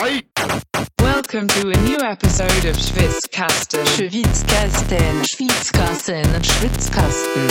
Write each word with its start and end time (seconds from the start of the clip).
Welcome 0.00 1.46
to 1.48 1.68
a 1.68 1.76
new 1.82 1.98
episode 1.98 2.64
of 2.64 2.74
Schwitzkasten. 2.74 3.84
Schwitzkasten, 3.84 5.22
Schwitzkasten, 5.26 6.24
Schwitzkasten. 6.40 7.48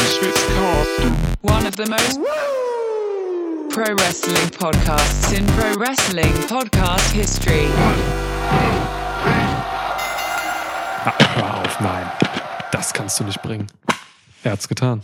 One 1.41 1.67
of 1.67 1.75
the 1.75 1.85
most 1.85 2.20
pro 3.70 3.93
wrestling 3.93 4.49
podcasts 4.49 5.31
in 5.38 5.46
pro 5.46 5.75
wrestling 5.75 6.33
podcast 6.47 7.12
history. 7.12 7.67
Ah, 11.05 11.13
hör 11.36 11.61
auf, 11.61 11.79
nein. 11.81 12.11
Das 12.71 12.91
kannst 12.93 13.20
du 13.20 13.25
nicht 13.25 13.43
bringen. 13.43 13.68
Er 14.43 14.54
hat's 14.54 14.68
getan. 14.68 15.04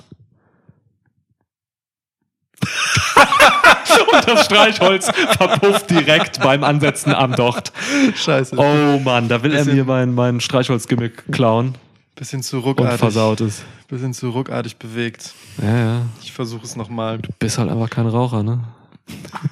Und 4.14 4.28
das 4.28 4.46
Streichholz 4.46 5.10
verpufft 5.38 5.90
direkt 5.90 6.42
beim 6.42 6.64
Ansetzen 6.64 7.14
am 7.14 7.34
Docht. 7.34 7.72
Scheiße. 8.16 8.58
Oh 8.58 9.00
Mann, 9.00 9.28
da 9.30 9.42
will 9.44 9.54
er 9.54 9.66
mir 9.66 9.86
mein, 9.86 10.14
mein 10.14 10.40
Streichholzgimmick 10.42 11.32
klauen 11.32 11.76
Bisschen 12.16 12.42
zu 12.44 12.58
und 12.58 12.64
ruckartig. 12.64 13.00
versaut 13.00 13.42
es. 13.42 13.64
Bisschen 13.88 14.14
zu 14.14 14.30
ruckartig 14.30 14.78
bewegt. 14.78 15.34
Ja, 15.62 15.78
ja. 15.78 16.02
Ich 16.22 16.32
versuche 16.32 16.64
es 16.64 16.76
nochmal. 16.76 17.20
Bist 17.40 17.58
halt 17.58 17.70
einfach 17.70 17.90
kein 17.90 18.08
Raucher, 18.08 18.42
ne? 18.42 18.64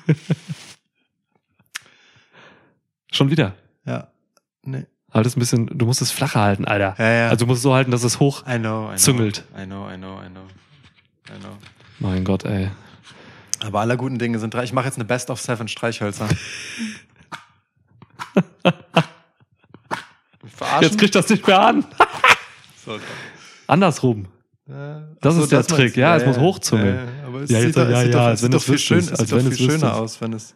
Schon 3.12 3.30
wieder. 3.30 3.54
Ja. 3.86 4.08
Nee. 4.64 4.86
Halt 5.14 5.28
es 5.28 5.36
ein 5.36 5.40
bisschen, 5.40 5.68
du 5.68 5.86
musst 5.86 6.02
es 6.02 6.12
flacher 6.12 6.42
halten, 6.42 6.66
Alter. 6.66 6.96
Ja, 6.98 7.12
ja. 7.12 7.30
Also 7.30 7.46
du 7.46 7.48
musst 7.48 7.60
es 7.60 7.64
so 7.64 7.74
halten, 7.74 7.92
dass 7.92 8.04
es 8.04 8.20
hoch. 8.20 8.42
I 8.48 8.58
know, 8.58 8.86
I 8.86 8.88
know. 8.88 8.96
Züngelt. 8.96 9.44
I 9.56 9.66
know, 9.66 9.88
I 9.88 9.98
know, 9.98 10.20
I 10.20 10.30
know. 10.30 10.48
I 11.30 11.40
know. 11.40 11.58
Mein 12.00 12.24
Gott, 12.24 12.46
ey. 12.46 12.72
Aber 13.66 13.80
aller 13.80 13.96
guten 13.98 14.20
Dinge 14.20 14.40
sind 14.40 14.54
drei. 14.54 14.64
Ich 14.64 14.74
mache 14.74 14.86
jetzt 14.86 14.96
eine 14.96 15.06
Best 15.06 15.30
of 15.30 15.40
Seven 15.42 15.68
Streichhölzer. 15.68 16.28
Verarschen? 20.56 20.84
Jetzt 20.84 20.98
kriegt 21.00 21.16
das 21.16 21.30
nicht 21.30 21.46
mehr 21.48 21.60
an. 21.62 21.86
so, 22.86 23.00
Andersrum. 23.68 24.28
Ja. 24.68 25.04
Das 25.22 25.34
Ach 25.34 25.38
so, 25.38 25.44
ist 25.44 25.52
der 25.52 25.60
das 25.60 25.68
Trick. 25.68 25.80
meinst 25.80 25.96
du. 25.98 26.02
Ja, 26.02 26.16
es 26.18 26.26
muss 26.26 26.38
hochzungeln. 26.38 26.96
Ja, 26.96 27.02
ja, 27.04 27.28
aber 27.28 27.42
es 27.42 27.50
Ja, 27.50 27.58
sieht 27.60 27.68
jetzt- 27.68 27.78
doch, 27.78 27.90
ja, 27.90 28.02
sieht 28.02 28.14
ja, 28.14 28.20
doch, 28.20 28.26
als 28.28 28.44
wenn 28.44 28.52
doch 28.52 28.62
viel, 28.64 28.78
schön, 28.78 29.10
als 29.10 29.32
wenn 29.32 29.52
viel 29.52 29.70
schöner 29.72 29.96
aus, 29.96 30.22
wenn 30.22 30.34
es. 30.34 30.54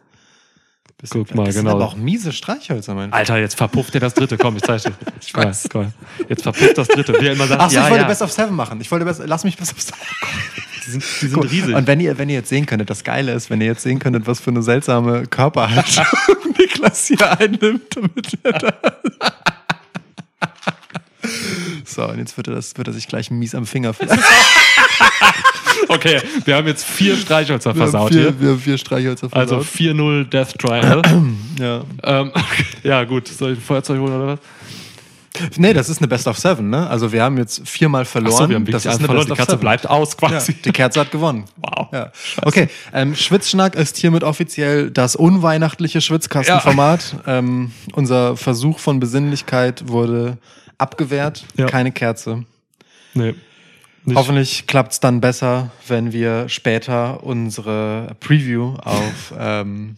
Guck 1.10 1.32
mal, 1.34 1.44
das 1.44 1.54
genau. 1.54 1.70
sind 1.70 1.76
aber 1.76 1.84
auch 1.86 1.94
miese 1.96 2.32
Streichhölzer, 2.32 2.92
mein 2.94 3.12
Alter, 3.12 3.38
jetzt 3.38 3.54
verpufft 3.54 3.94
er 3.94 4.00
das 4.00 4.14
dritte. 4.14 4.36
Komm, 4.36 4.56
ich 4.56 4.62
zeig 4.62 4.82
dir. 4.82 4.92
Ich 5.20 5.32
weiß. 5.32 5.68
Komm, 5.70 5.92
Jetzt 6.28 6.42
verpufft 6.42 6.76
das 6.76 6.88
dritte. 6.88 7.12
Wie 7.20 7.26
er 7.26 7.34
immer 7.34 7.46
sagt, 7.46 7.60
Achso, 7.60 7.76
ja, 7.76 7.84
ich 7.84 7.90
wollte 7.90 8.02
ja. 8.02 8.08
Best 8.08 8.22
of 8.22 8.32
Seven 8.32 8.56
machen. 8.56 8.80
Ich 8.80 8.90
wollte 8.90 9.04
Best, 9.04 9.22
lass 9.24 9.44
mich 9.44 9.56
Best 9.56 9.72
of 9.74 9.80
Seven. 9.80 9.98
Die 10.88 10.92
sind, 10.92 11.04
die 11.20 11.26
sind 11.26 11.42
riesig. 11.50 11.74
Und 11.74 11.86
wenn 11.86 12.00
ihr, 12.00 12.16
wenn 12.16 12.30
ihr 12.30 12.36
jetzt 12.36 12.48
sehen 12.48 12.64
könntet, 12.64 12.88
das 12.88 13.04
Geile 13.04 13.32
ist, 13.32 13.50
wenn 13.50 13.60
ihr 13.60 13.66
jetzt 13.66 13.82
sehen 13.82 13.98
könntet, 13.98 14.26
was 14.26 14.40
für 14.40 14.50
eine 14.50 14.62
seltsame 14.62 15.26
Körperhaltung 15.26 16.06
Niklas 16.58 17.06
hier 17.08 17.38
einnimmt, 17.38 17.94
damit 17.94 18.38
er 18.42 18.52
da. 18.52 18.72
So, 21.84 22.04
und 22.08 22.18
jetzt 22.18 22.36
wird 22.36 22.48
er, 22.48 22.54
das, 22.54 22.76
wird 22.76 22.86
er 22.86 22.94
sich 22.94 23.06
gleich 23.08 23.30
mies 23.30 23.54
am 23.54 23.66
Finger 23.66 23.92
flecken. 23.92 24.18
okay, 25.88 26.20
wir 26.44 26.54
haben 26.56 26.66
jetzt 26.66 26.84
vier 26.84 27.16
Streichhölzer 27.16 27.74
Wir 27.74 27.82
versaut 27.82 28.12
vier, 28.12 28.20
hier. 28.20 28.40
wir 28.40 28.48
haben 28.50 28.60
vier 28.60 28.78
Streichhölzer 28.78 29.28
Also 29.32 29.60
versaut. 29.60 29.80
4-0 29.80 30.24
Death 30.24 30.58
Triangle. 30.58 31.02
ja. 31.58 31.84
ähm, 32.04 32.32
ja, 32.82 33.04
gut. 33.04 33.28
Soll 33.28 33.52
ich 33.52 33.58
ein 33.58 33.62
Feuerzeug 33.62 33.98
holen 34.00 34.12
oder 34.14 34.26
was? 34.26 34.38
Nee, 35.56 35.72
das 35.72 35.88
ist 35.88 35.98
eine 35.98 36.08
Best 36.08 36.26
of 36.26 36.38
Seven, 36.38 36.70
ne? 36.70 36.88
Also 36.88 37.12
wir 37.12 37.22
haben 37.22 37.38
jetzt 37.38 37.66
viermal 37.68 38.04
verloren. 38.04 38.32
Achso, 38.34 38.48
wir 38.48 38.56
haben 38.56 38.64
das 38.66 38.84
ist 38.84 38.96
einen 38.96 39.04
verloren. 39.06 39.26
Die 39.26 39.28
Best 39.28 39.32
of 39.32 39.38
Katze 39.38 39.50
Seven. 39.52 39.60
bleibt 39.60 39.88
aus 39.88 40.16
Ja, 40.20 40.28
quasi. 40.28 40.52
die 40.54 40.72
Kerze 40.72 41.00
hat 41.00 41.10
gewonnen. 41.10 41.44
Wow. 41.58 41.88
Ja. 41.92 42.12
Okay, 42.42 42.68
ähm, 42.92 43.14
Schwitzschnack 43.14 43.74
ist 43.74 43.96
hiermit 43.96 44.22
offiziell 44.24 44.90
das 44.90 45.16
unweihnachtliche 45.16 46.00
Schwitzkastenformat. 46.00 47.16
Ähm, 47.26 47.72
unser 47.92 48.36
Versuch 48.36 48.78
von 48.78 49.00
Besinnlichkeit 49.00 49.88
wurde 49.88 50.38
abgewehrt. 50.78 51.44
Ja. 51.56 51.66
Keine 51.66 51.92
Kerze. 51.92 52.44
Nee. 53.14 53.34
Nicht. 54.04 54.16
Hoffentlich 54.16 54.66
klappt's 54.66 55.00
dann 55.00 55.20
besser, 55.20 55.70
wenn 55.86 56.12
wir 56.12 56.48
später 56.48 57.22
unsere 57.24 58.16
Preview 58.20 58.74
auf 58.84 59.34
ähm, 59.38 59.96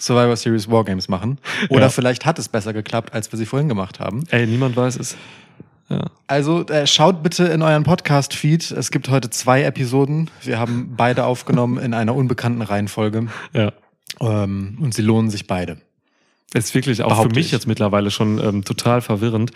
Survivor 0.00 0.36
Series 0.36 0.70
Wargames 0.70 1.08
machen. 1.08 1.38
Oder 1.70 1.82
Ja. 1.82 1.88
vielleicht 1.88 2.26
hat 2.26 2.38
es 2.38 2.48
besser 2.48 2.72
geklappt, 2.72 3.12
als 3.14 3.30
wir 3.32 3.38
sie 3.38 3.46
vorhin 3.46 3.68
gemacht 3.68 4.00
haben. 4.00 4.24
Ey, 4.30 4.46
niemand 4.46 4.76
weiß 4.76 4.96
es. 4.96 5.16
Ja. 5.88 6.06
Also 6.26 6.66
äh, 6.66 6.86
schaut 6.86 7.22
bitte 7.22 7.44
in 7.44 7.60
euren 7.62 7.84
Podcast-Feed. 7.84 8.70
Es 8.70 8.90
gibt 8.90 9.08
heute 9.10 9.28
zwei 9.30 9.62
Episoden. 9.64 10.30
Wir 10.42 10.58
haben 10.58 10.94
beide 10.96 11.24
aufgenommen 11.24 11.78
in 11.78 11.92
einer 11.94 12.14
unbekannten 12.14 12.62
Reihenfolge. 12.62 13.26
Ja. 13.52 13.72
Ähm, 14.20 14.78
und 14.80 14.94
sie 14.94 15.02
lohnen 15.02 15.30
sich 15.30 15.46
beide. 15.46 15.78
Ist 16.54 16.74
wirklich 16.74 17.02
auch 17.02 17.08
für 17.08 17.14
Behaupte 17.16 17.34
mich 17.34 17.46
ich. 17.46 17.52
jetzt 17.52 17.66
mittlerweile 17.66 18.10
schon 18.10 18.38
ähm, 18.38 18.64
total 18.64 19.00
verwirrend. 19.02 19.50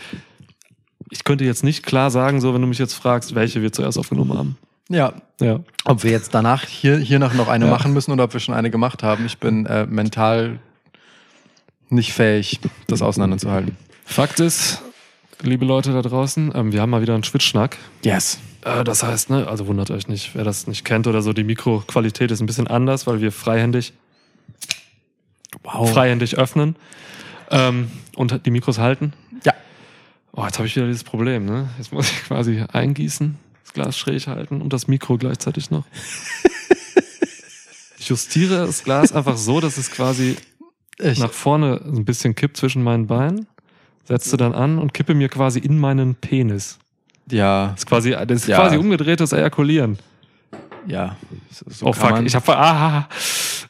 Ich 1.11 1.25
könnte 1.25 1.45
jetzt 1.45 1.65
nicht 1.65 1.85
klar 1.87 2.11
sagen, 2.11 2.41
so 2.41 2.53
wenn 2.53 2.61
du 2.61 2.67
mich 2.67 2.79
jetzt 2.79 2.95
fragst, 2.95 3.35
welche 3.35 3.63
wir 3.63 3.73
zuerst 3.73 3.97
aufgenommen 3.99 4.37
haben. 4.37 4.59
Ja. 4.89 5.13
Ja. 5.41 5.61
Ob 5.85 6.03
wir 6.03 6.11
jetzt 6.11 6.35
danach 6.35 6.65
hier, 6.65 6.97
hier 6.99 7.19
noch, 7.19 7.35
noch 7.35 7.49
eine 7.49 7.67
Ja. 7.67 7.71
machen 7.71 7.93
müssen 7.93 8.11
oder 8.13 8.25
ob 8.25 8.33
wir 8.33 8.41
schon 8.41 8.55
eine 8.55 8.71
gemacht 8.71 9.03
haben. 9.03 9.27
Ich 9.27 9.39
bin 9.39 9.67
äh, 9.67 9.87
mental 9.87 10.59
nicht 11.91 12.13
fähig, 12.13 12.61
das 12.87 13.03
auseinanderzuhalten. 13.03 13.77
Fakt 14.05 14.41
ist, 14.41 14.83
liebe 15.43 15.65
Leute 15.65 15.93
da 15.93 16.03
draußen, 16.03 16.53
ähm, 16.55 16.73
wir 16.73 16.81
haben 16.81 16.91
mal 16.91 17.03
wieder 17.03 17.15
einen 17.15 17.25
Schwitzschnack. 17.25 17.77
Yes. 18.05 18.39
Äh, 18.65 18.83
das 18.85 19.03
heißt, 19.03 19.31
ne, 19.31 19.47
also 19.47 19.67
wundert 19.67 19.91
euch 19.91 20.09
nicht, 20.09 20.35
wer 20.35 20.45
das 20.45 20.67
nicht 20.67 20.85
kennt 20.85 21.07
oder 21.07 21.23
so, 21.23 21.33
die 21.33 21.45
Mikroqualität 21.45 22.31
ist 22.31 22.41
ein 22.41 22.47
bisschen 22.47 22.67
anders, 22.67 23.07
weil 23.07 23.21
wir 23.21 23.31
freihändig, 23.33 23.93
Wow. 25.63 25.91
freihändig 25.93 26.37
öffnen 26.37 26.77
ähm, 27.51 27.91
und 28.17 28.45
die 28.47 28.51
Mikros 28.51 28.79
halten. 28.79 29.13
Ja. 29.45 29.55
Oh, 30.33 30.45
jetzt 30.45 30.59
habe 30.59 30.67
ich 30.69 30.77
wieder 30.77 30.87
dieses 30.87 31.05
Problem, 31.05 31.47
ne? 31.47 31.69
Jetzt 31.79 31.93
muss 31.93 32.11
ich 32.11 32.23
quasi 32.25 32.65
eingießen, 32.73 33.37
Glas 33.79 33.97
schräg 33.97 34.27
halten 34.27 34.61
und 34.61 34.73
das 34.73 34.89
Mikro 34.89 35.17
gleichzeitig 35.19 35.71
noch. 35.71 35.85
Ich 38.01 38.09
justiere 38.09 38.65
das 38.67 38.85
Glas 38.85 39.13
einfach 39.13 39.37
so, 39.37 39.61
dass 39.61 39.77
es 39.77 39.91
quasi 39.91 40.37
Ich, 40.99 41.19
nach 41.19 41.33
vorne 41.33 41.81
ein 41.85 42.05
bisschen 42.05 42.35
kippt 42.35 42.57
zwischen 42.57 42.83
meinen 42.83 43.07
Beinen, 43.07 43.47
setze 44.05 44.37
dann 44.37 44.55
an 44.55 44.79
und 44.79 44.95
kippe 44.95 45.15
mir 45.15 45.29
quasi 45.29 45.59
in 45.59 45.79
meinen 45.79 46.15
Penis. 46.15 46.79
ja, 47.31 47.69
Das 47.73 47.81
ist 47.81 47.87
quasi, 47.87 48.11
das 48.13 48.31
ist 48.43 48.47
Ja. 48.49 48.57
quasi 48.61 48.77
umgedrehtes 48.79 49.33
Ejakulieren. 49.33 49.99
ja. 50.87 51.17
So, 51.51 51.87
oh 51.87 51.93
fuck, 51.93 52.23
ich 52.25 52.35
habe 52.35 52.57
ah, 52.57 53.09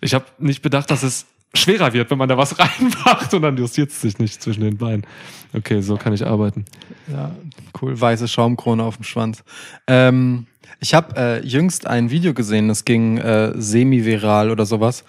ich 0.00 0.14
hab 0.14 0.38
nicht 0.40 0.62
bedacht, 0.62 0.90
dass 0.90 1.02
es 1.02 1.26
schwerer 1.54 1.92
wird, 1.92 2.10
wenn 2.10 2.18
man 2.18 2.28
da 2.28 2.36
was 2.36 2.58
reinmacht 2.58 3.32
und 3.34 3.42
dann 3.42 3.56
justiert 3.56 3.90
es 3.90 4.00
sich 4.00 4.18
nicht 4.18 4.42
zwischen 4.42 4.62
den 4.62 4.76
Beinen. 4.76 5.06
Okay, 5.54 5.80
so 5.80 5.96
kann 5.96 6.12
ich 6.12 6.26
arbeiten. 6.26 6.64
Ja, 7.10 7.34
cool. 7.80 7.98
Weiße 7.98 8.28
Schaumkrone 8.28 8.82
auf 8.82 8.96
dem 8.96 9.04
Schwanz. 9.04 9.42
Ähm, 9.86 10.46
ich 10.80 10.94
habe 10.94 11.16
äh, 11.16 11.46
jüngst 11.46 11.86
ein 11.86 12.10
Video 12.10 12.34
gesehen, 12.34 12.68
das 12.68 12.84
ging 12.84 13.18
äh, 13.18 13.52
semi-viral 13.56 14.50
oder 14.50 14.64
sowas, 14.64 15.04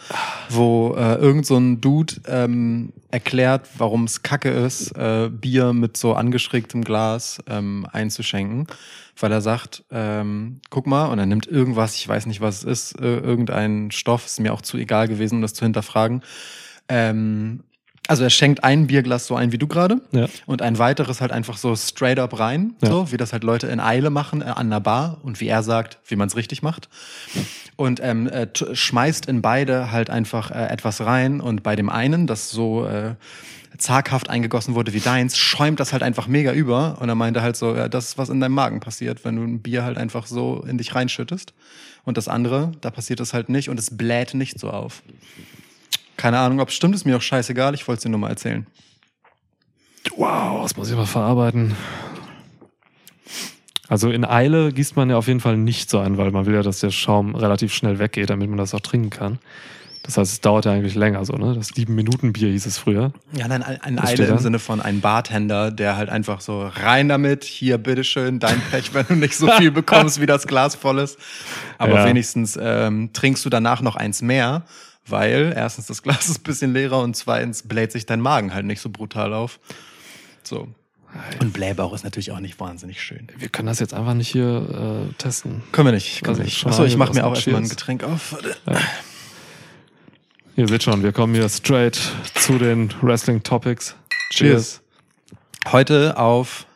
wo 0.50 0.96
äh, 0.98 1.16
irgend 1.16 1.46
so 1.46 1.58
ein 1.58 1.80
Dude 1.80 2.16
ähm, 2.28 2.92
erklärt, 3.12 3.68
warum 3.78 4.06
es 4.06 4.24
kacke 4.24 4.50
ist, 4.50 4.92
äh, 4.98 5.30
Bier 5.30 5.74
mit 5.74 5.98
so 5.98 6.14
angeschrägtem 6.14 6.84
Glas 6.84 7.40
ähm, 7.48 7.86
einzuschenken. 7.92 8.68
Weil 9.20 9.32
er 9.32 9.42
sagt, 9.42 9.84
ähm, 9.92 10.62
guck 10.70 10.88
mal, 10.88 11.08
und 11.08 11.20
er 11.20 11.26
nimmt 11.26 11.46
irgendwas, 11.46 11.96
ich 11.96 12.08
weiß 12.08 12.26
nicht, 12.26 12.42
was 12.42 12.60
es 12.60 12.92
ist, 12.92 13.02
äh, 13.02 13.18
irgendein 13.18 13.92
Stoff, 13.92 14.26
ist 14.26 14.40
mir 14.40 14.54
auch 14.54 14.62
zu 14.62 14.78
egal 14.78 15.08
gewesen, 15.08 15.36
um 15.36 15.42
das 15.42 15.54
zu 15.54 15.66
hinterfragen. 15.66 16.24
Ähm, 16.88 17.64
also 18.10 18.24
er 18.24 18.30
schenkt 18.32 18.64
ein 18.64 18.88
Bierglas 18.88 19.28
so 19.28 19.36
ein 19.36 19.52
wie 19.52 19.58
du 19.60 19.68
gerade 19.68 20.02
Ja. 20.12 20.28
und 20.48 20.62
ein 20.64 20.80
weiteres 20.80 21.22
halt 21.22 21.32
einfach 21.32 21.58
so 21.58 21.76
straight 21.76 22.18
up 22.20 22.40
rein, 22.40 22.74
Ja. 22.82 22.90
so 22.90 23.12
wie 23.12 23.18
das 23.18 23.32
halt 23.34 23.44
Leute 23.44 23.68
in 23.68 23.80
Eile 23.80 24.10
machen 24.10 24.42
äh, 24.42 24.46
an 24.46 24.58
einer 24.68 24.80
Bar 24.82 25.20
und 25.22 25.40
wie 25.40 25.48
er 25.48 25.62
sagt, 25.62 26.00
wie 26.08 26.16
man 26.16 26.28
es 26.28 26.36
richtig 26.36 26.64
macht. 26.64 26.90
Und 27.76 28.00
ähm, 28.04 28.28
äh, 28.28 28.48
schmeißt 28.74 29.28
in 29.28 29.42
beide 29.42 29.92
halt 29.92 30.10
einfach 30.10 30.50
äh, 30.52 30.66
etwas 30.68 31.02
rein 31.02 31.40
und 31.40 31.62
bei 31.64 31.76
dem 31.76 31.90
einen, 31.90 32.26
das 32.28 32.50
so 32.50 32.86
äh, 32.86 33.14
zaghaft 33.78 34.30
eingegossen 34.30 34.74
wurde 34.76 34.92
wie 34.94 35.00
deins, 35.00 35.38
schäumt 35.38 35.80
das 35.80 35.94
halt 35.94 36.02
einfach 36.04 36.28
mega 36.28 36.52
über 36.52 36.98
und 37.00 37.08
er 37.10 37.16
meinte 37.16 37.42
halt 37.44 37.56
so, 37.56 37.76
ja, 37.76 37.88
das 37.88 38.06
ist 38.10 38.18
was 38.18 38.30
in 38.30 38.40
deinem 38.42 38.54
Magen 38.56 38.80
passiert, 38.80 39.24
wenn 39.24 39.36
du 39.36 39.44
ein 39.44 39.62
Bier 39.62 39.84
halt 39.84 39.98
einfach 39.98 40.26
so 40.26 40.66
in 40.68 40.78
dich 40.80 40.96
reinschüttest. 40.96 41.54
Und 42.06 42.18
das 42.18 42.28
andere, 42.28 42.72
da 42.82 42.90
passiert 42.90 43.20
das 43.20 43.34
halt 43.36 43.50
nicht 43.50 43.70
und 43.70 43.78
es 43.80 43.96
bläht 43.96 44.34
nicht 44.34 44.60
so 44.60 44.72
auf. 44.72 45.04
Keine 46.20 46.38
Ahnung, 46.38 46.60
ob 46.60 46.68
es 46.68 46.76
stimmt, 46.76 46.96
ist 46.96 47.06
mir 47.06 47.16
auch 47.16 47.22
scheißegal, 47.22 47.74
ich 47.74 47.88
wollte 47.88 48.00
es 48.00 48.04
dir 48.04 48.10
nur 48.10 48.20
mal 48.20 48.28
erzählen. 48.28 48.68
Wow, 50.18 50.64
das 50.64 50.76
muss 50.76 50.90
ich 50.90 50.98
mal 50.98 51.06
verarbeiten. 51.06 51.78
Also 53.88 54.12
in 54.12 54.26
Eile 54.26 54.74
gießt 54.74 54.98
man 54.98 55.10
ja 55.10 55.16
auf 55.16 55.28
jeden 55.28 55.40
Fall 55.40 55.56
nicht 55.56 55.90
so 55.90 55.98
ein, 56.00 56.18
weil 56.18 56.32
man 56.32 56.46
will 56.46 56.56
ja, 56.56 56.62
dass 56.62 56.82
der 56.82 56.92
Schaum 56.92 57.36
relativ 57.36 57.74
schnell 57.74 58.00
weggeht, 58.00 58.30
damit 58.30 58.50
man 58.50 58.58
das 58.58 58.74
auch 58.74 58.82
trinken 58.82 59.12
kann. 59.12 59.40
Das 60.04 60.18
heißt, 60.18 60.34
es 60.34 60.42
dauert 60.42 60.66
ja 60.66 60.74
eigentlich 60.74 60.96
länger 60.96 61.24
so, 61.24 61.34
ne? 61.34 61.56
Das 61.56 61.70
sieben 61.70 61.96
Minuten 61.96 62.34
Bier 62.34 62.50
hieß 62.50 62.66
es 62.66 62.78
früher. 62.78 63.14
Ja, 63.32 63.48
nein, 63.48 63.64
ein, 63.64 63.98
Eile 63.98 64.26
im? 64.26 64.40
Sinne 64.40 64.60
von 64.60 64.82
ein 64.82 65.00
Bartender, 65.00 65.72
der 65.72 65.96
halt 65.96 66.10
einfach 66.10 66.42
so 66.42 66.68
rein 66.68 67.08
damit, 67.08 67.46
hier 67.46 67.78
bitteschön, 67.78 68.40
dein 68.40 68.60
Pech, 68.72 68.94
wenn 68.94 69.06
du 69.08 69.16
nicht 69.16 69.38
so 69.38 69.48
viel 69.52 69.72
bekommst, 69.72 70.20
wie 70.20 70.26
das 70.26 70.48
Glas 70.48 70.76
voll 70.76 71.00
ist. 71.00 71.18
Aber 71.78 71.96
Ja. 71.96 72.06
wenigstens 72.06 72.60
ähm, 72.62 73.12
trinkst 73.14 73.46
du 73.46 73.50
danach 73.50 73.82
noch 73.82 73.96
eins 73.96 74.22
mehr, 74.22 74.64
weil 75.12 75.54
erstens 75.56 75.88
das 75.88 76.04
Glas 76.04 76.30
ist 76.30 76.40
ein 76.40 76.44
bisschen 76.44 76.74
leerer 76.74 77.02
und 77.02 77.16
zweitens 77.16 77.64
bläht 77.64 77.92
sich 77.92 78.06
dein 78.06 78.22
Magen 78.22 78.54
halt 78.54 78.66
nicht 78.66 78.82
so 78.82 78.90
brutal 78.90 79.34
auf. 79.34 79.60
So. 80.44 80.68
Und 81.40 81.54
Blähbauch 81.54 81.94
ist 81.94 82.04
natürlich 82.04 82.32
auch 82.32 82.40
nicht 82.40 82.60
wahnsinnig 82.60 83.02
schön. 83.02 83.28
Wir 83.36 83.50
können 83.50 83.68
das 83.68 83.80
jetzt 83.80 83.94
einfach 83.94 84.14
nicht 84.14 84.30
hier 84.30 85.10
äh, 85.10 85.14
testen. 85.16 85.64
Können 85.72 85.88
wir 85.88 85.92
nicht. 85.94 86.22
Können 86.22 86.30
Also 86.30 86.42
wir 86.42 86.46
nicht. 86.46 86.66
Achso, 86.66 86.84
ich 86.84 86.98
mache 86.98 87.14
mir 87.14 87.26
auch 87.26 87.34
erstmal 87.34 87.56
ein 87.56 87.64
Cheers. 87.64 87.70
Getränk 87.78 88.04
auf. 88.04 88.34
Warte. 88.34 88.56
Ihr 90.56 90.68
seht 90.68 90.84
schon, 90.84 91.02
wir 91.04 91.12
kommen 91.12 91.34
hier 91.34 91.50
straight 91.50 92.00
zu 92.36 92.58
den 92.60 92.94
Wrestling 93.02 93.42
Topics. 93.42 93.96
Cheers. 94.32 94.82
Heute 95.72 96.18
auf. 96.18 96.68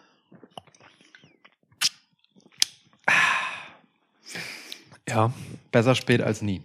Ja. 5.07 5.31
Besser 5.71 5.95
spät 5.95 6.21
als 6.21 6.41
nie. 6.41 6.63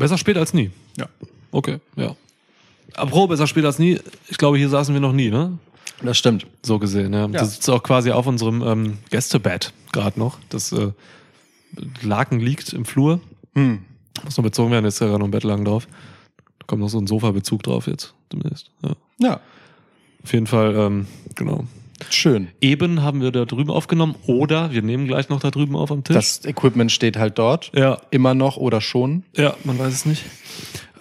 Besser 0.00 0.16
spät 0.16 0.38
als 0.38 0.54
nie. 0.54 0.70
Ja. 0.96 1.06
Okay, 1.52 1.78
ja. 1.94 2.16
Apropos, 2.94 3.28
besser 3.28 3.46
spät 3.46 3.66
als 3.66 3.78
nie. 3.78 4.00
Ich 4.28 4.38
glaube, 4.38 4.56
hier 4.56 4.70
saßen 4.70 4.94
wir 4.94 5.00
noch 5.00 5.12
nie, 5.12 5.28
ne? 5.30 5.58
Das 6.02 6.16
stimmt. 6.16 6.46
So 6.62 6.78
gesehen, 6.78 7.12
ja. 7.12 7.28
Das 7.28 7.58
ist 7.58 7.68
auch 7.68 7.82
quasi 7.82 8.10
auf 8.10 8.26
unserem 8.26 8.62
ähm, 8.62 8.98
Gästebett 9.10 9.74
gerade 9.92 10.18
noch. 10.18 10.38
Das 10.48 10.72
äh, 10.72 10.92
Laken 12.00 12.40
liegt 12.40 12.72
im 12.72 12.86
Flur. 12.86 13.20
Hm. 13.54 13.80
Muss 14.24 14.38
noch 14.38 14.44
bezogen 14.44 14.72
werden, 14.72 14.86
ist 14.86 15.00
ja 15.00 15.06
gerade 15.06 15.18
noch 15.18 15.28
ein 15.28 15.32
Bettlaken 15.32 15.66
drauf. 15.66 15.86
Da 16.58 16.66
kommt 16.66 16.80
noch 16.80 16.88
so 16.88 16.98
ein 16.98 17.06
Sofabezug 17.06 17.62
drauf 17.62 17.86
jetzt 17.86 18.14
demnächst. 18.32 18.70
Ja. 18.82 18.92
Ja. 19.18 19.40
Auf 20.22 20.32
jeden 20.32 20.46
Fall, 20.46 20.74
ähm, 20.76 21.06
genau. 21.34 21.64
Schön. 22.08 22.48
Eben 22.60 23.02
haben 23.02 23.20
wir 23.20 23.30
da 23.30 23.44
drüben 23.44 23.70
aufgenommen 23.70 24.14
oder 24.26 24.72
wir 24.72 24.82
nehmen 24.82 25.06
gleich 25.06 25.28
noch 25.28 25.40
da 25.40 25.50
drüben 25.50 25.76
auf 25.76 25.90
am 25.92 26.02
Tisch. 26.04 26.14
Das 26.14 26.44
Equipment 26.44 26.90
steht 26.90 27.16
halt 27.16 27.38
dort. 27.38 27.70
ja, 27.74 27.98
Immer 28.10 28.34
noch 28.34 28.56
oder 28.56 28.80
schon. 28.80 29.24
ja, 29.36 29.54
man 29.64 29.78
weiß 29.78 29.92
es 29.92 30.06
nicht. 30.06 30.24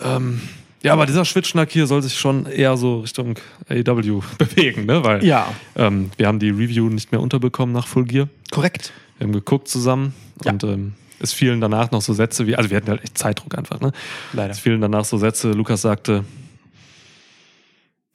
Ähm, 0.02 0.42
ja, 0.82 0.94
aber 0.94 1.06
dieser 1.06 1.26
Schwitzschnack 1.26 1.72
hier 1.72 1.88
soll 1.88 2.02
sich 2.02 2.18
schon 2.18 2.46
eher 2.46 2.78
so 2.78 3.00
Richtung 3.02 3.36
AEW 3.70 4.22
bewegen, 4.38 4.86
ne? 4.86 5.04
Weil 5.04 5.24
Ja. 5.26 5.54
ähm, 5.76 6.12
wir 6.18 6.28
haben 6.28 6.40
die 6.40 6.50
Review 6.50 6.90
nicht 6.90 7.12
mehr 7.12 7.22
unterbekommen 7.22 7.74
nach 7.74 7.88
Full 7.88 8.06
Gear. 8.06 8.30
Korrekt. 8.52 8.94
Wir 9.18 9.28
haben 9.28 9.34
geguckt 9.34 9.68
zusammen 9.68 10.14
Ja. 10.46 10.52
und 10.54 10.64
ähm, 10.64 10.94
es 11.22 11.34
fielen 11.34 11.60
danach 11.60 11.92
noch 11.92 12.02
so 12.02 12.14
Sätze 12.14 12.48
wie, 12.48 12.56
also 12.56 12.70
wir 12.70 12.78
hatten 12.78 12.88
halt 12.90 13.04
echt 13.04 13.18
Zeitdruck 13.18 13.58
einfach, 13.58 13.82
ne? 13.82 13.92
Leider. 14.32 14.52
Es 14.52 14.60
fielen 14.60 14.80
danach 14.80 15.04
so 15.04 15.18
Sätze, 15.18 15.52
Lukas 15.52 15.82
sagte, 15.82 16.24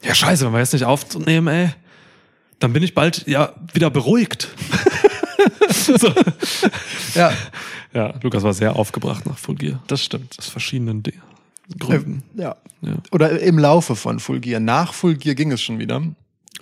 ja 0.02 0.14
scheiße, 0.14 0.46
wenn 0.46 0.52
wir 0.52 0.60
jetzt 0.60 0.72
nicht 0.72 0.84
aufnehmen, 0.84 1.48
ey, 1.48 1.70
dann 2.60 2.72
bin 2.72 2.82
ich 2.82 2.94
bald 2.94 3.26
ja 3.26 3.52
wieder 3.72 3.90
beruhigt. 3.90 4.48
so. 5.70 6.12
Ja, 7.14 7.32
Ja, 7.92 8.14
Lukas 8.22 8.42
war 8.42 8.52
sehr 8.54 8.76
aufgebracht 8.76 9.26
nach 9.26 9.38
Full 9.38 9.56
Gear. 9.56 9.82
das 9.86 10.02
stimmt. 10.02 10.34
Aus 10.38 10.48
verschiedenen 10.48 11.02
D 11.02 11.12
Gründen. 11.78 12.22
Ja. 12.34 12.56
Ja. 12.82 12.92
Oder 13.10 13.40
im 13.40 13.58
Laufe 13.58 13.96
von 13.96 14.20
Full 14.20 14.40
Gear. 14.40 14.60
Nach 14.60 14.92
Full 14.92 15.14
Gear 15.14 15.34
ging 15.34 15.50
es 15.52 15.62
schon 15.62 15.78
wieder. 15.78 16.02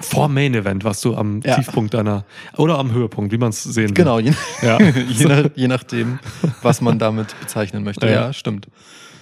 Vor 0.00 0.28
Main 0.28 0.54
Event 0.54 0.84
warst 0.84 1.04
du 1.04 1.16
am 1.16 1.40
Ja. 1.42 1.56
Tiefpunkt 1.56 1.92
deiner, 1.94 2.24
oder 2.56 2.78
am 2.78 2.92
Höhepunkt, 2.92 3.32
wie 3.32 3.38
man 3.38 3.50
es 3.50 3.62
sehen 3.64 3.88
will. 3.88 3.94
Genau, 3.94 4.18
je, 4.20 4.32
Ja. 4.62 4.80
je, 5.08 5.26
nach, 5.26 5.44
je 5.56 5.68
nachdem, 5.68 6.18
was 6.62 6.80
man 6.80 6.98
damit 6.98 7.34
bezeichnen 7.40 7.82
möchte. 7.84 8.06
Ja. 8.06 8.12
Ja, 8.12 8.32
stimmt. 8.32 8.68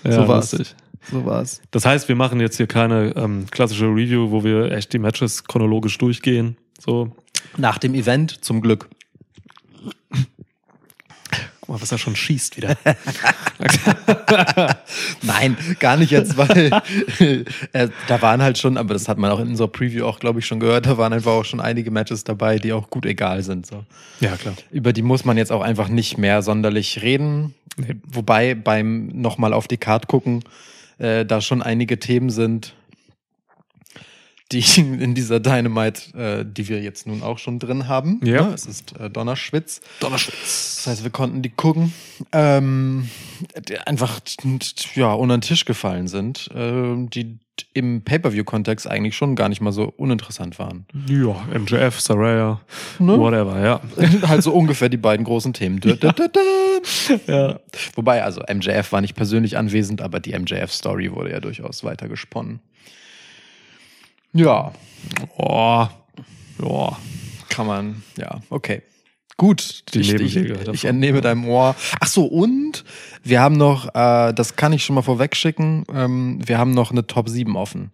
So 0.05 0.29
war's. 0.29 0.53
lustig. 0.53 0.75
So 1.11 1.25
war's. 1.25 1.61
Das 1.71 1.87
heißt, 1.87 2.09
wir 2.09 2.17
machen 2.17 2.41
jetzt 2.41 2.57
hier 2.57 2.67
keine 2.67 3.15
ähm, 3.17 3.47
klassische 3.51 3.87
Review, 3.87 4.31
wo 4.31 4.45
wir 4.45 4.73
echt 4.73 4.93
die 4.93 4.99
Matches 4.99 5.45
chronologisch 5.45 5.97
durchgehen. 5.99 6.57
So, 6.79 7.15
Nach 7.57 7.79
dem 7.79 7.95
Event 7.95 8.45
zum 8.45 8.61
Glück. 8.61 8.89
guck 11.61 11.77
mal, 11.77 11.83
was 11.83 11.93
er 11.93 11.99
schon 11.99 12.17
schießt 12.17 12.57
wieder. 12.57 12.77
Nein, 15.23 15.57
gar 15.79 15.97
nicht 15.97 16.11
jetzt, 16.11 16.37
weil 16.37 16.71
äh, 17.73 17.89
da 18.09 18.23
waren 18.23 18.43
halt 18.43 18.59
schon, 18.59 18.77
aber 18.77 18.95
das 18.95 19.09
hat 19.09 19.19
man 19.19 19.31
auch 19.31 19.41
in 19.41 19.49
unserer 19.49 19.69
Preview 19.69 20.05
auch, 20.05 20.19
glaube 20.19 20.41
ich, 20.41 20.47
schon 20.47 20.61
gehört, 20.61 20.87
da 20.87 20.99
waren 20.99 21.13
einfach 21.13 21.33
auch 21.33 21.45
schon 21.45 21.61
einige 21.61 21.91
Matches 21.91 22.25
dabei, 22.25 22.59
die 22.59 22.73
auch 22.73 22.91
gut 22.91 23.07
egal 23.07 23.43
sind. 23.43 23.67
So. 23.67 23.85
ja, 24.21 24.37
klar. 24.37 24.55
Über 24.71 24.93
die 24.93 25.03
muss 25.03 25.25
man 25.25 25.37
jetzt 25.37 25.53
auch 25.53 25.63
einfach 25.63 25.89
nicht 25.89 26.19
mehr 26.19 26.43
sonderlich 26.43 27.03
reden. 27.03 27.55
Nee. 27.77 27.95
Wobei 28.05 28.55
beim 28.55 29.07
nochmal 29.09 29.53
auf 29.53 29.69
die 29.69 29.77
Card 29.77 30.09
gucken, 30.09 30.43
äh, 31.01 31.25
da 31.25 31.41
schon 31.41 31.63
einige 31.63 31.99
Themen 31.99 32.31
sind, 32.31 32.75
die 34.53 34.65
in 34.77 35.15
dieser 35.15 35.41
Dynamite, 35.41 36.17
äh, 36.17 36.45
die 36.45 36.69
wir 36.69 36.83
jetzt 36.83 37.07
nun 37.07 37.23
auch 37.23 37.39
schon 37.39 37.59
drin 37.59 37.89
haben. 37.89 38.21
Ja. 38.25 38.47
Ne? 38.47 38.55
Es 38.55 38.67
ist 38.67 38.99
äh, 38.99 39.11
Donnerschwitz. 39.11 39.81
Donnerschwitz. 40.01 40.77
Das 40.77 40.87
heißt, 40.87 41.05
wir 41.05 41.11
konnten 41.11 41.43
die 41.43 41.51
gucken, 41.51 41.93
ähm, 42.33 43.09
die 43.69 43.79
einfach 43.79 44.21
ja, 44.95 45.13
unter 45.13 45.37
den 45.37 45.43
Tisch 45.43 45.65
gefallen 45.65 46.09
sind, 46.09 46.49
ähm, 46.55 47.11
die 47.11 47.39
im 47.73 48.03
Pay-Per-View-Kontext 48.03 48.89
eigentlich 48.89 49.17
schon 49.17 49.37
gar 49.37 49.49
nicht 49.49 49.61
mal 49.61 49.73
so 49.73 49.93
uninteressant 49.97 50.59
waren. 50.59 50.87
Ja, 51.09 51.35
MJF, 51.59 52.01
Saraya, 52.01 52.61
Ne? 52.99 53.19
whatever, 53.19 53.61
ja. 53.61 53.81
halt 54.29 54.43
so 54.43 54.53
ungefähr 54.53 54.89
die 54.89 54.97
beiden 54.97 55.25
großen 55.25 55.53
Themen. 55.53 55.81
Dö, 55.81 55.95
dö, 55.97 56.11
dö, 56.13 56.29
dö. 56.29 57.21
ja. 57.27 57.61
Wobei, 57.95 58.23
also 58.23 58.43
MJF 58.53 58.93
war 58.93 59.01
nicht 59.01 59.15
persönlich 59.15 59.57
anwesend, 59.57 60.01
aber 60.01 60.21
die 60.21 60.39
MJF-Story 60.39 61.13
wurde 61.13 61.31
ja 61.31 61.41
durchaus 61.41 61.85
weiter 61.85 62.09
gesponnen. 62.09 62.61
Ja, 64.33 64.73
Oh, 65.37 65.87
ja. 66.63 66.99
kann 67.49 67.67
man, 67.67 68.03
ja, 68.19 68.41
okay. 68.51 68.83
Gut, 69.37 69.85
Die 69.95 70.01
ich, 70.01 70.13
ich, 70.13 70.37
ich 70.37 70.85
entnehme 70.85 71.19
ja. 71.19 71.23
deinem 71.23 71.49
Ohr. 71.49 71.75
Ach 71.99 72.07
so, 72.07 72.27
und 72.27 72.85
wir 73.23 73.41
haben 73.41 73.57
noch, 73.57 73.95
äh, 73.95 74.33
das 74.33 74.57
kann 74.57 74.73
ich 74.73 74.85
schon 74.85 74.95
mal 74.95 75.03
vorwegschicken, 75.03 75.85
ähm, 75.95 76.39
wir 76.45 76.59
haben 76.59 76.73
noch 76.73 76.91
eine 76.91 77.07
Top 77.07 77.29
7 77.29 77.57
offen. 77.57 77.91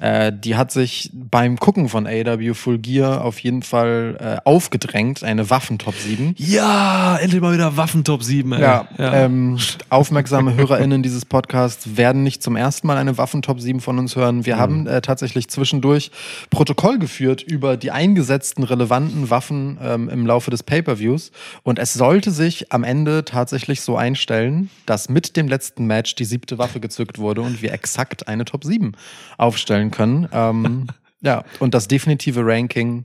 Äh, 0.00 0.32
die 0.32 0.56
hat 0.56 0.72
sich 0.72 1.10
beim 1.12 1.58
Gucken 1.58 1.90
von 1.90 2.06
AW 2.06 2.54
Full 2.54 2.78
Gear 2.78 3.22
auf 3.22 3.38
jeden 3.40 3.62
Fall 3.62 4.16
äh, 4.18 4.48
aufgedrängt, 4.48 5.22
eine 5.22 5.50
Waffen-Top 5.50 5.94
7. 5.94 6.34
Ja, 6.38 7.18
endlich 7.18 7.42
mal 7.42 7.52
wieder 7.52 7.76
Waffentop 7.76 8.22
7, 8.22 8.52
ey. 8.52 8.62
Ja, 8.62 8.88
Ähm, 8.98 9.58
aufmerksame 9.90 10.54
HörerInnen 10.54 11.02
dieses 11.02 11.26
Podcasts 11.26 11.96
werden 11.98 12.22
nicht 12.22 12.42
zum 12.42 12.56
ersten 12.56 12.86
Mal 12.86 12.96
eine 12.96 13.18
Waffentop 13.18 13.60
7 13.60 13.80
von 13.80 13.98
uns 13.98 14.16
hören. 14.16 14.46
Wir 14.46 14.56
haben 14.56 14.86
äh, 14.86 15.02
tatsächlich 15.02 15.48
zwischendurch 15.48 16.10
Protokoll 16.48 16.98
geführt 16.98 17.42
über 17.42 17.76
die 17.76 17.90
eingesetzten 17.90 18.64
relevanten 18.64 19.28
Waffen 19.28 19.78
ähm, 19.82 20.08
im 20.08 20.24
Laufe 20.24 20.50
des 20.50 20.62
Pay-Per-Views. 20.62 21.30
Und 21.62 21.78
es 21.78 21.92
sollte 21.92 22.30
sich 22.30 22.72
am 22.72 22.84
Ende 22.84 23.26
tatsächlich 23.26 23.82
so 23.82 23.96
einstellen, 23.96 24.59
dass 24.86 25.08
mit 25.08 25.36
dem 25.36 25.48
letzten 25.48 25.86
Match 25.86 26.14
die 26.14 26.24
siebte 26.24 26.58
Waffe 26.58 26.80
gezückt 26.80 27.18
wurde 27.18 27.40
und 27.42 27.62
wir 27.62 27.72
exakt 27.72 28.28
eine 28.28 28.44
Top 28.44 28.64
7 28.64 28.92
aufstellen 29.38 29.90
können. 29.90 30.28
Ähm, 30.32 30.88
ja, 31.20 31.44
und 31.58 31.74
das 31.74 31.88
definitive 31.88 32.40
Ranking 32.44 33.04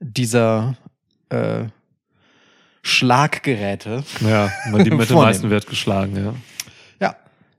dieser 0.00 0.76
äh, 1.28 1.64
Schlaggeräte 2.82 4.04
ja, 4.20 4.52
man 4.70 4.84
die 4.84 4.90
mit 4.90 5.08
dem 5.08 5.16
meisten 5.18 5.50
Wert 5.50 5.66
geschlagen, 5.66 6.16
ja. 6.16 6.34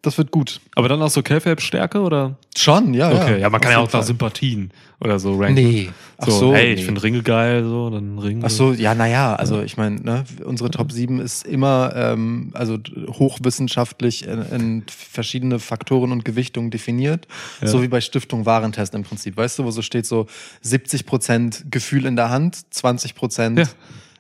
Ja, 0.06 0.10
das 0.12 0.18
wird 0.20 0.30
gut. 0.32 0.62
Aber 0.76 0.88
dann 0.88 1.02
auch 1.02 1.10
so 1.10 1.22
K-Stärke 1.24 2.00
oder? 2.02 2.38
Schon, 2.56 2.94
ja, 2.94 3.12
Okay, 3.12 3.40
ja, 3.42 3.50
man 3.50 3.60
kann 3.60 3.72
ja 3.72 3.80
auch 3.80 3.92
nach. 3.92 4.04
Sympathien 4.04 4.72
oder 5.00 5.18
so 5.20 5.36
ranken. 5.36 5.56
Nee. 5.56 5.90
So, 6.20 6.32
Ach 6.32 6.40
so, 6.40 6.54
hey, 6.54 6.68
nee. 6.68 6.74
ich 6.80 6.86
finde 6.86 7.02
Ringe 7.04 7.22
geil, 7.24 7.64
so, 7.64 7.90
dann 7.90 8.18
Ring. 8.20 8.42
Ach 8.44 8.50
so, 8.50 8.72
ja, 8.74 8.94
naja, 8.96 9.36
also 9.36 9.62
ich 9.62 9.76
meine, 9.78 10.00
ne, 10.02 10.24
unsere 10.46 10.70
Top 10.72 10.92
7 10.92 11.20
ist 11.20 11.46
immer 11.46 11.92
ähm, 11.96 12.52
also 12.54 12.78
hochwissenschaftlich 13.10 14.26
in, 14.28 14.42
in 14.52 14.84
verschiedene 14.88 15.60
Faktoren 15.60 16.12
und 16.12 16.24
Gewichtungen 16.24 16.72
definiert, 16.72 17.28
Ja. 17.62 17.68
so 17.68 17.82
wie 17.82 17.88
bei 17.88 18.00
Stiftung 18.00 18.46
Warentest 18.46 18.94
im 18.94 19.04
Prinzip. 19.04 19.36
Weißt 19.38 19.60
du, 19.60 19.66
wo 19.66 19.72
so 19.72 19.82
steht 19.82 20.06
so 20.06 20.28
70% 20.64 21.70
Gefühl 21.72 22.06
in 22.06 22.16
der 22.16 22.30
Hand, 22.30 22.56
20% 22.74 23.60
Ja. 23.60 23.66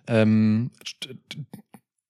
ähm, 0.07 0.71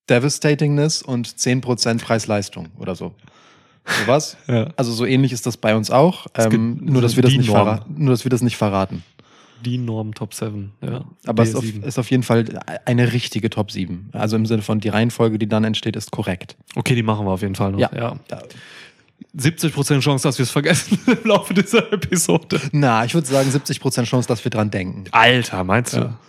Devastatingness 0.10 1.02
und 1.02 1.28
10% 1.28 2.00
Preis-Leistung 2.04 2.68
oder 2.78 2.96
so. 2.96 3.14
So 3.86 4.08
was? 4.08 4.38
Ja. 4.48 4.70
Also 4.76 4.92
so 4.92 5.06
ähnlich 5.06 5.32
ist 5.32 5.46
das 5.46 5.58
bei 5.58 5.76
uns 5.76 5.92
auch, 5.92 6.28
ähm, 6.36 6.80
nur, 6.82 7.02
dass 7.02 7.16
wir 7.16 7.24
das 7.24 7.34
nicht 7.34 7.50
verraten, 7.50 7.96
nur 7.98 8.12
dass 8.12 8.26
wir 8.26 8.30
das 8.30 8.42
nicht 8.42 8.58
verraten. 8.58 9.04
Die 9.64 9.78
Norm 9.78 10.14
Top 10.14 10.34
7, 10.34 10.74
ja. 10.82 11.06
Aber 11.26 11.44
es 11.44 11.50
ist 11.50 11.56
auf, 11.56 11.64
D7. 11.64 11.84
ist 11.84 11.98
auf 11.98 12.12
jeden 12.12 12.24
Fall 12.24 12.46
eine 12.86 13.14
richtige 13.14 13.50
Top 13.50 13.72
7. 13.72 14.10
Also 14.12 14.36
im 14.36 14.46
Sinne 14.46 14.62
von 14.62 14.80
die 14.80 14.90
Reihenfolge, 14.90 15.40
die 15.40 15.48
dann 15.48 15.64
entsteht, 15.64 15.96
ist 15.96 16.12
korrekt. 16.12 16.56
Okay, 16.76 16.94
die 16.94 17.04
machen 17.04 17.26
wir 17.26 17.32
auf 17.32 17.42
jeden 17.42 17.56
Fall 17.56 17.72
noch. 17.72 17.80
Ja. 17.80 17.90
ja. 17.96 18.18
70% 19.38 20.00
Chance, 20.02 20.28
dass 20.28 20.38
wir 20.38 20.44
es 20.44 20.52
vergessen 20.52 21.00
im 21.08 21.30
Laufe 21.30 21.54
dieser 21.54 21.92
Episode. 21.92 22.60
Na, 22.72 23.06
ich 23.06 23.14
würde 23.14 23.28
sagen 23.28 23.50
70% 23.50 24.04
Chance, 24.04 24.28
dass 24.28 24.44
wir 24.44 24.50
dran 24.50 24.72
denken. 24.72 25.06
Alter, 25.12 25.64
meinst 25.64 25.94
du? 25.94 26.00
Ja. 26.00 26.20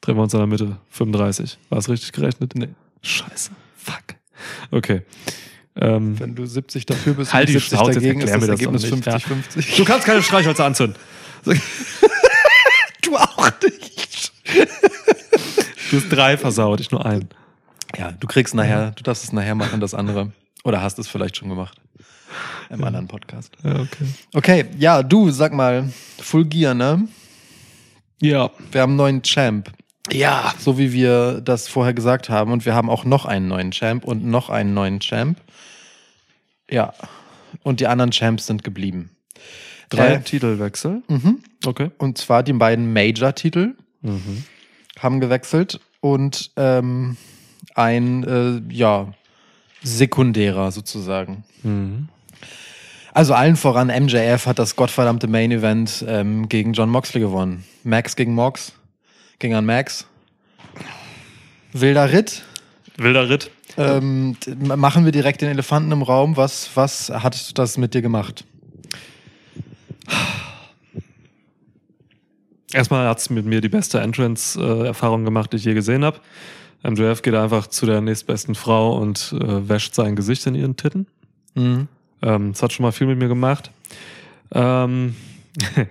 Drehen 0.00 0.16
wir 0.16 0.22
uns 0.22 0.34
in 0.34 0.40
der 0.40 0.46
Mitte. 0.46 0.76
35. 0.90 1.58
War 1.68 1.78
es 1.78 1.88
richtig 1.88 2.12
gerechnet? 2.12 2.54
Nee. 2.54 2.68
Scheiße. 3.02 3.50
Fuck. 3.76 4.16
Okay. 4.70 5.02
Ähm, 5.74 6.18
Wenn 6.20 6.34
du 6.34 6.44
70 6.44 6.84
dafür 6.86 7.14
bist 7.14 7.32
Halt 7.32 7.48
und 7.48 7.54
die 7.54 7.58
70 7.58 7.78
Schnauze, 7.78 7.92
dagegen, 7.94 8.20
ist 8.20 8.30
das 8.30 8.40
das 8.40 8.48
Ergebnis 8.48 8.82
doch 8.82 8.96
nicht, 8.96 9.08
50-50. 9.08 9.76
du 9.76 9.84
kannst 9.84 10.06
keine 10.06 10.22
Streichhölzer 10.22 10.64
anzünden. 10.64 10.96
Du 13.02 13.16
auch 13.16 13.50
nicht. 13.62 14.32
Du 15.90 15.96
hast 15.96 16.08
drei 16.08 16.38
versaut, 16.38 16.80
ich 16.80 16.90
nur 16.90 17.04
einen. 17.04 17.28
Ja, 17.98 18.12
du 18.12 18.26
kriegst 18.26 18.54
nachher, 18.54 18.92
du 18.92 19.02
darfst 19.02 19.24
es 19.24 19.32
nachher 19.32 19.54
machen, 19.54 19.80
das 19.80 19.92
andere. 19.92 20.32
Oder 20.64 20.80
hast 20.80 20.98
es 20.98 21.08
vielleicht 21.08 21.36
schon 21.36 21.48
gemacht? 21.48 21.76
Im 22.70 22.82
anderen 22.82 23.08
Podcast. 23.08 23.52
Ja, 23.62 23.80
okay. 23.80 24.06
Okay, 24.32 24.64
ja, 24.78 25.02
du, 25.02 25.30
sag 25.30 25.52
mal, 25.52 25.92
Full 26.20 26.46
Gear, 26.46 26.72
ne? 26.72 27.06
Ja. 28.22 28.50
Wir 28.70 28.80
haben 28.80 28.92
einen 28.92 28.96
neuen 28.96 29.22
Champ. 29.22 29.70
Ja. 30.10 30.54
So 30.58 30.78
wie 30.78 30.92
wir 30.92 31.40
das 31.42 31.68
vorher 31.68 31.92
gesagt 31.92 32.30
haben. 32.30 32.52
Und 32.52 32.64
wir 32.64 32.74
haben 32.74 32.88
auch 32.88 33.04
noch 33.04 33.26
einen 33.26 33.48
neuen 33.48 33.72
Champ 33.72 34.04
und 34.04 34.24
noch 34.24 34.48
einen 34.48 34.72
neuen 34.72 35.00
Champ. 35.00 35.38
Ja. 36.72 36.94
Und 37.62 37.80
die 37.80 37.86
anderen 37.86 38.12
Champs 38.12 38.46
sind 38.46 38.64
geblieben. 38.64 39.10
Drei 39.90 40.14
Äh, 40.14 40.20
Titelwechsel. 40.22 41.02
Mhm. 41.08 41.40
Okay. 41.66 41.90
Und 41.98 42.18
zwar 42.18 42.42
die 42.42 42.52
beiden 42.54 42.92
Major-Titel 42.92 43.74
Mhm. 44.00 44.44
haben 44.98 45.20
gewechselt 45.20 45.78
und 46.00 46.50
ähm, 46.56 47.16
ein, 47.74 48.24
äh, 48.24 48.74
ja, 48.74 49.12
sekundärer 49.84 50.72
sozusagen. 50.72 51.44
Mhm. 51.62 52.08
Also 53.14 53.34
allen 53.34 53.56
voran, 53.56 53.88
MJF 53.88 54.46
hat 54.46 54.58
das 54.58 54.74
gottverdammte 54.74 55.26
Main 55.28 55.52
Event 55.52 56.04
ähm, 56.08 56.48
gegen 56.48 56.72
John 56.72 56.88
Moxley 56.88 57.20
gewonnen. 57.20 57.64
Max 57.84 58.16
gegen 58.16 58.34
Mox. 58.34 58.72
Ging 59.38 59.54
an 59.54 59.66
Max. 59.66 60.06
Wilder 61.72 62.12
Ritt. 62.12 62.42
Wilder 62.96 63.28
Ritt. 63.28 63.50
Ähm, 63.76 64.36
machen 64.76 65.04
wir 65.04 65.12
direkt 65.12 65.40
den 65.42 65.48
Elefanten 65.48 65.92
im 65.92 66.02
Raum. 66.02 66.36
Was, 66.36 66.70
was 66.74 67.08
hat 67.10 67.58
das 67.58 67.78
mit 67.78 67.94
dir 67.94 68.02
gemacht? 68.02 68.44
Erstmal 72.72 73.06
hat 73.06 73.18
es 73.18 73.28
mit 73.30 73.44
mir 73.44 73.60
die 73.60 73.68
beste 73.68 74.00
Entrance-Erfahrung 74.00 75.24
gemacht, 75.24 75.52
die 75.52 75.56
ich 75.56 75.64
je 75.64 75.74
gesehen 75.74 76.04
habe. 76.04 76.18
MJF 76.82 77.22
geht 77.22 77.34
einfach 77.34 77.66
zu 77.66 77.86
der 77.86 78.00
nächstbesten 78.00 78.54
Frau 78.54 78.96
und 78.96 79.34
äh, 79.38 79.68
wäscht 79.68 79.94
sein 79.94 80.16
Gesicht 80.16 80.46
in 80.46 80.54
ihren 80.54 80.76
Titten. 80.76 81.06
Mhm. 81.54 81.86
Ähm, 82.22 82.52
das 82.52 82.62
hat 82.62 82.72
schon 82.72 82.82
mal 82.84 82.92
viel 82.92 83.06
mit 83.06 83.18
mir 83.18 83.28
gemacht. 83.28 83.70
Ähm, 84.52 85.14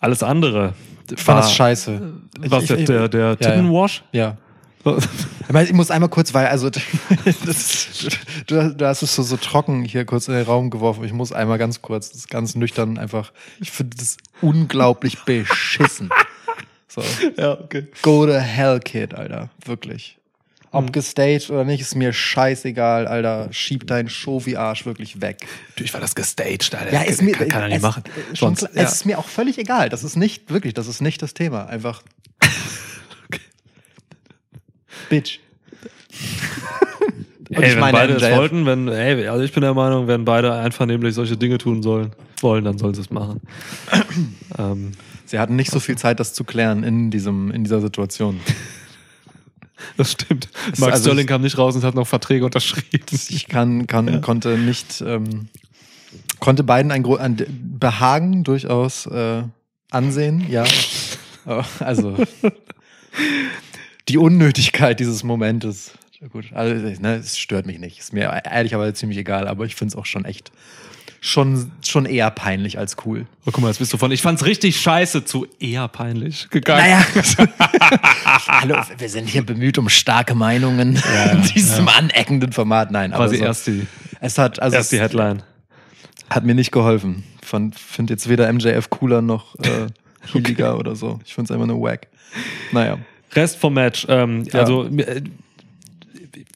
alles 0.00 0.22
andere. 0.22 0.74
Ich 1.10 1.20
fand 1.20 1.40
das 1.40 1.52
scheiße. 1.54 2.12
Was 2.40 2.62
Ich- 2.64 2.68
der, 2.68 2.78
ich- 2.78 2.84
der, 2.86 3.08
der 3.08 3.26
ja. 3.28 3.36
Tittenwash? 3.36 4.04
Ja. 4.12 4.36
Ich 4.84 5.72
muss 5.72 5.90
einmal 5.90 6.08
kurz, 6.08 6.34
weil, 6.34 6.46
also, 6.46 6.70
das, 7.44 8.08
du, 8.46 8.74
du 8.74 8.86
hast 8.86 9.02
es 9.02 9.14
so, 9.14 9.22
so 9.22 9.36
trocken 9.36 9.84
hier 9.84 10.04
kurz 10.04 10.28
in 10.28 10.34
den 10.34 10.44
Raum 10.44 10.70
geworfen. 10.70 11.04
Ich 11.04 11.12
muss 11.12 11.32
einmal 11.32 11.58
ganz 11.58 11.82
kurz, 11.82 12.10
das 12.10 12.20
ist 12.20 12.30
ganz 12.30 12.54
nüchtern 12.54 12.98
einfach. 12.98 13.32
Ich 13.60 13.70
finde 13.70 13.96
das 13.96 14.16
unglaublich 14.40 15.24
beschissen. 15.24 16.10
So. 16.88 17.02
ja, 17.36 17.52
okay. 17.52 17.86
Go 18.02 18.26
to 18.26 18.34
hell, 18.34 18.80
Kid, 18.80 19.14
Alter. 19.14 19.50
Wirklich. 19.64 20.18
Ob 20.72 20.90
gestaged 20.90 21.50
oder 21.50 21.64
nicht, 21.64 21.82
ist 21.82 21.94
mir 21.94 22.14
scheißegal, 22.14 23.06
Alter. 23.06 23.48
Schieb 23.50 23.86
deinen 23.86 24.08
Shovi-Arsch 24.08 24.86
wirklich 24.86 25.20
weg. 25.20 25.46
Natürlich 25.68 25.92
war 25.92 26.00
das 26.00 26.14
gestaged, 26.14 26.74
Alter. 26.74 26.92
Ja, 26.92 27.02
ist 27.02 27.20
mir, 27.20 27.32
kann, 27.32 27.48
kann 27.48 27.62
er 27.62 27.68
nicht 27.68 27.82
machen. 27.82 28.02
Schon 28.32 28.56
Sonst, 28.56 28.58
klar, 28.60 28.70
ja. 28.74 28.82
Es 28.82 28.92
ist 28.92 29.04
mir 29.04 29.18
auch 29.18 29.26
völlig 29.26 29.58
egal. 29.58 29.90
Das 29.90 30.02
ist 30.02 30.16
nicht, 30.16 30.50
wirklich, 30.50 30.72
das 30.72 30.86
ist 30.86 31.02
nicht 31.02 31.20
das 31.20 31.34
Thema. 31.34 31.66
Einfach. 31.66 32.02
Bitch. 35.08 35.38
Und 37.54 37.62
Ey, 37.62 37.68
ich 37.68 37.74
wenn 37.74 37.80
meine, 37.80 37.98
beide 37.98 38.14
es 38.14 38.22
MJF. 38.22 38.36
wollten, 38.36 38.66
wenn, 38.66 38.88
ey, 38.88 39.28
also 39.28 39.44
ich 39.44 39.52
bin 39.52 39.60
der 39.60 39.74
Meinung, 39.74 40.06
wenn 40.06 40.24
beide 40.24 40.54
einvernehmlich 40.54 41.14
solche 41.14 41.36
Dinge 41.36 41.58
tun 41.58 41.82
sollen, 41.82 42.12
wollen, 42.40 42.64
dann 42.64 42.78
sollen 42.78 42.94
sie 42.94 43.02
es 43.02 43.10
machen. 43.10 43.42
ähm, 44.58 44.92
Sie 45.32 45.38
hatten 45.38 45.56
nicht 45.56 45.70
so 45.70 45.80
viel 45.80 45.96
Zeit, 45.96 46.20
das 46.20 46.34
zu 46.34 46.44
klären 46.44 46.84
in, 46.84 47.10
diesem, 47.10 47.50
in 47.50 47.64
dieser 47.64 47.80
Situation. 47.80 48.40
das 49.96 50.12
stimmt. 50.12 50.48
Mark 50.76 50.92
also 50.92 51.04
Sterling 51.04 51.26
kam 51.26 51.40
nicht 51.40 51.56
raus 51.56 51.74
und 51.74 51.84
hat 51.84 51.94
noch 51.94 52.06
Verträge 52.06 52.44
unterschrieben. 52.44 53.06
Ich 53.30 53.48
kann, 53.48 53.86
kann, 53.86 54.20
konnte 54.20 54.58
nicht, 54.58 55.02
ähm, 55.06 55.48
konnte 56.38 56.64
beiden 56.64 56.92
ein, 56.92 57.04
ein 57.16 57.36
Behagen 57.78 58.44
durchaus 58.44 59.06
äh, 59.06 59.42
ansehen, 59.90 60.46
ja. 60.50 60.64
Also 61.80 62.16
die 64.08 64.18
Unnötigkeit 64.18 65.00
dieses 65.00 65.22
Momentes. 65.22 65.92
Ja, 66.20 66.28
gut, 66.28 66.52
also, 66.52 66.74
ne, 66.74 67.16
es 67.16 67.38
stört 67.38 67.66
mich 67.66 67.78
nicht. 67.78 67.98
Ist 67.98 68.12
mir 68.12 68.42
ehrlicherweise 68.44 68.94
ziemlich 68.94 69.18
egal, 69.18 69.48
aber 69.48 69.64
ich 69.64 69.74
finde 69.74 69.92
es 69.92 69.96
auch 69.96 70.06
schon 70.06 70.24
echt 70.24 70.52
schon, 71.22 71.70
schon 71.86 72.04
eher 72.04 72.30
peinlich 72.30 72.78
als 72.78 72.96
cool. 73.06 73.26
Oh, 73.46 73.50
guck 73.52 73.60
mal, 73.60 73.68
jetzt 73.68 73.78
bist 73.78 73.92
du 73.92 73.96
von, 73.96 74.10
ich 74.10 74.20
fand's 74.20 74.44
richtig 74.44 74.78
scheiße 74.80 75.24
zu 75.24 75.46
eher 75.58 75.88
peinlich 75.88 76.50
gegangen. 76.50 76.82
Naja. 76.82 77.48
Hallo, 78.48 78.76
wir 78.98 79.08
sind 79.08 79.28
hier 79.28 79.46
bemüht 79.46 79.78
um 79.78 79.88
starke 79.88 80.34
Meinungen 80.34 80.96
in 81.32 81.42
diesem 81.54 81.88
aneckenden 81.88 82.52
Format. 82.52 82.90
Nein, 82.90 83.12
aber 83.12 83.24
Quasi 83.24 83.36
so, 83.38 83.44
erst, 83.44 83.66
die, 83.68 83.86
es 84.20 84.36
hat, 84.36 84.60
also 84.60 84.76
erst 84.76 84.92
die 84.92 85.00
Headline. 85.00 85.42
hat 86.28 86.44
mir 86.44 86.54
nicht 86.54 86.72
geholfen. 86.72 87.24
Ich 87.40 87.78
finde 87.78 88.14
jetzt 88.14 88.28
weder 88.28 88.52
MJF 88.52 88.90
cooler 88.90 89.22
noch 89.22 89.54
äh, 89.60 89.86
healiger 90.32 90.76
oder 90.76 90.96
so. 90.96 91.20
Ich 91.24 91.34
finde 91.34 91.46
es 91.46 91.50
einfach 91.52 91.66
nur 91.66 91.80
wack. 91.80 92.08
Naja. 92.72 92.98
Rest 93.34 93.58
vom 93.58 93.74
Match. 93.74 94.06
Ähm, 94.08 94.44
Ja. 94.52 94.60
Also, 94.60 94.86
äh, 94.86 95.22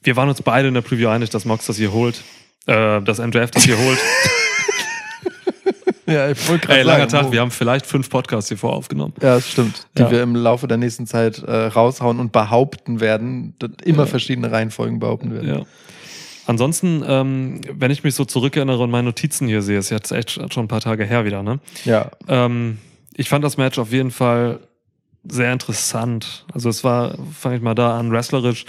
wir 0.03 0.15
waren 0.15 0.29
uns 0.29 0.41
beide 0.41 0.67
in 0.69 0.73
der 0.73 0.81
Preview 0.81 1.09
einig, 1.09 1.29
dass 1.29 1.45
Mox 1.45 1.65
das 1.65 1.77
hier 1.77 1.91
holt. 1.91 2.23
Äh, 2.65 3.01
dass 3.01 3.19
MJF 3.19 3.51
das 3.51 3.63
hier 3.63 3.77
holt. 3.77 3.97
Ja, 6.09 6.29
ich 6.29 6.47
wollte 6.47 6.69
Ey, 6.69 6.83
langer 6.83 7.09
Tag. 7.09 7.33
Wir 7.33 7.41
haben 7.41 7.51
vielleicht 7.51 7.85
fünf 7.85 8.09
Podcasts 8.09 8.47
hier 8.47 8.57
vor 8.57 8.71
aufgenommen. 8.73 9.13
Ja, 9.21 9.35
das 9.35 9.49
stimmt. 9.49 9.87
Die 9.97 10.03
Ja. 10.03 10.09
wir 10.11 10.23
im 10.23 10.37
Laufe 10.37 10.65
der 10.65 10.77
nächsten 10.77 11.05
Zeit 11.05 11.39
äh, 11.43 11.51
raushauen 11.65 12.21
und 12.21 12.31
behaupten 12.31 13.01
werden. 13.01 13.55
Immer 13.83 14.07
verschiedene 14.07 14.49
Reihenfolgen 14.49 14.99
behaupten 14.99 15.33
werden. 15.33 15.49
Ja. 15.49 15.61
Ansonsten, 16.45 17.03
ähm, 17.05 17.59
wenn 17.73 17.91
ich 17.91 18.05
mich 18.05 18.15
so 18.15 18.23
zurückerinnere 18.23 18.81
und 18.83 18.89
meine 18.89 19.03
Notizen 19.07 19.49
hier 19.49 19.61
sehe, 19.61 19.77
ist 19.79 19.89
jetzt 19.89 20.13
echt 20.13 20.31
schon 20.31 20.63
ein 20.63 20.67
paar 20.69 20.79
Tage 20.79 21.03
her 21.03 21.25
wieder, 21.25 21.43
ne? 21.43 21.59
Ja. 21.83 22.09
Ähm, 22.29 22.77
ich 23.13 23.27
fand 23.27 23.43
das 23.43 23.57
Match 23.57 23.77
auf 23.77 23.91
jeden 23.91 24.11
Fall 24.11 24.59
sehr 25.29 25.51
interessant. 25.53 26.45
Also 26.53 26.69
es 26.69 26.83
war, 26.83 27.17
fange 27.33 27.57
ich 27.57 27.61
mal 27.61 27.75
da 27.75 27.97
an, 27.97 28.11
wrestlerisch 28.11 28.65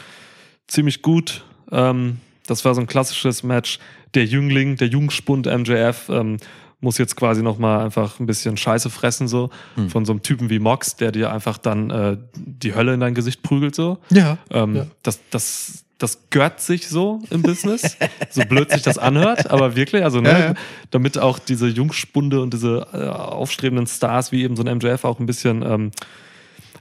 ziemlich 0.66 1.02
gut. 1.02 1.44
Ähm, 1.70 2.18
das 2.46 2.64
war 2.64 2.74
so 2.74 2.80
ein 2.80 2.86
klassisches 2.86 3.42
Match. 3.42 3.78
Der 4.14 4.24
Jüngling, 4.24 4.76
der 4.76 4.88
Jungspund 4.88 5.46
MJF 5.46 6.08
ähm, 6.08 6.38
muss 6.80 6.96
jetzt 6.98 7.16
quasi 7.16 7.42
nochmal 7.42 7.84
einfach 7.84 8.20
ein 8.20 8.26
bisschen 8.26 8.56
Scheiße 8.56 8.88
fressen, 8.88 9.26
so 9.28 9.50
von 9.88 10.04
so 10.04 10.12
einem 10.12 10.22
Typen 10.22 10.48
wie 10.48 10.58
Mox, 10.60 10.94
der 10.96 11.10
dir 11.12 11.32
einfach 11.32 11.58
dann 11.58 11.90
äh, 11.90 12.16
die 12.36 12.74
Hölle 12.74 12.94
in 12.94 13.00
dein 13.00 13.14
Gesicht 13.14 13.42
prügelt, 13.42 13.74
so. 13.74 13.98
Ja. 14.10 14.38
Ähm, 14.50 14.76
Ja. 14.76 14.86
Das, 15.02 15.18
das, 15.30 15.84
das 15.98 16.30
gehört 16.30 16.60
sich 16.60 16.88
so 16.88 17.20
im 17.30 17.42
Business, 17.42 17.96
so 18.30 18.42
blöd 18.44 18.70
sich 18.70 18.82
das 18.82 18.96
anhört, 18.96 19.50
aber 19.50 19.74
wirklich, 19.74 20.04
also 20.04 20.20
ne, 20.20 20.30
Ja, 20.30 20.38
ja. 20.38 20.54
damit 20.92 21.18
auch 21.18 21.40
diese 21.40 21.66
Jungspunde 21.66 22.40
und 22.40 22.54
diese 22.54 22.86
äh, 22.92 23.08
aufstrebenden 23.08 23.88
Stars 23.88 24.30
wie 24.30 24.44
eben 24.44 24.54
so 24.54 24.62
ein 24.62 24.76
MJF 24.78 25.04
auch 25.04 25.18
ein 25.18 25.26
bisschen 25.26 25.62
ähm, 25.62 25.90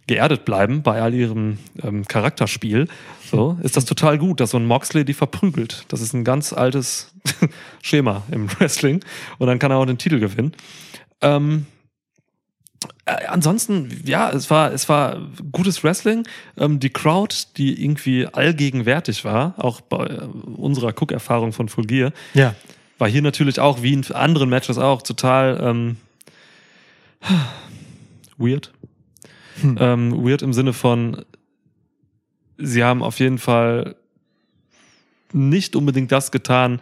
geerdet 0.08 0.46
bleiben 0.46 0.82
bei 0.84 1.02
all 1.02 1.14
ihrem 1.14 1.60
ähm, 1.84 2.06
Charakterspiel, 2.08 2.88
so 3.30 3.58
ist 3.62 3.76
das 3.76 3.86
total 3.86 4.18
gut, 4.18 4.40
dass 4.40 4.52
so 4.52 4.58
ein 4.58 4.66
Moxley 4.66 5.04
die 5.06 5.14
verprügelt. 5.14 5.84
Das 5.90 6.02
ist 6.02 6.14
ein 6.14 6.24
ganz 6.24 6.54
altes 6.54 7.14
Schema 7.82 8.24
im 8.32 8.50
Wrestling 8.60 9.04
und 9.38 9.48
dann 9.48 9.60
kann 9.60 9.72
er 9.72 9.78
auch 9.78 9.86
den 9.86 9.98
Titel 9.98 10.20
gewinnen. 10.20 10.54
Ähm, 11.22 11.66
äh, 13.06 13.26
ansonsten, 13.26 14.02
ja, 14.06 14.30
es 14.30 14.50
war, 14.50 14.72
es 14.72 14.88
war 14.88 15.18
gutes 15.52 15.84
Wrestling. 15.84 16.28
Ähm, 16.58 16.80
die 16.80 16.90
Crowd, 16.90 17.36
die 17.58 17.84
irgendwie 17.84 18.28
allgegenwärtig 18.28 19.26
war, 19.26 19.56
auch 19.58 19.82
bei 19.82 20.06
äh, 20.06 20.20
unserer 20.22 20.90
Cook-Erfahrung 20.90 21.54
von 21.54 21.70
Full 21.70 21.86
Gear, 21.86 22.12
Ja. 22.34 22.54
war 22.98 23.10
hier 23.10 23.22
natürlich 23.22 23.60
auch, 23.60 23.82
wie 23.82 23.94
in 23.94 24.06
anderen 24.12 24.50
Matches 24.50 24.78
auch, 24.78 25.02
total 25.02 25.60
ähm, 25.62 25.98
weird. 28.38 28.72
Ähm, 29.80 30.12
weird 30.26 30.42
im 30.42 30.54
Sinne 30.54 30.74
von, 30.74 31.24
sie 32.58 32.84
haben 32.84 33.04
auf 33.04 33.20
jeden 33.20 33.38
Fall 33.38 33.96
nicht 35.34 35.76
unbedingt 35.76 36.12
das 36.12 36.32
getan, 36.32 36.80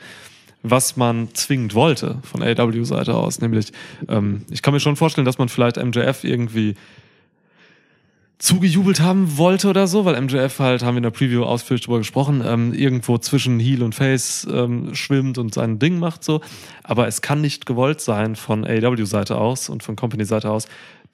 was 0.64 0.98
man 0.98 1.30
zwingend 1.34 1.76
wollte 1.76 2.20
von 2.24 2.42
AW-Seite 2.42 3.14
aus. 3.14 3.40
Nämlich, 3.40 3.72
ähm, 4.08 4.46
ich 4.50 4.62
kann 4.62 4.74
mir 4.74 4.80
schon 4.80 4.96
vorstellen, 4.96 5.26
dass 5.26 5.38
man 5.38 5.50
vielleicht 5.50 5.78
MJF 5.78 6.24
irgendwie 6.24 6.76
zugejubelt 8.38 9.00
haben 9.00 9.38
wollte 9.38 9.70
oder 9.70 9.88
so, 9.88 10.04
weil 10.04 10.20
MJF 10.20 10.60
halt, 10.60 10.84
haben 10.84 10.96
wir 10.96 10.98
in 10.98 11.04
der 11.04 11.12
Preview 11.12 11.44
ausführlich 11.44 11.86
drüber 11.86 12.00
gesprochen, 12.00 12.44
ähm, 12.46 12.74
irgendwo 12.74 13.18
zwischen 13.18 13.60
Heel 13.60 13.82
und 13.82 13.96
Face 13.96 14.46
ähm, 14.52 14.94
schwimmt 14.94 15.38
und 15.38 15.54
sein 15.54 15.80
Ding 15.80 16.00
macht 16.00 16.24
so. 16.24 16.42
Aber 16.84 17.08
es 17.08 17.22
kann 17.22 17.42
nicht 17.42 17.66
gewollt 17.66 18.02
sein 18.02 18.36
von 18.36 18.66
AW-Seite 18.66 19.38
aus 19.38 19.70
und 19.70 19.84
von 19.84 19.96
Company-Seite 19.96 20.50
aus, 20.50 20.68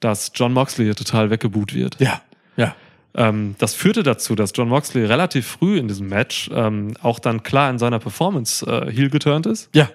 dass 0.04 0.32
John 0.34 0.52
Moxley 0.52 0.94
total 0.94 1.30
weggebuht 1.30 1.74
wird. 1.74 1.96
Ja. 2.00 2.20
Ja. 2.56 2.74
Ähm, 3.14 3.54
das 3.58 3.74
führte 3.74 4.02
dazu, 4.02 4.34
dass 4.34 4.52
John 4.54 4.68
Moxley 4.68 5.04
relativ 5.04 5.46
früh 5.46 5.78
in 5.78 5.88
diesem 5.88 6.08
Match 6.08 6.50
ähm, 6.54 6.94
auch 7.02 7.18
dann 7.18 7.42
klar 7.42 7.70
in 7.70 7.78
seiner 7.78 7.98
Performance 7.98 8.64
äh, 8.66 8.90
heel 8.90 9.10
geturnt 9.10 9.46
ist. 9.46 9.68
Ja. 9.74 9.88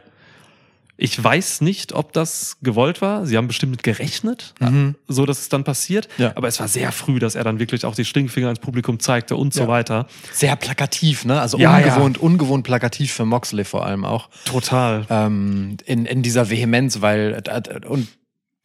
Ich 1.00 1.24
weiß 1.24 1.62
nicht, 1.62 1.94
ob 1.94 2.12
das 2.14 2.58
gewollt 2.64 3.02
war. 3.04 3.28
Sie 3.28 3.38
haben 3.38 3.46
bestimmt 3.48 3.70
mit 3.72 3.84
gerechnet, 3.84 4.56
Mhm. 4.60 4.96
so 5.08 5.28
dass 5.28 5.40
es 5.42 5.50
dann 5.50 5.64
passiert. 5.64 6.08
Ja. 6.18 6.32
Aber 6.36 6.48
es 6.48 6.60
war 6.60 6.68
sehr 6.68 6.92
früh, 6.92 7.20
dass 7.20 7.36
er 7.36 7.44
dann 7.44 7.60
wirklich 7.60 7.86
auch 7.86 7.94
die 7.94 8.04
Stingfinger 8.04 8.50
ins 8.50 8.58
Publikum 8.58 9.00
zeigte 9.00 9.36
und 9.36 9.54
so 9.54 9.62
Ja. 9.64 9.68
weiter. 9.68 10.08
Sehr 10.34 10.56
plakativ, 10.56 11.24
ne? 11.24 11.40
Also 11.40 11.60
Ja, 11.60 11.78
ungewohnt, 11.78 12.18
ungewohnt 12.18 12.64
plakativ 12.64 13.14
für 13.14 13.26
Moxley 13.26 13.64
vor 13.64 13.86
allem 13.86 14.06
auch. 14.06 14.30
Total. 14.46 15.06
ähm, 15.12 15.78
in, 15.86 16.08
in 16.08 16.24
dieser 16.24 16.50
Vehemenz, 16.50 17.00
weil 17.02 17.44
äh, 17.46 17.86
und 17.88 18.08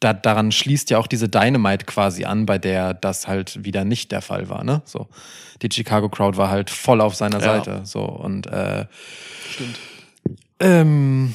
da, 0.03 0.13
daran 0.13 0.53
schließt 0.53 0.91
ja 0.91 0.99
auch 0.99 1.07
diese 1.07 1.29
Dynamite 1.29 1.87
quasi 1.87 2.25
an, 2.25 2.47
bei 2.47 2.59
der 2.59 2.95
das 2.95 3.29
halt 3.29 3.65
wieder 3.65 3.85
nicht 3.85 4.13
der 4.13 4.23
Fall 4.23 4.49
war, 4.49 4.65
ne? 4.65 4.83
So 4.85 5.09
die 5.63 5.69
Chicago 5.73 6.09
Crowd 6.09 6.37
war 6.37 6.51
halt 6.51 6.71
voll 6.71 7.01
auf 7.01 7.15
seiner 7.15 7.39
Ja. 7.39 7.45
Seite, 7.45 7.81
so 7.85 8.03
und 8.03 8.47
äh, 8.47 8.87
stimmt. 9.51 9.79
Ähm, 10.61 11.35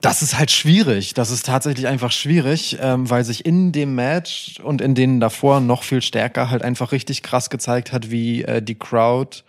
das 0.00 0.22
ist 0.22 0.38
halt 0.38 0.50
schwierig. 0.50 1.14
Das 1.14 1.30
ist 1.30 1.46
tatsächlich 1.46 1.86
einfach 1.86 2.12
schwierig, 2.12 2.78
ähm, 2.80 3.10
weil 3.10 3.24
sich 3.24 3.44
in 3.44 3.72
dem 3.72 3.94
Match 3.94 4.60
und 4.62 4.80
in 4.80 4.94
denen 4.94 5.20
davor 5.20 5.60
noch 5.60 5.82
viel 5.82 6.02
stärker 6.02 6.50
halt 6.50 6.62
einfach 6.62 6.92
richtig 6.92 7.22
krass 7.22 7.50
gezeigt 7.50 7.92
hat, 7.92 8.10
wie 8.10 8.42
äh, 8.42 8.62
die 8.62 8.76
Crowd 8.76 9.42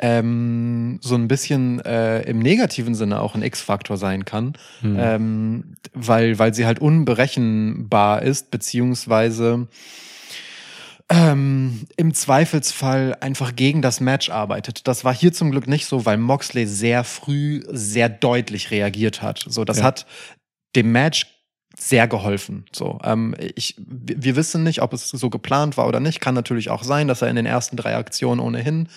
ähm, 0.00 0.98
so 1.02 1.14
ein 1.14 1.28
bisschen 1.28 1.80
äh, 1.84 2.22
im 2.22 2.38
negativen 2.38 2.94
Sinne 2.94 3.20
auch 3.20 3.34
ein 3.34 3.42
X-Faktor 3.42 3.96
sein 3.96 4.24
kann, 4.24 4.54
ähm, 4.82 5.74
weil, 5.92 6.38
weil 6.38 6.54
sie 6.54 6.66
halt 6.66 6.78
unberechenbar 6.80 8.22
ist, 8.22 8.50
beziehungsweise 8.50 9.68
ähm, 11.10 11.86
im 11.96 12.14
Zweifelsfall 12.14 13.16
einfach 13.20 13.56
gegen 13.56 13.82
das 13.82 14.00
Match 14.00 14.30
arbeitet. 14.30 14.86
Das 14.86 15.04
war 15.04 15.12
hier 15.14 15.32
zum 15.32 15.50
Glück 15.50 15.66
nicht 15.66 15.86
so, 15.86 16.06
weil 16.06 16.16
Moxley 16.16 16.66
sehr 16.66 17.02
früh 17.04 17.62
sehr 17.68 18.08
deutlich 18.08 18.70
reagiert 18.70 19.20
hat. 19.20 19.44
So, 19.48 19.64
das 19.64 19.78
Ja. 19.78 19.84
hat 19.84 20.06
dem 20.76 20.92
Match 20.92 21.26
sehr 21.82 22.06
geholfen. 22.06 22.64
So, 22.72 22.98
ähm, 23.02 23.34
ich, 23.54 23.74
wir 23.78 24.36
wissen 24.36 24.62
nicht, 24.62 24.82
ob 24.82 24.92
es 24.92 25.08
so 25.08 25.30
geplant 25.30 25.78
war 25.78 25.88
oder 25.88 25.98
nicht. 25.98 26.20
Kann 26.20 26.34
natürlich 26.34 26.68
auch 26.68 26.82
sein, 26.82 27.08
dass 27.08 27.22
er 27.22 27.28
in 27.28 27.36
den 27.36 27.46
ersten 27.46 27.76
drei 27.76 27.96
Aktionen 27.96 28.38
ohnehin 28.38 28.88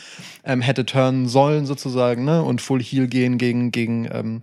ähm, 0.44 0.60
hätte 0.60 0.86
turnen 0.86 1.30
sollen 1.30 1.66
sozusagen, 1.66 2.25
ne? 2.25 2.44
Und 2.44 2.62
Full 2.62 2.84
Heal 2.84 3.08
gehen 3.08 3.38
gegen 3.38 3.72
gegen 3.72 4.10
ähm, 4.12 4.42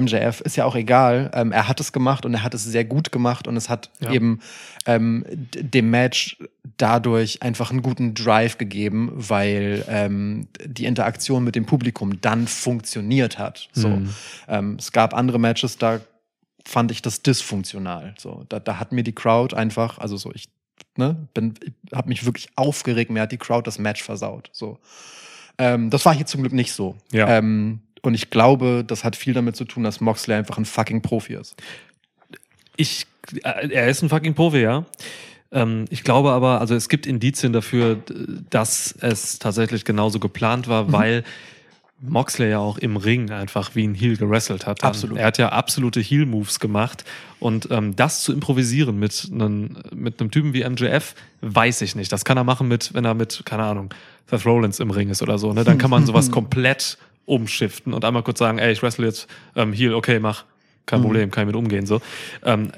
MJF 0.00 0.40
ist 0.40 0.56
ja 0.56 0.66
auch 0.66 0.76
egal. 0.76 1.32
Ähm, 1.34 1.50
er 1.50 1.66
hat 1.66 1.80
es 1.80 1.92
gemacht 1.92 2.24
und 2.24 2.32
er 2.34 2.44
hat 2.44 2.54
es 2.54 2.62
sehr 2.62 2.84
gut 2.84 3.10
gemacht 3.10 3.48
und 3.48 3.56
es 3.56 3.68
hat 3.68 3.90
Ja. 3.98 4.12
eben 4.12 4.38
ähm, 4.86 5.24
dem 5.28 5.90
Match 5.90 6.38
dadurch 6.78 7.42
einfach 7.42 7.70
einen 7.70 7.82
guten 7.82 8.14
Drive 8.14 8.56
gegeben, 8.56 9.10
weil 9.14 9.84
ähm, 9.88 10.46
die 10.64 10.84
Interaktion 10.84 11.42
mit 11.42 11.56
dem 11.56 11.66
Publikum 11.66 12.20
dann 12.20 12.46
funktioniert 12.46 13.38
hat. 13.38 13.68
So, 13.72 13.88
Mhm. 13.88 14.14
ähm, 14.48 14.76
es 14.78 14.92
gab 14.92 15.12
andere 15.12 15.40
Matches, 15.40 15.76
da 15.76 16.00
fand 16.66 16.90
ich 16.90 17.02
das 17.02 17.22
dysfunktional. 17.22 18.14
So, 18.18 18.44
da, 18.48 18.60
da 18.60 18.78
hat 18.78 18.92
mir 18.92 19.02
die 19.02 19.14
Crowd 19.14 19.54
einfach, 19.56 19.98
also 19.98 20.16
so 20.16 20.32
ich 20.34 20.48
ne, 20.96 21.28
bin, 21.34 21.54
habe 21.94 22.08
mich 22.08 22.24
wirklich 22.24 22.48
aufgeregt. 22.56 23.10
Mir 23.10 23.22
hat 23.22 23.32
die 23.32 23.38
Crowd 23.38 23.66
das 23.66 23.78
Match 23.78 24.02
versaut. 24.02 24.50
So, 24.52 24.78
ähm, 25.58 25.90
das 25.90 26.04
war 26.04 26.14
hier 26.14 26.26
zum 26.26 26.42
Glück 26.42 26.52
nicht 26.52 26.72
so. 26.72 26.96
Ja. 27.12 27.28
Ähm, 27.28 27.80
und 28.02 28.14
ich 28.14 28.30
glaube, 28.30 28.84
das 28.86 29.04
hat 29.04 29.16
viel 29.16 29.34
damit 29.34 29.56
zu 29.56 29.64
tun, 29.64 29.82
dass 29.84 30.00
Moxley 30.00 30.34
einfach 30.34 30.58
ein 30.58 30.64
fucking 30.64 31.02
Profi 31.02 31.34
ist. 31.34 31.54
Ich, 32.76 33.06
äh, 33.42 33.68
er 33.68 33.88
ist 33.88 34.02
ein 34.02 34.08
fucking 34.08 34.34
Profi, 34.34 34.62
ja. 34.62 34.86
Ähm, 35.52 35.84
ich 35.90 36.02
glaube 36.04 36.30
aber, 36.30 36.60
also 36.60 36.74
es 36.74 36.88
gibt 36.88 37.06
Indizien 37.06 37.52
dafür, 37.52 37.98
dass 38.50 38.94
es 39.00 39.38
tatsächlich 39.38 39.84
genauso 39.84 40.18
geplant 40.20 40.68
war, 40.68 40.84
Mhm. 40.84 40.92
weil 40.92 41.24
Moxley 42.02 42.50
ja 42.50 42.58
auch 42.58 42.78
im 42.78 42.96
Ring 42.96 43.30
einfach 43.30 43.74
wie 43.74 43.86
ein 43.86 43.94
Heel 43.94 44.16
gewrestelt 44.16 44.66
hat. 44.66 44.82
dann. 44.82 44.88
Absolut. 44.90 45.18
Er 45.18 45.26
hat 45.26 45.38
ja 45.38 45.50
absolute 45.50 46.00
Heel-Moves 46.00 46.58
gemacht 46.60 47.04
und 47.40 47.68
ähm, 47.70 47.94
das 47.94 48.22
zu 48.22 48.32
improvisieren 48.32 48.98
mit 48.98 49.28
einem 49.32 49.76
mit 49.94 50.20
einem 50.20 50.30
Typen 50.30 50.54
wie 50.54 50.64
MJF, 50.68 51.14
weiß 51.42 51.82
ich 51.82 51.94
nicht. 51.94 52.10
Das 52.12 52.24
kann 52.24 52.36
er 52.38 52.44
machen 52.44 52.68
mit, 52.68 52.94
wenn 52.94 53.04
er 53.04 53.14
mit, 53.14 53.42
keine 53.44 53.64
Ahnung, 53.64 53.92
Seth 54.30 54.46
Rollins 54.46 54.80
im 54.80 54.90
Ring 54.90 55.10
ist 55.10 55.20
oder 55.22 55.36
so. 55.38 55.52
Ne? 55.52 55.64
Dann 55.64 55.76
kann 55.78 55.90
man 55.90 56.06
sowas 56.06 56.30
komplett 56.32 56.96
umschiften 57.26 57.92
und 57.92 58.04
einmal 58.04 58.22
kurz 58.22 58.38
sagen, 58.38 58.58
ey, 58.58 58.72
ich 58.72 58.82
wrestle 58.82 59.06
jetzt 59.06 59.28
ähm, 59.54 59.72
Heel, 59.72 59.94
okay, 59.94 60.18
mach. 60.20 60.44
Kein 60.86 61.02
Problem, 61.02 61.30
kann 61.30 61.42
ich 61.42 61.46
mit 61.46 61.54
umgehen. 61.56 61.86
So. 61.86 62.00
Ähm, 62.44 62.72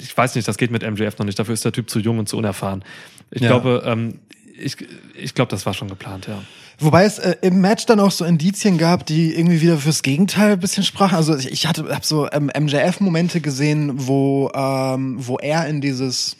ich 0.00 0.16
weiß 0.16 0.34
nicht, 0.34 0.48
das 0.48 0.56
geht 0.56 0.70
mit 0.70 0.82
MJF 0.88 1.18
noch 1.18 1.26
nicht. 1.26 1.38
Dafür 1.38 1.52
ist 1.52 1.62
der 1.64 1.72
Typ 1.72 1.90
zu 1.90 1.98
jung 1.98 2.18
und 2.18 2.26
zu 2.26 2.38
unerfahren. 2.38 2.82
Ich 3.30 3.42
Ja. 3.42 3.48
glaube, 3.48 3.82
ähm, 3.84 4.18
ich, 4.58 4.76
ich 5.14 5.34
glaube, 5.34 5.50
das 5.50 5.66
war 5.66 5.74
schon 5.74 5.88
geplant, 5.88 6.26
ja. 6.26 6.42
Wobei 6.80 7.04
es 7.04 7.18
äh, 7.18 7.36
im 7.42 7.60
Match 7.60 7.86
dann 7.86 8.00
auch 8.00 8.10
so 8.10 8.24
Indizien 8.24 8.78
gab, 8.78 9.04
die 9.06 9.34
irgendwie 9.34 9.60
wieder 9.60 9.76
fürs 9.76 10.02
Gegenteil 10.02 10.52
ein 10.52 10.60
bisschen 10.60 10.82
sprachen. 10.82 11.14
Also 11.14 11.36
ich, 11.36 11.52
ich 11.52 11.66
hatte 11.66 11.94
hab 11.94 12.04
so 12.04 12.30
ähm, 12.32 12.50
MJF-Momente 12.58 13.40
gesehen, 13.40 14.06
wo, 14.06 14.50
ähm, 14.54 15.16
wo 15.18 15.36
er 15.36 15.66
in 15.66 15.80
dieses 15.80 16.36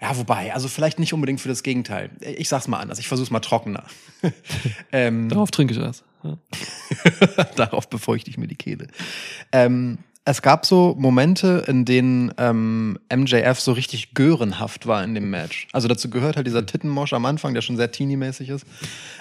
ja, 0.00 0.16
wobei, 0.16 0.54
also 0.54 0.68
vielleicht 0.68 1.00
nicht 1.00 1.12
unbedingt 1.12 1.40
für 1.40 1.48
das 1.48 1.64
Gegenteil. 1.64 2.10
Ich 2.20 2.48
sag's 2.48 2.68
mal 2.68 2.78
anders, 2.78 3.00
ich 3.00 3.08
versuch's 3.08 3.30
mal 3.30 3.40
trockener. 3.40 3.84
ähm, 4.92 5.28
Darauf 5.28 5.50
trinke 5.50 5.74
ich 5.74 5.80
erst. 5.80 6.04
Ja. 6.22 6.38
Darauf 7.56 7.88
befeuchte 7.88 8.30
ich 8.30 8.38
mir 8.38 8.46
die 8.46 8.54
Kehle. 8.54 8.86
Ähm, 9.50 9.98
es 10.28 10.42
gab 10.42 10.66
so 10.66 10.94
Momente, 10.98 11.64
in 11.66 11.86
denen 11.86 12.34
ähm, 12.36 12.98
MJF 13.10 13.58
so 13.60 13.72
richtig 13.72 14.12
görenhaft 14.12 14.86
war 14.86 15.02
in 15.02 15.14
dem 15.14 15.30
Match. 15.30 15.66
Also 15.72 15.88
dazu 15.88 16.10
gehört 16.10 16.36
halt 16.36 16.46
dieser 16.46 16.66
Tittenmosch 16.66 17.14
am 17.14 17.24
Anfang, 17.24 17.54
der 17.54 17.62
schon 17.62 17.78
sehr 17.78 17.90
teeny-mäßig 17.90 18.50
ist. 18.50 18.66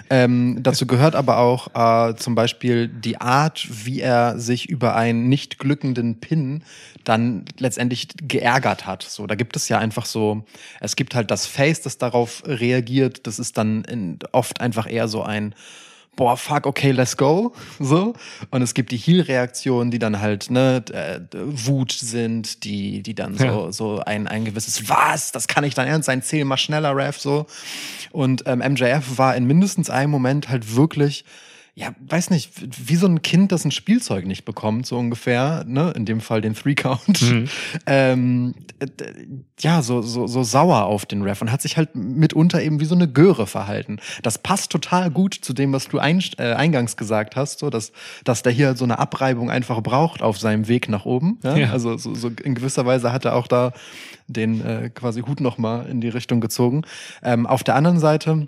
Ähm, 0.10 0.58
dazu 0.60 0.86
gehört 0.86 1.16
aber 1.16 1.38
auch 1.38 1.70
äh, 2.10 2.16
zum 2.18 2.36
Beispiel 2.36 2.90
die 2.90 3.22
Art, 3.22 3.68
wie 3.86 4.02
er 4.02 4.38
sich 4.38 4.68
über 4.68 4.98
einen 4.98 5.30
nicht 5.30 5.60
glückenden 5.60 6.20
Pin 6.20 6.64
dann 7.06 7.46
letztendlich 7.58 8.10
geärgert 8.22 8.86
hat. 8.86 9.04
So, 9.04 9.28
da 9.28 9.36
gibt 9.36 9.56
es 9.56 9.70
ja 9.70 9.78
einfach 9.80 10.06
so, 10.06 10.44
es 10.82 10.98
gibt 10.98 11.16
halt 11.16 11.32
das 11.32 11.46
Face, 11.46 11.80
das 11.80 11.98
darauf 11.98 12.44
reagiert. 12.46 13.28
Das 13.28 13.40
ist 13.40 13.58
dann 13.58 13.86
in, 13.86 14.20
oft 14.34 14.60
einfach 14.60 14.92
eher 14.92 15.08
so 15.08 15.24
ein 15.24 15.56
boah, 16.18 16.36
fuck, 16.36 16.66
okay, 16.66 16.92
let's 16.92 17.16
go, 17.16 17.54
so. 17.80 18.14
Und 18.52 18.62
es 18.62 18.74
gibt 18.74 18.92
die 18.92 18.98
Heal-Reaktionen, 18.98 19.90
die 19.92 20.00
dann 20.00 20.20
halt, 20.20 20.52
ne, 20.52 20.84
äh, 20.92 21.22
Wut 21.34 21.94
sind, 21.94 22.66
die, 22.66 23.02
die 23.02 23.16
dann 23.16 23.38
so, 23.38 23.46
Ja. 23.46 23.72
so 23.72 24.00
ein, 24.06 24.28
ein 24.28 24.44
gewisses, 24.44 24.90
was, 24.90 25.32
das 25.32 25.48
kann 25.48 25.64
ich 25.64 25.74
dann 25.74 25.88
ernst 25.88 26.08
sein, 26.08 26.22
zähl 26.22 26.44
mal 26.44 26.58
schneller, 26.58 26.94
Ref, 26.94 27.18
so. 27.18 27.46
Und 28.12 28.44
ähm, 28.48 28.60
MJF 28.60 29.18
war 29.18 29.36
in 29.38 29.46
mindestens 29.46 29.90
einem 29.90 30.12
Moment 30.12 30.50
halt 30.50 30.76
wirklich, 30.76 31.24
ja, 31.80 31.90
weiß 32.08 32.32
nicht, 32.32 32.50
wie 32.90 32.96
so 32.96 33.06
ein 33.06 33.22
Kind, 33.22 33.52
das 33.52 33.64
ein 33.64 33.70
Spielzeug 33.70 34.26
nicht 34.26 34.46
bekommt, 34.46 34.88
so 34.88 34.98
ungefähr, 34.98 35.64
ne, 35.68 35.94
in 35.96 36.06
dem 36.06 36.22
Fall 36.22 36.42
den 36.42 36.56
Three-Count, 36.56 37.22
ähm, 37.86 38.56
d- 38.82 38.86
d- 38.88 39.28
ja, 39.60 39.84
so, 39.84 40.02
so, 40.02 40.26
so 40.26 40.42
sauer 40.42 40.86
auf 40.86 41.06
den 41.06 41.22
Ref 41.22 41.40
und 41.40 41.52
hat 41.52 41.62
sich 41.62 41.78
halt 41.78 41.96
mitunter 41.96 42.64
eben 42.64 42.80
wie 42.80 42.86
so 42.86 42.96
eine 42.96 43.08
Göre 43.08 43.46
verhalten. 43.46 43.98
Das 44.24 44.40
passt 44.40 44.72
total 44.72 45.12
gut 45.12 45.36
zu 45.36 45.54
dem, 45.54 45.72
was 45.72 45.88
du 45.88 46.00
ein, 46.00 46.20
äh, 46.40 46.54
eingangs 46.54 46.98
gesagt 46.98 47.36
hast, 47.36 47.60
so, 47.60 47.70
dass, 47.70 47.92
dass 48.24 48.42
der 48.42 48.52
hier 48.52 48.76
so 48.76 48.84
eine 48.84 48.98
Abreibung 48.98 49.52
einfach 49.52 49.80
braucht 49.84 50.24
auf 50.24 50.40
seinem 50.40 50.68
Weg 50.68 50.90
nach 50.90 51.06
oben. 51.06 51.38
Ja? 51.44 51.56
Ja. 51.58 51.72
Also 51.72 51.96
so, 51.98 52.16
so 52.16 52.32
in 52.44 52.56
gewisser 52.56 52.88
Weise 52.88 53.14
hat 53.14 53.26
er 53.26 53.36
auch 53.36 53.46
da 53.46 53.72
den 54.26 54.66
äh, 54.66 54.90
quasi 54.90 55.22
Hut 55.22 55.42
nochmal 55.42 55.86
in 55.88 56.02
die 56.02 56.10
Richtung 56.10 56.42
gezogen. 56.42 56.82
Ähm, 57.22 57.46
auf 57.46 57.64
der 57.64 57.76
anderen 57.76 58.00
Seite 58.00 58.48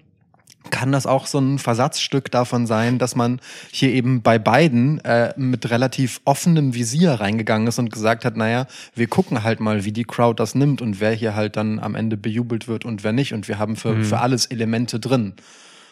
kann 0.70 0.92
das 0.92 1.06
auch 1.06 1.26
so 1.26 1.40
ein 1.40 1.58
Versatzstück 1.58 2.32
davon 2.32 2.68
sein, 2.68 3.00
dass 3.00 3.16
man 3.16 3.40
hier 3.72 3.92
eben 3.92 4.22
bei 4.22 4.38
beiden 4.38 5.00
äh, 5.06 5.34
mit 5.38 5.70
relativ 5.70 6.22
offenem 6.26 6.74
Visier 6.74 7.14
reingegangen 7.14 7.68
ist 7.68 7.80
und 7.80 7.92
gesagt 7.92 8.26
hat, 8.26 8.38
naja, 8.38 8.68
wir 8.94 9.08
gucken 9.08 9.44
halt 9.44 9.60
mal, 9.60 9.86
wie 9.86 9.92
die 9.92 10.04
Crowd 10.04 10.40
das 10.40 10.56
nimmt 10.56 10.82
und 10.82 11.00
wer 11.00 11.12
hier 11.12 11.36
halt 11.36 11.56
dann 11.56 11.80
am 11.80 11.96
Ende 11.96 12.18
bejubelt 12.18 12.68
wird 12.68 12.86
und 12.86 13.04
wer 13.04 13.14
nicht. 13.14 13.34
Und 13.34 13.48
wir 13.48 13.58
haben 13.58 13.76
für, 13.76 14.04
für 14.04 14.20
alles 14.20 14.46
Elemente 14.46 15.00
drin. 15.00 15.34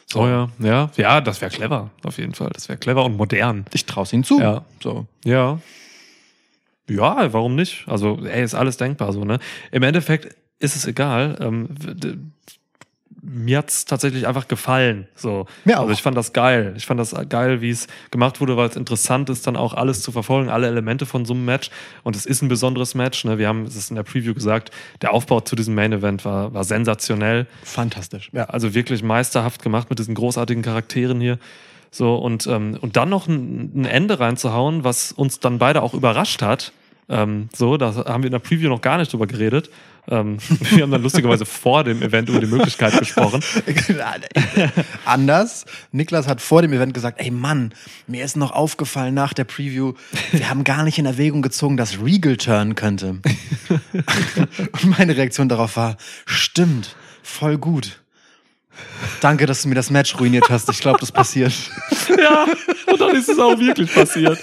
So. 0.05 0.21
Oh 0.21 0.27
ja, 0.27 0.49
ja, 0.59 0.91
ja, 0.95 1.21
das 1.21 1.41
wäre 1.41 1.51
clever, 1.51 1.89
auf 2.03 2.17
jeden 2.17 2.33
Fall. 2.33 2.49
Das 2.53 2.69
wäre 2.69 2.79
clever 2.79 3.03
und 3.03 3.17
modern. 3.17 3.65
Ich 3.73 3.85
traue 3.85 4.05
ihnen 4.11 4.23
zu. 4.23 4.39
Ja. 4.39 4.63
So. 4.81 5.05
Ja. 5.25 5.59
Ja, 6.89 7.33
warum 7.33 7.55
nicht? 7.55 7.85
Also, 7.87 8.25
ey, 8.25 8.43
ist 8.43 8.55
alles 8.55 8.77
denkbar 8.77 9.11
so, 9.11 9.25
ne? 9.25 9.39
Im 9.71 9.83
Endeffekt 9.83 10.35
ist 10.59 10.77
es 10.77 10.85
egal. 10.85 11.37
Ähm, 11.41 11.69
mir 13.29 13.57
hat's 13.57 13.83
tatsächlich 13.83 14.25
einfach 14.25 14.47
gefallen. 14.47 15.05
So. 15.13 15.47
Mir 15.65 15.77
auch. 15.77 15.81
Also 15.81 15.93
ich 15.93 16.01
fand 16.01 16.15
das 16.15 16.31
geil. 16.31 16.73
Ich 16.77 16.85
fand 16.85 16.97
das 16.97 17.13
geil, 17.27 17.59
wie 17.61 17.69
es 17.69 17.87
gemacht 18.09 18.39
wurde, 18.39 18.55
weil 18.55 18.69
es 18.69 18.77
interessant 18.77 19.29
ist, 19.29 19.45
dann 19.45 19.57
auch 19.57 19.73
alles 19.73 20.01
zu 20.01 20.13
verfolgen, 20.13 20.49
alle 20.49 20.67
Elemente 20.67 21.05
von 21.05 21.25
so 21.25 21.33
einem 21.33 21.43
Match. 21.43 21.69
Und 22.03 22.15
es 22.15 22.25
ist 22.25 22.41
ein 22.41 22.47
besonderes 22.47 22.95
Match. 22.95 23.25
Ne? 23.25 23.37
Wir 23.37 23.49
haben 23.49 23.65
es 23.65 23.89
in 23.89 23.97
der 23.97 24.03
Preview 24.03 24.33
gesagt, 24.33 24.71
der 25.01 25.13
Aufbau 25.13 25.41
zu 25.41 25.57
diesem 25.57 25.75
Main 25.75 25.91
Event 25.91 26.23
war, 26.23 26.53
war 26.53 26.63
sensationell. 26.63 27.47
Fantastisch. 27.63 28.29
Ja. 28.31 28.45
Also 28.45 28.73
wirklich 28.73 29.03
meisterhaft 29.03 29.61
gemacht 29.61 29.89
mit 29.89 29.99
diesen 29.99 30.15
großartigen 30.15 30.63
Charakteren 30.63 31.19
hier. 31.19 31.37
So, 31.91 32.15
und, 32.15 32.47
ähm, 32.47 32.77
und 32.79 32.95
dann 32.95 33.09
noch 33.09 33.27
ein, 33.27 33.81
ein 33.81 33.85
Ende 33.85 34.19
reinzuhauen, 34.19 34.85
was 34.85 35.11
uns 35.11 35.41
dann 35.41 35.57
beide 35.57 35.81
auch 35.81 35.93
überrascht 35.93 36.41
hat, 36.41 36.71
Ähm, 37.09 37.47
so, 37.55 37.77
da 37.77 37.95
haben 37.95 38.23
wir 38.23 38.27
in 38.27 38.33
der 38.33 38.39
Preview 38.39 38.67
noch 38.67 38.81
gar 38.81 38.97
nicht 38.97 39.13
drüber 39.13 39.27
geredet. 39.27 39.69
Ähm, 40.09 40.37
wir 40.71 40.83
haben 40.83 40.91
dann 40.91 41.03
lustigerweise 41.03 41.45
vor 41.45 41.83
dem 41.83 42.01
Event 42.01 42.29
über 42.29 42.39
die 42.39 42.47
Möglichkeit 42.47 42.97
gesprochen. 42.97 43.41
Anders. 45.05 45.65
Niklas 45.91 46.27
hat 46.27 46.41
vor 46.41 46.61
dem 46.61 46.73
Event 46.73 46.93
gesagt, 46.93 47.19
ey 47.19 47.31
Mann, 47.31 47.73
mir 48.07 48.23
ist 48.23 48.37
noch 48.37 48.51
aufgefallen 48.51 49.13
nach 49.13 49.33
der 49.33 49.43
Preview, 49.43 49.93
wir 50.31 50.49
haben 50.49 50.63
gar 50.63 50.83
nicht 50.83 50.97
in 50.97 51.05
Erwägung 51.05 51.41
gezogen, 51.41 51.77
dass 51.77 52.01
Regal 52.01 52.37
turnen 52.37 52.75
könnte. 52.75 53.19
Und 54.83 54.97
meine 54.97 55.17
Reaktion 55.17 55.49
darauf 55.49 55.75
war, 55.77 55.97
stimmt, 56.25 56.95
voll 57.23 57.57
gut. 57.57 58.01
Danke, 59.21 59.47
dass 59.47 59.63
du 59.63 59.69
mir 59.69 59.75
das 59.75 59.89
Match 59.89 60.19
ruiniert 60.19 60.49
hast. 60.49 60.69
Ich 60.69 60.79
glaube, 60.79 60.99
das 60.99 61.11
passiert. 61.11 61.51
Ja, 62.09 62.45
und 62.85 63.01
dann 63.01 63.15
ist 63.15 63.27
es 63.27 63.39
auch 63.39 63.57
wirklich 63.59 63.91
passiert. 63.91 64.37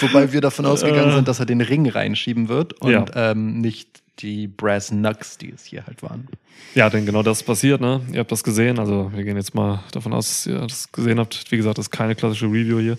Wobei 0.00 0.32
wir 0.32 0.40
davon 0.40 0.64
ausgegangen 0.64 1.12
sind, 1.12 1.26
dass 1.26 1.40
er 1.40 1.46
den 1.46 1.60
Ring 1.60 1.88
reinschieben 1.88 2.48
wird 2.48 2.74
und 2.74 2.92
Ja. 2.92 3.04
ähm, 3.16 3.60
nicht 3.60 4.00
die 4.18 4.46
Brass 4.46 4.88
Knucks, 4.88 5.38
die 5.38 5.52
es 5.52 5.64
hier 5.64 5.86
halt 5.86 6.02
waren. 6.02 6.28
Ja, 6.74 6.90
denn 6.90 7.06
genau 7.06 7.22
das 7.22 7.42
passiert, 7.42 7.80
ne? 7.80 8.00
Ihr 8.12 8.20
habt 8.20 8.32
das 8.32 8.42
gesehen, 8.42 8.78
also 8.78 9.10
wir 9.14 9.24
gehen 9.24 9.36
jetzt 9.36 9.54
mal 9.54 9.82
davon 9.92 10.12
aus, 10.12 10.28
dass 10.28 10.46
ihr 10.46 10.58
das 10.60 10.90
gesehen 10.92 11.18
habt. 11.18 11.50
Wie 11.50 11.56
gesagt, 11.56 11.78
das 11.78 11.86
ist 11.86 11.90
keine 11.90 12.14
klassische 12.14 12.46
Review 12.46 12.78
hier. 12.78 12.98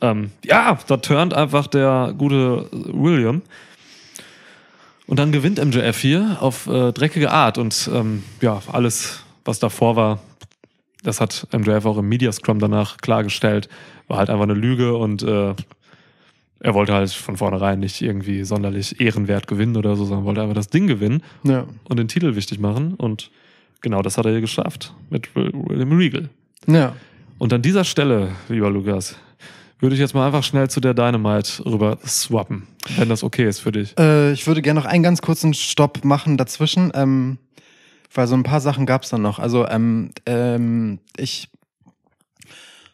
Ähm, 0.00 0.30
ja, 0.44 0.78
da 0.86 0.96
turnt 0.98 1.34
einfach 1.34 1.66
der 1.66 2.14
gute 2.16 2.68
William. 2.72 3.42
Und 5.06 5.18
dann 5.18 5.30
gewinnt 5.30 5.64
MJF 5.64 5.98
hier 5.98 6.38
auf 6.40 6.66
äh, 6.66 6.92
dreckige 6.92 7.30
Art. 7.30 7.58
Und 7.58 7.88
ähm, 7.92 8.24
ja, 8.40 8.60
alles, 8.72 9.20
was 9.44 9.58
davor 9.60 9.96
war, 9.96 10.20
das 11.02 11.20
hat 11.20 11.46
MJF 11.56 11.86
auch 11.86 11.98
im 11.98 12.08
Media 12.08 12.32
Scrum 12.32 12.58
danach 12.58 12.96
klargestellt, 12.98 13.68
war 14.08 14.18
halt 14.18 14.30
einfach 14.30 14.42
eine 14.42 14.54
Lüge 14.54 14.96
und 14.96 15.22
äh, 15.22 15.54
er 16.60 16.74
wollte 16.74 16.94
halt 16.94 17.10
von 17.10 17.36
vornherein 17.36 17.80
nicht 17.80 18.00
irgendwie 18.02 18.44
sonderlich 18.44 19.00
ehrenwert 19.00 19.46
gewinnen 19.46 19.76
oder 19.76 19.94
so, 19.96 20.04
sondern 20.04 20.24
wollte 20.24 20.42
einfach 20.42 20.54
das 20.54 20.68
Ding 20.68 20.86
gewinnen 20.86 21.22
Ja. 21.44 21.66
und 21.88 21.98
den 21.98 22.08
Titel 22.08 22.34
wichtig 22.34 22.58
machen. 22.58 22.94
Und 22.94 23.30
genau 23.82 24.02
das 24.02 24.16
hat 24.18 24.24
er 24.26 24.32
hier 24.32 24.40
geschafft 24.40 24.94
mit 25.10 25.34
Will- 25.36 25.52
William 25.54 25.92
Regal. 25.92 26.28
Ja. 26.66 26.94
Und 27.38 27.52
an 27.52 27.62
dieser 27.62 27.84
Stelle, 27.84 28.32
lieber 28.48 28.70
Lukas, 28.70 29.16
würde 29.78 29.94
ich 29.94 30.00
jetzt 30.00 30.14
mal 30.14 30.26
einfach 30.26 30.42
schnell 30.42 30.70
zu 30.70 30.80
der 30.80 30.94
Dynamite 30.94 31.64
rüber 31.66 31.98
swappen, 32.06 32.66
wenn 32.96 33.10
das 33.10 33.22
okay 33.22 33.46
ist 33.46 33.60
für 33.60 33.72
dich. 33.72 33.94
Äh, 33.98 34.32
ich 34.32 34.46
würde 34.46 34.62
gerne 34.62 34.80
noch 34.80 34.86
einen 34.86 35.02
ganz 35.02 35.20
kurzen 35.20 35.52
Stopp 35.52 36.02
machen 36.04 36.38
dazwischen, 36.38 36.90
ähm, 36.94 37.36
weil 38.14 38.26
so 38.26 38.34
ein 38.34 38.42
paar 38.42 38.62
Sachen 38.62 38.86
gab 38.86 39.02
es 39.02 39.10
dann 39.10 39.20
noch. 39.20 39.38
Also 39.38 39.68
ähm, 39.68 40.12
ähm, 40.24 40.98
ich 41.18 41.50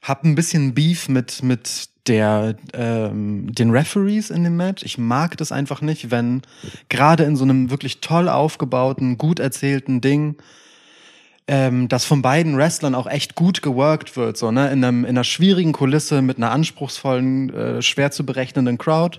habe 0.02 0.26
ein 0.28 0.34
bisschen 0.34 0.74
Beef 0.74 1.08
mit 1.08 1.44
mit 1.44 1.88
der 2.06 2.56
ähm, 2.74 3.52
den 3.52 3.70
Referees 3.70 4.30
in 4.30 4.44
dem 4.44 4.56
Match. 4.56 4.82
Ich 4.82 4.98
mag 4.98 5.36
das 5.36 5.52
einfach 5.52 5.80
nicht, 5.80 6.10
wenn 6.10 6.42
gerade 6.88 7.24
in 7.24 7.36
so 7.36 7.44
einem 7.44 7.70
wirklich 7.70 8.00
toll 8.00 8.28
aufgebauten, 8.28 9.18
gut 9.18 9.38
erzählten 9.38 10.00
Ding 10.00 10.36
ähm, 11.48 11.88
das 11.88 12.04
von 12.04 12.22
beiden 12.22 12.56
Wrestlern 12.56 12.94
auch 12.94 13.06
echt 13.06 13.34
gut 13.34 13.62
geworkt 13.62 14.16
wird, 14.16 14.36
so, 14.36 14.52
ne? 14.52 14.70
In, 14.70 14.84
einem, 14.84 15.04
in 15.04 15.10
einer 15.10 15.24
schwierigen 15.24 15.72
Kulisse 15.72 16.22
mit 16.22 16.36
einer 16.36 16.52
anspruchsvollen, 16.52 17.50
äh, 17.52 17.82
schwer 17.82 18.12
zu 18.12 18.24
berechnenden 18.24 18.78
Crowd, 18.78 19.18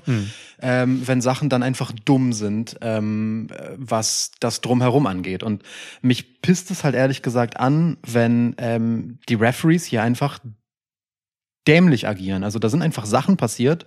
ähm, 0.61 1.01
wenn 1.05 1.21
Sachen 1.21 1.49
dann 1.49 1.63
einfach 1.63 1.91
dumm 2.05 2.31
sind, 2.31 2.77
ähm, 2.81 3.49
äh, 3.51 3.71
was 3.75 4.31
das 4.39 4.61
drumherum 4.61 5.05
angeht. 5.05 5.43
Und 5.43 5.63
mich 6.01 6.41
pisst 6.41 6.71
es 6.71 6.83
halt 6.83 6.95
ehrlich 6.95 7.21
gesagt 7.21 7.59
an, 7.59 7.97
wenn 8.07 8.55
ähm, 8.57 9.19
die 9.27 9.35
Referees 9.35 9.83
hier 9.83 10.01
einfach 10.01 10.39
dämlich 11.67 12.07
agieren. 12.07 12.43
Also 12.43 12.59
da 12.59 12.69
sind 12.69 12.81
einfach 12.81 13.05
Sachen 13.05 13.37
passiert, 13.37 13.85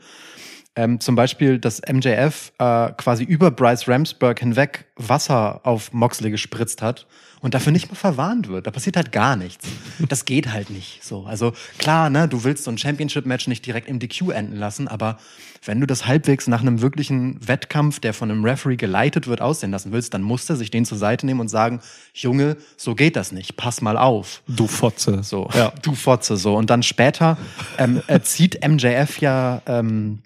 ähm, 0.77 1.01
zum 1.01 1.15
Beispiel, 1.15 1.59
dass 1.59 1.81
MJF 1.81 2.53
äh, 2.59 2.93
quasi 2.93 3.25
über 3.25 3.51
Bryce 3.51 3.89
Ramsburg 3.89 4.39
hinweg 4.39 4.85
Wasser 4.97 5.61
auf 5.65 5.93
Moxley 5.93 6.31
gespritzt 6.31 6.83
hat 6.83 7.07
und 7.41 7.55
dafür 7.55 7.73
nicht 7.73 7.89
mal 7.89 7.97
verwarnt 7.97 8.49
wird. 8.49 8.67
Da 8.67 8.71
passiert 8.71 8.97
halt 8.97 9.13
gar 9.13 9.37
nichts. 9.37 9.67
Das 10.09 10.25
geht 10.25 10.53
halt 10.53 10.71
nicht 10.71 11.03
so. 11.05 11.25
Also 11.25 11.53
klar, 11.79 12.11
ne, 12.11 12.29
du 12.29 12.45
willst 12.45 12.65
so 12.65 12.71
ein 12.71 12.79
Championship-Match 12.79 13.47
nicht 13.47 13.65
direkt 13.65 13.89
im 13.89 13.99
DQ 13.99 14.31
enden 14.31 14.57
lassen, 14.57 14.89
aber 14.89 15.19
wenn 15.65 15.81
du 15.81 15.87
das 15.87 16.07
halbwegs 16.07 16.47
nach 16.47 16.61
einem 16.61 16.81
wirklichen 16.81 17.47
Wettkampf, 17.47 18.01
der 18.01 18.15
von 18.15 18.31
einem 18.31 18.45
Referee 18.45 18.77
geleitet 18.77 19.27
wird, 19.27 19.41
aussehen 19.41 19.71
lassen 19.71 19.93
willst, 19.93 20.13
dann 20.15 20.23
muss 20.23 20.49
er 20.49 20.57
sich 20.57 20.71
den 20.71 20.85
zur 20.85 20.99
Seite 20.99 21.27
nehmen 21.27 21.41
und 21.41 21.49
sagen, 21.49 21.81
Junge, 22.13 22.57
so 22.77 22.95
geht 22.95 23.17
das 23.17 23.33
nicht, 23.33 23.57
pass 23.57 23.81
mal 23.81 23.97
auf. 23.97 24.43
Du 24.47 24.67
Fotze. 24.67 25.23
So, 25.23 25.49
ja. 25.55 25.73
du 25.83 25.95
Fotze, 25.95 26.37
so. 26.37 26.57
Und 26.57 26.71
dann 26.71 26.83
später 26.83 27.37
ähm, 27.79 28.03
äh, 28.07 28.21
zieht 28.21 28.67
MJF 28.67 29.21
ja 29.21 29.63
ähm, 29.67 30.21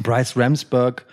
Bryce 0.00 0.36
Ramsburg 0.36 1.06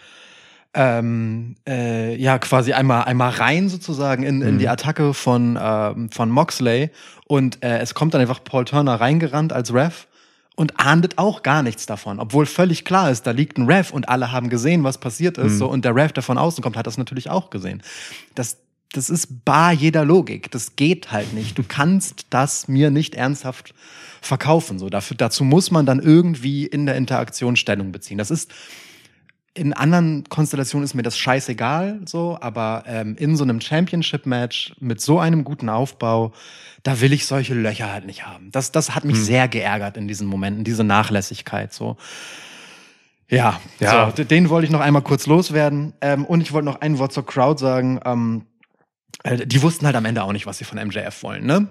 ähm, 0.74 1.56
äh, 1.68 2.15
ja 2.15 2.38
quasi 2.38 2.74
einmal 2.74 3.04
einmal 3.06 3.32
rein 3.32 3.70
sozusagen 3.70 4.24
in, 4.24 4.42
in 4.42 4.60
die 4.60 4.70
Attacke 4.70 5.13
von 5.13 5.58
ähm, 5.60 6.12
von 6.12 6.30
Moxley. 6.30 6.92
Und 7.26 7.63
äh, 7.63 7.80
es 7.80 7.94
kommt 7.94 8.13
dann 8.13 8.22
einfach 8.22 8.44
Paul 8.44 8.65
Turner 8.65 9.02
reingerannt 9.02 9.52
als 9.52 9.74
Ref 9.74 10.08
und 10.56 10.80
ahndet 10.80 11.18
auch 11.18 11.42
gar 11.42 11.63
nichts 11.63 11.86
davon, 11.86 12.20
obwohl 12.20 12.46
völlig 12.46 12.84
klar 12.84 13.10
ist, 13.10 13.26
da 13.26 13.32
liegt 13.32 13.58
ein 13.58 13.65
Ref 13.65 13.92
und 13.92 14.10
alle 14.10 14.34
haben 14.34 14.50
gesehen, 14.50 14.84
was 14.84 14.98
passiert 14.98 15.38
ist, 15.38 15.58
so 15.58 15.70
und 15.70 15.86
der 15.86 15.96
Ref, 15.96 16.12
der 16.12 16.22
von 16.22 16.38
außen 16.38 16.62
kommt, 16.62 16.76
hat 16.76 16.86
das 16.86 16.98
natürlich 16.98 17.30
auch 17.30 17.50
gesehen. 17.50 17.82
Das 18.36 18.58
das 18.93 19.10
ist 19.10 19.45
bar 19.45 19.71
jeder 19.71 20.04
Logik. 20.06 20.49
Das 20.52 20.75
geht 20.75 21.12
halt 21.12 21.34
nicht. 21.34 21.58
Du 21.58 21.63
kannst 21.63 22.25
das 22.30 22.67
mir 22.67 22.89
nicht 22.89 23.15
ernsthaft 23.15 23.73
verkaufen. 24.21 24.80
So 24.80 24.89
dafür, 24.89 25.17
dazu 25.17 25.43
muss 25.43 25.71
man 25.71 25.86
dann 25.86 25.99
irgendwie 25.99 26.65
in 26.65 26.86
der 26.86 26.95
Interaktion 26.95 27.56
Stellung 27.56 27.91
beziehen. 27.91 28.17
Das 28.17 28.32
ist 28.32 28.52
in 29.54 29.73
anderen 29.73 30.23
Konstellationen 30.30 30.86
ist 30.86 30.93
mir 30.93 31.02
das 31.02 31.17
scheißegal, 31.17 32.02
so, 32.06 32.38
aber 32.39 32.84
ähm, 32.88 33.15
in 33.17 33.36
so 33.36 33.43
einem 33.43 33.60
Championship-Match 33.60 34.75
mit 34.80 35.02
so 35.02 35.19
einem 35.19 35.43
guten 35.43 35.69
Aufbau, 35.69 36.34
da 36.84 37.02
will 37.02 37.12
ich 37.13 37.25
solche 37.25 37.56
Löcher 37.56 37.91
halt 37.91 38.06
nicht 38.06 38.25
haben. 38.25 38.52
Das, 38.52 38.71
das 38.71 38.95
hat 38.95 39.06
mich 39.06 39.17
sehr 39.17 39.47
geärgert 39.47 39.97
in 39.97 40.08
diesen 40.08 40.28
Momenten, 40.28 40.63
diese 40.63 40.84
Nachlässigkeit, 40.84 41.73
so. 41.73 41.97
Ja, 43.28 43.60
Ja. 43.80 44.12
So, 44.15 44.23
den 44.23 44.49
wollte 44.49 44.65
ich 44.65 44.71
noch 44.71 44.80
einmal 44.80 45.04
kurz 45.04 45.28
loswerden. 45.28 45.93
Ähm, 46.02 46.25
und 46.25 46.41
ich 46.41 46.52
wollte 46.52 46.65
noch 46.65 46.82
ein 46.82 46.97
Wort 46.97 47.13
zur 47.13 47.25
Crowd 47.25 47.60
sagen. 47.60 47.99
Ähm, 48.04 48.43
äh, 48.43 48.49
die 49.45 49.62
wussten 49.62 49.86
halt 49.86 49.95
am 49.95 50.06
Ende 50.06 50.24
auch 50.24 50.32
nicht, 50.32 50.45
was 50.45 50.58
sie 50.58 50.63
von 50.63 50.78
MJF 50.78 51.24
wollen, 51.24 51.45
ne? 51.45 51.67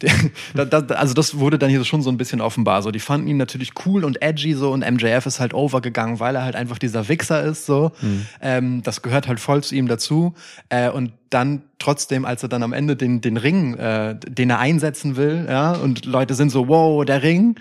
Also 0.54 1.14
das 1.14 1.38
wurde 1.38 1.58
dann 1.58 1.70
hier 1.70 1.84
schon 1.84 2.02
so 2.02 2.10
ein 2.10 2.16
bisschen 2.16 2.40
offenbar. 2.40 2.82
So, 2.82 2.90
die 2.90 3.00
fanden 3.00 3.26
ihn 3.26 3.36
natürlich 3.36 3.72
cool 3.84 4.04
und 4.04 4.22
edgy 4.22 4.54
so 4.54 4.70
und 4.70 4.88
MJF 4.88 5.26
ist 5.26 5.40
halt 5.40 5.54
overgegangen, 5.54 6.20
weil 6.20 6.36
er 6.36 6.44
halt 6.44 6.56
einfach 6.56 6.78
dieser 6.78 7.08
Wichser 7.08 7.42
ist. 7.42 7.66
So, 7.66 7.92
ähm, 8.40 8.82
das 8.82 9.02
gehört 9.02 9.26
halt 9.28 9.40
voll 9.40 9.62
zu 9.62 9.74
ihm 9.74 9.88
dazu. 9.88 10.34
Äh, 10.68 10.90
und 10.90 11.12
dann 11.30 11.62
trotzdem, 11.78 12.24
als 12.24 12.42
er 12.42 12.48
dann 12.48 12.62
am 12.62 12.72
Ende 12.72 12.96
den 12.96 13.20
den 13.20 13.36
Ring, 13.36 13.74
äh, 13.74 14.16
den 14.18 14.50
er 14.50 14.60
einsetzen 14.60 15.16
will, 15.16 15.46
ja, 15.48 15.72
und 15.72 16.04
Leute 16.06 16.34
sind 16.34 16.50
so, 16.50 16.68
wow, 16.68 17.04
der 17.04 17.22
Ring, 17.22 17.56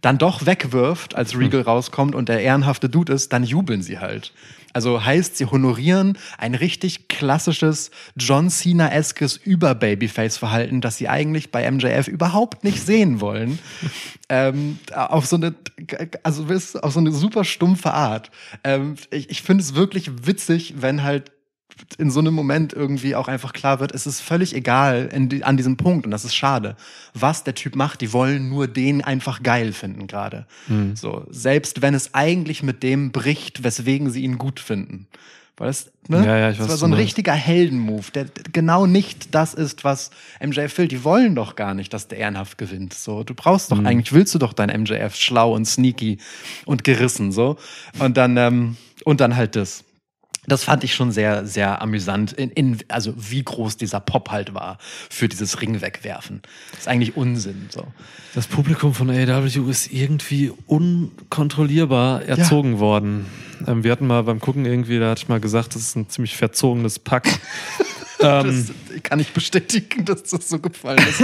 dann 0.00 0.18
doch 0.18 0.46
wegwirft, 0.46 1.14
als 1.14 1.36
Regal 1.36 1.62
rauskommt 1.62 2.14
und 2.14 2.28
der 2.28 2.40
ehrenhafte 2.40 2.88
Dude 2.88 3.12
ist, 3.12 3.32
dann 3.32 3.44
jubeln 3.44 3.82
sie 3.82 3.98
halt. 3.98 4.32
Also 4.72 5.04
heißt, 5.04 5.36
sie 5.36 5.46
honorieren 5.46 6.16
ein 6.38 6.54
richtig 6.54 7.08
klassisches 7.08 7.90
John 8.16 8.50
Cena-eskes 8.50 9.36
Über-Babyface-Verhalten, 9.36 10.80
das 10.80 10.96
sie 10.96 11.08
eigentlich 11.08 11.50
bei 11.50 11.68
MJF 11.68 12.06
überhaupt 12.06 12.62
nicht 12.62 12.80
sehen 12.84 13.20
wollen. 13.20 13.58
ähm, 14.28 14.78
auf 14.94 15.26
so 15.26 15.36
eine, 15.36 15.54
also 16.22 16.44
auf 16.82 16.92
so 16.92 17.00
eine 17.00 17.12
super 17.12 17.44
stumpfe 17.44 17.92
Art. 17.92 18.30
Ähm, 18.62 18.94
ich 19.10 19.28
ich 19.30 19.42
finde 19.42 19.62
es 19.62 19.74
wirklich 19.74 20.26
witzig, 20.26 20.74
wenn 20.78 21.02
halt 21.02 21.32
in 21.98 22.10
so 22.10 22.20
einem 22.20 22.34
Moment 22.34 22.72
irgendwie 22.72 23.14
auch 23.14 23.28
einfach 23.28 23.52
klar 23.52 23.80
wird, 23.80 23.92
es 23.92 24.06
ist 24.06 24.20
völlig 24.20 24.54
egal 24.54 25.08
in 25.12 25.42
an 25.42 25.56
diesem 25.56 25.76
Punkt, 25.76 26.04
und 26.04 26.10
das 26.10 26.24
ist 26.24 26.34
schade, 26.34 26.76
was 27.14 27.44
der 27.44 27.54
Typ 27.54 27.76
macht. 27.76 28.00
Die 28.00 28.12
wollen 28.12 28.48
nur 28.48 28.66
den 28.68 29.02
einfach 29.02 29.42
geil 29.42 29.72
finden 29.72 30.06
gerade. 30.06 30.46
So, 30.94 31.24
selbst 31.30 31.82
wenn 31.82 31.94
es 31.94 32.14
eigentlich 32.14 32.62
mit 32.62 32.82
dem 32.82 33.12
bricht, 33.12 33.62
weswegen 33.64 34.10
sie 34.10 34.22
ihn 34.22 34.38
gut 34.38 34.60
finden. 34.60 35.06
Weil 35.56 35.66
das, 35.66 35.90
ne? 36.08 36.24
Ja, 36.24 36.38
ja, 36.38 36.50
ich 36.50 36.56
das 36.56 36.64
weiß, 36.64 36.70
war 36.70 36.76
so 36.78 36.86
ein 36.86 36.94
richtiger 36.94 37.34
Heldenmove, 37.34 38.10
der 38.12 38.26
genau 38.50 38.86
nicht 38.86 39.34
das 39.34 39.52
ist, 39.52 39.84
was 39.84 40.10
MJF 40.42 40.78
will. 40.78 40.88
Die 40.88 41.04
wollen 41.04 41.34
doch 41.34 41.54
gar 41.54 41.74
nicht, 41.74 41.92
dass 41.92 42.08
der 42.08 42.16
ehrenhaft 42.16 42.56
gewinnt. 42.56 42.94
So, 42.94 43.24
du 43.24 43.34
brauchst 43.34 43.70
doch 43.70 43.78
Mhm. 43.78 43.86
eigentlich, 43.86 44.12
willst 44.14 44.34
du 44.34 44.38
doch 44.38 44.54
dein 44.54 44.70
MJF 44.70 45.14
schlau 45.16 45.54
und 45.54 45.66
sneaky 45.66 46.16
und 46.64 46.82
gerissen, 46.82 47.30
so. 47.30 47.58
Und 47.98 48.16
dann, 48.16 48.38
ähm, 48.38 48.76
und 49.04 49.20
dann 49.20 49.36
halt 49.36 49.54
das. 49.54 49.84
Das 50.50 50.64
fand 50.64 50.82
ich 50.84 50.94
schon 50.94 51.12
sehr, 51.12 51.46
sehr 51.46 51.80
amüsant, 51.80 52.32
in, 52.32 52.50
in, 52.50 52.78
also 52.88 53.14
wie 53.16 53.42
groß 53.42 53.76
dieser 53.76 54.00
Pop 54.00 54.30
halt 54.30 54.52
war 54.54 54.78
für 55.08 55.28
dieses 55.28 55.60
Ring 55.60 55.80
wegwerfen. 55.80 56.42
Das 56.72 56.80
ist 56.80 56.88
eigentlich 56.88 57.16
Unsinn. 57.16 57.68
So. 57.70 57.86
Das 58.34 58.46
Publikum 58.46 58.94
von 58.94 59.10
AEW 59.10 59.70
ist 59.70 59.92
irgendwie 59.92 60.52
unkontrollierbar 60.66 62.22
erzogen 62.22 62.78
worden. 62.78 63.26
Ähm, 63.66 63.84
wir 63.84 63.92
hatten 63.92 64.06
mal 64.06 64.22
beim 64.24 64.40
Gucken 64.40 64.66
irgendwie, 64.66 64.98
da 64.98 65.10
hatte 65.10 65.22
ich 65.22 65.28
mal 65.28 65.40
gesagt, 65.40 65.74
das 65.74 65.82
ist 65.82 65.96
ein 65.96 66.08
ziemlich 66.08 66.36
verzogenes 66.36 66.98
Pack. 66.98 67.28
ähm, 68.20 68.66
Das 68.96 69.02
kann 69.02 69.20
ich 69.20 69.32
bestätigen, 69.32 70.04
dass 70.04 70.24
das 70.24 70.48
so 70.48 70.58
gefallen 70.58 70.98
ist. 70.98 71.22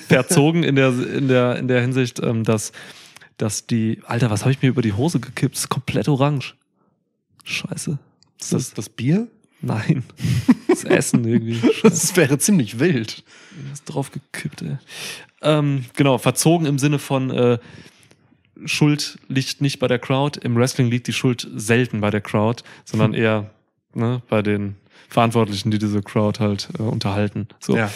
verzogen 0.08 0.64
in 0.64 0.76
der, 0.76 0.88
in 0.88 1.28
der, 1.28 1.56
in 1.56 1.68
der 1.68 1.80
Hinsicht, 1.80 2.20
ähm, 2.20 2.44
dass, 2.44 2.72
dass 3.36 3.66
die, 3.66 4.00
Alter, 4.06 4.30
was 4.30 4.42
habe 4.42 4.52
ich 4.52 4.62
mir 4.62 4.68
über 4.68 4.82
die 4.82 4.92
Hose 4.94 5.20
gekippt? 5.20 5.54
Das 5.54 5.64
ist 5.64 5.68
komplett 5.68 6.08
orange. 6.08 6.54
Scheiße. 7.44 7.98
Ist 8.42 8.52
das 8.52 8.74
das 8.74 8.88
Bier? 8.88 9.28
Nein. 9.60 10.04
Das 10.68 10.84
Essen 10.84 11.26
irgendwie. 11.26 11.60
Das 11.82 12.16
wäre 12.16 12.38
ziemlich 12.38 12.78
wild. 12.78 13.24
ist 13.74 13.84
drauf 13.84 14.10
gekippt, 14.10 14.62
ey. 14.62 14.78
Ähm, 15.42 15.84
genau, 15.94 16.16
verzogen 16.16 16.66
im 16.66 16.78
Sinne 16.78 16.98
von 16.98 17.30
äh, 17.30 17.58
Schuld 18.64 19.18
liegt 19.28 19.60
nicht 19.60 19.80
bei 19.80 19.86
der 19.86 19.98
Crowd. 19.98 20.40
Im 20.42 20.56
Wrestling 20.56 20.88
liegt 20.88 21.08
die 21.08 21.12
Schuld 21.12 21.46
selten 21.54 22.00
bei 22.00 22.08
der 22.08 22.22
Crowd, 22.22 22.62
sondern 22.86 23.12
eher 23.12 23.50
ne, 23.92 24.22
bei 24.30 24.40
den 24.40 24.76
Verantwortlichen, 25.10 25.70
die 25.70 25.78
diese 25.78 26.00
Crowd 26.00 26.40
halt 26.40 26.70
äh, 26.78 26.82
unterhalten. 26.82 27.48
So. 27.60 27.76
Ja. 27.76 27.90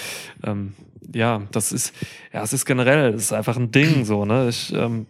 Ähm, 0.45 0.75
ja, 1.15 1.43
das 1.51 1.73
ist, 1.73 1.95
ja, 2.33 2.43
es 2.43 2.53
ist 2.53 2.67
generell, 2.67 3.13
das 3.13 3.23
ist 3.23 3.33
einfach 3.33 3.57
ein 3.57 3.71
Ding, 3.71 4.05
so, 4.05 4.25
ne? 4.25 4.49
Ich, 4.49 4.73
ähm, 4.75 5.07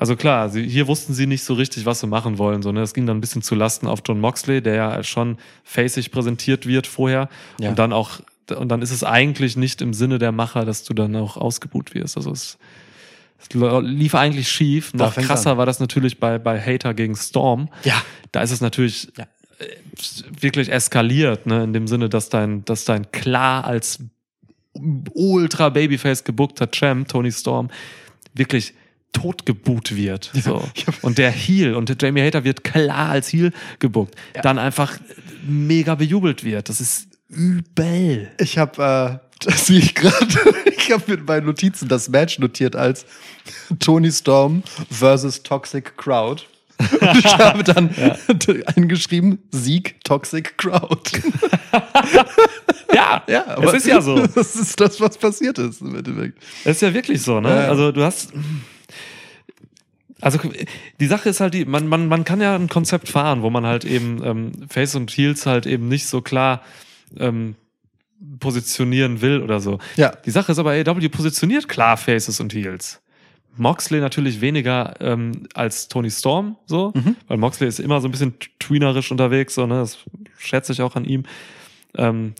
also 0.00 0.14
klar, 0.14 0.48
sie, 0.48 0.62
hier 0.68 0.86
wussten 0.86 1.12
sie 1.12 1.26
nicht 1.26 1.42
so 1.42 1.54
richtig, 1.54 1.84
was 1.84 1.98
sie 2.00 2.06
machen 2.06 2.38
wollen. 2.38 2.62
So, 2.62 2.70
ne? 2.70 2.82
Es 2.82 2.94
ging 2.94 3.04
dann 3.06 3.18
ein 3.18 3.20
bisschen 3.20 3.42
zu 3.42 3.54
Lasten 3.56 3.88
auf 3.88 4.00
John 4.06 4.20
Moxley, 4.20 4.62
der 4.62 4.74
ja 4.74 5.02
schon 5.02 5.38
facig 5.64 6.12
präsentiert 6.12 6.66
wird 6.66 6.86
vorher. 6.86 7.28
Ja. 7.58 7.70
Und 7.70 7.78
dann 7.80 7.92
auch, 7.92 8.20
und 8.56 8.68
dann 8.68 8.80
ist 8.80 8.92
es 8.92 9.02
eigentlich 9.02 9.56
nicht 9.56 9.82
im 9.82 9.92
Sinne 9.92 10.18
der 10.18 10.30
Macher, 10.30 10.64
dass 10.64 10.84
du 10.84 10.94
dann 10.94 11.16
auch 11.16 11.36
ausgebuht 11.36 11.94
wirst. 11.94 12.16
Also 12.16 12.30
es, 12.30 12.58
es 13.40 13.48
lief 13.52 14.14
eigentlich 14.14 14.48
schief. 14.48 14.94
Noch 14.94 15.14
fängt's 15.14 15.28
krasser 15.28 15.58
war 15.58 15.66
das 15.66 15.80
natürlich 15.80 16.20
bei, 16.20 16.38
bei 16.38 16.60
Hater 16.60 16.94
gegen 16.94 17.16
Storm. 17.16 17.68
Ja. 17.82 18.00
Da 18.30 18.42
ist 18.42 18.52
es 18.52 18.60
natürlich 18.60 19.08
Ja. 19.18 19.24
äh, 19.58 19.66
wirklich 20.40 20.70
eskaliert, 20.70 21.46
ne? 21.46 21.64
in 21.64 21.72
dem 21.72 21.88
Sinne, 21.88 22.08
dass 22.08 22.28
dein, 22.28 22.64
dass 22.64 22.84
dein 22.84 23.10
klar 23.10 23.64
als 23.64 23.98
ultra 25.12 25.70
Babyface 25.70 26.22
gebuckter 26.22 26.70
Champ, 26.70 27.08
Tony 27.08 27.32
Storm, 27.32 27.68
wirklich 28.34 28.74
totgebuht 29.12 29.96
wird. 29.96 30.30
So. 30.34 30.62
Und 31.02 31.18
der 31.18 31.30
Heel 31.30 31.74
und 31.74 31.88
der 31.88 31.96
Jamie 32.00 32.22
Hater 32.22 32.44
wird 32.44 32.64
klar 32.64 33.10
als 33.10 33.32
Heel 33.32 33.52
gebuckt. 33.78 34.14
Dann 34.42 34.58
einfach 34.58 34.98
mega 35.46 35.94
bejubelt 35.94 36.44
wird. 36.44 36.68
Das 36.68 36.80
ist 36.80 37.08
übel. 37.28 38.30
Ich 38.38 38.58
habe, 38.58 39.20
äh, 39.22 39.28
das 39.44 39.66
sehe 39.66 39.78
ich 39.78 39.94
gerade, 39.94 40.26
ich 40.76 40.92
habe 40.92 41.04
mit 41.08 41.26
meinen 41.26 41.46
Notizen 41.46 41.88
das 41.88 42.08
Match 42.08 42.38
notiert 42.38 42.76
als 42.76 43.06
Tony 43.78 44.10
Storm 44.12 44.62
versus 44.90 45.42
Toxic 45.42 45.96
Crowd. 45.96 46.44
Und 47.00 47.18
ich 47.18 47.38
habe 47.38 47.64
dann 47.64 47.90
eingeschrieben, 48.76 49.40
Sieg 49.50 49.96
Toxic 50.04 50.56
Crowd. 50.58 51.10
Ja, 52.94 53.22
Ja, 53.26 53.56
es 53.62 53.72
ist 53.74 53.86
ja 53.86 54.00
so. 54.00 54.16
Das 54.26 54.54
ist 54.54 54.78
das, 54.80 55.00
was 55.00 55.18
passiert 55.18 55.58
ist 55.58 55.80
im 55.80 55.96
Endeffekt. 55.96 56.38
Es 56.64 56.76
ist 56.76 56.82
ja 56.82 56.94
wirklich 56.94 57.20
so, 57.20 57.40
ne? 57.40 57.48
Ja, 57.48 57.62
ja. 57.62 57.68
Also 57.68 57.90
du 57.90 58.04
hast. 58.04 58.32
Also 60.20 60.38
die 61.00 61.06
Sache 61.06 61.28
ist 61.28 61.40
halt 61.40 61.54
die, 61.54 61.64
man, 61.64 61.86
man, 61.86 62.08
man 62.08 62.24
kann 62.24 62.40
ja 62.40 62.54
ein 62.54 62.68
Konzept 62.68 63.08
fahren, 63.08 63.42
wo 63.42 63.50
man 63.50 63.64
halt 63.66 63.84
eben 63.84 64.20
ähm, 64.24 64.52
Face 64.68 64.94
und 64.96 65.10
Heels 65.10 65.46
halt 65.46 65.64
eben 65.66 65.88
nicht 65.88 66.06
so 66.06 66.20
klar 66.22 66.62
ähm, 67.16 67.54
positionieren 68.40 69.20
will 69.20 69.40
oder 69.42 69.60
so. 69.60 69.78
Ja. 69.96 70.12
Die 70.24 70.30
Sache 70.30 70.52
ist 70.52 70.58
aber, 70.58 70.72
AEW 70.72 71.08
positioniert 71.08 71.68
klar 71.68 71.96
Faces 71.96 72.40
und 72.40 72.52
Heels. 72.52 73.00
Moxley 73.56 74.00
natürlich 74.00 74.40
weniger 74.40 74.94
ähm, 75.00 75.48
als 75.54 75.88
Tony 75.88 76.10
Storm, 76.10 76.56
so, 76.66 76.92
weil 77.26 77.38
Moxley 77.38 77.66
ist 77.66 77.80
immer 77.80 78.00
so 78.00 78.06
ein 78.06 78.12
bisschen 78.12 78.34
tweenerisch 78.60 79.10
unterwegs, 79.10 79.54
so, 79.56 79.66
ne? 79.66 79.80
Das 79.80 79.98
schätze 80.38 80.72
ich 80.72 80.80
auch 80.82 80.94
an 80.94 81.04
ihm. 81.04 81.24
Ähm, 81.96 82.34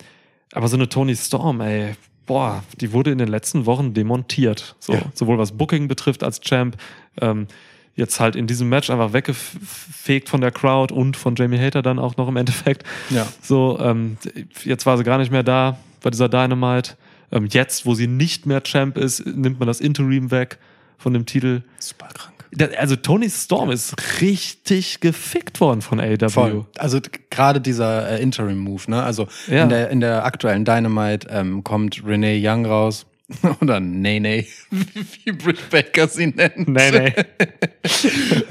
aber 0.53 0.69
so 0.69 0.77
eine 0.77 0.89
Tony 0.89 1.17
Storm, 1.17 1.61
ey, 1.61 1.95
boah, 2.27 2.63
die 2.81 2.93
wurde 2.93 3.11
in 3.11 3.19
den 3.19 3.27
letzten 3.29 3.67
Wochen 3.67 3.95
demontiert. 3.95 4.77
So, 4.79 4.93
Ja. 4.93 5.03
sowohl 5.13 5.39
was 5.39 5.53
Booking 5.57 5.89
betrifft 5.89 6.23
als 6.23 6.41
Champ, 6.41 6.77
ähm, 7.21 7.47
jetzt 7.95 8.21
halt 8.21 8.37
in 8.37 8.47
diesem 8.47 8.69
Match 8.69 8.91
einfach 8.91 9.13
weggefegt 9.13 10.29
von 10.29 10.41
der 10.41 10.53
Crowd 10.53 10.95
und 10.95 11.17
von 11.17 11.35
Jamie 11.37 11.59
Hater 11.59 11.83
dann 11.83 11.99
auch 11.99 12.17
noch 12.17 12.29
im 12.29 12.37
Endeffekt. 12.37 12.85
Ja. 13.11 13.27
So, 13.43 13.79
ähm, 13.81 14.17
jetzt 14.65 14.87
war 14.87 14.97
sie 14.97 15.05
gar 15.05 15.19
nicht 15.19 15.33
mehr 15.33 15.43
da 15.43 15.79
bei 16.03 16.11
dieser 16.11 16.29
Dynamite. 16.29 16.93
Ähm, 17.33 17.47
jetzt, 17.51 17.85
wo 17.87 17.95
sie 17.95 18.07
nicht 18.07 18.47
mehr 18.47 18.63
Champ 18.63 18.97
ist, 18.97 19.27
nimmt 19.27 19.59
man 19.59 19.67
das 19.67 19.81
Interim 19.81 20.31
weg 20.31 20.59
von 20.97 21.13
dem 21.13 21.27
Titel. 21.27 21.63
Super 21.79 22.09
krank. 22.15 22.35
Also 22.79 22.97
Tony 22.97 23.29
Storm 23.29 23.71
ist 23.71 23.95
richtig 24.23 25.01
gefickt 25.01 25.61
worden 25.61 25.83
von 25.83 26.01
AEW. 26.01 26.29
Voll. 26.31 26.65
Also 26.79 26.99
gerade 27.29 27.61
dieser 27.61 28.09
äh, 28.13 28.23
Interim-Move, 28.23 28.91
ne? 28.91 29.03
Also 29.03 29.29
Ja. 29.49 29.65
in, 29.65 29.69
der, 29.69 29.91
in 29.91 30.01
der 30.01 30.25
aktuellen 30.25 30.65
Dynamite 30.65 31.29
ähm, 31.31 31.63
kommt 31.63 32.03
Renee 32.07 32.41
Young 32.43 32.65
raus. 32.65 33.05
Oder 33.61 33.81
Nene, 33.81 34.47
wie 34.71 35.33
Britt 35.33 35.71
Baker 35.71 36.09
sie 36.09 36.29
nennt. 36.29 36.69
Nee, 36.69 36.91
nee. 36.91 37.13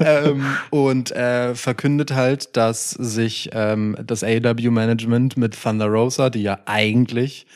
ähm, 0.00 0.44
und 0.70 1.10
äh, 1.10 1.54
verkündet 1.54 2.12
halt, 2.12 2.56
dass 2.56 2.90
sich 2.90 3.50
ähm, 3.52 3.96
das 4.04 4.22
AEW-Management 4.22 5.36
mit 5.36 5.60
Thunder 5.60 5.86
Rosa, 5.86 6.30
die 6.30 6.42
ja 6.42 6.60
eigentlich 6.66 7.46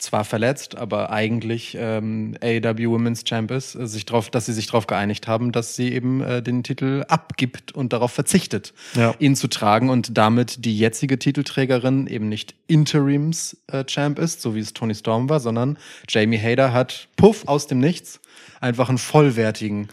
zwar 0.00 0.24
verletzt, 0.24 0.76
aber 0.76 1.10
eigentlich 1.10 1.76
ähm, 1.78 2.36
AEW 2.42 2.90
Women's 2.90 3.24
Champ 3.24 3.50
ist, 3.50 3.74
äh, 3.74 3.86
sich 3.86 4.06
drauf, 4.06 4.30
dass 4.30 4.46
sie 4.46 4.52
sich 4.52 4.66
darauf 4.66 4.86
geeinigt 4.86 5.28
haben, 5.28 5.52
dass 5.52 5.76
sie 5.76 5.92
eben 5.92 6.20
äh, 6.22 6.42
den 6.42 6.62
Titel 6.64 7.04
abgibt 7.08 7.72
und 7.72 7.92
darauf 7.92 8.12
verzichtet, 8.12 8.72
Ja. 8.94 9.14
ihn 9.18 9.36
zu 9.36 9.48
tragen 9.48 9.90
und 9.90 10.16
damit 10.16 10.64
die 10.64 10.76
jetzige 10.76 11.18
Titelträgerin 11.18 12.06
eben 12.06 12.28
nicht 12.28 12.54
Interims 12.66 13.56
äh, 13.70 13.84
Champ 13.84 14.18
ist, 14.18 14.40
so 14.42 14.54
wie 14.54 14.60
es 14.60 14.72
Tony 14.72 14.94
Storm 14.94 15.28
war, 15.28 15.40
sondern 15.40 15.78
Jamie 16.08 16.38
Hader 16.38 16.72
hat 16.72 17.08
puff 17.16 17.46
aus 17.46 17.66
dem 17.66 17.78
Nichts 17.78 18.20
einfach 18.60 18.88
einen 18.88 18.98
vollwertigen 18.98 19.88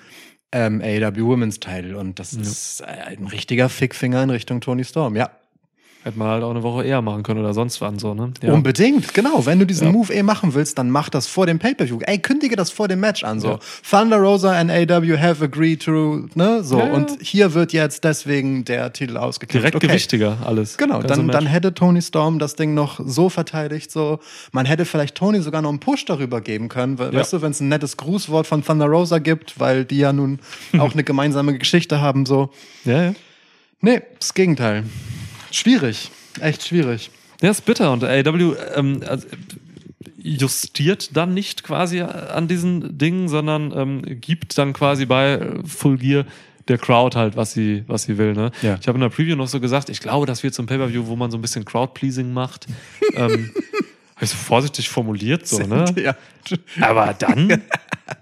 ähm, 0.52 0.82
AEW 0.82 1.26
Women's 1.26 1.60
Title 1.60 1.98
und 1.98 2.20
das 2.20 2.32
ist 2.34 2.82
äh, 2.82 2.86
ein 2.86 3.28
richtiger 3.28 3.68
Fickfinger 3.70 4.24
in 4.24 4.30
Richtung 4.30 4.62
Tony 4.62 4.84
Storm, 4.86 5.16
ja. 5.16 5.30
Hätte 6.08 6.20
man 6.20 6.30
halt 6.30 6.42
auch 6.44 6.52
eine 6.52 6.64
Woche 6.64 6.86
eher 6.86 7.02
machen 7.02 7.22
können 7.24 7.42
oder 7.42 7.54
sonst 7.54 7.82
wann 7.82 8.00
so, 8.00 8.14
ne? 8.14 8.32
Ja. 8.42 8.54
Unbedingt, 8.54 9.14
genau. 9.14 9.46
Wenn 9.46 9.60
du 9.60 9.66
diesen 9.66 9.88
Ja. 9.88 9.92
Move 9.94 10.14
eh 10.14 10.24
machen 10.24 10.54
willst, 10.54 10.78
dann 10.78 10.90
mach 10.90 11.10
das 11.10 11.28
vor 11.28 11.46
dem 11.46 11.60
Pay-Per-View. 11.60 12.00
Ey, 12.06 12.18
kündige 12.20 12.56
das 12.56 12.72
vor 12.72 12.88
dem 12.88 13.02
Match 13.02 13.26
an. 13.26 13.42
So, 13.42 13.50
Ja. 13.50 13.60
Thunder 13.90 14.16
Rosa 14.20 14.54
and 14.58 14.72
AW 14.72 15.18
have 15.20 15.44
agreed 15.44 15.84
to, 15.84 16.28
ne? 16.36 16.64
So, 16.64 16.82
und 16.82 17.18
hier 17.22 17.54
wird 17.54 17.74
jetzt 17.74 18.06
deswegen 18.06 18.64
der 18.64 18.94
Titel 18.94 19.18
ausgekämpft. 19.18 19.62
Direkt 19.62 19.76
Okay. 19.76 19.88
gewichtiger 19.88 20.38
alles. 20.46 20.78
Genau, 20.78 21.00
Ganze 21.00 21.08
dann, 21.16 21.28
dann 21.28 21.46
hätte 21.46 21.74
Tony 21.74 22.02
Storm 22.02 22.40
das 22.40 22.56
Ding 22.56 22.74
noch 22.74 23.02
so 23.04 23.28
verteidigt, 23.28 23.92
so. 23.92 24.20
Man 24.54 24.66
hätte 24.66 24.86
vielleicht 24.86 25.16
Tony 25.16 25.42
sogar 25.42 25.62
noch 25.62 25.70
einen 25.72 25.80
Push 25.80 26.06
darüber 26.06 26.40
geben 26.40 26.70
können, 26.70 26.96
Ja. 26.98 27.12
weißt 27.14 27.34
du, 27.34 27.42
wenn 27.42 27.52
es 27.52 27.60
ein 27.60 27.68
nettes 27.68 27.98
Grußwort 27.98 28.48
von 28.48 28.64
Thunder 28.64 28.86
Rosa 28.86 29.20
gibt, 29.20 29.60
weil 29.60 29.84
die 29.84 29.98
ja 29.98 30.14
nun 30.14 30.40
auch 30.80 30.94
eine 30.94 31.04
gemeinsame 31.04 31.58
Geschichte 31.58 32.00
haben, 32.00 32.26
so. 32.26 32.50
Ja, 32.86 33.04
ja. 33.08 33.14
Nee, 33.82 34.02
das 34.20 34.34
Gegenteil. 34.34 34.86
Schwierig. 35.58 36.12
Echt 36.40 36.68
schwierig. 36.68 37.10
Ja, 37.42 37.50
ist 37.50 37.66
bitter. 37.66 37.92
Und 37.92 38.04
AEW 38.04 38.56
ähm, 38.76 39.02
also, 39.08 39.28
justiert 40.18 41.18
dann 41.18 41.34
nicht 41.34 41.64
quasi 41.64 42.02
an 42.02 42.48
diesen 42.48 42.98
Dingen, 42.98 43.28
sondern 43.28 43.74
ähm, 43.76 44.02
gibt 44.22 44.56
dann 44.60 44.74
quasi 44.74 45.08
bei 45.08 45.34
äh, 45.34 45.64
Full 45.66 45.98
Gear 45.98 46.26
der 46.68 46.78
Crowd 46.78 47.18
halt, 47.18 47.36
was 47.36 47.54
sie, 47.54 47.84
was 47.88 48.04
sie 48.04 48.20
will. 48.20 48.34
Ne? 48.34 48.52
Ja. 48.62 48.78
Ich 48.80 48.88
habe 48.88 48.98
in 48.98 49.02
der 49.02 49.10
Preview 49.10 49.36
noch 49.36 49.48
so 49.48 49.60
gesagt, 49.60 49.90
ich 49.90 50.00
glaube, 50.00 50.28
das 50.28 50.44
wird 50.44 50.54
zum 50.54 50.68
Pay-Per-View, 50.68 51.08
wo 51.08 51.16
man 51.16 51.32
so 51.32 51.40
ein 51.40 51.42
bisschen 51.42 51.66
Crowd-Pleasing 51.66 52.32
macht. 52.32 52.68
ähm, 53.16 53.52
habe 54.16 54.26
ich 54.26 54.30
so 54.30 54.38
vorsichtig 54.38 54.90
formuliert, 54.90 55.48
so, 55.48 55.60
ne? 55.60 55.86
Ja. 55.96 56.16
Aber 56.82 57.16
dann, 57.18 57.64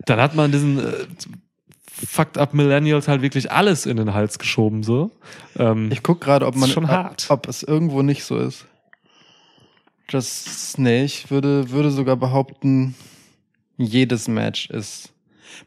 dann 0.06 0.20
hat 0.22 0.36
man 0.36 0.52
diesen 0.52 0.80
äh, 0.80 1.06
Fucked 2.06 2.38
Up 2.38 2.54
Millennials 2.54 3.08
halt 3.08 3.22
wirklich 3.22 3.52
alles 3.52 3.86
in 3.86 3.98
den 3.98 4.14
Hals 4.14 4.40
geschoben, 4.40 4.84
so. 4.84 5.12
Ähm, 5.58 5.90
Ich 5.92 6.04
guck 6.04 6.22
gerade, 6.22 6.46
ob 6.46 6.56
man 6.56 6.70
schon 6.70 6.86
ob, 6.86 6.92
hart. 6.92 7.26
ob 7.30 7.48
es 7.48 7.64
irgendwo 7.64 8.02
nicht 8.02 8.24
so 8.24 8.38
ist. 8.38 8.66
Das 10.10 10.76
nee, 10.78 11.04
ich 11.04 11.32
würde 11.32 11.72
würde 11.72 11.90
sogar 11.90 12.16
behaupten, 12.16 12.96
jedes 13.78 14.28
Match 14.28 14.70
ist. 14.70 15.12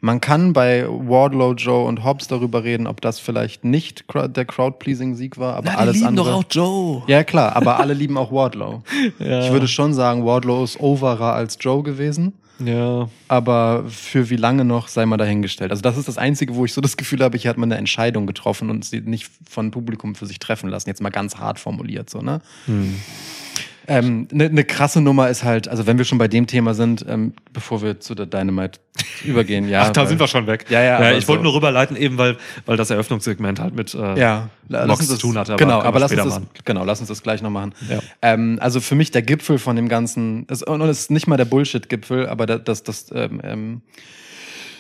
Man 0.01 0.20
kann 0.20 0.53
bei 0.53 0.87
Wardlow, 0.87 1.55
Joe 1.55 1.87
und 1.87 2.05
Hobbs 2.05 2.29
darüber 2.29 2.62
reden, 2.62 2.87
ob 2.87 3.01
das 3.01 3.18
vielleicht 3.18 3.64
nicht 3.64 4.05
der 4.12 4.44
Crowd-Pleasing-Sieg 4.44 5.38
war, 5.38 5.55
aber 5.55 5.64
na, 5.66 5.72
die 5.72 5.77
alles 5.79 5.94
lieben 5.96 6.07
andere. 6.09 6.31
doch 6.31 6.37
auch 6.38 6.44
Joe. 6.51 7.03
ja 7.07 7.24
klar, 7.24 7.57
aber 7.57 7.81
alle 7.81 7.94
lieben 7.94 8.16
auch 8.18 8.31
Wardlow. 8.31 8.83
Ja. 9.18 9.44
Ich 9.44 9.51
würde 9.51 9.66
schon 9.66 9.94
sagen, 9.94 10.24
Wardlow 10.24 10.62
ist 10.62 10.79
overer 10.79 11.33
als 11.35 11.57
Joe 11.61 11.83
gewesen. 11.83 12.35
Ja. 12.58 13.08
Aber 13.28 13.84
für 13.88 14.30
wie 14.30 14.36
lange 14.36 14.64
noch, 14.64 14.88
sei 14.88 15.06
mal 15.06 15.16
dahingestellt. 15.16 15.70
Also 15.70 15.82
das 15.82 15.96
ist 15.96 16.08
das 16.08 16.18
Einzige, 16.18 16.54
wo 16.54 16.64
ich 16.64 16.72
so 16.72 16.80
das 16.80 16.96
Gefühl 16.96 17.22
habe, 17.22 17.38
hier 17.38 17.50
hat 17.50 17.58
man 17.58 17.70
eine 17.70 17.78
Entscheidung 17.78 18.26
getroffen 18.26 18.70
und 18.70 18.84
sie 18.84 19.00
nicht 19.00 19.30
von 19.48 19.70
Publikum 19.70 20.14
für 20.14 20.26
sich 20.26 20.38
treffen 20.38 20.68
lassen. 20.68 20.88
Jetzt 20.88 21.00
mal 21.00 21.10
ganz 21.10 21.36
hart 21.36 21.58
formuliert, 21.58 22.10
so, 22.10 22.20
ne? 22.20 22.40
Hm. 22.66 23.00
Ähm, 23.90 24.29
Eine 24.31 24.51
ne 24.51 24.64
krasse 24.64 25.01
Nummer 25.01 25.31
ist 25.31 25.44
halt, 25.44 25.66
also 25.66 25.87
wenn 25.87 25.96
wir 25.96 26.05
schon 26.05 26.18
bei 26.18 26.29
dem 26.29 26.46
Thema 26.46 26.74
sind, 26.74 27.07
ähm, 27.09 27.33
bevor 27.55 27.81
wir 27.81 28.01
zu 28.01 28.14
der 28.14 28.27
Dynamite 28.27 28.79
übergehen, 29.24 29.66
ja. 29.68 29.83
Ach, 29.87 29.90
da 29.92 30.03
weil- 30.03 30.09
sind 30.09 30.20
wir 30.20 30.29
schon 30.29 30.46
weg. 30.46 30.66
Ja, 30.68 30.83
ja, 30.83 30.96
aber 30.98 31.16
ich 31.16 31.27
wollte 31.27 31.40
so- 31.40 31.44
nur 31.44 31.55
rüberleiten, 31.55 31.96
eben 31.96 32.18
weil, 32.18 32.37
weil 32.66 32.77
das 32.77 32.90
Eröffnungsegment 32.90 33.59
halt 33.61 33.74
mit 33.74 33.94
äh, 33.94 34.20
Ja, 34.20 34.51
Mox 34.68 35.01
uns 35.01 35.07
zu 35.07 35.12
das, 35.14 35.18
tun 35.20 35.38
hatte. 35.38 35.57
genau, 35.57 35.79
können 35.79 35.87
aber 35.88 36.01
lass 36.01 36.12
uns 36.12 36.22
das, 36.22 36.35
machen. 36.35 36.48
genau, 36.66 36.85
lass 36.85 37.01
uns 37.01 37.09
das 37.09 37.22
gleich 37.22 37.40
noch 37.40 37.51
machen. 37.51 37.72
Ja. 37.88 38.01
Ähm, 38.20 38.59
also 38.61 38.81
für 38.81 38.94
mich 38.94 39.11
der 39.11 39.22
Gipfel 39.22 39.59
von 39.59 39.74
dem 39.74 39.88
Ganzen, 39.88 40.46
es, 40.51 40.62
und 40.62 40.83
es 40.83 40.98
ist 41.01 41.11
nicht 41.11 41.27
mal 41.27 41.38
der 41.38 41.46
Bullshit-Gipfel, 41.46 42.29
aber 42.29 42.44
da- 42.44 42.59
das, 42.59 42.83
das, 42.83 43.07
ähm, 43.14 43.40
ähm, 43.42 43.81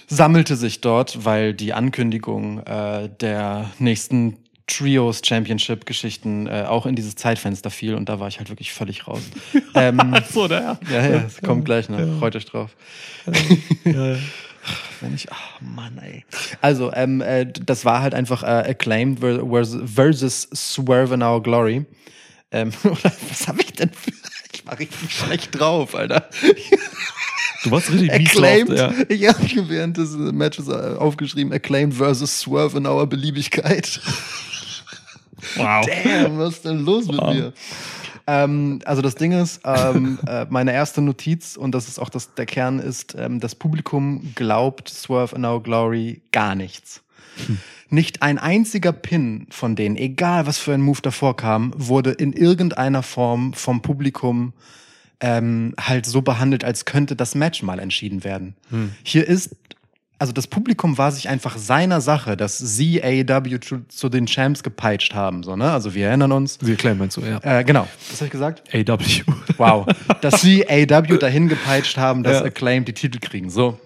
sammelte 0.06 0.56
sich 0.56 0.80
dort, 0.80 1.24
weil 1.24 1.54
die 1.54 1.72
Ankündigung 1.74 2.60
äh, 2.60 3.08
der 3.20 3.70
nächsten 3.78 4.36
Trios 4.68 5.20
Championship 5.24 5.86
Geschichten 5.86 6.46
äh, 6.46 6.64
auch 6.68 6.86
in 6.86 6.94
dieses 6.94 7.16
Zeitfenster 7.16 7.70
fiel 7.70 7.94
und 7.94 8.08
da 8.08 8.20
war 8.20 8.28
ich 8.28 8.38
halt 8.38 8.48
wirklich 8.48 8.72
völlig 8.72 9.08
raus. 9.08 9.22
ähm, 9.74 10.14
So, 10.30 10.46
da. 10.46 10.78
ja, 10.90 11.08
ja, 11.08 11.24
es 11.26 11.40
kommt 11.40 11.64
gleich 11.64 11.88
noch. 11.88 11.98
Freut 12.18 12.36
euch 12.36 12.46
drauf. 12.46 12.70
Ja, 13.84 13.92
ja. 13.92 14.18
Wenn 15.00 15.14
ich, 15.14 15.30
ach 15.32 15.60
Mann, 15.60 15.98
ey. 15.98 16.24
Also, 16.60 16.92
ähm, 16.92 17.20
äh, 17.20 17.46
das 17.46 17.84
war 17.84 18.02
halt 18.02 18.14
einfach 18.14 18.42
äh, 18.42 18.70
Acclaimed 18.70 19.20
versus, 19.20 20.48
Swerve 20.54 21.14
in 21.14 21.22
Our 21.22 21.42
Glory. 21.42 21.86
Ähm, 22.50 22.72
oder 22.84 23.12
was 23.28 23.48
habe 23.48 23.62
ich 23.62 23.72
denn 23.72 23.90
für, 23.90 24.12
ich 24.52 24.66
war 24.66 24.78
richtig 24.78 25.12
schlecht 25.12 25.58
drauf, 25.58 25.94
Alter. 25.94 26.28
Du 27.64 27.70
warst 27.70 27.90
richtig 27.90 28.12
Acclaimed, 28.12 28.70
drauf, 28.70 28.94
ja. 28.98 29.04
ich 29.08 29.28
habe 29.28 29.68
während 29.68 29.96
des 29.96 30.12
Matches 30.12 30.68
äh, 30.68 30.96
aufgeschrieben, 30.98 31.52
Acclaimed 31.52 31.94
versus 31.94 32.40
Swerve 32.40 32.76
in 32.78 32.86
Our 32.86 33.06
Beliebigkeit. 33.06 34.00
Wow. 35.56 35.86
Damn, 35.86 36.38
was 36.38 36.54
ist 36.54 36.64
denn 36.64 36.84
los 36.84 37.06
mit 37.06 37.20
mir? 37.20 37.52
Ähm, 38.28 38.80
also 38.84 39.00
das 39.00 39.14
Ding 39.14 39.32
ist, 39.32 39.62
ähm, 39.64 40.18
äh, 40.26 40.46
meine 40.50 40.72
erste 40.72 41.00
Notiz, 41.00 41.56
und 41.56 41.72
das 41.72 41.88
ist 41.88 41.98
auch 41.98 42.10
das, 42.10 42.34
der 42.34 42.44
Kern, 42.44 42.78
ist, 42.78 43.16
ähm, 43.18 43.40
das 43.40 43.54
Publikum 43.54 44.32
glaubt 44.34 44.88
Swerve 44.90 45.34
in 45.34 45.44
Our 45.46 45.62
Glory 45.62 46.20
gar 46.30 46.54
nichts. 46.54 47.02
Nicht 47.88 48.22
ein 48.22 48.36
einziger 48.38 48.92
Pin 48.92 49.46
von 49.48 49.76
denen, 49.76 49.96
egal 49.96 50.46
was 50.46 50.58
für 50.58 50.74
ein 50.74 50.82
Move 50.82 51.00
davor 51.00 51.36
kam, 51.36 51.72
wurde 51.76 52.10
in 52.10 52.32
irgendeiner 52.32 53.02
Form 53.02 53.54
vom 53.54 53.80
Publikum 53.80 54.52
ähm, 55.20 55.74
halt 55.80 56.04
so 56.04 56.20
behandelt, 56.20 56.64
als 56.64 56.84
könnte 56.84 57.16
das 57.16 57.34
Match 57.34 57.62
mal 57.62 57.78
entschieden 57.78 58.24
werden. 58.24 58.56
Hier 59.04 59.26
ist, 59.26 59.56
also 60.18 60.32
das 60.32 60.46
Publikum 60.46 60.98
war 60.98 61.12
sich 61.12 61.28
einfach 61.28 61.56
seiner 61.56 62.00
Sache, 62.00 62.36
dass 62.36 62.58
sie 62.58 63.02
AEW 63.02 63.58
zu, 63.60 63.84
zu 63.88 64.08
den 64.08 64.26
Champs 64.26 64.62
gepeitscht 64.62 65.14
haben. 65.14 65.42
So, 65.42 65.54
ne? 65.56 65.70
Also 65.70 65.94
wir 65.94 66.08
erinnern 66.08 66.32
uns. 66.32 66.58
Sie 66.60 66.72
erklären 66.72 66.98
meinst 66.98 67.16
du, 67.16 67.20
ja. 67.20 67.38
Äh, 67.42 67.62
genau, 67.64 67.86
das 68.10 68.20
habe 68.20 68.26
ich 68.26 68.32
gesagt. 68.32 68.62
AW. 68.74 68.98
Wow. 69.58 69.86
dass 70.20 70.40
sie 70.40 70.68
AEW 70.68 71.16
dahin 71.18 71.48
gepeitscht 71.48 71.96
haben, 71.96 72.22
dass 72.22 72.40
Ja. 72.40 72.44
Acclaimed 72.44 72.86
die 72.88 72.92
Titel 72.92 73.18
kriegen. 73.18 73.50
So. 73.50 73.78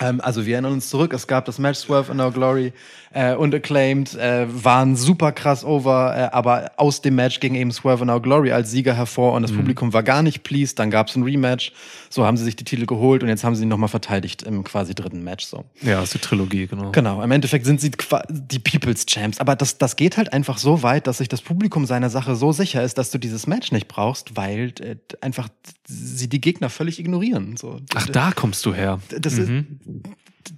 Ähm, 0.00 0.20
also 0.20 0.44
wir 0.46 0.54
erinnern 0.54 0.72
uns 0.72 0.90
zurück, 0.90 1.12
es 1.12 1.26
gab 1.26 1.44
das 1.46 1.58
Match 1.58 1.78
Swerve 1.78 2.12
in 2.12 2.20
Our 2.20 2.32
Glory 2.32 2.72
äh, 3.18 3.34
und 3.34 3.52
Acclaimed 3.52 4.14
äh, 4.14 4.46
waren 4.48 4.94
super 4.94 5.32
krass 5.32 5.64
over, 5.64 6.14
äh, 6.16 6.34
aber 6.34 6.70
aus 6.76 7.02
dem 7.02 7.16
Match 7.16 7.40
ging 7.40 7.56
eben 7.56 7.72
Swerve 7.72 8.04
Our 8.04 8.22
Glory 8.22 8.52
als 8.52 8.70
Sieger 8.70 8.94
hervor 8.94 9.32
und 9.32 9.42
das 9.42 9.50
Publikum 9.50 9.92
war 9.92 10.04
gar 10.04 10.22
nicht 10.22 10.44
pleased. 10.44 10.78
Dann 10.78 10.90
gab 10.90 11.08
es 11.08 11.16
ein 11.16 11.24
Rematch, 11.24 11.72
so 12.10 12.24
haben 12.24 12.36
sie 12.36 12.44
sich 12.44 12.54
die 12.54 12.62
Titel 12.62 12.86
geholt 12.86 13.24
und 13.24 13.28
jetzt 13.28 13.42
haben 13.42 13.56
sie 13.56 13.64
ihn 13.64 13.68
nochmal 13.68 13.88
verteidigt 13.88 14.44
im 14.44 14.62
quasi 14.62 14.94
dritten 14.94 15.24
Match. 15.24 15.46
So. 15.46 15.64
Ja, 15.82 16.00
ist 16.00 16.14
die 16.14 16.18
Trilogie, 16.18 16.68
genau. 16.68 16.92
Genau, 16.92 17.20
im 17.20 17.30
Endeffekt 17.32 17.66
sind 17.66 17.80
sie 17.80 17.90
die 18.30 18.58
People's 18.60 19.04
Champs. 19.04 19.40
Aber 19.40 19.56
das, 19.56 19.78
das 19.78 19.96
geht 19.96 20.16
halt 20.16 20.32
einfach 20.32 20.58
so 20.58 20.84
weit, 20.84 21.08
dass 21.08 21.18
sich 21.18 21.28
das 21.28 21.42
Publikum 21.42 21.86
seiner 21.86 22.10
Sache 22.10 22.36
so 22.36 22.52
sicher 22.52 22.84
ist, 22.84 22.98
dass 22.98 23.10
du 23.10 23.18
dieses 23.18 23.48
Match 23.48 23.72
nicht 23.72 23.88
brauchst, 23.88 24.36
weil 24.36 24.72
äh, 24.80 24.94
einfach 25.20 25.48
sie 25.88 26.28
die 26.28 26.40
Gegner 26.40 26.70
völlig 26.70 27.00
ignorieren. 27.00 27.56
So. 27.56 27.80
Ach, 27.94 28.06
da 28.06 28.30
kommst 28.30 28.64
du 28.64 28.74
her. 28.74 29.00
Das 29.08 29.32
ist, 29.32 29.50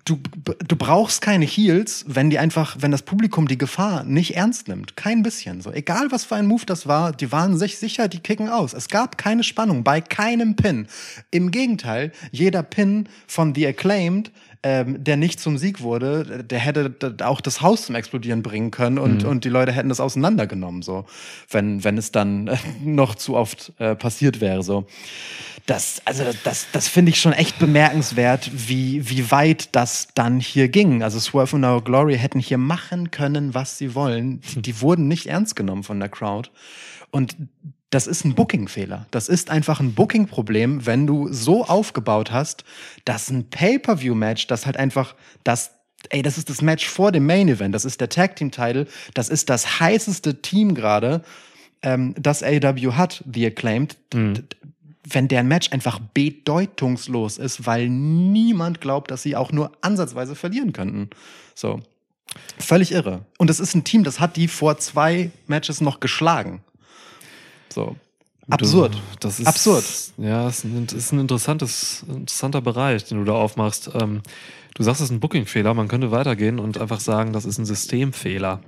du, 0.04 0.20
du 0.66 0.76
brauchst 0.76 1.20
keine 1.22 1.44
Heels, 1.44 2.04
wenn 2.06 2.30
die 2.30 2.38
einfach, 2.38 2.76
wenn 2.80 2.90
das 2.90 3.02
Publikum 3.02 3.48
die 3.48 3.58
Gefahr 3.58 4.04
nicht 4.04 4.36
ernst 4.36 4.68
nimmt. 4.68 4.96
Kein 4.96 5.22
bisschen. 5.22 5.60
So, 5.60 5.72
egal 5.72 6.10
was 6.10 6.24
für 6.24 6.36
ein 6.36 6.46
Move 6.46 6.66
das 6.66 6.86
war, 6.86 7.12
die 7.12 7.32
waren 7.32 7.58
sich 7.58 7.78
sicher, 7.78 8.08
die 8.08 8.20
kicken 8.20 8.48
aus. 8.48 8.72
Es 8.72 8.88
gab 8.88 9.18
keine 9.18 9.44
Spannung 9.44 9.84
bei 9.84 10.00
keinem 10.00 10.56
Pin. 10.56 10.86
Im 11.30 11.50
Gegenteil, 11.50 12.12
jeder 12.30 12.62
Pin 12.62 13.08
von 13.26 13.54
The 13.54 13.66
Acclaimed, 13.66 14.30
ähm, 14.62 15.02
der 15.02 15.16
nicht 15.16 15.40
zum 15.40 15.56
Sieg 15.56 15.80
wurde, 15.80 16.44
der 16.44 16.58
hätte 16.58 16.94
auch 17.22 17.40
das 17.40 17.62
Haus 17.62 17.86
zum 17.86 17.94
Explodieren 17.94 18.42
bringen 18.42 18.70
können 18.70 18.98
und, 18.98 19.24
und 19.24 19.44
die 19.44 19.48
Leute 19.48 19.72
hätten 19.72 19.88
das 19.88 20.00
auseinandergenommen, 20.00 20.82
so, 20.82 21.06
wenn, 21.50 21.82
wenn 21.82 21.96
es 21.96 22.12
dann 22.12 22.48
äh, 22.48 22.56
noch 22.82 23.14
zu 23.14 23.36
oft 23.36 23.72
äh, 23.78 23.94
passiert 23.94 24.40
wäre. 24.40 24.62
So 24.62 24.86
das, 25.70 26.02
also 26.04 26.24
das, 26.44 26.66
das 26.72 26.88
finde 26.88 27.10
ich 27.10 27.20
schon 27.20 27.32
echt 27.32 27.58
bemerkenswert, 27.58 28.50
wie, 28.52 29.08
wie 29.08 29.30
weit 29.30 29.68
das 29.72 30.08
dann 30.14 30.40
hier 30.40 30.68
ging. 30.68 31.02
Also 31.02 31.20
Swerve 31.20 31.56
und 31.56 31.64
Our 31.64 31.82
Glory 31.84 32.18
hätten 32.18 32.40
hier 32.40 32.58
machen 32.58 33.10
können, 33.10 33.54
was 33.54 33.78
sie 33.78 33.94
wollen. 33.94 34.40
Die, 34.40 34.62
die 34.62 34.80
wurden 34.80 35.06
nicht 35.06 35.26
ernst 35.26 35.56
genommen 35.56 35.84
von 35.84 36.00
der 36.00 36.08
Crowd. 36.08 36.50
Und 37.10 37.36
das 37.90 38.06
ist 38.06 38.24
ein 38.24 38.34
Booking-Fehler. 38.34 39.06
Das 39.10 39.28
ist 39.28 39.50
einfach 39.50 39.80
ein 39.80 39.94
Booking-Problem, 39.94 40.86
wenn 40.86 41.06
du 41.06 41.32
so 41.32 41.64
aufgebaut 41.64 42.30
hast, 42.30 42.64
dass 43.04 43.30
ein 43.30 43.50
Pay-Per-View-Match, 43.50 44.46
das 44.46 44.66
halt 44.66 44.76
einfach 44.76 45.14
das 45.44 45.72
Ey, 46.08 46.22
das 46.22 46.38
ist 46.38 46.48
das 46.48 46.62
Match 46.62 46.88
vor 46.88 47.12
dem 47.12 47.26
Main 47.26 47.46
Event. 47.48 47.74
Das 47.74 47.84
ist 47.84 48.00
der 48.00 48.08
Tag 48.08 48.34
Team 48.36 48.50
Title. 48.50 48.86
Das 49.12 49.28
ist 49.28 49.50
das 49.50 49.80
heißeste 49.80 50.40
Team 50.40 50.74
gerade, 50.74 51.22
ähm, 51.82 52.14
das 52.18 52.42
AW 52.42 52.92
hat, 52.92 53.22
The 53.30 53.44
Acclaimed. 53.48 53.98
D- 54.14 54.42
Wenn 55.06 55.28
deren 55.28 55.46
Match 55.48 55.70
einfach 55.72 56.00
bedeutungslos 56.14 57.36
ist, 57.36 57.66
weil 57.66 57.90
niemand 57.90 58.80
glaubt, 58.80 59.10
dass 59.10 59.22
sie 59.22 59.36
auch 59.36 59.52
nur 59.52 59.72
ansatzweise 59.82 60.34
verlieren 60.34 60.72
könnten. 60.72 61.10
So. 61.54 61.80
Völlig 62.58 62.92
irre. 62.92 63.26
Und 63.36 63.50
es 63.50 63.60
ist 63.60 63.74
ein 63.74 63.84
Team, 63.84 64.02
das 64.02 64.20
hat 64.20 64.36
die 64.36 64.48
vor 64.48 64.78
zwei 64.78 65.30
Matches 65.48 65.82
noch 65.82 66.00
geschlagen. 66.00 66.62
So. 67.72 67.96
Absurd. 68.48 68.96
Das 69.20 69.38
ist, 69.38 69.46
Absurd. 69.46 69.84
Ja, 70.18 70.48
es 70.48 70.58
ist 70.58 70.64
ein, 70.64 70.84
es 70.86 70.92
ist 70.94 71.12
ein 71.12 71.20
interessantes, 71.20 72.04
interessanter 72.08 72.60
Bereich, 72.60 73.04
den 73.04 73.18
du 73.18 73.24
da 73.24 73.34
aufmachst. 73.34 73.90
Ähm, 73.94 74.22
du 74.74 74.82
sagst, 74.82 75.00
es 75.00 75.06
ist 75.06 75.10
ein 75.12 75.20
Booking-Fehler. 75.20 75.72
Man 75.74 75.86
könnte 75.86 76.10
weitergehen 76.10 76.58
und 76.58 76.78
einfach 76.78 76.98
sagen, 77.00 77.32
das 77.32 77.44
ist 77.44 77.58
ein 77.58 77.64
Systemfehler. 77.64 78.60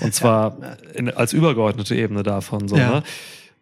Und 0.00 0.14
zwar 0.14 0.56
in, 0.94 1.10
als 1.10 1.32
übergeordnete 1.32 1.96
Ebene 1.96 2.22
davon. 2.22 2.68
So, 2.68 2.76
Ja. 2.76 2.90
ne? 2.90 3.02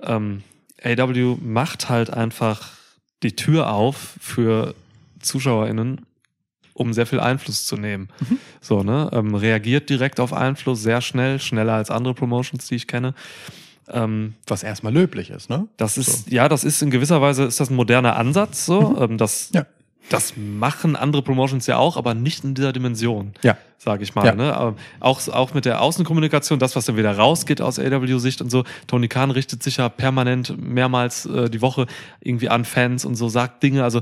ähm, 0.02 0.42
AW 0.82 1.36
macht 1.40 1.88
halt 1.88 2.10
einfach 2.10 2.72
die 3.22 3.34
Tür 3.34 3.70
auf 3.72 4.16
für 4.20 4.74
ZuschauerInnen, 5.20 6.04
um 6.74 6.92
sehr 6.92 7.06
viel 7.06 7.20
Einfluss 7.20 7.64
zu 7.64 7.78
nehmen. 7.78 8.08
Mhm. 8.28 8.38
So, 8.60 8.82
ne? 8.82 9.08
Ähm, 9.14 9.34
reagiert 9.34 9.88
direkt 9.88 10.20
auf 10.20 10.34
Einfluss 10.34 10.82
sehr 10.82 11.00
schnell, 11.00 11.40
schneller 11.40 11.72
als 11.74 11.90
andere 11.90 12.12
Promotions, 12.12 12.66
die 12.66 12.74
ich 12.74 12.86
kenne. 12.86 13.14
Ähm, 13.88 14.34
Was 14.46 14.62
erstmal 14.62 14.92
löblich 14.92 15.30
ist, 15.30 15.50
ne? 15.50 15.68
das 15.76 15.98
ist, 15.98 16.30
ja, 16.30 16.48
das 16.48 16.64
ist 16.64 16.80
in 16.82 16.90
gewisser 16.90 17.20
Weise 17.20 17.44
ist 17.44 17.60
das 17.60 17.70
ein 17.70 17.76
moderner 17.76 18.16
Ansatz, 18.16 18.64
so. 18.66 18.96
Ähm, 18.98 19.18
das, 19.18 19.50
Ja. 19.54 19.66
das 20.08 20.34
machen 20.36 20.96
andere 20.96 21.22
Promotions 21.22 21.66
ja 21.66 21.76
auch, 21.76 21.96
aber 21.96 22.14
nicht 22.14 22.44
in 22.44 22.54
dieser 22.54 22.72
Dimension, 22.72 23.32
Ja. 23.42 23.56
sage 23.78 24.02
ich 24.02 24.14
mal. 24.14 24.24
Ja. 24.24 24.34
Ne? 24.34 24.54
Aber 24.54 24.76
auch, 25.00 25.26
auch 25.28 25.52
mit 25.54 25.66
der 25.66 25.82
Außenkommunikation, 25.82 26.58
das, 26.58 26.76
was 26.76 26.86
dann 26.86 26.96
wieder 26.96 27.16
rausgeht 27.16 27.60
aus 27.60 27.78
AW-Sicht 27.78 28.40
und 28.40 28.50
so. 28.50 28.64
Tony 28.86 29.08
Khan 29.08 29.30
richtet 29.30 29.62
sich 29.62 29.76
ja 29.76 29.88
permanent 29.90 30.56
mehrmals 30.58 31.26
äh, 31.26 31.50
die 31.50 31.60
Woche 31.60 31.86
irgendwie 32.20 32.48
an 32.48 32.64
Fans 32.64 33.04
und 33.04 33.16
so, 33.16 33.28
sagt 33.28 33.62
Dinge. 33.62 33.84
Also 33.84 34.00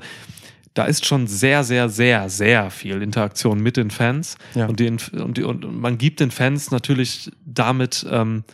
da 0.74 0.84
ist 0.84 1.04
schon 1.04 1.26
sehr, 1.26 1.64
sehr, 1.64 1.88
sehr, 1.88 2.30
sehr 2.30 2.70
viel 2.70 3.02
Interaktion 3.02 3.60
mit 3.60 3.76
den 3.76 3.90
Fans. 3.90 4.36
Ja. 4.54 4.66
Und, 4.66 4.80
die, 4.80 4.88
und, 4.88 5.36
die, 5.36 5.42
und 5.42 5.80
man 5.80 5.98
gibt 5.98 6.20
den 6.20 6.30
Fans 6.30 6.70
natürlich 6.70 7.30
damit 7.44 8.06
ähm, 8.10 8.44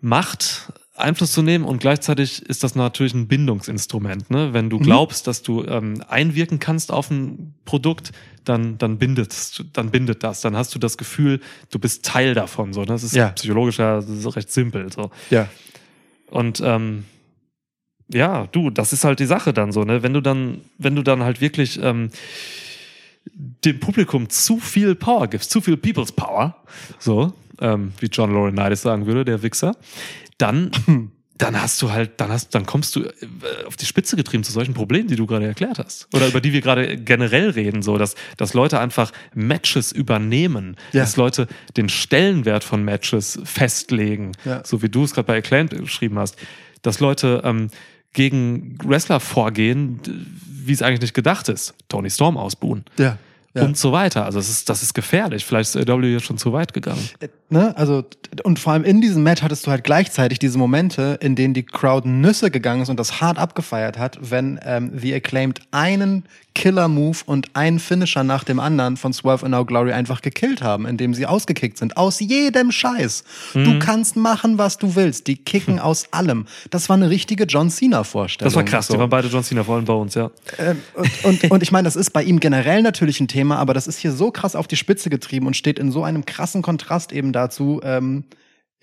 Macht, 0.00 0.72
Einfluss 0.94 1.32
zu 1.32 1.42
nehmen 1.42 1.64
und 1.64 1.78
gleichzeitig 1.78 2.42
ist 2.42 2.62
das 2.64 2.74
natürlich 2.74 3.12
ein 3.14 3.28
Bindungsinstrument. 3.28 4.30
Ne? 4.30 4.52
Wenn 4.54 4.66
Mhm. 4.66 4.70
du 4.70 4.78
glaubst, 4.78 5.26
dass 5.26 5.42
du 5.42 5.64
ähm, 5.64 6.02
einwirken 6.08 6.58
kannst 6.58 6.90
auf 6.90 7.10
ein 7.10 7.54
Produkt, 7.66 8.12
dann, 8.44 8.78
dann, 8.78 8.96
bindet, 8.98 9.62
dann 9.74 9.90
bindet 9.90 10.22
das. 10.22 10.40
Dann 10.40 10.56
hast 10.56 10.74
du 10.74 10.78
das 10.78 10.96
Gefühl, 10.96 11.40
du 11.70 11.78
bist 11.78 12.04
Teil 12.04 12.32
davon. 12.34 12.72
So. 12.72 12.80
ne? 12.80 12.86
Das 12.86 13.02
ist 13.02 13.14
Ja. 13.14 13.28
psychologisch 13.30 13.78
ja 13.78 13.98
recht 13.98 14.50
simpel. 14.50 14.90
So. 14.92 15.10
Ja. 15.30 15.48
Und 16.30 16.60
ähm, 16.64 17.04
ja, 18.08 18.46
du, 18.52 18.70
das 18.70 18.92
ist 18.92 19.04
halt 19.04 19.18
die 19.18 19.26
Sache 19.26 19.52
dann 19.52 19.72
so, 19.72 19.82
ne? 19.84 20.02
Wenn 20.02 20.12
du 20.14 20.20
dann, 20.20 20.60
wenn 20.78 20.94
du 20.94 21.02
dann 21.02 21.22
halt 21.24 21.40
wirklich 21.40 21.78
ähm, 21.82 22.10
dem 23.64 23.80
Publikum 23.80 24.28
zu 24.28 24.58
viel 24.58 24.94
Power 24.94 25.26
gibst, 25.26 25.50
zu 25.50 25.60
viel 25.60 25.76
People's 25.76 26.12
Power, 26.12 26.56
so, 27.00 27.32
ähm, 27.60 27.92
wie 28.00 28.06
John 28.06 28.32
Laurinaitis 28.32 28.82
sagen 28.82 29.06
würde, 29.06 29.24
der 29.24 29.42
Wichser, 29.42 29.76
dann, 30.38 30.70
dann 31.38 31.60
hast 31.60 31.80
du 31.82 31.90
halt, 31.90 32.12
dann 32.20 32.30
hast, 32.30 32.54
dann 32.54 32.66
kommst 32.66 32.96
du 32.96 33.02
äh, 33.02 33.12
auf 33.66 33.76
die 33.76 33.84
Spitze 33.86 34.16
getrieben 34.16 34.42
zu 34.44 34.52
solchen 34.52 34.74
Problemen, 34.74 35.08
die 35.08 35.16
du 35.16 35.26
gerade 35.26 35.46
erklärt 35.46 35.78
hast. 35.78 36.08
Oder 36.14 36.28
über 36.28 36.40
die 36.40 36.52
wir 36.52 36.60
gerade 36.60 36.96
generell 36.96 37.50
reden, 37.50 37.82
so, 37.82 37.98
dass, 37.98 38.14
dass 38.36 38.54
Leute 38.54 38.78
einfach 38.80 39.12
Matches 39.34 39.92
übernehmen, 39.92 40.76
Ja. 40.92 41.00
dass 41.02 41.16
Leute 41.16 41.46
den 41.76 41.88
Stellenwert 41.88 42.64
von 42.64 42.82
Matches 42.84 43.38
festlegen, 43.44 44.32
Ja. 44.44 44.64
so 44.64 44.82
wie 44.82 44.88
du 44.88 45.04
es 45.04 45.14
gerade 45.14 45.26
bei 45.26 45.36
Acclaimed 45.38 45.70
beschrieben 45.76 46.18
hast, 46.18 46.36
dass 46.82 47.00
Leute 47.00 47.42
ähm, 47.44 47.70
gegen 48.12 48.78
Wrestler 48.82 49.20
vorgehen, 49.20 50.00
wie 50.48 50.72
es 50.72 50.80
eigentlich 50.82 51.00
nicht 51.02 51.14
gedacht 51.14 51.48
ist. 51.50 51.74
Tony 51.88 52.08
Storm 52.10 52.36
ausbuhen. 52.38 52.84
Ja. 52.98 53.18
Ja. 53.56 53.64
und 53.64 53.76
so 53.76 53.92
weiter. 53.92 54.24
Also 54.24 54.38
das 54.38 54.48
ist, 54.48 54.68
das 54.68 54.82
ist 54.82 54.94
gefährlich. 54.94 55.44
Vielleicht 55.44 55.74
ist 55.74 55.88
AW 55.88 56.06
jetzt 56.06 56.24
schon 56.26 56.38
zu 56.38 56.52
weit 56.52 56.72
gegangen. 56.72 57.08
ne, 57.48 57.76
also 57.76 58.04
und 58.42 58.58
vor 58.58 58.72
allem 58.72 58.84
in 58.84 59.00
diesem 59.00 59.22
Match 59.22 59.42
hattest 59.42 59.66
du 59.66 59.70
halt 59.70 59.84
gleichzeitig 59.84 60.38
diese 60.38 60.58
Momente, 60.58 61.18
in 61.20 61.34
denen 61.34 61.54
die 61.54 61.62
Crowd 61.62 62.08
Nüsse 62.08 62.50
gegangen 62.50 62.82
ist 62.82 62.88
und 62.88 63.00
das 63.00 63.20
hart 63.20 63.38
abgefeiert 63.38 63.98
hat, 63.98 64.18
wenn 64.20 64.60
ähm, 64.64 64.92
The 64.96 65.14
Acclaimed 65.14 65.60
einen 65.70 66.24
Killer-Move 66.56 67.18
und 67.26 67.54
einen 67.54 67.78
Finisher 67.78 68.24
nach 68.24 68.42
dem 68.42 68.58
anderen 68.60 68.96
von 68.96 69.12
Swerve 69.12 69.44
and 69.44 69.52
Now 69.52 69.66
Glory 69.66 69.92
einfach 69.92 70.22
gekillt 70.22 70.62
haben, 70.62 70.86
indem 70.86 71.12
sie 71.12 71.26
ausgekickt 71.26 71.76
sind. 71.76 71.98
Aus 71.98 72.18
jedem 72.18 72.72
Scheiß. 72.72 73.24
Mhm. 73.52 73.64
Du 73.64 73.78
kannst 73.78 74.16
machen, 74.16 74.56
was 74.56 74.78
du 74.78 74.96
willst. 74.96 75.26
Die 75.26 75.36
kicken 75.36 75.78
aus 75.78 76.12
allem. 76.12 76.46
Das 76.70 76.88
war 76.88 76.96
eine 76.96 77.10
richtige 77.10 77.44
John 77.44 77.68
Cena-Vorstellung. 77.68 78.46
Das 78.46 78.56
war 78.56 78.64
krass. 78.64 78.86
So. 78.86 78.94
Die 78.94 79.00
waren 79.00 79.10
beide 79.10 79.28
John 79.28 79.44
Cena, 79.44 79.64
vor 79.64 79.76
allem 79.76 79.84
bei 79.84 79.92
uns, 79.92 80.14
ja. 80.14 80.30
Ähm, 80.58 80.80
und, 80.94 81.24
und, 81.24 81.50
und 81.50 81.62
ich 81.62 81.72
meine, 81.72 81.84
das 81.84 81.94
ist 81.94 82.10
bei 82.10 82.22
ihm 82.22 82.40
generell 82.40 82.80
natürlich 82.80 83.20
ein 83.20 83.28
Thema, 83.28 83.45
aber 83.52 83.74
das 83.74 83.86
ist 83.86 83.98
hier 83.98 84.12
so 84.12 84.30
krass 84.30 84.56
auf 84.56 84.66
die 84.66 84.76
Spitze 84.76 85.10
getrieben 85.10 85.46
und 85.46 85.56
steht 85.56 85.78
in 85.78 85.92
so 85.92 86.02
einem 86.02 86.24
krassen 86.24 86.62
Kontrast 86.62 87.12
eben 87.12 87.32
dazu, 87.32 87.80
ähm, 87.82 88.24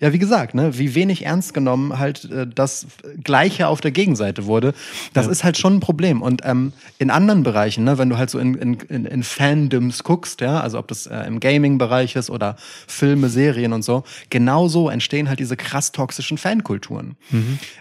ja, 0.00 0.12
wie 0.12 0.18
gesagt, 0.18 0.54
ne, 0.54 0.76
wie 0.76 0.94
wenig 0.96 1.24
ernst 1.24 1.54
genommen 1.54 1.98
halt 2.00 2.24
äh, 2.30 2.46
das 2.52 2.86
Gleiche 3.22 3.68
auf 3.68 3.80
der 3.80 3.92
Gegenseite 3.92 4.44
wurde. 4.46 4.74
Das 5.12 5.26
Ja. 5.26 5.32
ist 5.32 5.44
halt 5.44 5.56
schon 5.56 5.76
ein 5.76 5.80
Problem. 5.80 6.20
Und 6.20 6.42
ähm, 6.44 6.72
in 6.98 7.10
anderen 7.10 7.44
Bereichen, 7.44 7.84
ne, 7.84 7.96
wenn 7.96 8.10
du 8.10 8.18
halt 8.18 8.28
so 8.28 8.40
in, 8.40 8.54
in, 8.54 8.74
in, 8.88 9.04
in 9.06 9.22
Fandoms 9.22 10.02
guckst, 10.02 10.40
ja, 10.40 10.60
also 10.60 10.78
ob 10.80 10.88
das 10.88 11.06
äh, 11.06 11.20
im 11.26 11.38
Gaming-Bereich 11.38 12.16
ist 12.16 12.28
oder 12.28 12.56
Filme, 12.88 13.28
Serien 13.28 13.72
und 13.72 13.82
so, 13.84 14.02
genauso 14.30 14.88
entstehen 14.88 15.28
halt 15.28 15.38
diese 15.38 15.56
krass 15.56 15.92
toxischen 15.92 16.38
Fankulturen, 16.38 17.16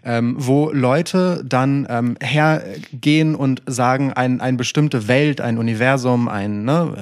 ähm, 0.05 0.35
wo 0.37 0.69
Leute 0.71 1.43
dann 1.45 1.87
ähm, 1.89 2.15
hergehen 2.21 3.33
und 3.35 3.63
sagen, 3.65 4.13
ein, 4.13 4.39
eine 4.39 4.57
bestimmte 4.57 5.07
Welt, 5.07 5.41
ein 5.41 5.57
Universum, 5.57 6.27
ein, 6.27 6.63
ne, 6.63 6.93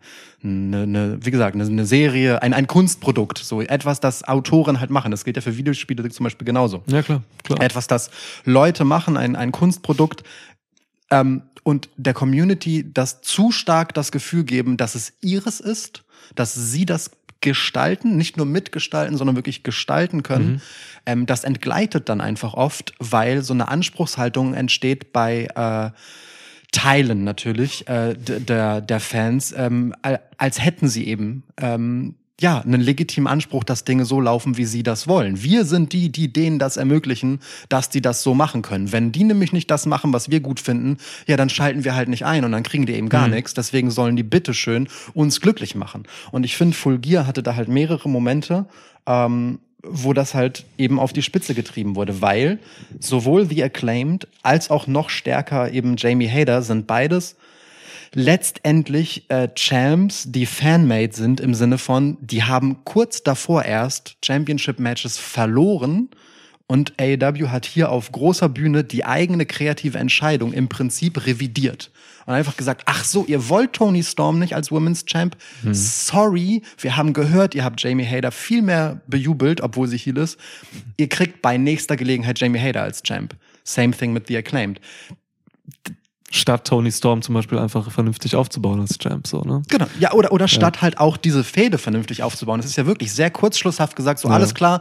äh, 0.00 0.04
eine, 0.44 0.82
eine, 0.82 1.18
wie 1.24 1.30
gesagt, 1.30 1.54
eine, 1.54 1.64
eine 1.64 1.86
Serie, 1.86 2.42
ein, 2.42 2.52
ein 2.52 2.66
Kunstprodukt, 2.66 3.38
so 3.38 3.60
etwas, 3.60 4.00
das 4.00 4.24
Autoren 4.24 4.80
halt 4.80 4.90
machen. 4.90 5.10
Das 5.10 5.24
gilt 5.24 5.36
ja 5.36 5.42
für 5.42 5.56
Videospiele 5.56 6.08
zum 6.10 6.24
Beispiel 6.24 6.44
genauso. 6.44 6.82
Ja, 6.86 7.02
klar, 7.02 7.22
klar. 7.42 7.60
Etwas, 7.60 7.86
das 7.86 8.10
Leute 8.44 8.84
machen, 8.84 9.16
ein, 9.16 9.36
ein 9.36 9.52
Kunstprodukt 9.52 10.22
ähm, 11.10 11.42
und 11.62 11.88
der 11.96 12.14
Community 12.14 12.90
das 12.92 13.22
zu 13.22 13.50
stark 13.50 13.94
das 13.94 14.12
Gefühl 14.12 14.44
geben, 14.44 14.76
dass 14.76 14.94
es 14.94 15.14
ihres 15.20 15.60
ist, 15.60 16.04
dass 16.34 16.54
sie 16.54 16.86
das 16.86 17.10
gestalten, 17.40 18.16
nicht 18.16 18.38
nur 18.38 18.46
mitgestalten, 18.46 19.18
sondern 19.18 19.36
wirklich 19.36 19.62
gestalten 19.62 20.22
können. 20.22 20.62
Ähm, 21.04 21.26
das 21.26 21.44
entgleitet 21.44 22.08
dann 22.08 22.22
einfach 22.22 22.54
oft, 22.54 22.94
weil 22.98 23.42
so 23.42 23.52
eine 23.52 23.68
Anspruchshaltung 23.68 24.54
entsteht 24.54 25.12
bei 25.12 25.48
äh, 25.54 25.90
Teilen 26.74 27.24
natürlich 27.24 27.86
äh, 27.88 28.14
der, 28.14 28.80
der 28.80 29.00
Fans, 29.00 29.54
ähm, 29.56 29.94
al- 30.02 30.20
als 30.36 30.62
hätten 30.62 30.88
sie 30.88 31.06
eben 31.06 31.44
ähm, 31.56 32.16
ja 32.40 32.58
einen 32.60 32.80
legitimen 32.80 33.28
Anspruch, 33.28 33.62
dass 33.62 33.84
Dinge 33.84 34.04
so 34.04 34.20
laufen, 34.20 34.56
wie 34.56 34.64
sie 34.64 34.82
das 34.82 35.06
wollen. 35.06 35.40
Wir 35.40 35.64
sind 35.64 35.92
die, 35.92 36.10
die 36.10 36.32
denen 36.32 36.58
das 36.58 36.76
ermöglichen, 36.76 37.38
dass 37.68 37.90
die 37.90 38.02
das 38.02 38.24
so 38.24 38.34
machen 38.34 38.62
können. 38.62 38.90
Wenn 38.90 39.12
die 39.12 39.22
nämlich 39.22 39.52
nicht 39.52 39.70
das 39.70 39.86
machen, 39.86 40.12
was 40.12 40.30
wir 40.30 40.40
gut 40.40 40.58
finden, 40.58 40.98
ja, 41.28 41.36
dann 41.36 41.48
schalten 41.48 41.84
wir 41.84 41.94
halt 41.94 42.08
nicht 42.08 42.26
ein 42.26 42.44
und 42.44 42.50
dann 42.50 42.64
kriegen 42.64 42.86
die 42.86 42.94
eben 42.94 43.08
gar 43.08 43.28
nichts. 43.28 43.54
Deswegen 43.54 43.92
sollen 43.92 44.16
die 44.16 44.24
bitteschön 44.24 44.88
uns 45.14 45.40
glücklich 45.40 45.76
machen. 45.76 46.02
Und 46.32 46.44
ich 46.44 46.56
finde, 46.56 46.76
Fulgier 46.76 47.26
hatte 47.28 47.44
da 47.44 47.54
halt 47.54 47.68
mehrere 47.68 48.08
Momente, 48.08 48.66
ähm, 49.06 49.60
wo 49.86 50.12
das 50.12 50.34
halt 50.34 50.64
eben 50.78 50.98
auf 50.98 51.12
die 51.12 51.22
Spitze 51.22 51.54
getrieben 51.54 51.96
wurde, 51.96 52.20
weil 52.20 52.58
sowohl 53.00 53.46
The 53.46 53.64
Acclaimed 53.64 54.28
als 54.42 54.70
auch 54.70 54.86
noch 54.86 55.10
stärker 55.10 55.72
eben 55.72 55.96
Jamie 55.96 56.28
Hader 56.28 56.62
sind 56.62 56.86
beides 56.86 57.36
letztendlich 58.14 59.28
äh, 59.28 59.48
Champs, 59.54 60.30
die 60.30 60.46
Fanmade 60.46 61.14
sind 61.14 61.40
im 61.40 61.54
Sinne 61.54 61.78
von, 61.78 62.16
die 62.20 62.44
haben 62.44 62.84
kurz 62.84 63.22
davor 63.22 63.64
erst 63.64 64.16
Championship-Matches 64.24 65.18
verloren 65.18 66.08
und 66.66 66.94
AEW 66.98 67.48
hat 67.48 67.66
hier 67.66 67.90
auf 67.90 68.10
großer 68.10 68.48
Bühne 68.48 68.84
die 68.84 69.04
eigene 69.04 69.44
kreative 69.44 69.98
Entscheidung 69.98 70.52
im 70.52 70.68
Prinzip 70.68 71.26
revidiert. 71.26 71.90
Und 72.26 72.32
einfach 72.32 72.56
gesagt, 72.56 72.84
ach 72.86 73.04
so, 73.04 73.26
ihr 73.26 73.50
wollt 73.50 73.74
Tony 73.74 74.02
Storm 74.02 74.38
nicht 74.38 74.54
als 74.54 74.72
Women's 74.72 75.04
Champ? 75.04 75.36
Sorry, 75.74 76.62
wir 76.78 76.96
haben 76.96 77.12
gehört, 77.12 77.54
ihr 77.54 77.64
habt 77.64 77.82
Jamie 77.82 78.06
Hader 78.06 78.30
viel 78.30 78.62
mehr 78.62 79.02
bejubelt, 79.06 79.60
obwohl 79.60 79.88
sie 79.88 79.98
heel 79.98 80.16
ist. 80.16 80.38
Ihr 80.96 81.10
kriegt 81.10 81.42
bei 81.42 81.58
nächster 81.58 81.96
Gelegenheit 81.96 82.38
Jamie 82.40 82.60
Hader 82.60 82.82
als 82.82 83.02
Champ. 83.02 83.36
Same 83.62 83.92
thing 83.92 84.14
mit 84.14 84.26
The 84.28 84.38
Acclaimed. 84.38 84.80
Statt 86.34 86.66
Tony 86.66 86.90
Storm 86.90 87.22
zum 87.22 87.34
Beispiel 87.34 87.58
einfach 87.58 87.88
vernünftig 87.92 88.34
aufzubauen 88.34 88.80
als 88.80 88.98
Champ, 88.98 89.26
so, 89.26 89.42
ne? 89.42 89.62
Genau, 89.68 89.86
ja, 90.00 90.12
oder, 90.12 90.32
oder 90.32 90.48
statt 90.48 90.82
halt 90.82 90.98
auch 90.98 91.16
diese 91.16 91.44
Fehde 91.44 91.78
vernünftig 91.78 92.24
aufzubauen. 92.24 92.60
Das 92.60 92.68
ist 92.68 92.74
ja 92.74 92.86
wirklich 92.86 93.12
sehr 93.12 93.30
kurzschlusshaft 93.30 93.94
gesagt, 93.94 94.18
so 94.18 94.28
alles 94.28 94.52
klar, 94.52 94.80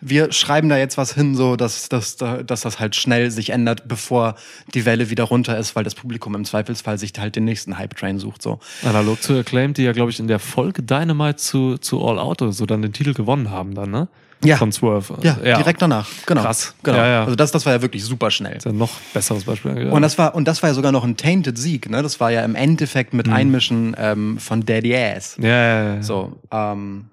wir 0.00 0.32
schreiben 0.32 0.70
da 0.70 0.78
jetzt 0.78 0.96
was 0.96 1.12
hin, 1.12 1.34
so 1.34 1.56
dass, 1.56 1.90
dass, 1.90 2.16
dass 2.16 2.62
das 2.62 2.80
halt 2.80 2.96
schnell 2.96 3.30
sich 3.30 3.50
ändert, 3.50 3.86
bevor 3.86 4.36
die 4.72 4.86
Welle 4.86 5.10
wieder 5.10 5.24
runter 5.24 5.58
ist, 5.58 5.76
weil 5.76 5.84
das 5.84 5.94
Publikum 5.94 6.34
im 6.34 6.46
Zweifelsfall 6.46 6.96
sich 6.96 7.12
halt 7.18 7.36
den 7.36 7.44
nächsten 7.44 7.76
Hype-Train 7.76 8.18
sucht. 8.18 8.40
So. 8.40 8.58
Analog 8.82 9.22
zu 9.22 9.34
Acclaimed, 9.34 9.76
die 9.76 9.82
ja, 9.82 9.92
glaube 9.92 10.10
ich, 10.10 10.18
in 10.18 10.26
der 10.26 10.38
Folge 10.38 10.82
Dynamite 10.82 11.36
zu, 11.36 11.76
zu 11.76 12.02
All 12.02 12.18
Out 12.18 12.40
oder 12.40 12.52
so 12.52 12.64
dann 12.64 12.80
den 12.80 12.94
Titel 12.94 13.12
gewonnen 13.12 13.50
haben 13.50 13.74
dann, 13.74 13.90
ne? 13.90 14.08
Ja. 14.42 14.56
Von 14.56 14.72
Swerve. 14.72 15.18
Ja, 15.22 15.34
direkt 15.56 15.80
danach. 15.80 16.08
Genau. 16.26 16.42
Krass. 16.42 16.74
Genau. 16.82 16.98
Ja, 16.98 17.06
ja. 17.06 17.24
Also 17.24 17.34
das, 17.36 17.50
das 17.52 17.64
war 17.66 17.72
ja 17.74 17.82
wirklich 17.82 18.04
super 18.04 18.30
schnell. 18.30 18.56
Ist 18.56 18.66
ja 18.66 18.72
noch 18.72 18.90
besseres 19.14 19.44
Beispiel. 19.44 19.86
Ja. 19.86 19.90
Und 19.92 20.02
das 20.02 20.18
war 20.18 20.34
und 20.34 20.46
das 20.46 20.62
war 20.62 20.70
ja 20.70 20.74
sogar 20.74 20.92
noch 20.92 21.04
ein 21.04 21.16
tainted 21.16 21.56
Sieg, 21.56 21.88
ne? 21.88 22.02
Das 22.02 22.20
war 22.20 22.30
ja 22.30 22.42
im 22.44 22.54
Endeffekt 22.54 23.12
Mhm. 23.12 23.16
mit 23.18 23.28
Einmischen 23.28 23.96
ähm, 23.98 24.38
von 24.38 24.64
Daddy 24.66 24.94
Ass. 24.96 25.36
ja, 25.40 25.48
ja, 25.48 25.94
ja. 25.94 26.02
So, 26.02 26.32
ähm, 26.50 27.06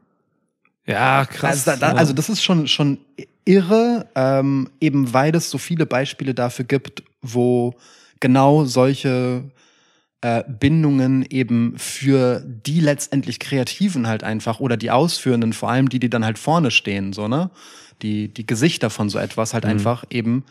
ja, 0.85 1.25
krass. 1.25 1.67
Also, 1.67 1.79
da, 1.79 1.93
also 1.93 2.11
das 2.13 2.27
ist 2.29 2.43
schon, 2.43 2.67
schon 2.67 2.97
irre, 3.45 4.07
ähm, 4.15 4.69
eben 4.79 5.13
weil 5.13 5.33
es 5.35 5.49
so 5.49 5.57
viele 5.57 5.85
Beispiele 5.85 6.33
dafür 6.33 6.65
gibt, 6.65 7.03
wo 7.21 7.75
genau 8.19 8.65
solche 8.65 9.43
äh, 10.21 10.43
Bindungen 10.47 11.25
eben 11.29 11.73
für 11.77 12.41
die 12.45 12.79
letztendlich 12.79 13.39
Kreativen 13.39 14.07
halt 14.07 14.23
einfach 14.23 14.59
oder 14.59 14.77
die 14.77 14.91
Ausführenden, 14.91 15.53
vor 15.53 15.69
allem 15.69 15.89
die, 15.89 15.99
die 15.99 16.09
dann 16.09 16.23
halt 16.25 16.37
vorne 16.37 16.71
stehen, 16.71 17.13
so, 17.13 17.27
ne? 17.27 17.49
Die, 18.01 18.33
die 18.33 18.47
Gesichter 18.47 18.89
von 18.89 19.09
so 19.09 19.19
etwas 19.19 19.53
halt 19.53 19.65
einfach 19.65 20.05
eben 20.09 20.43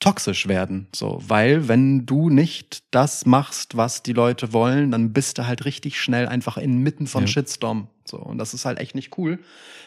toxisch 0.00 0.48
werden. 0.48 0.88
So, 0.92 1.22
weil 1.26 1.68
wenn 1.68 2.06
du 2.06 2.28
nicht 2.28 2.82
das 2.90 3.24
machst, 3.24 3.76
was 3.76 4.02
die 4.02 4.12
Leute 4.12 4.52
wollen, 4.52 4.90
dann 4.90 5.12
bist 5.12 5.38
du 5.38 5.46
halt 5.46 5.64
richtig 5.64 6.00
schnell 6.00 6.26
einfach 6.26 6.56
inmitten 6.56 7.06
von 7.06 7.22
Ja. 7.22 7.28
Shitstorm. 7.28 7.86
So, 8.04 8.18
und 8.18 8.38
das 8.38 8.52
ist 8.52 8.64
halt 8.64 8.80
echt 8.80 8.96
nicht 8.96 9.16
cool, 9.16 9.38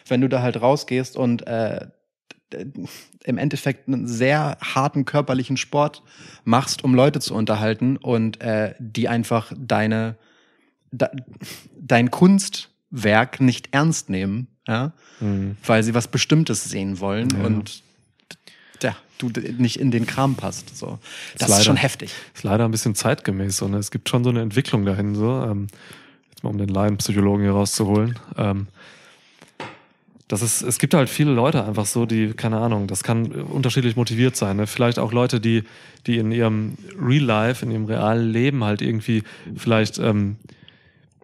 wenn 0.08 0.22
du 0.22 0.28
da 0.28 0.40
halt 0.40 0.58
rausgehst 0.60 1.16
und 1.16 1.46
äh, 1.46 1.86
im 3.24 3.38
Endeffekt 3.38 3.88
einen 3.88 4.06
sehr 4.06 4.56
harten 4.60 5.04
körperlichen 5.04 5.56
Sport 5.56 6.02
machst, 6.44 6.84
um 6.84 6.94
Leute 6.94 7.20
zu 7.20 7.34
unterhalten 7.34 7.96
und 7.96 8.40
äh, 8.40 8.74
die 8.78 9.08
einfach 9.08 9.52
deine 9.56 10.16
de, 10.92 11.08
dein 11.78 12.10
Kunstwerk 12.10 13.40
nicht 13.40 13.68
ernst 13.72 14.08
nehmen, 14.10 14.48
ja, 14.66 14.92
Mhm. 15.20 15.56
weil 15.64 15.82
sie 15.82 15.94
was 15.94 16.08
Bestimmtes 16.08 16.64
sehen 16.64 17.00
wollen 17.00 17.32
und 17.44 17.82
ja, 18.82 18.94
du 19.18 19.28
nicht 19.58 19.80
in 19.80 19.90
den 19.90 20.06
Kram 20.06 20.34
passt. 20.36 20.76
So. 20.76 20.98
Das 21.38 21.48
ist 21.48 21.48
leider- 21.48 21.64
schon 21.64 21.76
heftig. 21.76 22.12
Ist 22.34 22.44
leider 22.44 22.64
ein 22.66 22.70
bisschen 22.70 22.94
zeitgemäß. 22.94 23.62
Und 23.62 23.74
es 23.74 23.90
gibt 23.90 24.08
schon 24.08 24.22
so 24.22 24.30
eine 24.30 24.42
Entwicklung 24.42 24.84
dahin, 24.84 25.14
so. 25.14 25.42
Ähm, 25.42 25.68
jetzt 26.30 26.44
mal 26.44 26.50
um 26.50 26.58
den 26.58 26.68
Laienpsychologen 26.68 27.42
hier 27.42 27.52
rauszuholen. 27.52 28.18
Ähm, 28.36 28.68
das 30.28 30.42
ist, 30.42 30.62
es 30.62 30.78
gibt 30.78 30.94
halt 30.94 31.08
viele 31.08 31.32
Leute 31.32 31.64
einfach 31.64 31.86
so, 31.86 32.04
die, 32.04 32.32
keine 32.32 32.58
Ahnung, 32.58 32.88
das 32.88 33.04
kann 33.04 33.30
unterschiedlich 33.30 33.94
motiviert 33.94 34.34
sein. 34.34 34.56
Ne? 34.56 34.66
Vielleicht 34.66 34.98
auch 34.98 35.12
Leute, 35.12 35.40
die, 35.40 35.62
die 36.06 36.18
in 36.18 36.32
ihrem 36.32 36.76
Real 37.00 37.22
Life, 37.22 37.64
in 37.64 37.70
ihrem 37.70 37.84
realen 37.84 38.30
Leben 38.30 38.64
halt 38.64 38.82
irgendwie 38.82 39.22
vielleicht 39.56 39.98
ähm, 39.98 40.36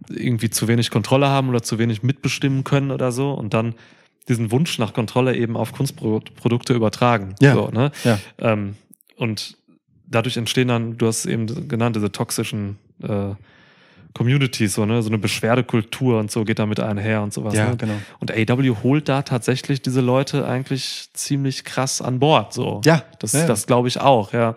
irgendwie 0.08 0.50
zu 0.50 0.68
wenig 0.68 0.90
Kontrolle 0.90 1.28
haben 1.28 1.48
oder 1.48 1.62
zu 1.62 1.78
wenig 1.78 2.02
mitbestimmen 2.02 2.62
können 2.64 2.90
oder 2.90 3.10
so 3.10 3.32
und 3.32 3.54
dann 3.54 3.74
diesen 4.28 4.52
Wunsch 4.52 4.78
nach 4.78 4.92
Kontrolle 4.92 5.36
eben 5.36 5.56
auf 5.56 5.72
Kunstprodukte 5.72 6.72
übertragen. 6.72 7.34
Ja. 7.40 7.54
So, 7.54 7.70
ne? 7.70 7.90
Ja. 8.04 8.20
Ähm, 8.38 8.76
und 9.16 9.56
dadurch 10.06 10.36
entstehen 10.36 10.68
dann, 10.68 10.96
du 10.96 11.08
hast 11.08 11.26
eben 11.26 11.68
genannt, 11.68 11.96
diese 11.96 12.12
toxischen 12.12 12.78
äh, 13.02 13.34
Communities, 14.14 14.74
so, 14.74 14.84
ne? 14.84 15.02
so 15.02 15.08
eine 15.08 15.18
Beschwerdekultur 15.18 16.18
und 16.18 16.30
so 16.30 16.44
geht 16.44 16.58
damit 16.58 16.80
einher 16.80 17.22
und 17.22 17.32
sowas. 17.32 17.54
Ja, 17.54 17.70
ne? 17.70 17.76
genau. 17.76 17.94
Und 18.20 18.30
AW 18.30 18.76
holt 18.82 19.08
da 19.08 19.22
tatsächlich 19.22 19.82
diese 19.82 20.00
Leute 20.00 20.46
eigentlich 20.46 21.08
ziemlich 21.14 21.64
krass 21.64 22.02
an 22.02 22.18
Bord. 22.18 22.52
So. 22.52 22.80
Ja, 22.84 23.02
Das, 23.18 23.32
ja. 23.32 23.46
das 23.46 23.66
glaube 23.66 23.88
ich 23.88 24.00
auch, 24.00 24.32
ja. 24.32 24.54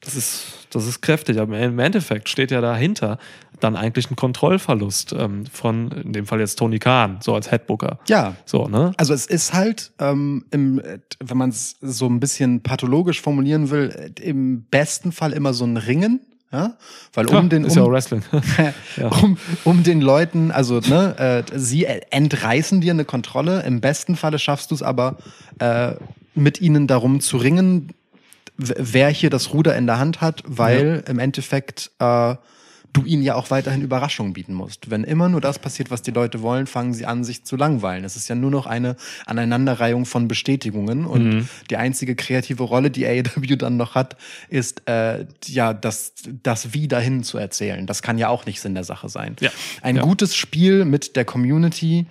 Das 0.00 0.14
ist, 0.14 0.68
das 0.70 0.86
ist 0.86 1.00
kräftig. 1.00 1.38
Aber 1.38 1.58
im 1.58 1.78
Endeffekt 1.78 2.28
steht 2.28 2.50
ja 2.50 2.60
dahinter 2.60 3.18
dann 3.60 3.76
eigentlich 3.76 4.10
ein 4.10 4.16
Kontrollverlust 4.16 5.14
ähm, 5.18 5.46
von, 5.46 5.90
in 5.90 6.12
dem 6.12 6.26
Fall 6.26 6.40
jetzt 6.40 6.56
Tony 6.56 6.78
Khan, 6.78 7.18
so 7.20 7.34
als 7.34 7.50
Headbooker. 7.50 7.98
Ja, 8.08 8.36
So, 8.44 8.66
ne? 8.66 8.92
Also 8.98 9.14
es 9.14 9.26
ist 9.26 9.54
halt, 9.54 9.92
ähm, 9.98 10.44
im, 10.50 10.80
wenn 11.20 11.36
man 11.38 11.50
es 11.50 11.76
so 11.80 12.06
ein 12.06 12.20
bisschen 12.20 12.62
pathologisch 12.62 13.22
formulieren 13.22 13.70
will, 13.70 14.12
im 14.20 14.64
besten 14.64 15.10
Fall 15.12 15.32
immer 15.32 15.54
so 15.54 15.64
ein 15.64 15.76
Ringen 15.78 16.20
Ja? 16.52 16.76
Weil 17.12 17.30
Ja, 17.30 17.38
um 17.38 17.48
den 17.48 17.64
ja 17.64 17.82
auch 17.82 17.86
um, 17.86 17.92
Wrestling. 17.92 18.22
Ja. 18.96 19.08
um, 19.08 19.36
um 19.64 19.82
den 19.82 20.00
Leuten, 20.00 20.50
also 20.50 20.80
ne, 20.80 21.44
äh, 21.48 21.58
sie 21.58 21.84
entreißen 21.84 22.80
dir 22.80 22.92
eine 22.92 23.04
Kontrolle. 23.04 23.62
Im 23.62 23.80
besten 23.80 24.16
Falle 24.16 24.38
schaffst 24.38 24.70
du 24.70 24.74
es 24.74 24.82
aber, 24.82 25.16
äh, 25.58 25.92
mit 26.34 26.60
ihnen 26.60 26.86
darum 26.86 27.20
zu 27.20 27.36
ringen, 27.38 27.92
wer 28.56 29.08
hier 29.08 29.30
das 29.30 29.52
Ruder 29.52 29.76
in 29.76 29.86
der 29.86 29.98
Hand 29.98 30.20
hat, 30.20 30.42
weil 30.46 31.04
im 31.08 31.18
Endeffekt 31.18 31.90
äh, 31.98 32.36
du 32.96 33.04
ihnen 33.04 33.22
ja 33.22 33.34
auch 33.34 33.50
weiterhin 33.50 33.82
Überraschungen 33.82 34.32
bieten 34.32 34.54
musst. 34.54 34.90
Wenn 34.90 35.04
immer 35.04 35.28
nur 35.28 35.40
das 35.40 35.58
passiert, 35.58 35.90
was 35.90 36.02
die 36.02 36.10
Leute 36.10 36.42
wollen, 36.42 36.66
fangen 36.66 36.94
sie 36.94 37.04
an, 37.06 37.24
sich 37.24 37.44
zu 37.44 37.56
langweilen. 37.56 38.04
Es 38.04 38.16
ist 38.16 38.28
ja 38.28 38.34
nur 38.34 38.50
noch 38.50 38.66
eine 38.66 38.96
Aneinanderreihung 39.26 40.06
von 40.06 40.28
Bestätigungen 40.28 41.04
und 41.06 41.48
die 41.70 41.76
einzige 41.76 42.14
kreative 42.16 42.62
Rolle, 42.62 42.90
die 42.90 43.06
AEW 43.06 43.56
dann 43.56 43.76
noch 43.76 43.94
hat, 43.94 44.16
ist 44.48 44.88
äh, 44.88 45.26
ja 45.46 45.74
das, 45.74 46.14
das 46.42 46.72
Wie 46.72 46.88
dahin 46.88 47.22
zu 47.22 47.38
erzählen. 47.38 47.86
Das 47.86 48.02
kann 48.02 48.18
ja 48.18 48.28
auch 48.28 48.46
nicht 48.46 48.60
Sinn 48.60 48.74
der 48.74 48.84
Sache 48.84 49.08
sein. 49.08 49.36
Ja. 49.40 49.50
Ein 49.82 49.96
Ja. 49.96 50.02
gutes 50.02 50.34
Spiel 50.34 50.84
mit 50.84 51.16
der 51.16 51.24
Community 51.24 52.06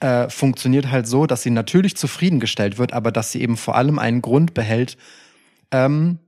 äh, 0.00 0.28
funktioniert 0.30 0.90
halt 0.90 1.06
so, 1.06 1.26
dass 1.26 1.42
sie 1.42 1.50
natürlich 1.50 1.96
zufriedengestellt 1.96 2.78
wird, 2.78 2.92
aber 2.92 3.12
dass 3.12 3.30
sie 3.32 3.40
eben 3.42 3.56
vor 3.56 3.76
allem 3.76 3.98
einen 3.98 4.22
Grund 4.22 4.54
behält, 4.54 4.96
ähm, 5.70 6.18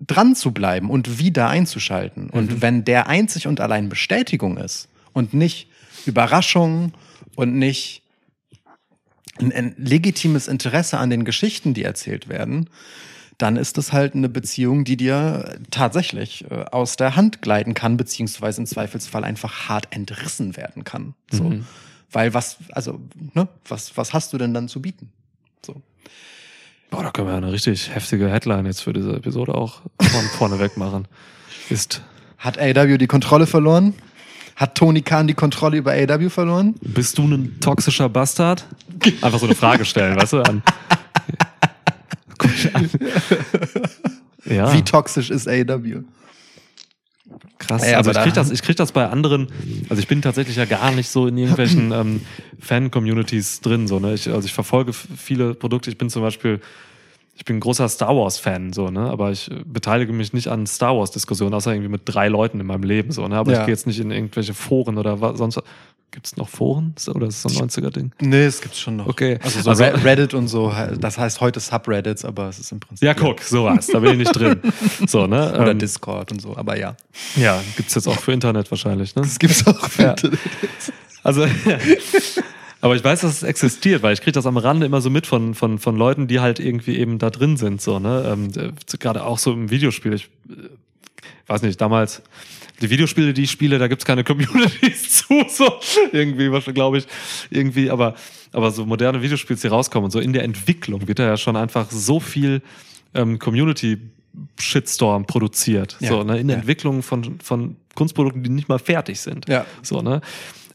dran 0.00 0.34
zu 0.34 0.52
bleiben 0.52 0.90
und 0.90 1.18
wieder 1.18 1.48
einzuschalten. 1.48 2.30
Und 2.30 2.62
wenn 2.62 2.84
der 2.84 3.08
einzig 3.08 3.46
und 3.46 3.60
allein 3.60 3.88
Bestätigung 3.88 4.56
ist 4.56 4.88
und 5.12 5.34
nicht 5.34 5.68
Überraschung 6.06 6.92
und 7.34 7.54
nicht 7.54 8.02
ein, 9.38 9.52
ein 9.52 9.74
legitimes 9.76 10.48
Interesse 10.48 10.98
an 10.98 11.10
den 11.10 11.24
Geschichten, 11.24 11.74
die 11.74 11.82
erzählt 11.82 12.28
werden, 12.28 12.70
dann 13.38 13.56
ist 13.56 13.78
das 13.78 13.92
halt 13.92 14.14
eine 14.14 14.28
Beziehung, 14.28 14.84
die 14.84 14.96
dir 14.96 15.58
tatsächlich 15.70 16.50
äh, 16.50 16.64
aus 16.72 16.96
der 16.96 17.14
Hand 17.14 17.40
gleiten 17.40 17.72
kann, 17.74 17.96
beziehungsweise 17.96 18.60
im 18.60 18.66
Zweifelsfall 18.66 19.22
einfach 19.22 19.68
hart 19.68 19.86
entrissen 19.90 20.56
werden 20.56 20.82
kann. 20.82 21.14
So. 21.30 21.54
Weil 22.10 22.34
was, 22.34 22.56
also, 22.72 23.00
ne, 23.34 23.48
was, 23.66 23.96
was 23.96 24.12
hast 24.12 24.32
du 24.32 24.38
denn 24.38 24.54
dann 24.54 24.66
zu 24.66 24.82
bieten? 24.82 25.12
So. 25.64 25.80
Boah, 26.90 27.02
da 27.02 27.10
können 27.10 27.28
wir 27.28 27.34
eine 27.34 27.52
richtig 27.52 27.94
heftige 27.94 28.30
Headline 28.30 28.66
jetzt 28.66 28.82
für 28.82 28.92
diese 28.92 29.14
Episode 29.14 29.54
auch 29.54 29.82
von 30.00 30.24
vorne 30.38 30.58
weg 30.58 30.76
machen. 30.76 31.06
Ist, 31.68 32.02
Hat 32.38 32.58
AW 32.58 32.98
die 32.98 33.06
Kontrolle 33.06 33.46
verloren? 33.46 33.94
Hat 34.56 34.74
Tony 34.74 35.02
Khan 35.02 35.26
die 35.28 35.34
Kontrolle 35.34 35.76
über 35.76 35.92
AW 35.92 36.30
verloren? 36.30 36.74
bist 36.80 37.18
du 37.18 37.24
ein 37.26 37.60
toxischer 37.60 38.08
Bastard? 38.08 38.66
Einfach 39.22 39.38
so 39.38 39.46
eine 39.46 39.54
Frage 39.54 39.84
stellen, 39.84 40.16
weißt 40.16 40.32
du? 40.32 40.42
An, 40.42 40.62
an. 42.74 42.90
Ja, 44.44 44.72
Wie 44.72 44.82
toxisch 44.82 45.30
ist 45.30 45.46
AW? 45.46 46.00
Krass. 47.58 47.82
Ey, 47.82 47.94
also 47.94 48.10
ich 48.10 48.16
krieg, 48.18 48.34
da- 48.34 48.40
das, 48.42 48.50
ich 48.50 48.62
krieg 48.62 48.76
das 48.76 48.92
bei 48.92 49.06
anderen, 49.08 49.48
also 49.88 50.00
ich 50.00 50.08
bin 50.08 50.22
tatsächlich 50.22 50.56
ja 50.56 50.64
gar 50.64 50.92
nicht 50.92 51.08
so 51.08 51.26
in 51.26 51.36
irgendwelchen 51.38 51.92
ähm, 51.92 52.20
Fan-Communities 52.60 53.60
drin. 53.60 53.86
So, 53.88 53.98
ne? 53.98 54.14
ich, 54.14 54.28
also 54.28 54.46
ich 54.46 54.52
verfolge 54.52 54.92
viele 54.92 55.54
Produkte. 55.54 55.90
Ich 55.90 55.98
bin 55.98 56.10
zum 56.10 56.22
Beispiel, 56.22 56.60
ich 57.36 57.44
bin 57.44 57.56
ein 57.56 57.60
großer 57.60 57.88
Star 57.88 58.16
Wars-Fan, 58.16 58.72
so, 58.72 58.90
ne? 58.90 59.00
aber 59.10 59.30
ich 59.30 59.50
äh, 59.50 59.54
beteilige 59.64 60.12
mich 60.12 60.32
nicht 60.32 60.48
an 60.48 60.66
Star 60.66 60.96
Wars-Diskussionen, 60.96 61.54
außer 61.54 61.72
irgendwie 61.72 61.90
mit 61.90 62.02
drei 62.04 62.28
Leuten 62.28 62.60
in 62.60 62.66
meinem 62.66 62.82
Leben. 62.84 63.10
So, 63.12 63.26
ne? 63.28 63.36
Aber 63.36 63.52
Ja. 63.52 63.60
ich 63.60 63.66
gehe 63.66 63.72
jetzt 63.74 63.86
nicht 63.86 64.00
in 64.00 64.10
irgendwelche 64.10 64.54
Foren 64.54 64.98
oder 64.98 65.20
was 65.20 65.38
sonst. 65.38 65.60
Gibt 66.10 66.26
es 66.26 66.36
noch 66.36 66.48
Foren? 66.48 66.94
Oder 67.14 67.26
ist 67.26 67.44
das 67.44 67.52
so 67.52 67.60
ein 67.62 67.68
90er-Ding? 67.68 68.12
Nee, 68.20 68.44
es 68.46 68.60
gibt's 68.62 68.78
schon 68.80 68.96
noch. 68.96 69.06
Okay. 69.06 69.38
Also 69.42 69.60
so 69.60 69.70
Also- 69.70 69.84
Re- 69.84 70.04
Reddit 70.04 70.32
und 70.34 70.48
so, 70.48 70.72
das 70.98 71.18
heißt 71.18 71.40
heute 71.40 71.60
Subreddits, 71.60 72.24
aber 72.24 72.48
es 72.48 72.58
ist 72.58 72.72
im 72.72 72.80
Prinzip. 72.80 73.06
Ja, 73.06 73.12
guck, 73.14 73.42
sowas, 73.42 73.86
da 73.88 73.98
bin 74.00 74.12
ich 74.12 74.18
nicht 74.18 74.32
drin. 74.32 74.60
So, 75.06 75.26
ne? 75.26 75.52
Oder 75.52 75.72
ähm, 75.72 75.78
Discord 75.78 76.32
und 76.32 76.40
so, 76.40 76.56
aber 76.56 76.78
ja. 76.78 76.96
ja, 77.36 77.62
gibt's 77.76 77.94
jetzt 77.94 78.08
auch 78.08 78.18
für 78.18 78.32
Internet 78.32 78.70
wahrscheinlich, 78.70 79.14
ne? 79.14 79.22
Das 79.22 79.38
gibt's 79.38 79.66
auch 79.66 79.88
für 79.90 80.02
Ja. 80.02 80.10
Internet. 80.12 80.38
Also, 81.22 81.46
aber 82.80 82.96
ich 82.96 83.04
weiß, 83.04 83.20
dass 83.20 83.32
es 83.32 83.42
existiert, 83.42 84.02
weil 84.02 84.14
ich 84.14 84.20
kriege 84.20 84.32
das 84.32 84.46
am 84.46 84.56
Rande 84.56 84.86
immer 84.86 85.00
so 85.00 85.10
mit 85.10 85.26
von, 85.26 85.54
von, 85.54 85.78
von 85.78 85.96
Leuten, 85.96 86.26
die 86.26 86.40
halt 86.40 86.58
irgendwie 86.60 86.96
eben 86.96 87.18
da 87.18 87.30
drin 87.30 87.56
sind, 87.56 87.82
so, 87.82 87.98
ne? 87.98 88.24
Ähm, 88.32 88.48
äh, 88.56 88.96
Gerade 88.98 89.24
auch 89.24 89.38
so 89.38 89.52
im 89.52 89.70
Videospiel. 89.70 90.14
Ich 90.14 90.30
äh, 90.48 90.54
weiß 91.48 91.62
nicht, 91.62 91.80
damals, 91.80 92.22
die 92.80 92.90
Videospiele, 92.90 93.32
die 93.32 93.42
ich 93.44 93.50
spiele, 93.50 93.78
da 93.78 93.88
gibt's 93.88 94.04
keine 94.04 94.24
Communities 94.24 95.24
zu, 95.26 95.44
so 95.48 95.78
irgendwie, 96.12 96.50
was 96.52 96.64
glaube 96.66 96.98
ich, 96.98 97.06
irgendwie, 97.50 97.90
aber, 97.90 98.14
aber 98.52 98.70
so 98.70 98.86
moderne 98.86 99.22
Videospiele, 99.22 99.58
die 99.58 99.66
rauskommen 99.66 100.06
und 100.06 100.10
so 100.10 100.20
in 100.20 100.32
der 100.32 100.44
Entwicklung 100.44 101.06
wird 101.08 101.18
da 101.18 101.26
ja 101.26 101.36
schon 101.36 101.56
einfach 101.56 101.90
so 101.90 102.20
viel 102.20 102.62
ähm, 103.14 103.38
Community 103.38 103.98
Shitstorm 104.58 105.26
produziert. 105.26 105.96
Ja, 106.00 106.10
so, 106.10 106.22
ne? 106.22 106.38
In 106.38 106.46
der 106.48 106.56
ja. 106.56 106.60
Entwicklung 106.60 107.02
von, 107.02 107.40
von 107.40 107.76
Kunstprodukten, 107.94 108.42
die 108.42 108.50
nicht 108.50 108.68
mal 108.68 108.78
fertig 108.78 109.20
sind. 109.20 109.48
Ja. 109.48 109.66
So, 109.82 110.00
ne? 110.00 110.20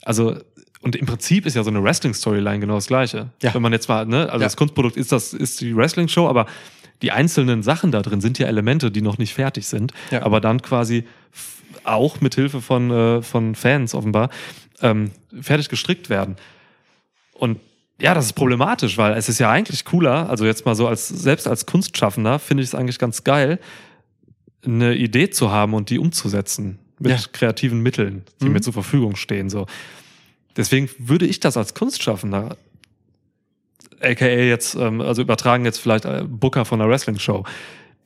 Also, 0.02 0.38
und 0.82 0.98
im 0.98 1.06
Prinzip 1.06 1.46
ist 1.46 1.56
ja 1.56 1.64
so 1.64 1.70
eine 1.70 1.82
Wrestling-Storyline 1.82 2.60
genau 2.60 2.76
das 2.76 2.88
Gleiche. 2.88 3.30
Ja. 3.42 3.54
Wenn 3.54 3.62
man 3.62 3.72
jetzt 3.72 3.88
mal, 3.88 4.06
ne, 4.06 4.24
also 4.24 4.40
Ja. 4.40 4.46
das 4.48 4.58
Kunstprodukt 4.58 4.98
ist 4.98 5.14
das, 5.14 5.34
ist 5.34 5.62
die 5.62 5.76
Wrestling-Show, 5.76 6.28
aber 6.28 6.46
die 7.02 7.12
einzelnen 7.12 7.64
Sachen 7.64 7.92
da 7.92 8.02
drin 8.02 8.20
sind 8.20 8.38
ja 8.40 8.48
Elemente, 8.48 8.92
die 8.92 9.02
noch 9.02 9.18
nicht 9.18 9.34
fertig 9.34 9.68
sind, 9.68 9.94
Ja. 10.12 10.24
aber 10.24 10.42
dann 10.42 10.62
quasi 10.62 11.06
auch 11.84 12.22
mit 12.22 12.36
Hilfe 12.36 12.62
von, 12.62 12.92
äh, 12.92 13.22
von 13.22 13.56
Fans 13.56 13.94
offenbar 13.96 14.30
ähm, 14.82 15.12
fertig 15.42 15.70
gestrickt 15.70 16.10
werden. 16.10 16.36
Und 17.34 17.60
ja, 18.02 18.14
das 18.14 18.26
ist 18.26 18.34
problematisch, 18.34 18.98
weil 18.98 19.14
es 19.14 19.30
ist 19.30 19.40
ja 19.40 19.50
eigentlich 19.50 19.86
cooler, 19.86 20.30
also 20.30 20.46
jetzt 20.46 20.66
mal 20.66 20.76
so 20.76 20.88
als, 20.88 21.08
selbst 21.08 21.48
als 21.48 21.66
Kunstschaffender 21.66 22.40
finde 22.40 22.64
ich 22.64 22.70
es 22.70 22.76
eigentlich 22.76 23.00
ganz 23.00 23.24
geil, 23.24 23.60
eine 24.66 24.96
Idee 24.96 25.30
zu 25.30 25.52
haben 25.52 25.74
und 25.74 25.90
die 25.90 26.00
umzusetzen 26.00 26.80
mit 27.00 27.12
Ja. 27.12 27.18
kreativen 27.32 27.80
Mitteln, 27.82 28.24
die 28.42 28.46
Mhm. 28.46 28.54
mir 28.54 28.62
zur 28.62 28.74
Verfügung 28.74 29.16
stehen, 29.16 29.50
so. 29.50 29.68
Deswegen 30.56 30.90
würde 31.00 31.26
ich 31.26 31.40
das 31.40 31.58
als 31.58 31.74
Kunstschaffender, 31.74 32.58
aka 34.02 34.26
jetzt, 34.26 34.76
ähm, 34.76 35.02
also 35.02 35.22
übertragen 35.22 35.66
jetzt 35.66 35.80
vielleicht 35.80 36.06
äh, 36.06 36.24
Booker 36.28 36.66
von 36.66 36.80
einer 36.82 36.90
Wrestling-Show, 36.90 37.44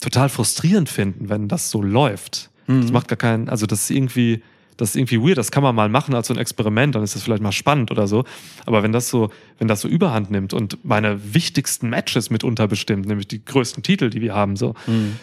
total 0.02 0.30
frustrierend 0.30 0.90
finden, 0.90 1.30
wenn 1.30 1.48
das 1.48 1.70
so 1.72 1.82
läuft. 1.82 2.50
Mhm. 2.68 2.82
Das 2.82 2.92
macht 2.92 3.08
gar 3.08 3.18
keinen, 3.18 3.50
also 3.50 3.66
das 3.66 3.82
ist 3.84 3.90
irgendwie, 3.92 4.44
das 4.78 4.90
ist 4.90 4.96
irgendwie 4.96 5.22
weird, 5.22 5.38
das 5.38 5.52
kann 5.52 5.64
man 5.64 5.74
mal 5.74 5.90
machen 5.90 6.14
als 6.14 6.28
so 6.28 6.34
ein 6.34 6.40
Experiment, 6.40 6.94
dann 6.96 7.04
ist 7.04 7.16
das 7.16 7.24
vielleicht 7.24 7.42
mal 7.42 7.52
spannend 7.52 7.90
oder 7.92 8.08
so. 8.08 8.24
Aber 8.66 8.84
wenn 8.84 8.92
das 8.92 9.10
so, 9.10 9.32
wenn 9.58 9.68
das 9.68 9.82
so 9.82 9.88
überhand 9.88 10.30
nimmt 10.32 10.54
und 10.54 10.84
meine 10.86 11.34
wichtigsten 11.34 11.90
Matches 11.90 12.30
mitunter 12.30 12.68
bestimmt, 12.68 13.08
nämlich 13.08 13.28
die 13.28 13.44
größten 13.44 13.82
Titel, 13.84 14.10
die 14.10 14.22
wir 14.22 14.36
haben, 14.36 14.56
so, 14.56 14.76
Mhm. 14.86 15.16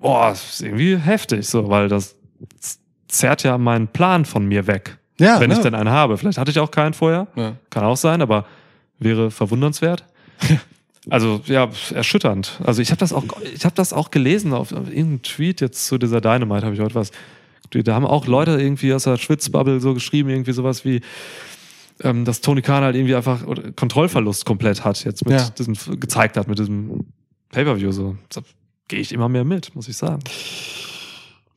boah, 0.00 0.30
das 0.30 0.54
ist 0.54 0.62
irgendwie 0.62 0.96
heftig, 0.96 1.48
so, 1.48 1.68
weil 1.68 1.88
das 1.88 2.16
zerrt 3.08 3.42
ja 3.42 3.58
meinen 3.58 3.88
Plan 3.88 4.24
von 4.24 4.46
mir 4.46 4.66
weg. 4.66 4.98
Ja, 5.18 5.40
wenn 5.40 5.50
ich 5.50 5.58
ne? 5.58 5.64
denn 5.64 5.74
einen 5.74 5.90
habe. 5.90 6.16
Vielleicht 6.16 6.38
hatte 6.38 6.50
ich 6.50 6.58
auch 6.60 6.70
keinen 6.70 6.94
vorher. 6.94 7.26
Ja. 7.36 7.56
Kann 7.68 7.84
auch 7.84 7.96
sein, 7.96 8.22
aber 8.22 8.46
wäre 8.98 9.30
verwundernswert. 9.30 10.04
Also 11.08 11.40
ja, 11.46 11.70
erschütternd. 11.94 12.60
Also 12.62 12.82
ich 12.82 12.90
habe 12.90 12.98
das 12.98 13.12
auch, 13.12 13.24
ich 13.54 13.64
habe 13.64 13.74
das 13.74 13.92
auch 13.92 14.10
gelesen 14.10 14.52
auf, 14.52 14.72
auf 14.72 14.88
irgendeinem 14.88 15.22
Tweet 15.22 15.60
jetzt 15.60 15.86
zu 15.86 15.96
dieser 15.96 16.20
Dynamite 16.20 16.66
habe 16.66 16.74
ich 16.74 16.80
heute 16.80 16.94
was. 16.94 17.10
Da 17.70 17.94
haben 17.94 18.04
auch 18.04 18.26
Leute 18.26 18.60
irgendwie 18.60 18.92
aus 18.92 19.04
der 19.04 19.16
Schwitzbubble 19.16 19.80
so 19.80 19.94
geschrieben, 19.94 20.28
irgendwie 20.28 20.52
sowas 20.52 20.84
wie, 20.84 21.00
ähm, 22.02 22.24
dass 22.24 22.40
Tony 22.40 22.62
Khan 22.62 22.82
halt 22.82 22.96
irgendwie 22.96 23.14
einfach 23.14 23.44
Kontrollverlust 23.76 24.44
komplett 24.44 24.84
hat 24.84 25.04
jetzt 25.04 25.24
mit 25.24 25.38
Ja. 25.40 25.48
diesem 25.50 25.76
gezeigt 26.00 26.36
hat 26.36 26.48
mit 26.48 26.58
diesem 26.58 27.06
Pay-per-View 27.50 27.92
so. 27.92 28.16
Da 28.28 28.42
gehe 28.88 29.00
ich 29.00 29.12
immer 29.12 29.28
mehr 29.28 29.44
mit, 29.44 29.74
muss 29.74 29.88
ich 29.88 29.96
sagen. 29.96 30.22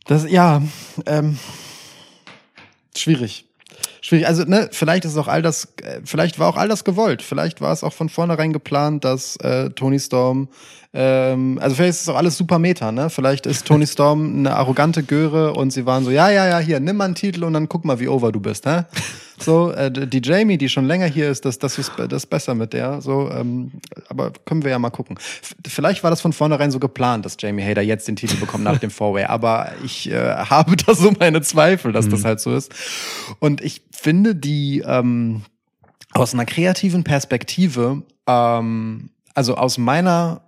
Das, 0.06 0.30
ja, 0.30 0.62
ähm, 1.06 1.40
schwierig. 2.96 3.46
Schwierig. 4.06 4.28
Also, 4.28 4.44
ne, 4.44 4.68
vielleicht 4.74 5.06
ist 5.06 5.16
auch 5.16 5.30
all 5.30 5.42
das, 5.42 5.70
äh, 5.82 6.02
vielleicht 6.04 6.38
war 6.38 6.50
auch 6.50 6.58
all 6.58 6.68
das 6.68 6.84
gewollt. 6.84 7.22
Vielleicht 7.22 7.62
war 7.62 7.72
es 7.72 7.86
auch 7.86 7.94
von 7.94 8.10
vornherein 8.10 8.52
geplant, 8.52 9.06
dass 9.06 9.38
äh, 9.38 9.70
Tony 9.70 9.98
Storm, 9.98 10.50
ähm, 10.96 11.58
also 11.60 11.76
vielleicht 11.76 11.96
ist 11.96 12.02
es 12.04 12.10
auch 12.10 12.18
alles 12.18 12.38
super 12.38 12.60
Meta, 12.60 12.92
ne? 12.92 13.10
Vielleicht 13.10 13.48
ist 13.48 13.66
Tony 13.66 13.88
Storm 13.88 14.38
eine 14.38 14.56
arrogante 14.56 15.02
Göre 15.02 15.54
und 15.54 15.72
sie 15.72 15.88
waren 15.88 16.04
so, 16.04 16.12
ja, 16.12 16.30
ja, 16.30 16.48
ja, 16.48 16.60
hier, 16.60 16.80
nimm 16.80 16.98
mal 16.98 17.06
einen 17.06 17.16
Titel 17.16 17.44
und 17.44 17.54
dann 17.54 17.68
guck 17.68 17.84
mal, 17.84 18.00
wie 18.00 18.08
over 18.08 18.32
du 18.32 18.40
bist, 18.40 18.66
hä? 18.66 18.84
So, 19.40 19.72
äh, 19.72 19.92
die 19.92 20.22
Jamie, 20.24 20.60
die 20.60 20.70
schon 20.70 20.86
länger 20.86 21.08
hier 21.08 21.30
ist, 21.30 21.44
das, 21.44 21.58
das 21.58 21.78
ist 21.78 21.92
das 21.98 22.08
ist 22.14 22.28
besser 22.28 22.54
mit 22.54 22.72
der. 22.72 23.02
So, 23.02 23.30
ähm, 23.32 23.72
aber 24.08 24.32
können 24.46 24.64
wir 24.64 24.70
ja 24.70 24.80
mal 24.80 24.92
gucken. 24.92 25.18
F 25.18 25.56
vielleicht 25.68 26.04
war 26.04 26.12
das 26.12 26.22
von 26.22 26.32
vornherein 26.32 26.70
so 26.72 26.80
geplant, 26.80 27.26
dass 27.26 27.36
Jamie 27.40 27.64
Hader 27.64 27.82
jetzt 27.82 28.08
den 28.08 28.16
Titel 28.16 28.38
bekommt 28.38 28.64
nach 28.64 28.78
dem 28.78 28.92
Four-Way, 28.92 29.26
aber 29.26 29.72
ich 29.84 30.10
äh, 30.10 30.36
habe 30.36 30.78
da 30.78 30.94
so 30.94 31.12
meine 31.20 31.42
Zweifel, 31.42 31.92
dass 31.92 32.08
das 32.08 32.24
halt 32.24 32.40
so 32.40 32.56
ist. 32.56 32.74
Und 33.40 33.60
ich 33.62 33.82
finde 33.92 34.36
die 34.36 34.84
ähm, 34.86 35.42
aus 36.14 36.36
einer 36.36 36.46
kreativen 36.46 37.04
Perspektive, 37.04 38.04
ähm, 38.28 39.10
also 39.34 39.56
aus 39.56 39.80
meiner 39.80 40.43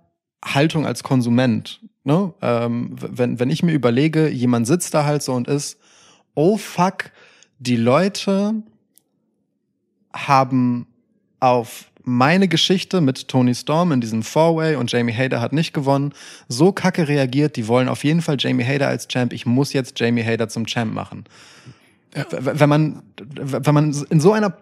Haltung 0.54 0.86
als 0.86 1.02
Konsument, 1.02 1.80
ne, 2.04 2.32
ähm, 2.40 2.96
wenn, 2.98 3.38
wenn 3.38 3.50
ich 3.50 3.62
mir 3.62 3.72
überlege, 3.72 4.28
jemand 4.28 4.66
sitzt 4.66 4.94
da 4.94 5.04
halt 5.04 5.22
so 5.22 5.32
und 5.32 5.48
ist, 5.48 5.78
oh 6.34 6.56
fuck, 6.56 7.10
die 7.58 7.76
Leute 7.76 8.62
haben 10.12 10.86
auf 11.40 11.90
meine 12.08 12.46
Geschichte 12.46 13.00
mit 13.00 13.26
Tony 13.26 13.54
Storm 13.54 13.90
in 13.90 14.00
diesem 14.00 14.22
Four-Way 14.22 14.76
und 14.76 14.92
Jamie 14.92 15.12
Hader 15.12 15.40
hat 15.40 15.52
nicht 15.52 15.72
gewonnen, 15.72 16.12
so 16.48 16.70
kacke 16.70 17.08
reagiert, 17.08 17.56
die 17.56 17.66
wollen 17.66 17.88
auf 17.88 18.04
jeden 18.04 18.22
Fall 18.22 18.36
Jamie 18.38 18.64
Hader 18.64 18.88
als 18.88 19.08
Champ, 19.08 19.32
ich 19.32 19.44
muss 19.44 19.72
jetzt 19.72 19.98
Jamie 19.98 20.24
Hader 20.24 20.48
zum 20.48 20.66
Champ 20.66 20.94
machen. 20.94 21.24
Wenn 22.30 22.68
man, 22.68 23.02
wenn 23.18 23.74
man 23.74 23.92
in 24.08 24.20
so 24.20 24.32
einer 24.32 24.56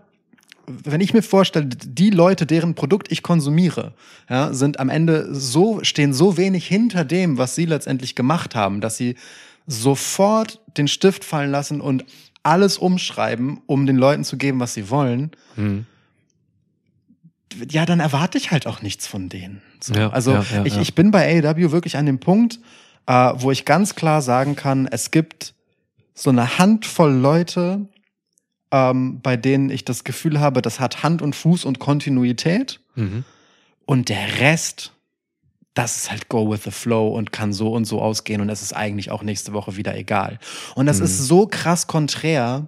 wenn 0.67 1.01
ich 1.01 1.13
mir 1.13 1.23
vorstelle, 1.23 1.67
die 1.67 2.11
Leute, 2.11 2.47
deren 2.47 2.75
Produkt 2.75 3.11
ich 3.11 3.23
konsumiere, 3.23 3.93
ja, 4.29 4.53
sind 4.53 4.81
am 4.81 4.89
Ende 4.89 5.35
so, 5.35 5.81
stehen 5.83 6.13
so 6.13 6.37
wenig 6.37 6.67
hinter 6.67 7.05
dem, 7.05 7.39
was 7.39 7.55
sie 7.55 7.67
letztendlich 7.67 8.15
gemacht 8.15 8.55
haben, 8.55 8.81
dass 8.81 8.97
sie 8.97 9.17
sofort 9.67 10.61
den 10.77 10.89
Stift 10.89 11.25
fallen 11.25 11.51
lassen 11.51 11.81
und 11.81 12.05
alles 12.43 12.79
umschreiben, 12.79 13.61
um 13.67 13.87
den 13.87 13.97
Leuten 13.97 14.25
zu 14.25 14.37
geben, 14.37 14.61
was 14.61 14.75
sie 14.75 14.91
wollen. 14.91 15.31
Hm. 15.57 15.87
Ja, 17.71 17.87
dann 17.87 18.01
erwarte 18.01 18.37
ich 18.37 18.51
halt 18.51 18.67
auch 18.67 18.83
nichts 18.83 19.07
von 19.07 19.29
denen. 19.29 19.63
So. 19.81 19.95
Ja, 19.95 20.11
also 20.11 20.33
ja, 20.33 20.65
ich, 20.65 20.77
ich 20.77 20.95
bin 20.95 21.11
bei 21.11 21.43
AEW 21.43 21.71
wirklich 21.71 21.97
an 21.97 22.07
dem 22.07 22.19
Punkt, 22.19 22.59
äh, 23.07 23.33
wo 23.37 23.51
ich 23.51 23.65
ganz 23.65 23.95
klar 23.95 24.23
sagen 24.23 24.57
kann, 24.57 24.87
es 24.91 25.11
gibt 25.11 25.55
so 26.15 26.31
eine 26.31 26.59
Handvoll 26.59 27.13
Leute, 27.13 27.87
ähm, 28.75 29.21
bei 29.23 29.37
denen 29.37 29.71
ich 29.71 29.85
das 29.85 30.03
Gefühl 30.03 30.41
habe, 30.41 30.61
das 30.61 30.81
hat 30.81 31.05
Hand 31.05 31.23
und 31.23 31.37
Fuß 31.37 31.65
und 31.65 31.79
Kontinuität. 31.79 32.81
Mhm. 32.97 33.23
Und 33.87 34.09
der 34.09 34.41
Rest, 34.41 34.93
das 35.75 35.97
ist 35.97 36.11
halt 36.11 36.29
go 36.29 36.51
with 36.51 36.65
the 36.65 36.73
flow 36.73 37.09
und 37.17 37.31
kann 37.31 37.53
so 37.53 37.73
und 37.73 37.85
so 37.85 38.03
ausgehen 38.03 38.41
und 38.41 38.49
es 38.49 38.63
ist 38.63 38.73
eigentlich 38.75 39.13
auch 39.13 39.23
nächste 39.23 39.53
Woche 39.53 39.77
wieder 39.77 39.97
egal. 39.97 40.41
Und 40.75 40.87
das 40.87 40.99
Mhm. 40.99 41.05
ist 41.05 41.19
so 41.19 41.47
krass 41.47 41.87
konträr 41.87 42.67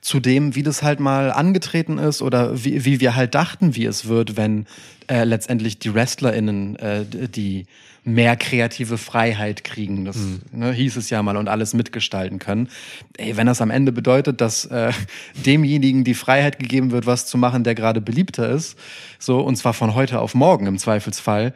zu 0.00 0.18
dem, 0.18 0.56
wie 0.56 0.64
das 0.64 0.82
halt 0.82 0.98
mal 0.98 1.30
angetreten 1.30 1.98
ist 1.98 2.20
oder 2.20 2.64
wie, 2.64 2.84
wie 2.84 2.98
wir 3.00 3.14
halt 3.14 3.36
dachten, 3.36 3.76
wie 3.76 3.84
es 3.86 4.06
wird, 4.06 4.36
wenn 4.36 4.66
äh, 5.08 5.22
letztendlich 5.24 5.78
die 5.78 5.94
WrestlerInnen 5.94 6.76
äh, 6.76 7.04
die 7.06 7.66
mehr 8.04 8.36
kreative 8.36 8.98
Freiheit 8.98 9.62
kriegen. 9.62 10.04
Das 10.04 10.16
ne, 10.50 10.72
hieß 10.72 10.96
es 10.96 11.10
ja 11.10 11.22
mal 11.22 11.36
und 11.36 11.48
alles 11.48 11.72
mitgestalten 11.72 12.38
können. 12.38 12.68
Ey, 13.16 13.36
wenn 13.36 13.46
das 13.46 13.60
am 13.60 13.70
Ende 13.70 13.92
bedeutet, 13.92 14.40
dass 14.40 14.64
äh, 14.66 14.92
demjenigen 15.46 16.02
die 16.02 16.14
Freiheit 16.14 16.58
gegeben 16.58 16.90
wird, 16.90 17.06
was 17.06 17.26
zu 17.26 17.38
machen, 17.38 17.62
der 17.62 17.74
gerade 17.74 18.00
beliebter 18.00 18.48
ist, 18.48 18.76
so 19.18 19.40
und 19.40 19.56
zwar 19.56 19.72
von 19.72 19.94
heute 19.94 20.20
auf 20.20 20.34
morgen 20.34 20.66
im 20.66 20.78
Zweifelsfall, 20.78 21.54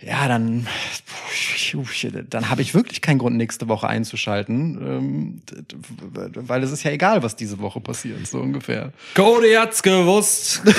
ja, 0.00 0.28
dann, 0.28 0.66
dann 2.28 2.50
habe 2.50 2.62
ich 2.62 2.74
wirklich 2.74 3.00
keinen 3.00 3.18
Grund, 3.18 3.36
nächste 3.36 3.68
Woche 3.68 3.88
einzuschalten, 3.88 4.78
ähm, 4.80 5.42
weil 6.34 6.62
es 6.62 6.70
ist 6.70 6.82
ja 6.82 6.90
egal, 6.90 7.22
was 7.22 7.36
diese 7.36 7.58
Woche 7.58 7.80
passiert, 7.80 8.26
so 8.26 8.40
ungefähr. 8.40 8.92
Cody 9.14 9.54
hat's 9.54 9.82
gewusst. 9.82 10.62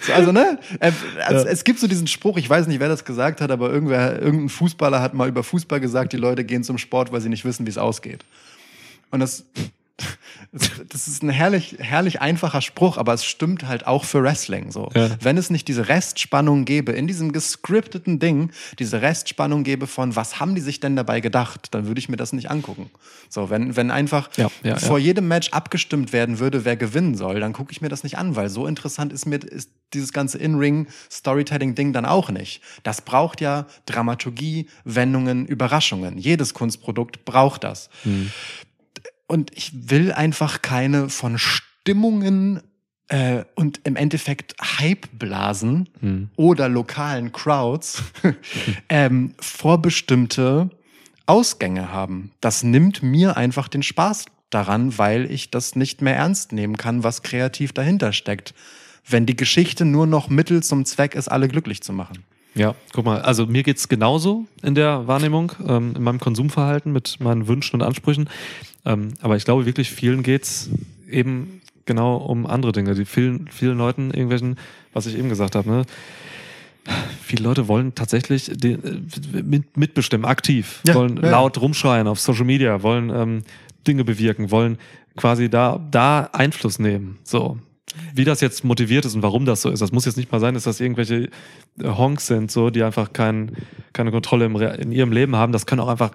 So, 0.00 0.12
also, 0.12 0.32
ne? 0.32 0.58
Äh, 0.80 0.92
also, 1.24 1.46
Es 1.46 1.64
gibt 1.64 1.78
so 1.78 1.86
diesen 1.86 2.06
Spruch, 2.06 2.36
ich 2.36 2.48
weiß 2.48 2.66
nicht, 2.66 2.78
wer 2.78 2.88
das 2.88 3.06
gesagt 3.06 3.40
hat, 3.40 3.50
aber 3.50 3.70
irgendwer, 3.70 4.20
irgendein 4.20 4.50
Fußballer 4.50 5.00
hat 5.00 5.14
mal 5.14 5.28
über 5.28 5.42
Fußball 5.42 5.80
gesagt, 5.80 6.12
die 6.12 6.18
Leute 6.18 6.44
gehen 6.44 6.62
zum 6.62 6.76
Sport, 6.76 7.10
weil 7.10 7.22
sie 7.22 7.30
nicht 7.30 7.44
wissen, 7.46 7.64
wie 7.64 7.70
es 7.70 7.78
ausgeht. 7.78 8.24
Und 9.10 9.20
das, 9.20 9.44
das 10.88 11.08
ist 11.08 11.22
ein 11.22 11.30
herrlich, 11.30 11.76
herrlich 11.78 12.20
einfacher 12.20 12.60
Spruch, 12.62 12.96
aber 12.96 13.12
es 13.14 13.24
stimmt 13.24 13.66
halt 13.66 13.86
auch 13.86 14.04
für 14.04 14.22
Wrestling. 14.22 14.70
So, 14.70 14.90
Ja. 14.94 15.10
wenn 15.20 15.36
es 15.36 15.50
nicht 15.50 15.68
diese 15.68 15.88
Restspannung 15.88 16.64
gäbe 16.64 16.92
in 16.92 17.06
diesem 17.06 17.32
gescripteten 17.32 18.18
Ding, 18.18 18.50
diese 18.78 19.02
Restspannung 19.02 19.64
gäbe 19.64 19.86
von, 19.86 20.16
was 20.16 20.40
haben 20.40 20.54
die 20.54 20.60
sich 20.60 20.80
denn 20.80 20.96
dabei 20.96 21.20
gedacht, 21.20 21.68
dann 21.72 21.86
würde 21.86 21.98
ich 21.98 22.08
mir 22.08 22.16
das 22.16 22.32
nicht 22.32 22.50
angucken. 22.50 22.90
So, 23.28 23.50
wenn 23.50 23.76
wenn 23.76 23.90
einfach 23.90 24.30
Ja, 24.36 24.50
ja, 24.62 24.76
vor 24.76 24.98
jedem 24.98 25.28
Match 25.28 25.50
abgestimmt 25.50 26.12
werden 26.12 26.38
würde, 26.38 26.64
wer 26.64 26.76
gewinnen 26.76 27.16
soll, 27.16 27.40
dann 27.40 27.52
gucke 27.52 27.72
ich 27.72 27.80
mir 27.80 27.88
das 27.88 28.02
nicht 28.02 28.18
an, 28.18 28.36
weil 28.36 28.48
so 28.48 28.66
interessant 28.66 29.12
ist 29.12 29.26
mir 29.26 29.38
ist 29.38 29.70
dieses 29.92 30.12
ganze 30.12 30.38
In-Ring 30.38 30.88
Storytelling 31.10 31.74
Ding 31.76 31.92
dann 31.92 32.04
auch 32.04 32.30
nicht. 32.30 32.60
Das 32.82 33.00
braucht 33.00 33.40
ja 33.40 33.66
Dramaturgie, 33.86 34.68
Wendungen, 34.84 35.46
Überraschungen. 35.46 36.18
Jedes 36.18 36.52
Kunstprodukt 36.52 37.24
braucht 37.24 37.62
das. 37.62 37.90
Und 39.26 39.50
ich 39.54 39.90
will 39.90 40.12
einfach 40.12 40.62
keine 40.62 41.08
von 41.08 41.38
Stimmungen 41.38 42.60
äh, 43.08 43.44
und 43.54 43.80
im 43.84 43.96
Endeffekt 43.96 44.54
Hypeblasen 44.78 45.88
Hm. 46.00 46.30
oder 46.36 46.68
lokalen 46.68 47.32
Crowds 47.32 48.02
ähm, 48.88 49.34
vorbestimmte 49.40 50.70
Ausgänge 51.26 51.90
haben. 51.90 52.32
Das 52.40 52.62
nimmt 52.62 53.02
mir 53.02 53.36
einfach 53.36 53.68
den 53.68 53.82
Spaß 53.82 54.26
daran, 54.50 54.98
weil 54.98 55.30
ich 55.30 55.50
das 55.50 55.74
nicht 55.74 56.02
mehr 56.02 56.16
ernst 56.16 56.52
nehmen 56.52 56.76
kann, 56.76 57.02
was 57.02 57.22
kreativ 57.22 57.72
dahinter 57.72 58.12
steckt. 58.12 58.54
Wenn 59.06 59.26
die 59.26 59.36
Geschichte 59.36 59.84
nur 59.84 60.06
noch 60.06 60.28
Mittel 60.28 60.62
zum 60.62 60.84
Zweck 60.84 61.14
ist, 61.14 61.28
alle 61.28 61.48
glücklich 61.48 61.82
zu 61.82 61.92
machen. 61.92 62.24
Ja, 62.54 62.74
guck 62.92 63.04
mal, 63.04 63.20
also 63.20 63.46
mir 63.46 63.62
geht's 63.62 63.88
genauso 63.88 64.46
in 64.62 64.74
der 64.74 65.06
Wahrnehmung, 65.06 65.52
ähm, 65.66 65.94
in 65.96 66.02
meinem 66.02 66.20
Konsumverhalten 66.20 66.92
mit 66.92 67.18
meinen 67.20 67.48
Wünschen 67.48 67.80
und 67.80 67.82
Ansprüchen. 67.82 68.28
Ähm, 68.84 69.14
aber 69.20 69.36
ich 69.36 69.44
glaube 69.44 69.66
wirklich, 69.66 69.90
vielen 69.90 70.22
geht's 70.22 70.70
eben 71.10 71.60
genau 71.86 72.16
um 72.16 72.46
andere 72.46 72.72
Dinge. 72.72 72.94
Die 72.94 73.04
vielen, 73.04 73.48
vielen 73.48 73.78
Leuten 73.78 74.10
irgendwelchen, 74.10 74.56
was 74.92 75.06
ich 75.06 75.18
eben 75.18 75.28
gesagt 75.28 75.54
habe, 75.54 75.68
ne? 75.68 75.82
Viele 77.22 77.44
Leute 77.44 77.66
wollen 77.66 77.94
tatsächlich 77.94 78.50
den, 78.52 78.84
äh, 79.34 79.42
mit, 79.42 79.76
mitbestimmen, 79.76 80.26
aktiv, 80.26 80.80
Ja, 80.86 80.94
wollen 80.94 81.18
ja. 81.22 81.30
laut 81.30 81.58
rumschreien 81.60 82.06
auf 82.06 82.20
Social 82.20 82.44
Media, 82.44 82.82
wollen 82.82 83.10
ähm, 83.10 83.42
Dinge 83.86 84.04
bewirken, 84.04 84.50
wollen 84.50 84.78
quasi 85.16 85.48
da, 85.48 85.80
da 85.90 86.28
Einfluss 86.32 86.78
nehmen. 86.78 87.18
So. 87.24 87.58
Wie 88.14 88.24
das 88.24 88.40
jetzt 88.40 88.64
motiviert 88.64 89.04
ist 89.04 89.14
und 89.14 89.22
warum 89.22 89.44
das 89.44 89.62
so 89.62 89.70
ist, 89.70 89.80
das 89.80 89.92
muss 89.92 90.04
jetzt 90.04 90.16
nicht 90.16 90.30
mal 90.32 90.40
sein, 90.40 90.54
dass 90.54 90.64
das 90.64 90.80
irgendwelche 90.80 91.28
äh, 91.80 91.84
Honks 91.84 92.26
sind, 92.26 92.50
so, 92.50 92.70
die 92.70 92.82
einfach 92.82 93.12
kein, 93.12 93.52
keine 93.92 94.10
Kontrolle 94.10 94.46
im, 94.46 94.56
in 94.56 94.92
ihrem 94.92 95.12
Leben 95.12 95.36
haben. 95.36 95.52
Das 95.52 95.66
können 95.66 95.80
auch 95.80 95.88
einfach 95.88 96.12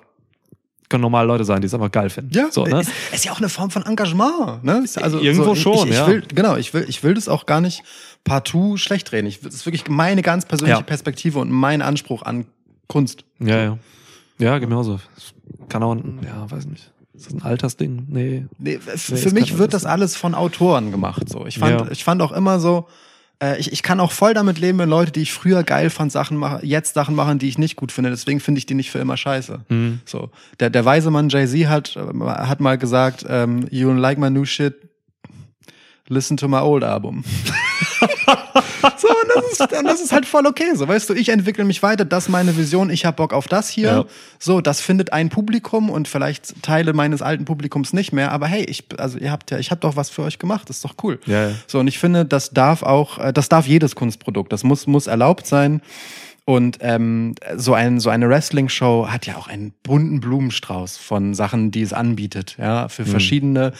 können 0.89 1.01
normale 1.01 1.27
Leute 1.27 1.45
sein, 1.45 1.61
die 1.61 1.67
es 1.67 1.73
einfach 1.73 1.91
geil 1.91 2.09
finden. 2.09 2.31
so, 2.51 2.65
ne? 2.65 2.81
ist, 2.81 2.91
ist 3.13 3.23
ja 3.25 3.31
auch 3.31 3.37
eine 3.37 3.49
Form 3.49 3.69
von 3.69 3.85
Engagement. 3.85 4.63
Ne? 4.63 4.83
Also 4.95 5.19
Irgendwo 5.19 5.53
ich- 5.53 5.61
schon, 5.61 5.87
ich, 5.87 5.91
ich 5.93 5.97
ja. 5.99 6.07
Will, 6.07 6.23
genau, 6.33 6.55
ich 6.57 6.73
will, 6.73 6.85
ich 6.87 7.03
will 7.03 7.13
das 7.13 7.29
auch 7.29 7.45
gar 7.45 7.61
nicht 7.61 7.83
partout 8.23 8.77
schlecht 8.77 9.11
reden. 9.11 9.27
Ich, 9.27 9.39
das 9.39 9.53
ist 9.53 9.65
wirklich 9.67 9.87
meine 9.87 10.23
ganz 10.23 10.45
persönliche 10.47 10.79
Ja. 10.79 10.83
Perspektive 10.85 11.37
und 11.39 11.51
mein 11.51 11.83
Anspruch 11.83 12.23
an 12.23 12.45
Kunst. 12.87 13.23
Ja, 13.39 13.61
ja. 13.61 13.77
Ja, 14.39 14.57
genauso. 14.57 14.99
Kann 15.69 15.83
auch, 15.83 15.95
ja, 15.95 16.49
weiß 16.49 16.65
nicht. 16.65 16.91
Ist 17.19 17.25
das 17.27 17.33
ein 17.33 17.41
Altersding? 17.41 18.05
Nee. 18.07 18.45
Nee, 18.59 18.79
für 18.79 19.31
mich 19.31 19.57
wird 19.57 19.73
das 19.73 19.85
alles 19.85 20.15
von 20.15 20.33
Autoren 20.35 20.89
gemacht. 20.91 21.27
So, 21.27 21.45
ich 21.45 21.59
fand, 21.59 21.81
Ja. 21.81 21.91
ich 21.91 22.05
fand 22.05 22.21
auch 22.21 22.31
immer 22.31 22.61
so, 22.61 22.87
äh, 23.43 23.59
ich, 23.59 23.73
ich 23.73 23.83
kann 23.83 23.99
auch 23.99 24.13
voll 24.13 24.33
damit 24.33 24.57
leben, 24.57 24.79
wenn 24.79 24.87
Leute, 24.89 25.11
die 25.11 25.21
ich 25.21 25.33
früher 25.33 25.63
geil 25.63 25.89
fand, 25.89 26.13
Sachen 26.13 26.37
machen, 26.37 26.59
jetzt 26.65 26.93
Sachen 26.93 27.15
machen, 27.15 27.37
die 27.37 27.49
ich 27.49 27.57
nicht 27.57 27.75
gut 27.75 27.91
finde. 27.91 28.09
Deswegen 28.09 28.39
finde 28.39 28.59
ich 28.59 28.65
die 28.67 28.73
nicht 28.73 28.89
für 28.89 28.99
immer 28.99 29.17
scheiße. 29.17 29.65
Mhm. 29.67 29.99
So, 30.05 30.29
der 30.61 30.69
der 30.69 30.85
weise 30.85 31.11
Mann 31.11 31.27
Jay 31.27 31.45
Z 31.45 31.67
hat 31.67 31.97
äh, 31.97 31.99
hat 32.23 32.61
mal 32.61 32.77
gesagt, 32.77 33.25
ähm, 33.27 33.65
you 33.69 33.89
don't 33.89 33.99
like 33.99 34.17
my 34.17 34.29
new 34.29 34.45
shit, 34.45 34.75
listen 36.07 36.37
to 36.37 36.47
my 36.47 36.59
old 36.59 36.85
album. 36.85 37.25
so, 38.97 39.07
und 39.07 39.29
das, 39.35 39.51
ist, 39.51 39.61
und 39.61 39.85
das 39.85 40.01
ist 40.01 40.11
halt 40.11 40.25
voll 40.25 40.45
okay. 40.45 40.75
So, 40.75 40.87
weißt 40.87 41.09
du, 41.09 41.13
ich 41.13 41.29
entwickle 41.29 41.63
mich 41.63 41.83
weiter, 41.83 42.05
das 42.05 42.25
ist 42.25 42.29
meine 42.29 42.55
Vision, 42.57 42.89
ich 42.89 43.05
hab 43.05 43.17
Bock 43.17 43.33
auf 43.33 43.47
das 43.47 43.69
hier. 43.69 43.87
Ja. 43.87 44.05
So, 44.37 44.61
das 44.61 44.81
findet 44.81 45.13
ein 45.13 45.29
Publikum 45.29 45.89
und 45.89 46.07
vielleicht 46.07 46.61
Teile 46.63 46.93
meines 46.93 47.21
alten 47.21 47.45
Publikums 47.45 47.93
nicht 47.93 48.13
mehr, 48.13 48.31
aber 48.31 48.47
hey, 48.47 48.63
ich, 48.63 48.85
also 48.97 49.17
ihr 49.17 49.31
habt 49.31 49.51
ja, 49.51 49.59
ich 49.59 49.71
hab 49.71 49.81
doch 49.81 49.95
was 49.95 50.09
für 50.09 50.23
euch 50.23 50.39
gemacht, 50.39 50.69
das 50.69 50.77
ist 50.77 50.85
doch 50.85 50.95
cool. 51.03 51.19
Ja, 51.25 51.49
ja. 51.49 51.55
So, 51.67 51.79
und 51.79 51.87
ich 51.87 51.99
finde, 51.99 52.25
das 52.25 52.51
darf 52.51 52.83
auch, 52.83 53.19
äh, 53.19 53.33
das 53.33 53.49
darf 53.49 53.67
jedes 53.67 53.95
Kunstprodukt, 53.95 54.51
das 54.51 54.63
muss, 54.63 54.87
muss 54.87 55.07
erlaubt 55.07 55.45
sein. 55.45 55.81
Und 56.49 56.79
ähm, 56.81 57.35
so, 57.57 57.75
ein, 57.75 57.99
so 57.99 58.09
eine 58.09 58.27
Wrestling-Show 58.27 59.09
hat 59.09 59.27
ja 59.27 59.37
auch 59.37 59.47
einen 59.47 59.71
bunten 59.83 60.19
Blumenstrauß 60.19 60.97
von 60.97 61.35
Sachen, 61.35 61.69
die 61.69 61.83
es 61.83 61.93
anbietet. 61.93 62.55
Ja, 62.57 62.89
für 62.89 63.05
verschiedene 63.05 63.71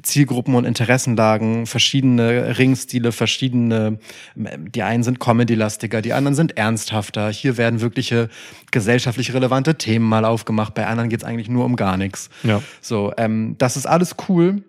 Zielgruppen 0.00 0.54
und 0.54 0.64
Interessenlagen, 0.64 1.66
verschiedene 1.66 2.56
Ringstile, 2.56 3.12
verschiedene. 3.12 3.98
Die 4.36 4.82
einen 4.82 5.02
sind 5.02 5.20
Comedy-lastiger, 5.20 6.00
die 6.00 6.14
anderen 6.14 6.34
sind 6.34 6.56
ernsthafter. 6.56 7.28
Hier 7.30 7.58
werden 7.58 7.82
wirkliche 7.82 8.30
gesellschaftlich 8.70 9.34
relevante 9.34 9.74
Themen 9.74 10.08
mal 10.08 10.24
aufgemacht. 10.24 10.72
Bei 10.72 10.86
anderen 10.86 11.10
geht's 11.10 11.24
eigentlich 11.24 11.50
nur 11.50 11.66
um 11.66 11.76
gar 11.76 11.98
nichts. 11.98 12.30
Ja. 12.42 12.62
So, 12.80 13.12
ähm, 13.18 13.56
das 13.58 13.76
ist 13.76 13.84
alles 13.84 14.16
cool, 14.30 14.64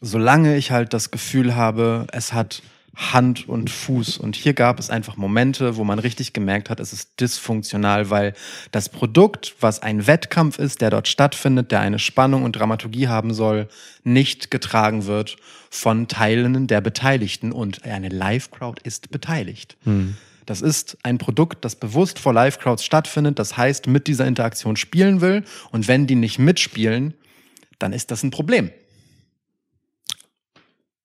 solange 0.00 0.56
ich 0.56 0.70
halt 0.70 0.94
das 0.94 1.10
Gefühl 1.10 1.54
habe, 1.54 2.06
es 2.12 2.32
hat 2.32 2.62
Hand 2.96 3.46
und 3.46 3.68
Fuß. 3.68 4.16
Und 4.16 4.36
hier 4.36 4.54
gab 4.54 4.78
es 4.78 4.88
einfach 4.88 5.16
Momente, 5.16 5.76
wo 5.76 5.84
man 5.84 5.98
richtig 5.98 6.32
gemerkt 6.32 6.70
hat, 6.70 6.80
es 6.80 6.94
ist 6.94 7.20
dysfunktional, 7.20 8.08
weil 8.08 8.32
das 8.72 8.88
Produkt, 8.88 9.54
was 9.60 9.82
ein 9.82 10.06
Wettkampf 10.06 10.58
ist, 10.58 10.80
der 10.80 10.88
dort 10.88 11.06
stattfindet, 11.06 11.70
der 11.70 11.80
eine 11.80 11.98
Spannung 11.98 12.42
und 12.42 12.52
Dramaturgie 12.52 13.08
haben 13.08 13.34
soll, 13.34 13.68
nicht 14.02 14.50
getragen 14.50 15.04
wird 15.04 15.36
von 15.68 16.08
Teilen 16.08 16.66
der 16.66 16.80
Beteiligten. 16.80 17.52
Und 17.52 17.84
eine 17.84 18.08
Live-Crowd 18.08 18.80
ist 18.82 19.10
beteiligt. 19.10 19.76
Das 20.46 20.62
ist 20.62 20.96
ein 21.02 21.18
Produkt, 21.18 21.64
das 21.66 21.74
bewusst 21.74 22.18
vor 22.18 22.32
Live-Crowds 22.32 22.84
stattfindet, 22.84 23.38
das 23.38 23.58
heißt, 23.58 23.88
mit 23.88 24.06
dieser 24.06 24.26
Interaktion 24.26 24.76
spielen 24.76 25.20
will. 25.20 25.44
Und 25.70 25.86
wenn 25.86 26.06
die 26.06 26.14
nicht 26.14 26.38
mitspielen, 26.38 27.12
dann 27.78 27.92
ist 27.92 28.10
das 28.10 28.22
ein 28.22 28.30
Problem. 28.30 28.70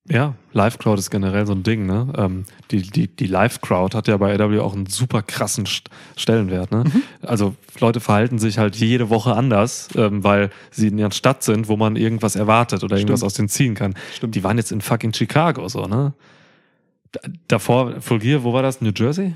Ja, 0.09 0.33
Live-Crowd 0.51 0.97
ist 0.97 1.11
generell 1.11 1.45
so 1.45 1.53
ein 1.53 1.61
Ding, 1.61 1.85
ne? 1.85 2.11
Ähm, 2.17 2.45
die 2.71 2.81
die, 2.81 3.07
die 3.07 3.27
Live-Crowd 3.27 3.95
hat 3.95 4.07
ja 4.07 4.17
bei 4.17 4.33
AW 4.33 4.59
auch 4.59 4.73
einen 4.73 4.87
super 4.87 5.21
krassen 5.21 5.67
St 5.67 5.89
Stellenwert, 6.17 6.71
ne? 6.71 6.85
Mhm. 6.85 7.03
Also 7.21 7.55
Leute 7.79 7.99
verhalten 7.99 8.39
sich 8.39 8.57
halt 8.57 8.75
jede 8.75 9.09
Woche 9.11 9.35
anders, 9.35 9.89
ähm, 9.95 10.23
weil 10.23 10.49
sie 10.71 10.87
in 10.87 10.97
ihrer 10.97 11.11
Stadt 11.11 11.43
sind, 11.43 11.67
wo 11.67 11.77
man 11.77 11.95
irgendwas 11.95 12.35
erwartet 12.35 12.83
oder 12.83 12.97
irgendwas 12.97 13.21
aus 13.21 13.35
denen 13.35 13.47
ziehen 13.49 13.75
kann. 13.75 13.93
Stimmt. 14.15 14.33
Die 14.33 14.43
waren 14.43 14.57
jetzt 14.57 14.71
in 14.71 14.81
fucking 14.81 15.13
Chicago, 15.13 15.67
so, 15.67 15.85
ne? 15.85 16.13
D 17.13 17.19
davor, 17.47 18.01
Fulgier, 18.01 18.43
wo 18.43 18.53
war 18.53 18.63
das? 18.63 18.81
New 18.81 18.91
Jersey? 18.95 19.35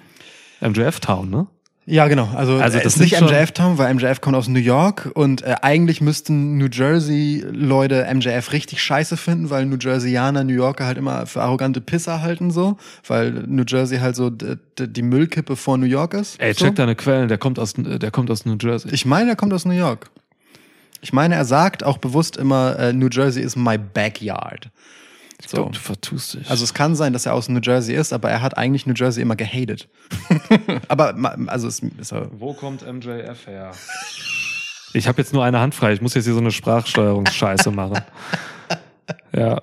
MJF 0.62 1.00
Town, 1.00 1.30
ne? 1.30 1.48
Ja, 1.88 2.08
genau. 2.08 2.24
Also, 2.34 2.54
Also 2.54 2.64
also 2.64 2.80
das 2.80 2.96
ist 2.96 3.00
nicht 3.00 3.16
schon- 3.18 3.28
MJF 3.28 3.52
Town, 3.52 3.78
weil 3.78 3.94
MJF 3.94 4.20
kommt 4.20 4.36
aus 4.36 4.48
New 4.48 4.60
York 4.60 5.12
und 5.14 5.44
äh, 5.44 5.56
eigentlich 5.62 6.02
müssten 6.02 6.58
New 6.58 6.68
Jersey 6.72 7.46
Leute 7.52 8.08
MJF 8.12 8.52
richtig 8.54 8.82
scheiße 8.82 9.18
finden, 9.18 9.52
weil 9.52 9.68
New 9.68 9.78
Jerseyaner 9.78 10.44
New 10.44 10.54
Yorker 10.56 10.86
halt 10.88 10.98
immer 10.98 11.28
für 11.28 11.44
arrogante 11.44 11.82
Pisser 11.82 12.24
halten 12.24 12.50
so, 12.50 12.78
weil 13.08 13.32
New 13.32 13.64
Jersey 13.68 14.00
halt 14.00 14.16
so 14.16 14.32
die 14.32 15.02
Müllkippe 15.04 15.56
vor 15.56 15.78
New 15.78 15.86
York 15.86 16.16
ist. 16.16 16.42
Ey, 16.42 16.54
so. 16.54 16.66
check 16.66 16.76
deine 16.76 16.96
Quellen, 16.96 17.28
der 17.28 17.38
kommt 17.38 17.60
aus, 17.60 17.74
der 17.78 18.10
kommt 18.10 18.32
aus 18.32 18.46
New 18.46 18.58
Jersey. 18.60 18.92
Ich 18.92 19.06
meine, 19.06 19.30
er 19.32 19.36
kommt 19.36 19.54
aus 19.54 19.66
New 19.66 19.74
York. 19.74 20.10
Ich 21.02 21.14
meine, 21.14 21.36
er 21.36 21.46
sagt 21.46 21.84
auch 21.84 22.00
bewusst 22.00 22.36
immer, 22.36 22.80
äh, 22.80 22.94
New 22.94 23.10
Jersey 23.12 23.44
is 23.44 23.56
my 23.56 23.78
backyard. 23.78 24.70
Ich 25.42 25.50
So. 25.50 25.58
glaub, 25.58 25.74
du 25.74 25.80
vertust 25.80 26.36
dich. 26.36 26.50
Also 26.50 26.64
es 26.64 26.74
kann 26.74 26.96
sein, 26.96 27.14
dass 27.14 27.26
er 27.26 27.34
aus 27.34 27.50
New 27.50 27.60
Jersey 27.62 27.94
ist, 27.96 28.14
aber 28.14 28.30
er 28.30 28.42
hat 28.42 28.58
eigentlich 28.58 28.86
New 28.86 28.94
Jersey 28.96 29.22
immer 29.22 29.36
gehatet. 29.36 29.90
aber 30.88 31.14
also 31.48 31.68
es 31.68 31.80
ist 31.80 32.12
er 32.14 32.30
Wo 32.32 32.54
kommt 32.54 32.82
MJF 32.82 33.48
her? 33.48 33.72
Ich 34.94 35.08
habe 35.08 35.22
jetzt 35.22 35.34
nur 35.34 35.44
eine 35.44 35.60
Hand 35.60 35.76
frei. 35.76 35.92
Ich 35.94 36.02
muss 36.02 36.14
jetzt 36.14 36.24
hier 36.24 36.34
so 36.34 36.40
eine 36.40 36.52
Sprachsteuerungsscheiße 36.52 37.72
machen. 37.72 38.00
Ja. 39.34 39.62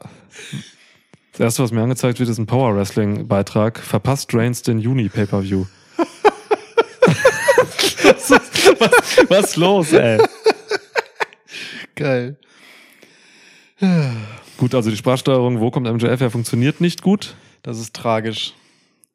Das 1.32 1.40
erste, 1.40 1.62
was 1.64 1.72
mir 1.72 1.82
angezeigt 1.82 2.20
wird, 2.20 2.28
ist 2.28 2.38
ein 2.38 2.46
Power 2.46 2.76
Wrestling 2.76 3.26
Beitrag. 3.26 3.78
Verpasst 3.80 4.32
Reigns 4.34 4.62
den 4.62 4.78
Juni 4.78 5.08
Pay-per-View. 5.08 5.64
was, 8.04 8.30
ist, 8.30 8.30
was, 8.78 9.30
was 9.30 9.44
ist 9.46 9.56
los, 9.56 9.92
ey? 9.92 10.20
geil. 11.96 12.36
Gut, 14.62 14.76
also 14.76 14.90
die 14.90 14.96
Sprachsteuerung, 14.96 15.58
wo 15.58 15.72
kommt 15.72 15.92
MJF 15.92 16.20
her, 16.20 16.30
funktioniert 16.30 16.80
nicht 16.80 17.02
gut. 17.02 17.34
Das 17.62 17.80
ist 17.80 17.96
tragisch. 17.96 18.54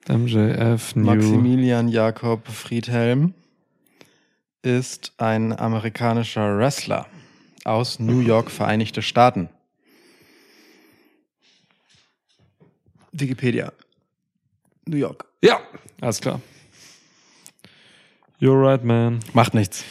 MJF 0.10 0.94
New. 0.98 1.06
Maximilian 1.06 1.88
Jakob 1.88 2.46
Friedhelm 2.50 3.34
ist 4.62 5.14
ein 5.16 5.58
amerikanischer 5.58 6.58
Wrestler 6.58 7.06
aus 7.64 7.98
New 7.98 8.20
York, 8.20 8.52
Vereinigte 8.52 9.02
Staaten. 9.02 9.48
Wikipedia. 13.14 13.72
New 14.86 14.98
York. 14.98 15.24
Ja, 15.42 15.62
alles 16.02 16.20
klar. 16.20 16.42
You're 18.42 18.62
right, 18.62 18.84
man. 18.84 19.22
Macht 19.32 19.54
nichts. 19.54 19.86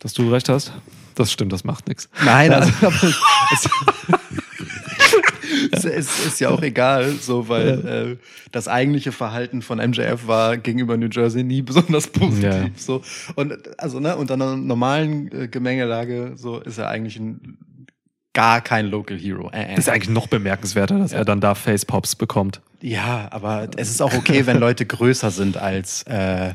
Dass 0.00 0.12
du 0.12 0.28
recht 0.28 0.48
hast. 0.48 0.72
Das 1.14 1.30
stimmt, 1.30 1.52
das 1.52 1.62
macht 1.62 1.86
nichts. 1.86 2.08
Nein, 2.24 2.52
also 2.52 2.72
es, 5.72 5.84
es 5.84 6.26
ist 6.26 6.40
ja 6.40 6.50
auch 6.50 6.62
egal, 6.62 7.12
so 7.12 7.48
weil 7.48 7.86
äh, 7.86 8.16
das 8.52 8.68
eigentliche 8.68 9.12
Verhalten 9.12 9.62
von 9.62 9.78
MJF 9.78 10.26
war 10.26 10.56
gegenüber 10.56 10.96
New 10.96 11.08
Jersey 11.10 11.44
nie 11.44 11.62
besonders 11.62 12.06
positiv. 12.12 12.44
Ja. 12.44 12.68
So 12.76 13.02
und 13.34 13.56
also 13.78 14.00
ne 14.00 14.16
unter 14.16 14.34
einer 14.34 14.56
normalen 14.56 15.30
äh, 15.32 15.48
Gemengelage 15.48 16.32
so 16.36 16.60
ist 16.60 16.78
er 16.78 16.88
eigentlich 16.88 17.18
ein 17.18 17.58
gar 18.36 18.60
kein 18.60 18.86
Local 18.86 19.16
Hero. 19.18 19.50
Äh, 19.50 19.62
äh. 19.62 19.68
Das 19.70 19.86
ist 19.86 19.88
eigentlich 19.88 20.10
noch 20.10 20.26
bemerkenswerter, 20.26 20.98
dass 20.98 21.12
er 21.12 21.24
dann 21.24 21.40
da 21.40 21.54
Facepops 21.54 22.16
bekommt. 22.16 22.60
Ja, 22.82 23.28
aber 23.30 23.68
es 23.76 23.88
ist 23.88 24.02
auch 24.02 24.12
okay, 24.12 24.44
wenn 24.44 24.58
Leute 24.58 24.84
größer 24.84 25.30
sind 25.30 25.56
als 25.56 26.02
äh, 26.02 26.52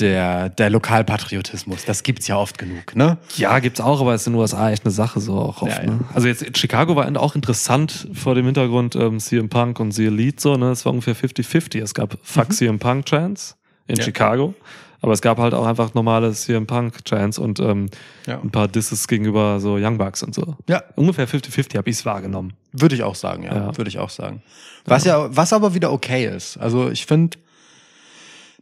der 0.00 0.48
der 0.48 0.70
Lokalpatriotismus. 0.70 1.84
Das 1.84 2.02
gibt's 2.02 2.26
ja 2.26 2.36
oft 2.36 2.58
genug, 2.58 2.96
ne? 2.96 3.18
Ja, 3.36 3.58
gibt's 3.58 3.80
auch, 3.80 4.00
aber 4.00 4.14
es 4.14 4.22
ist 4.22 4.26
in 4.28 4.32
den 4.34 4.40
USA 4.40 4.70
echt 4.70 4.84
eine 4.84 4.92
Sache 4.92 5.20
so 5.20 5.38
auch 5.38 5.62
oft. 5.62 5.76
Ja, 5.78 5.82
ne? 5.84 5.98
ja. 6.00 6.14
Also 6.14 6.28
jetzt 6.28 6.56
Chicago 6.58 6.96
war 6.96 7.10
auch 7.20 7.34
interessant 7.34 8.08
vor 8.12 8.34
dem 8.34 8.46
Hintergrund 8.46 8.96
ähm, 8.96 9.18
CM 9.20 9.48
Punk 9.48 9.80
und 9.80 9.92
The 9.92 10.06
Elite 10.06 10.40
so, 10.40 10.56
ne? 10.56 10.70
Es 10.70 10.84
war 10.84 10.92
ungefähr 10.92 11.14
50-50. 11.16 11.82
Es 11.82 11.94
gab 11.94 12.16
Fuck 12.22 12.52
CM 12.52 12.78
Punk 12.78 13.06
Chants 13.06 13.56
in 13.86 13.94
Mhm. 13.94 13.98
Ja. 13.98 14.04
Chicago, 14.04 14.54
aber 15.02 15.12
es 15.12 15.22
gab 15.22 15.38
halt 15.38 15.54
auch 15.54 15.66
einfach 15.66 15.94
normale 15.94 16.32
CM 16.32 16.66
Punk 16.66 17.04
Chants 17.04 17.38
und 17.38 17.58
ähm, 17.60 17.86
ein 18.26 18.50
paar 18.50 18.68
Disses 18.68 19.08
gegenüber 19.08 19.58
so 19.60 19.76
Young 19.76 19.98
Bucks 19.98 20.22
und 20.22 20.34
so. 20.34 20.56
Ja, 20.68 20.82
Ungefähr 20.96 21.26
50-50 21.28 21.76
habe 21.76 21.90
ich's 21.90 22.04
wahrgenommen. 22.04 22.52
Würde 22.72 22.94
ich 22.94 23.02
auch 23.02 23.14
sagen, 23.16 23.42
ja. 23.42 23.54
Ja. 23.54 23.76
Würde 23.76 23.88
ich 23.88 23.98
auch 23.98 24.10
sagen. 24.10 24.42
Was 24.84 25.04
ja, 25.04 25.34
was 25.34 25.52
aber 25.52 25.74
wieder 25.74 25.92
okay 25.92 26.26
ist. 26.26 26.56
Also 26.56 26.90
ich 26.90 27.06
finde, 27.06 27.38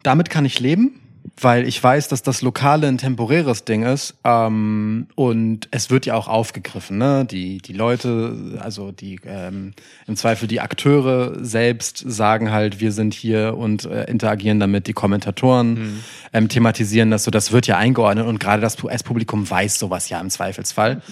damit 0.03 0.31
kann 0.31 0.45
ich 0.45 0.61
leben, 0.61 1.01
weil 1.41 1.67
ich 1.69 1.83
weiß, 1.83 2.09
dass 2.09 2.23
das 2.23 2.43
Lokale 2.43 2.89
ein 2.89 2.99
temporäres 2.99 3.65
Ding 3.65 3.85
ist. 3.85 4.15
Ähm, 4.25 5.07
und 5.15 5.69
es 5.71 5.91
wird 5.91 6.07
ja 6.07 6.15
auch 6.15 6.29
aufgegriffen, 6.29 6.99
ne? 6.99 7.25
Die, 7.25 7.59
die 7.59 7.73
Leute, 7.73 8.59
also 8.61 8.93
die 8.93 9.21
ähm, 9.25 9.73
im 10.07 10.17
Zweifel 10.17 10.49
die 10.49 10.61
Akteure 10.61 11.45
selbst 11.45 11.99
sagen 11.99 12.51
halt, 12.51 12.81
wir 12.81 12.93
sind 12.93 13.15
hier 13.15 13.57
und 13.57 13.85
äh, 13.85 14.05
interagieren 14.05 14.61
damit. 14.61 14.87
Die 14.87 14.93
Kommentatoren 14.93 16.03
ähm, 16.33 16.49
thematisieren 16.49 17.11
das 17.11 17.25
so. 17.25 17.31
Das 17.31 17.53
wird 17.53 17.67
ja 17.67 17.77
eingeordnet 17.77 18.27
und 18.27 18.41
gerade 18.41 18.61
das 18.61 18.83
US-Publikum 18.83 19.49
weiß 19.49 19.79
sowas 19.79 20.09
ja 20.09 20.21
im 20.21 20.31
Zweifelsfall. 20.31 21.03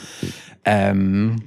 Ähm, 0.64 1.42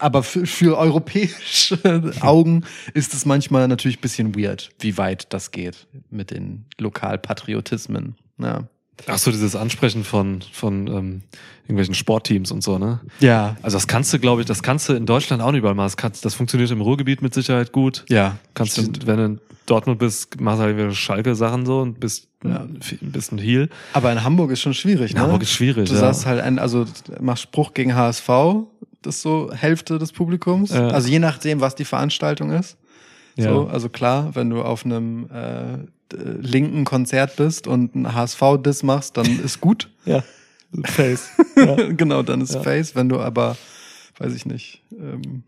aber 0.00 0.22
für, 0.22 0.46
für 0.46 0.76
europäische 0.78 1.78
Augen 2.20 2.64
ist 2.94 3.14
es 3.14 3.24
manchmal 3.26 3.68
natürlich 3.68 3.98
ein 3.98 4.02
bisschen 4.02 4.34
weird, 4.34 4.70
wie 4.80 4.98
weit 4.98 5.32
das 5.32 5.50
geht 5.50 5.86
mit 6.10 6.30
den 6.30 6.66
Lokalpatriotismen. 6.78 8.16
Ja. 8.38 8.64
Ach 9.06 9.18
so, 9.18 9.30
dieses 9.30 9.54
Ansprechen 9.56 10.04
von, 10.04 10.40
von 10.52 10.86
ähm, 10.86 11.22
irgendwelchen 11.64 11.94
Sportteams 11.94 12.50
und 12.50 12.62
so, 12.62 12.78
ne? 12.78 13.00
Ja. 13.20 13.56
Also 13.60 13.76
das 13.76 13.86
kannst 13.86 14.10
du, 14.14 14.18
glaube 14.18 14.40
ich, 14.40 14.46
das 14.46 14.62
kannst 14.62 14.88
du 14.88 14.94
in 14.94 15.04
Deutschland 15.04 15.42
auch 15.42 15.50
nicht 15.52 15.58
überall 15.58 15.74
machen. 15.74 15.86
Das, 15.86 15.96
kannst, 15.98 16.24
das 16.24 16.34
funktioniert 16.34 16.70
im 16.70 16.80
Ruhrgebiet 16.80 17.20
mit 17.20 17.34
Sicherheit 17.34 17.72
gut. 17.72 18.06
Ja. 18.08 18.38
Kannst 18.54 18.78
du, 18.78 18.82
wenn 19.06 19.16
du 19.18 19.24
in 19.24 19.40
Dortmund 19.66 19.98
bist, 19.98 20.40
machst 20.40 20.60
du 20.60 20.64
halt 20.64 20.76
wieder 20.78 20.92
Schalke-Sachen 20.92 21.66
so 21.66 21.80
und 21.80 22.00
bist 22.00 22.28
Ja. 22.42 22.60
ein 22.60 22.78
bisschen 23.12 23.36
Heal. 23.36 23.68
Aber 23.92 24.10
in 24.12 24.24
Hamburg 24.24 24.50
ist 24.52 24.60
schon 24.62 24.72
schwierig, 24.74 25.10
In 25.10 25.18
ne? 25.18 25.24
Hamburg 25.24 25.42
ist 25.42 25.50
schwierig, 25.50 25.88
Du 25.90 25.94
ja. 25.94 26.00
sagst 26.00 26.24
halt, 26.24 26.40
ein, 26.40 26.58
also 26.58 26.86
machst 27.20 27.42
Spruch 27.42 27.74
gegen 27.74 27.94
HSV, 27.94 28.28
ist 29.06 29.22
so 29.22 29.50
Hälfte 29.52 29.98
des 29.98 30.12
Publikums. 30.12 30.70
Ja. 30.70 30.88
Also 30.88 31.08
je 31.08 31.18
nachdem, 31.18 31.60
was 31.60 31.74
die 31.74 31.84
Veranstaltung 31.84 32.50
ist. 32.50 32.76
Ja. 33.36 33.52
So, 33.52 33.66
also 33.66 33.88
klar, 33.88 34.34
wenn 34.34 34.50
du 34.50 34.62
auf 34.62 34.84
einem 34.84 35.28
äh, 35.30 35.78
linken 36.40 36.84
Konzert 36.84 37.36
bist 37.36 37.66
und 37.66 37.94
ein 37.94 38.14
HSV-Diss 38.14 38.82
machst, 38.82 39.16
dann 39.16 39.40
ist 39.44 39.60
gut. 39.60 39.90
Ja. 40.04 40.22
Face. 40.84 41.30
genau, 41.96 42.22
dann 42.22 42.40
ist 42.40 42.54
Ja. 42.54 42.62
Face. 42.62 42.94
Wenn 42.94 43.08
du 43.08 43.20
aber, 43.20 43.56
weiß 44.18 44.34
ich 44.34 44.46
nicht, 44.46 44.82
ähm, 44.92 45.42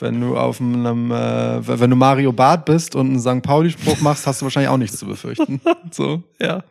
wenn 0.00 0.20
du 0.20 0.36
auf 0.36 0.60
einem, 0.60 1.10
äh, 1.10 1.66
wenn 1.80 1.90
du 1.90 1.96
Mario 1.96 2.32
Barth 2.32 2.64
bist 2.64 2.94
und 2.94 3.08
einen 3.10 3.20
St. 3.20 3.42
Pauli-Spruch 3.42 4.00
machst, 4.00 4.26
hast 4.26 4.40
du 4.40 4.44
wahrscheinlich 4.46 4.68
auch 4.70 4.76
nichts 4.76 4.98
zu 4.98 5.06
befürchten. 5.06 5.60
So. 5.90 6.22
Ja. 6.40 6.62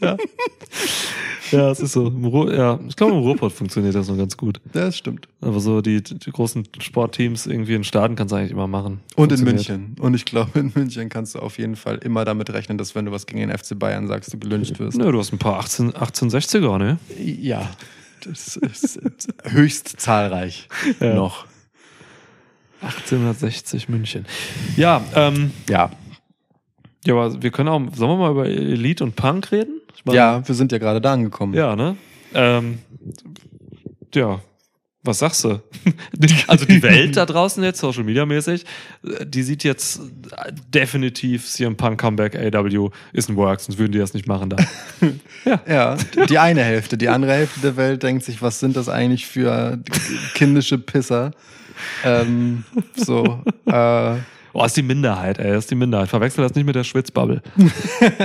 Ja. 0.00 0.16
ja, 1.50 1.70
es 1.70 1.80
ist 1.80 1.92
so. 1.92 2.08
Ja, 2.50 2.78
ich 2.88 2.96
glaube, 2.96 3.12
im 3.12 3.18
Ruhrpott 3.20 3.52
funktioniert 3.52 3.94
das 3.94 4.08
noch 4.08 4.16
ganz 4.16 4.36
gut. 4.36 4.60
Ja, 4.74 4.82
das 4.86 4.96
stimmt. 4.96 5.28
Aber 5.40 5.60
so 5.60 5.80
die, 5.80 6.02
die 6.02 6.30
großen 6.30 6.66
Sportteams 6.80 7.46
irgendwie 7.46 7.74
in 7.74 7.84
Staaten 7.84 8.16
kannst 8.16 8.32
du 8.32 8.36
eigentlich 8.36 8.50
immer 8.52 8.66
machen. 8.66 9.00
Und 9.14 9.32
in. 9.32 9.44
München. 9.44 9.96
Und 10.00 10.14
ich 10.14 10.24
glaube, 10.24 10.58
in 10.58 10.72
München 10.74 11.08
kannst 11.08 11.34
du 11.34 11.38
auf 11.38 11.58
jeden 11.58 11.76
Fall 11.76 11.96
immer 11.98 12.24
damit 12.24 12.50
rechnen, 12.52 12.78
dass 12.78 12.94
wenn 12.94 13.04
du 13.06 13.12
was 13.12 13.26
gegen 13.26 13.40
den 13.40 13.56
FC 13.56 13.78
Bayern 13.78 14.06
sagst, 14.08 14.32
du 14.32 14.38
gelünscht 14.38 14.78
wirst. 14.78 14.98
Nö, 14.98 15.10
du 15.12 15.18
hast 15.18 15.32
ein 15.32 15.38
paar 15.38 15.58
18, 15.58 15.92
1860er, 15.92 16.78
ne? 16.78 16.98
Ja. 17.18 17.70
Das 18.24 18.56
ist 18.56 19.00
höchst 19.44 20.00
zahlreich 20.00 20.68
Ja. 21.00 21.14
noch. 21.14 21.44
1860 22.86 23.88
München. 23.88 24.26
Ja, 24.76 25.02
ähm, 25.14 25.52
Ja. 25.68 25.90
ja, 27.04 27.14
aber 27.14 27.42
wir 27.42 27.50
können 27.50 27.68
auch, 27.68 27.80
sollen 27.94 28.10
wir 28.10 28.16
mal 28.16 28.30
über 28.30 28.46
Elite 28.46 29.04
und 29.04 29.16
Punk 29.16 29.52
reden? 29.52 29.80
Meine, 30.04 30.16
Ja, 30.16 30.46
wir 30.48 30.54
sind 30.54 30.72
ja 30.72 30.78
gerade 30.78 31.00
da 31.00 31.12
angekommen. 31.14 31.54
Ja, 31.54 31.74
ne? 31.74 31.96
Ähm, 32.34 32.78
ja, 34.14 34.40
was 35.02 35.20
sagst 35.20 35.44
du? 35.44 35.60
Also 36.48 36.64
die 36.64 36.82
Welt 36.82 37.16
da 37.16 37.26
draußen 37.26 37.62
jetzt, 37.62 37.78
Social 37.80 38.04
Media 38.04 38.26
mäßig, 38.26 38.64
die 39.24 39.42
sieht 39.42 39.64
jetzt 39.64 40.00
äh, 40.36 40.52
definitiv 40.74 41.46
CM 41.46 41.76
Punk 41.76 42.00
Comeback 42.00 42.34
AW 42.36 42.90
ist 43.12 43.28
ein 43.28 43.36
Work, 43.36 43.60
sonst 43.60 43.78
würden 43.78 43.92
die 43.92 43.98
das 43.98 44.14
nicht 44.14 44.26
machen 44.26 44.50
da. 44.50 44.56
Ja, 45.68 45.96
die 46.28 46.38
eine 46.38 46.62
Hälfte. 46.64 46.98
Die 46.98 47.08
andere 47.08 47.32
Hälfte 47.34 47.60
der 47.60 47.76
Welt 47.76 48.02
denkt 48.02 48.24
sich, 48.24 48.42
was 48.42 48.58
sind 48.58 48.76
das 48.76 48.88
eigentlich 48.88 49.26
für 49.26 49.78
kindische 50.34 50.76
Pisser? 50.78 51.30
Ähm, 52.04 52.64
so, 52.94 53.40
äh, 53.66 54.14
Oh, 54.58 54.64
ist 54.64 54.74
die 54.74 54.82
Minderheit, 54.82 55.38
ey, 55.38 55.54
ist 55.58 55.70
die 55.70 55.74
Minderheit. 55.74 56.08
Verwechsel 56.08 56.42
das 56.42 56.54
nicht 56.54 56.64
mit 56.64 56.74
der 56.74 56.82
Schwitzbubble. 56.84 57.42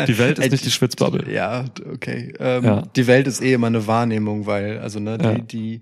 Die 0.07 0.17
Welt 0.17 0.39
ist 0.39 0.49
nicht 0.51 0.65
die 0.65 0.71
Schwitzbubble. 0.71 1.29
ja, 1.29 1.65
okay. 1.93 2.33
Ähm, 2.39 2.63
Ja. 2.63 2.83
Die 2.95 3.05
Welt 3.07 3.27
ist 3.27 3.41
eh 3.41 3.51
immer 3.51 3.67
eine 3.67 3.85
Wahrnehmung, 3.85 4.45
weil, 4.45 4.79
also, 4.79 5.01
ne, 5.01 5.17
die, 5.17 5.25
Ja. 5.27 5.37
die, 5.39 5.81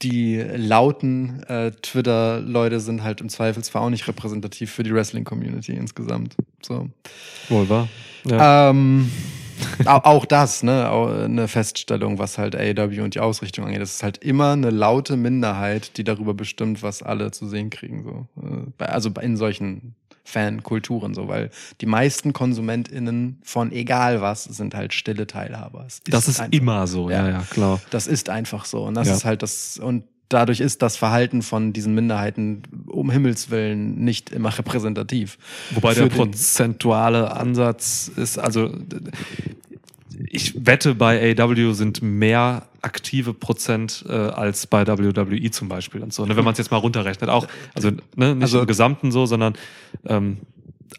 die 0.00 0.36
lauten 0.56 1.42
äh, 1.48 1.72
Twitter-Leute 1.72 2.80
sind 2.80 3.02
halt 3.02 3.20
im 3.20 3.28
Zweifelsfall 3.28 3.82
auch 3.82 3.90
nicht 3.90 4.08
repräsentativ 4.08 4.70
für 4.70 4.84
die 4.84 4.94
Wrestling-Community 4.94 5.72
insgesamt. 5.74 6.34
So. 6.62 6.88
Wohl 7.50 7.68
wahr. 7.68 7.88
Ja. 8.24 8.70
Ähm, 8.70 9.10
auch 9.86 10.24
das, 10.24 10.62
ne, 10.62 10.90
auch 10.90 11.08
eine 11.08 11.48
Feststellung, 11.48 12.18
was 12.18 12.38
halt 12.38 12.54
AEW 12.56 13.02
und 13.02 13.14
die 13.14 13.20
Ausrichtung 13.20 13.64
angeht. 13.66 13.80
Das 13.80 13.94
ist 13.94 14.02
halt 14.02 14.18
immer 14.18 14.52
eine 14.52 14.70
laute 14.70 15.16
Minderheit, 15.16 15.96
die 15.96 16.04
darüber 16.04 16.34
bestimmt, 16.34 16.82
was 16.82 17.02
alle 17.02 17.30
zu 17.30 17.48
sehen 17.48 17.70
kriegen. 17.70 18.02
So. 18.02 18.26
Äh, 18.42 18.66
bei- 18.78 18.86
Also 18.88 19.10
in 19.20 19.36
solchen 19.36 19.94
Fankulturen 20.24 21.12
so, 21.14 21.28
weil 21.28 21.50
die 21.80 21.86
meisten 21.86 22.32
KonsumentInnen 22.32 23.40
von 23.42 23.72
egal 23.72 24.20
was 24.20 24.44
sind 24.44 24.74
halt 24.74 24.94
stille 24.94 25.26
Teilhaber. 25.26 25.84
Es 25.86 26.00
das 26.04 26.28
ist 26.28 26.40
einfach- 26.40 26.52
immer 26.58 26.86
so, 26.86 27.10
ja, 27.10 27.26
Ja. 27.26 27.32
ja, 27.38 27.42
klar. 27.50 27.80
Das 27.90 28.06
ist 28.06 28.28
einfach 28.30 28.64
so. 28.64 28.84
Und 28.84 28.94
das 28.94 29.08
Ja. 29.08 29.14
ist 29.14 29.24
halt 29.24 29.42
das, 29.42 29.78
und 29.78 30.04
dadurch 30.30 30.60
ist 30.60 30.80
das 30.80 30.96
Verhalten 30.96 31.42
von 31.42 31.74
diesen 31.74 31.94
Minderheiten 31.94 32.62
um 32.86 33.10
Himmels 33.10 33.50
Willen 33.50 34.02
nicht 34.02 34.30
immer 34.30 34.56
repräsentativ. 34.56 35.36
Wobei 35.72 35.92
der 35.92 36.06
prozentuale 36.06 37.36
Ansatz 37.36 38.10
ist, 38.16 38.38
also 38.38 38.72
ich 40.28 40.66
wette, 40.66 40.94
bei 40.94 41.34
AW 41.38 41.72
sind 41.72 42.02
mehr 42.02 42.66
aktive 42.82 43.34
Prozent 43.34 44.04
äh, 44.08 44.12
als 44.12 44.66
bei 44.66 44.86
WWE 44.86 45.50
zum 45.50 45.68
Beispiel 45.68 46.02
und 46.02 46.12
so. 46.12 46.24
Ne? 46.24 46.36
Wenn 46.36 46.44
man 46.44 46.52
es 46.52 46.58
jetzt 46.58 46.70
mal 46.70 46.78
runterrechnet, 46.78 47.28
auch, 47.30 47.46
also 47.74 47.90
ne, 48.16 48.34
nicht 48.34 48.42
Also- 48.42 48.60
im 48.60 48.66
Gesamten 48.66 49.12
so, 49.12 49.26
sondern 49.26 49.54
ähm, 50.06 50.38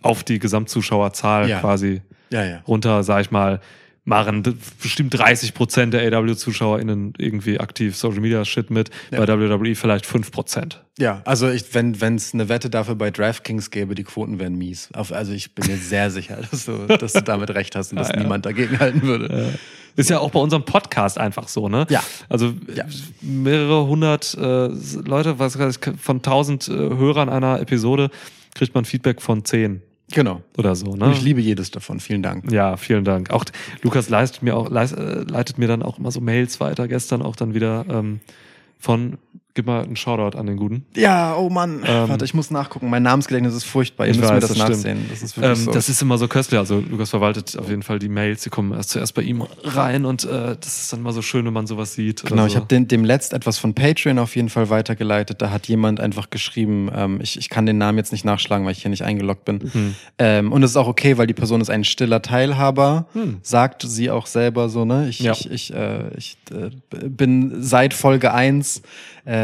auf 0.01 0.23
die 0.23 0.39
Gesamtzuschauerzahl 0.39 1.49
Ja. 1.49 1.59
quasi 1.59 2.01
Ja, 2.29 2.43
ja. 2.45 2.61
runter, 2.67 3.03
sag 3.03 3.21
ich 3.21 3.31
mal, 3.31 3.59
machen 4.03 4.41
bestimmt 4.81 5.13
30 5.17 5.53
Prozent 5.53 5.93
der 5.93 6.01
AW-ZuschauerInnen 6.11 7.13
irgendwie 7.17 7.59
aktiv 7.59 7.95
Social 7.95 8.19
Media 8.19 8.43
Shit 8.45 8.71
mit, 8.71 8.89
Ja. 9.11 9.23
bei 9.23 9.27
WWE 9.39 9.75
vielleicht 9.75 10.05
5 10.07 10.31
Prozent. 10.31 10.83
Ja, 10.97 11.21
also 11.25 11.49
ich, 11.49 11.73
wenn 11.73 11.93
es 12.15 12.33
eine 12.33 12.49
Wette 12.49 12.69
dafür 12.71 12.95
bei 12.95 13.11
DraftKings 13.11 13.69
gäbe, 13.69 13.93
die 13.95 14.03
Quoten 14.03 14.39
wären 14.39 14.55
mies. 14.57 14.89
Auf, 14.93 15.11
also 15.11 15.33
ich 15.33 15.53
bin 15.53 15.67
mir 15.67 15.77
sehr 15.77 16.09
sicher, 16.09 16.39
dass 16.49 16.65
du, 16.65 16.87
dass 16.87 17.13
du 17.13 17.21
damit 17.21 17.51
recht 17.51 17.75
hast 17.75 17.91
und 17.91 17.99
dass 17.99 18.09
Ah, 18.11 18.15
ja. 18.15 18.23
niemand 18.23 18.45
dagegen 18.45 18.79
halten 18.79 19.03
würde. 19.03 19.53
Ist 19.95 20.09
ja 20.09 20.19
auch 20.19 20.31
bei 20.31 20.39
unserem 20.39 20.63
Podcast 20.65 21.17
einfach 21.19 21.47
so, 21.47 21.69
ne? 21.69 21.85
Ja. 21.89 22.01
Also 22.27 22.53
Ja. 22.73 22.85
mehrere 23.21 23.85
hundert 23.85 24.33
äh, 24.35 24.67
Leute, 25.05 25.37
was 25.37 25.59
weiß 25.59 25.77
ich, 25.83 25.99
von 26.01 26.21
tausend 26.23 26.67
äh, 26.69 26.71
Hörern 26.73 27.29
einer 27.29 27.59
Episode 27.59 28.09
kriegt 28.55 28.73
man 28.73 28.83
Feedback 28.85 29.21
von 29.21 29.45
zehn 29.45 29.81
Genau. 30.11 30.41
oder 30.57 30.75
so, 30.75 30.91
Und 30.91 30.99
ne? 30.99 31.11
ich 31.11 31.21
liebe 31.21 31.41
jedes 31.41 31.71
davon. 31.71 31.99
Vielen 31.99 32.21
Dank. 32.23 32.51
ja, 32.51 32.77
vielen 32.77 33.03
Dank. 33.03 33.31
Auch 33.31 33.45
Lukas 33.81 34.09
leistet 34.09 34.43
mir 34.43 34.55
auch 34.55 34.69
leist, 34.69 34.97
äh, 34.97 35.21
leitet 35.23 35.57
mir 35.57 35.67
dann 35.67 35.83
auch 35.83 35.97
immer 35.99 36.11
so 36.11 36.21
Mails 36.21 36.59
weiter. 36.59 36.87
Gestern 36.87 37.21
auch 37.21 37.35
dann 37.35 37.53
wieder 37.53 37.85
ähm, 37.89 38.19
von 38.79 39.17
gib 39.53 39.65
mal 39.65 39.83
einen 39.83 39.95
Shoutout 39.95 40.37
an 40.37 40.45
den 40.47 40.57
Guten. 40.57 40.85
Ja, 40.95 41.35
oh 41.35 41.49
Mann. 41.49 41.83
Ähm, 41.85 42.09
Warte, 42.09 42.25
ich 42.25 42.33
muss 42.33 42.51
nachgucken. 42.51 42.89
Mein 42.89 43.03
Namensgedächtnis 43.03 43.53
ist 43.53 43.63
furchtbar. 43.65 44.05
Ihr 44.05 44.11
Ich 44.11 44.17
müsst 44.19 44.31
mir 44.33 44.39
das, 44.39 44.49
das 44.49 44.57
stimmt. 44.57 44.69
nachsehen. 44.71 45.05
Das 45.09 45.21
ist 45.21 45.37
Ähm, 45.37 45.55
so. 45.55 45.71
Das 45.71 45.89
ist 45.89 46.01
immer 46.01 46.17
so 46.17 46.27
köstlich. 46.27 46.57
Also 46.59 46.79
Lukas 46.79 47.09
verwaltet 47.09 47.57
auf 47.57 47.69
jeden 47.69 47.83
Fall 47.83 47.99
die 47.99 48.09
Mails, 48.09 48.43
die 48.43 48.49
kommen 48.49 48.73
erst 48.73 48.91
zuerst 48.91 49.13
bei 49.13 49.21
ihm 49.23 49.43
rein 49.63 50.05
und 50.05 50.23
äh, 50.23 50.55
das 50.59 50.81
ist 50.81 50.93
dann 50.93 51.01
mal 51.01 51.11
so 51.13 51.21
schön, 51.21 51.45
wenn 51.45 51.53
man 51.53 51.67
sowas 51.67 51.93
sieht. 51.93 52.23
Genau, 52.23 52.33
oder 52.43 52.47
ich 52.47 52.53
so. 52.53 52.59
habe 52.59 52.85
dem, 52.85 53.03
letzt 53.05 53.33
etwas 53.33 53.57
von 53.57 53.73
Patreon 53.73 54.19
auf 54.19 54.35
jeden 54.35 54.49
Fall 54.49 54.69
weitergeleitet. 54.69 55.41
Da 55.41 55.51
hat 55.51 55.67
jemand 55.67 55.99
einfach 55.99 56.29
geschrieben, 56.29 56.89
ähm, 56.95 57.19
ich, 57.21 57.37
ich 57.37 57.49
kann 57.49 57.65
den 57.65 57.77
Namen 57.77 57.97
jetzt 57.97 58.11
nicht 58.11 58.25
nachschlagen, 58.25 58.65
weil 58.65 58.71
ich 58.73 58.81
hier 58.81 58.89
nicht 58.89 59.03
eingeloggt 59.03 59.45
bin. 59.45 59.59
Hm. 59.71 59.95
Ähm, 60.17 60.51
und 60.51 60.63
es 60.63 60.71
ist 60.71 60.77
auch 60.77 60.87
okay, 60.87 61.17
weil 61.17 61.27
die 61.27 61.33
Person 61.33 61.61
ist 61.61 61.69
ein 61.69 61.83
stiller 61.83 62.21
Teilhaber, 62.21 63.07
Hm. 63.13 63.37
sagt 63.41 63.81
sie 63.85 64.09
auch 64.09 64.27
selber 64.27 64.69
so, 64.69 64.85
ne? 64.85 65.07
Ich, 65.09 65.19
Ja. 65.19 65.33
ich, 65.33 65.49
ich, 65.51 65.73
äh, 65.73 66.09
ich 66.17 66.37
äh, 66.51 66.69
bin 67.09 67.61
seit 67.61 67.93
Folge 67.93 68.33
eins 68.33 68.81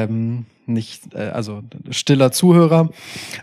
ähm, 0.04 0.46
nicht, 0.68 1.14
äh, 1.14 1.30
also 1.30 1.64
stiller 1.90 2.32
Zuhörer. 2.32 2.90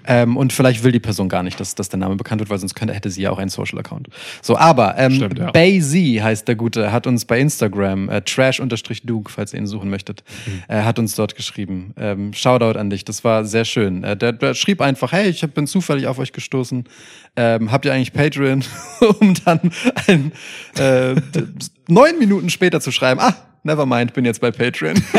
Ähm, 0.07 0.37
und 0.37 0.53
vielleicht 0.53 0.85
will 0.85 0.93
die 0.93 1.01
Person 1.01 1.29
gar 1.29 1.43
nicht, 1.43 1.59
dass, 1.59 1.75
dass 1.75 1.89
der 1.89 1.99
Name 1.99 2.17
bekannt 2.17 2.41
wird, 2.41 2.51
weil 2.51 2.59
sonst 2.59 2.75
könnte, 2.75 2.95
hätte 2.95 3.11
sie 3.11 3.23
ja 3.23 3.31
auch 3.31 3.39
einen 3.39 3.51
Social 3.51 3.79
Account. 3.79 4.09
So, 4.43 4.57
aber 4.57 4.97
ähm, 4.99 5.15
Stimmt, 5.15 5.39
ja. 5.39 5.51
Bay 5.51 5.81
Z 5.81 6.23
heißt 6.23 6.47
der 6.47 6.57
Gute, 6.57 6.93
hat 6.93 7.07
uns 7.07 7.25
bei 7.25 7.41
Instagram, 7.41 8.09
äh, 8.09 8.21
trash-duke, 8.21 9.33
falls 9.33 9.53
ihr 9.55 9.61
ihn 9.61 9.67
suchen 9.67 9.91
möchtet, 9.91 10.23
äh, 10.69 10.83
hat 10.83 10.99
uns 10.99 11.15
dort 11.15 11.35
geschrieben. 11.35 11.95
Ähm, 11.97 12.33
Shoutout 12.33 12.79
an 12.79 12.91
dich, 12.91 13.05
das 13.05 13.25
war 13.25 13.45
sehr 13.45 13.65
schön. 13.65 14.05
Äh, 14.05 14.17
der, 14.17 14.33
der 14.33 14.55
schrieb 14.55 14.81
einfach, 14.81 15.13
hey, 15.13 15.29
ich 15.29 15.41
bin 15.41 15.67
zufällig 15.67 16.07
auf 16.07 16.19
euch 16.19 16.33
gestoßen. 16.33 16.85
Ähm, 17.37 17.73
habt 17.73 17.85
ihr 17.85 17.93
eigentlich 17.93 18.13
Patreon? 18.13 18.63
um 19.21 19.35
dann 19.45 19.61
ein, 20.07 20.33
äh, 20.79 21.15
neun 21.89 22.19
Minuten 22.19 22.51
später 22.51 22.81
zu 22.81 22.93
schreiben, 22.93 23.21
ah, 23.21 23.35
never 23.65 23.87
mind, 23.87 24.15
bin 24.15 24.25
jetzt 24.25 24.41
bei 24.41 24.51
Patreon. 24.51 24.95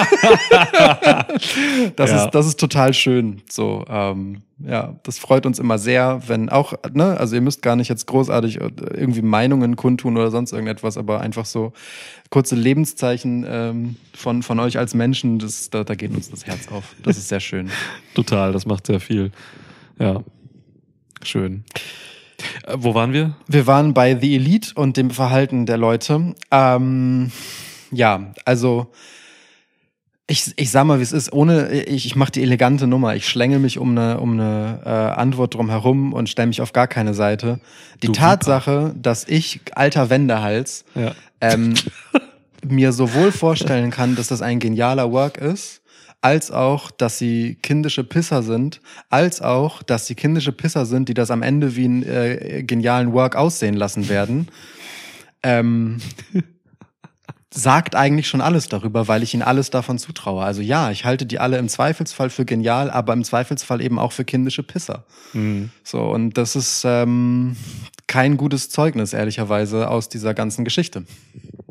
das, 1.96 2.10
Ja. 2.12 2.26
ist, 2.26 2.32
das 2.32 2.46
ist 2.48 2.60
total 2.60 2.94
schön. 2.94 3.42
So, 3.50 3.84
ähm, 3.90 4.42
ja, 4.60 4.96
das 5.04 5.20
freut 5.20 5.46
uns 5.46 5.60
immer 5.60 5.78
sehr, 5.78 6.22
wenn 6.28 6.50
auch, 6.50 6.74
ne, 6.94 7.18
also 7.20 7.36
ihr 7.36 7.42
müsst 7.42 7.62
gar 7.62 7.76
nicht 7.76 7.90
jetzt 7.90 8.08
großartig 8.08 8.62
äh, 8.62 8.70
irgendwie 8.94 9.22
Meinungen 9.22 9.76
kundtun 9.76 10.16
oder 10.18 10.32
sonst 10.32 10.54
irgendetwas, 10.54 10.98
aber 10.98 11.20
einfach 11.22 11.46
so 11.46 11.74
kurze 12.30 12.56
Lebenszeichen 12.56 13.46
ähm, 13.48 13.96
von, 14.14 14.44
von 14.44 14.60
euch 14.60 14.78
als 14.78 14.94
Menschen, 14.94 15.40
das, 15.40 15.70
da, 15.70 15.84
da 15.84 15.96
geht 15.96 16.12
uns 16.16 16.30
das 16.32 16.46
Herz 16.46 16.70
auf. 16.72 16.96
Das 17.04 17.18
ist 17.18 17.28
sehr 17.28 17.40
schön. 17.42 17.70
Total, 18.16 18.54
das 18.54 18.66
macht 18.66 18.88
sehr 18.88 19.00
viel. 19.00 19.32
Ja. 20.00 20.24
Schön. 21.24 21.64
Äh, 22.68 22.76
wo 22.78 22.94
waren 22.94 23.14
wir? 23.14 23.36
Wir 23.48 23.66
waren 23.68 23.94
bei 23.94 24.18
The 24.20 24.36
Elite 24.36 24.72
und 24.76 24.98
dem 24.98 25.10
Verhalten 25.10 25.66
der 25.66 25.78
Leute. 25.78 26.36
Ähm, 26.52 27.32
ja, 27.92 28.34
also 28.46 28.92
ich, 30.28 30.54
ich 30.56 30.72
sag 30.72 30.86
mal, 30.86 30.98
wie 30.98 31.04
es 31.04 31.12
ist, 31.12 31.32
ohne, 31.34 31.72
ich, 31.84 32.08
ich 32.08 32.16
mache 32.16 32.32
die 32.32 32.42
elegante 32.42 32.88
Nummer. 32.88 33.16
Ich 33.16 33.28
schlänge 33.30 33.60
mich 33.60 33.78
um 33.78 33.92
eine, 33.92 34.20
um 34.20 34.34
eine 34.34 34.82
äh, 34.84 34.90
Antwort 34.90 35.54
drum 35.54 35.70
herum 35.70 36.14
und 36.14 36.30
stelle 36.30 36.48
mich 36.48 36.62
auf 36.62 36.74
gar 36.74 36.88
keine 36.88 37.14
Seite. 37.14 37.60
Die 38.02 38.08
Du 38.08 38.14
Tatsache, 38.14 38.96
dass 39.00 39.28
ich, 39.28 39.62
alter 39.76 40.10
Wendehals, 40.10 40.84
Ja. 40.96 41.14
ähm, 41.42 41.76
mir 42.68 42.92
sowohl 42.92 43.32
vorstellen 43.32 43.92
kann, 43.92 44.16
dass 44.16 44.28
das 44.30 44.42
ein 44.42 44.60
genialer 44.60 45.12
Work 45.12 45.38
ist, 45.38 45.82
als 46.22 46.50
auch, 46.50 46.90
dass 46.90 47.20
sie 47.20 47.60
kindische 47.62 48.04
Pisser 48.04 48.42
sind, 48.42 48.82
als 49.12 49.44
auch, 49.44 49.84
dass 49.84 50.08
sie 50.08 50.16
kindische 50.16 50.52
Pisser 50.52 50.88
sind, 50.88 51.08
die 51.08 51.14
das 51.14 51.30
am 51.30 51.44
Ende 51.44 51.76
wie 51.76 51.86
einen 51.86 52.02
äh, 52.02 52.64
genialen 52.66 53.14
Work 53.14 53.36
aussehen 53.36 53.76
lassen 53.76 54.10
werden, 54.10 54.48
ähm, 55.44 56.00
sagt 57.56 57.96
eigentlich 57.96 58.28
schon 58.28 58.42
alles 58.42 58.68
darüber, 58.68 59.08
weil 59.08 59.24
ich 59.24 59.34
ihnen 59.34 59.42
alles 59.42 59.70
davon 59.70 59.98
zutraue. 59.98 60.44
Also 60.44 60.62
ja, 60.62 60.92
ich 60.92 61.06
halte 61.06 61.26
die 61.26 61.40
alle 61.40 61.58
im 61.58 61.70
Zweifelsfall 61.70 62.30
für 62.30 62.44
genial, 62.44 62.92
aber 62.92 63.14
im 63.14 63.24
Zweifelsfall 63.24 63.82
eben 63.82 63.98
auch 63.98 64.12
für 64.12 64.26
kindische 64.26 64.62
Pisser. 64.62 65.06
Mhm. 65.34 65.70
So, 65.84 66.02
und 66.02 66.38
das 66.38 66.58
ist 66.58 66.84
ähm, 66.86 67.56
kein 68.08 68.36
gutes 68.36 68.70
Zeugnis, 68.70 69.14
ehrlicherweise, 69.14 69.90
aus 69.90 70.10
dieser 70.10 70.34
ganzen 70.34 70.66
Geschichte. 70.66 71.06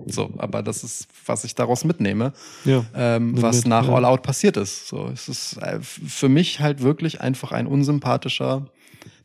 So, 0.07 0.33
aber 0.39 0.63
das 0.63 0.85
ist, 0.85 1.07
was 1.27 1.45
ich 1.45 1.55
daraus 1.55 1.85
mitnehme, 1.85 2.33
Ja. 2.65 2.85
ähm, 2.95 3.41
was 3.41 3.59
mit, 3.59 3.67
nach 3.67 3.87
ja. 3.87 3.95
All 3.95 4.05
Out 4.07 4.23
passiert 4.23 4.57
ist. 4.57 4.89
So, 4.89 5.09
es 5.13 5.29
ist 5.29 5.59
äh, 5.59 5.79
für 5.83 6.29
mich 6.31 6.61
halt 6.61 6.83
wirklich 6.83 7.21
einfach 7.21 7.53
ein 7.53 7.67
unsympathischer, 7.67 8.67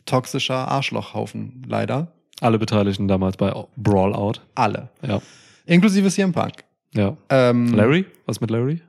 toxischer 0.06 0.68
Arschlochhaufen, 0.68 1.64
leider. 1.68 2.12
Alle 2.42 2.60
Beteiligten 2.60 3.08
damals 3.08 3.38
bei 3.38 3.54
Brawl 3.78 4.14
Out. 4.14 4.42
Alle. 4.56 4.90
Ja. 5.06 5.22
Inklusive 5.70 6.10
CM 6.10 6.32
Punk. 6.32 6.64
Ja. 6.94 7.16
Ähm, 7.30 7.74
Larry? 7.74 8.06
Was 8.26 8.42
mit 8.42 8.50
Larry? 8.50 8.82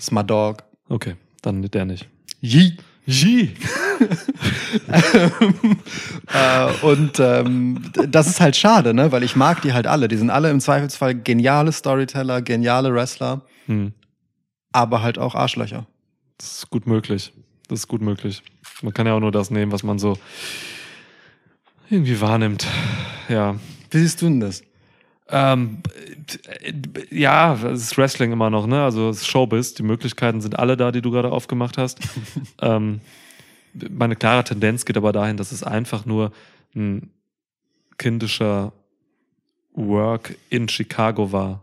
Smart 0.00 0.28
Dog. 0.28 0.64
Okay, 0.88 1.14
dann 1.42 1.62
der 1.62 1.84
nicht. 1.84 2.08
Yee. 2.40 2.76
G. 3.08 3.50
äh, 6.32 6.72
und 6.82 7.20
ähm, 7.20 7.80
das 8.08 8.26
ist 8.26 8.40
halt 8.40 8.56
schade, 8.56 8.94
ne? 8.94 9.12
Weil 9.12 9.22
ich 9.22 9.36
mag 9.36 9.62
die 9.62 9.72
halt 9.72 9.86
alle. 9.86 10.08
Die 10.08 10.16
sind 10.16 10.30
alle 10.30 10.50
im 10.50 10.58
Zweifelsfall 10.60 11.14
geniale 11.14 11.70
Storyteller, 11.70 12.42
geniale 12.42 12.92
Wrestler, 12.92 13.42
Hm. 13.66 13.92
aber 14.72 15.02
halt 15.02 15.18
auch 15.18 15.36
Arschlöcher. 15.36 15.86
Das 16.38 16.58
ist 16.58 16.70
gut 16.70 16.88
möglich. 16.88 17.32
Das 17.68 17.78
ist 17.80 17.88
gut 17.88 18.02
möglich. 18.02 18.42
Man 18.82 18.92
kann 18.92 19.06
ja 19.06 19.14
auch 19.14 19.20
nur 19.20 19.32
das 19.32 19.50
nehmen, 19.52 19.70
was 19.70 19.84
man 19.84 20.00
so 20.00 20.18
irgendwie 21.88 22.20
wahrnimmt. 22.20 22.66
Ja. 23.28 23.54
Wie 23.90 23.98
siehst 23.98 24.20
du 24.20 24.26
denn 24.26 24.40
das? 24.40 24.62
Ähm, 25.28 25.78
äh, 26.60 26.72
ja, 27.10 27.54
es 27.54 27.82
ist 27.82 27.98
Wrestling 27.98 28.32
immer 28.32 28.50
noch, 28.50 28.66
ne? 28.66 28.82
Also 28.82 29.10
es 29.10 29.18
ist 29.18 29.26
Showbiz. 29.26 29.74
Die 29.74 29.82
Möglichkeiten 29.82 30.40
sind 30.40 30.58
alle 30.58 30.76
da, 30.76 30.92
die 30.92 31.02
du 31.02 31.10
gerade 31.10 31.32
aufgemacht 31.32 31.78
hast. 31.78 31.98
ähm, 32.60 33.00
meine 33.90 34.16
klare 34.16 34.44
Tendenz 34.44 34.84
geht 34.84 34.96
aber 34.96 35.12
dahin, 35.12 35.36
dass 35.36 35.52
es 35.52 35.62
einfach 35.62 36.06
nur 36.06 36.32
ein 36.74 37.10
kindischer 37.98 38.72
Work 39.72 40.36
in 40.48 40.68
Chicago 40.68 41.32
war 41.32 41.60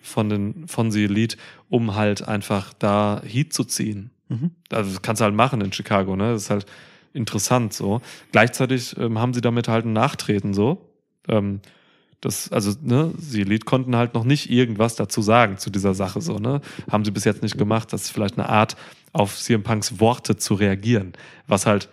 von 0.00 0.28
den 0.28 0.68
von 0.68 0.90
The 0.90 1.04
Elite, 1.04 1.36
um 1.68 1.94
halt 1.94 2.26
einfach 2.26 2.72
da 2.72 3.20
Heat 3.24 3.52
zu 3.52 3.64
ziehen. 3.64 4.10
Mhm. 4.28 4.52
Also 4.70 4.92
das 4.92 5.02
kannst 5.02 5.20
du 5.20 5.24
halt 5.24 5.34
machen 5.34 5.60
in 5.60 5.72
Chicago, 5.72 6.16
ne? 6.16 6.32
Das 6.32 6.42
ist 6.44 6.50
halt 6.50 6.66
interessant 7.12 7.72
so. 7.72 8.00
Gleichzeitig 8.32 8.96
ähm, 8.98 9.18
haben 9.18 9.34
sie 9.34 9.40
damit 9.40 9.68
halt 9.68 9.84
ein 9.84 9.92
Nachtreten 9.92 10.54
so. 10.54 10.92
Ähm, 11.28 11.60
Das, 12.20 12.50
also, 12.50 12.72
ne, 12.82 13.12
die 13.16 13.42
Elite 13.42 13.64
konnten 13.64 13.94
halt 13.94 14.14
noch 14.14 14.24
nicht 14.24 14.50
irgendwas 14.50 14.96
dazu 14.96 15.22
sagen 15.22 15.56
zu 15.56 15.70
dieser 15.70 15.94
Sache, 15.94 16.20
so, 16.20 16.38
ne? 16.38 16.60
Haben 16.90 17.04
sie 17.04 17.12
bis 17.12 17.24
jetzt 17.24 17.42
nicht 17.42 17.56
gemacht. 17.56 17.92
Das 17.92 18.02
ist 18.02 18.10
vielleicht 18.10 18.38
eine 18.38 18.48
Art, 18.48 18.76
auf 19.12 19.36
CM 19.36 19.62
Punks 19.62 20.00
Worte 20.00 20.36
zu 20.36 20.54
reagieren, 20.54 21.12
was 21.46 21.66
halt, 21.66 21.88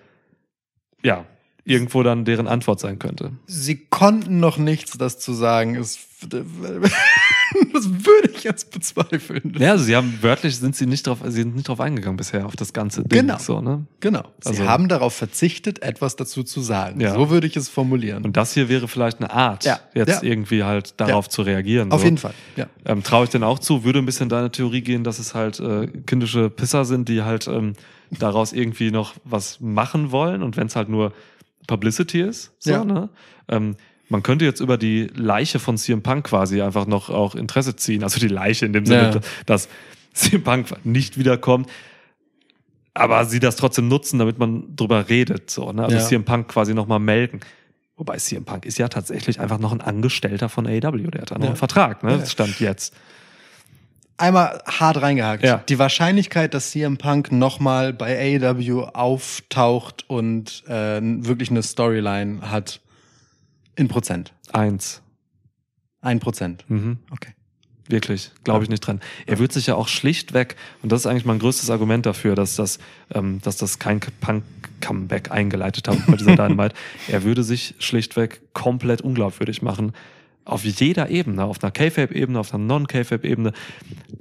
ja, 1.03 1.25
irgendwo 1.65 2.03
dann 2.03 2.25
deren 2.25 2.47
Antwort 2.47 2.79
sein 2.79 2.99
könnte. 2.99 3.31
Sie 3.47 3.75
konnten 3.89 4.39
noch 4.39 4.57
nichts 4.57 4.97
dazu 4.97 5.33
sagen. 5.33 5.75
Es, 5.75 5.97
das 6.29 7.89
würde 7.89 8.29
ich 8.35 8.43
jetzt 8.43 8.71
bezweifeln. 8.71 9.55
Ja, 9.57 9.71
also 9.71 9.83
sie 9.85 9.95
haben 9.95 10.17
wörtlich 10.21 10.57
sind 10.57 10.75
sie 10.75 10.85
nicht 10.85 11.07
drauf, 11.07 11.19
sie 11.25 11.31
sind 11.41 11.55
nicht 11.55 11.67
drauf 11.67 11.79
eingegangen 11.79 12.17
bisher 12.17 12.45
auf 12.45 12.55
das 12.55 12.71
ganze 12.73 13.01
Ding. 13.03 13.21
Genau. 13.21 13.37
So, 13.39 13.61
ne? 13.61 13.85
Genau. 13.99 14.23
Sie 14.41 14.49
Also- 14.49 14.67
haben 14.67 14.87
darauf 14.87 15.15
verzichtet, 15.15 15.81
etwas 15.81 16.15
dazu 16.15 16.43
zu 16.43 16.61
sagen. 16.61 17.01
Ja. 17.01 17.13
So 17.15 17.29
würde 17.31 17.47
ich 17.47 17.55
es 17.57 17.67
formulieren. 17.69 18.23
Und 18.25 18.37
das 18.37 18.53
hier 18.53 18.69
wäre 18.69 18.87
vielleicht 18.87 19.19
eine 19.19 19.31
Art, 19.31 19.65
Ja. 19.65 19.79
jetzt 19.93 20.21
Ja. 20.23 20.29
irgendwie 20.29 20.63
halt 20.63 20.99
darauf 21.01 21.29
zu 21.29 21.41
reagieren. 21.41 21.91
Auf 21.91 21.99
so. 22.01 22.05
jeden 22.05 22.17
Fall. 22.19 22.33
Ja. 22.55 22.67
Ähm, 22.85 23.01
Traue 23.03 23.23
ich 23.25 23.29
denn 23.31 23.43
auch 23.43 23.57
zu, 23.59 23.83
würde 23.83 23.99
ein 23.99 24.05
bisschen 24.05 24.29
deine 24.29 24.51
Theorie 24.51 24.81
gehen, 24.81 25.03
dass 25.03 25.17
es 25.19 25.33
halt 25.33 25.59
äh, 25.59 25.87
kindische 26.05 26.49
Pisser 26.49 26.85
sind, 26.85 27.09
die 27.09 27.23
halt 27.23 27.47
ähm, 27.47 27.73
daraus 28.11 28.53
irgendwie 28.53 28.91
noch 28.91 29.13
was 29.23 29.59
machen 29.59 30.11
wollen 30.11 30.43
und 30.43 30.57
wenn 30.57 30.67
es 30.67 30.75
halt 30.75 30.89
nur 30.89 31.11
Publicity 31.67 32.21
ist, 32.21 32.51
so, 32.59 32.71
Ja. 32.71 32.83
ne? 32.85 33.09
Ähm, 33.47 33.75
man 34.09 34.21
könnte 34.23 34.45
jetzt 34.45 34.59
über 34.59 34.77
die 34.77 35.07
Leiche 35.15 35.57
von 35.59 35.77
CM 35.77 36.03
Punk 36.03 36.25
quasi 36.27 36.61
einfach 36.61 36.85
noch 36.85 37.09
auch 37.09 37.33
Interesse 37.35 37.75
ziehen. 37.75 38.03
Also 38.03 38.19
die 38.19 38.27
Leiche 38.27 38.65
in 38.65 38.73
dem 38.73 38.85
Sinne, 38.85 39.11
Ja. 39.15 39.19
dass 39.47 39.67
CM 40.13 40.43
Punk 40.43 40.67
nicht 40.85 41.17
wiederkommt, 41.17 41.67
aber 42.93 43.25
sie 43.25 43.39
das 43.39 43.55
trotzdem 43.55 43.87
nutzen, 43.87 44.19
damit 44.19 44.39
man 44.39 44.75
drüber 44.75 45.09
redet. 45.09 45.49
So, 45.49 45.71
ne? 45.71 45.83
Also 45.83 45.97
Ja. 45.97 46.03
CM 46.03 46.23
Punk 46.23 46.47
quasi 46.47 46.73
nochmal 46.73 46.99
melden. 46.99 47.41
Wobei 47.97 48.17
CM 48.17 48.45
Punk 48.45 48.65
ist 48.65 48.77
ja 48.77 48.87
tatsächlich 48.89 49.39
einfach 49.39 49.57
noch 49.59 49.71
ein 49.71 49.81
Angestellter 49.81 50.49
von 50.49 50.67
AEW. 50.67 51.09
Der 51.11 51.21
hat 51.21 51.31
da 51.31 51.35
noch 51.35 51.43
Ja. 51.43 51.47
einen 51.49 51.55
Vertrag, 51.57 52.03
ne? 52.03 52.17
Ja. 52.19 52.25
Stand 52.25 52.59
jetzt. 52.59 52.93
Einmal 54.17 54.61
hart 54.65 55.01
reingehakt. 55.01 55.43
Ja. 55.43 55.63
Die 55.67 55.77
Wahrscheinlichkeit, 55.77 56.53
dass 56.53 56.71
CM 56.71 56.97
Punk 56.97 57.31
nochmal 57.31 57.91
bei 57.91 58.39
AEW 58.39 58.83
auftaucht 58.93 60.05
und 60.07 60.63
äh, 60.67 61.01
wirklich 61.01 61.49
eine 61.51 61.61
Storyline 61.61 62.49
hat, 62.49 62.79
in 63.75 63.89
Prozent. 63.89 64.33
Eins. 64.53 65.01
Ein 66.01 66.19
Prozent. 66.19 66.63
Mhm. 66.69 66.99
Okay. 67.11 67.33
Wirklich, 67.87 68.31
glaube 68.43 68.63
ich 68.63 68.69
nicht 68.69 68.79
dran. 68.79 68.99
Er 69.27 69.37
wird 69.37 69.51
sich 69.51 69.67
ja 69.67 69.75
auch 69.75 69.87
schlichtweg, 69.87 70.55
und 70.81 70.91
das 70.91 71.01
ist 71.01 71.07
eigentlich 71.07 71.25
mein 71.25 71.37
größtes 71.37 71.69
Argument 71.69 72.05
dafür, 72.05 72.33
dass 72.33 72.55
das, 72.55 72.79
ähm, 73.13 73.41
dass 73.43 73.57
das 73.57 73.77
kein 73.77 73.99
Punk-Comeback 73.99 75.29
eingeleitet 75.29 75.87
hat 75.87 75.99
bei 76.07 76.15
dieser 76.15 76.31
Dynamite. 76.35 76.73
er 77.07 77.23
würde 77.23 77.43
sich 77.43 77.75
schlichtweg 77.77 78.41
komplett 78.53 79.01
unglaubwürdig 79.01 79.61
machen. 79.61 79.93
Auf 80.45 80.63
jeder 80.63 81.09
Ebene, 81.09 81.43
auf 81.43 81.63
einer 81.63 81.71
K-Fape-Ebene, 81.71 82.39
auf 82.39 82.53
einer 82.53 82.63
Non-K-Fape-Ebene. 82.63 83.51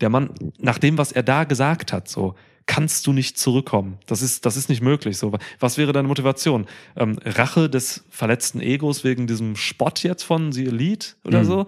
Der 0.00 0.08
Mann, 0.08 0.30
nach 0.58 0.78
dem, 0.78 0.98
was 0.98 1.12
er 1.12 1.22
da 1.22 1.44
gesagt 1.44 1.92
hat, 1.92 2.08
so, 2.08 2.34
kannst 2.66 3.06
du 3.06 3.12
nicht 3.12 3.38
zurückkommen. 3.38 3.98
Das 4.06 4.22
ist, 4.22 4.46
das 4.46 4.56
ist 4.56 4.70
nicht 4.70 4.80
möglich. 4.82 5.18
So, 5.18 5.32
was 5.60 5.76
wäre 5.76 5.92
deine 5.92 6.08
Motivation? 6.08 6.66
Ähm, 6.96 7.18
Rache 7.24 7.68
des 7.68 8.04
verletzten 8.08 8.60
Egos 8.60 9.04
wegen 9.04 9.26
diesem 9.26 9.54
Spott 9.54 10.02
jetzt 10.02 10.22
von 10.22 10.50
The 10.52 10.66
Elite 10.66 11.08
oder 11.24 11.40
Mhm. 11.42 11.44
so? 11.46 11.66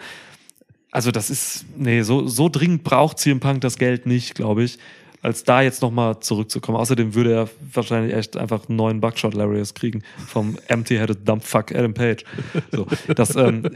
Also 0.90 1.10
das 1.10 1.28
ist, 1.28 1.66
nee, 1.76 2.00
so, 2.00 2.26
so 2.26 2.48
dringend 2.48 2.82
braucht 2.82 3.18
CM 3.18 3.40
Punk 3.40 3.60
das 3.60 3.76
Geld 3.76 4.06
nicht, 4.06 4.34
glaube 4.34 4.62
ich, 4.64 4.78
als 5.26 5.42
da 5.42 5.60
jetzt 5.60 5.82
nochmal 5.82 6.20
zurückzukommen. 6.20 6.78
Außerdem 6.78 7.14
würde 7.14 7.34
er 7.34 7.48
wahrscheinlich 7.72 8.14
echt 8.14 8.36
einfach 8.36 8.68
einen 8.68 8.76
neuen 8.76 9.00
Buckshot 9.00 9.34
Larius 9.34 9.74
kriegen 9.74 10.04
vom 10.24 10.56
Empty-Headed 10.68 11.28
Dumpfuck 11.28 11.74
Adam 11.74 11.94
Page. 11.94 12.22
So, 12.70 12.86
das, 13.12 13.34
ähm, 13.34 13.68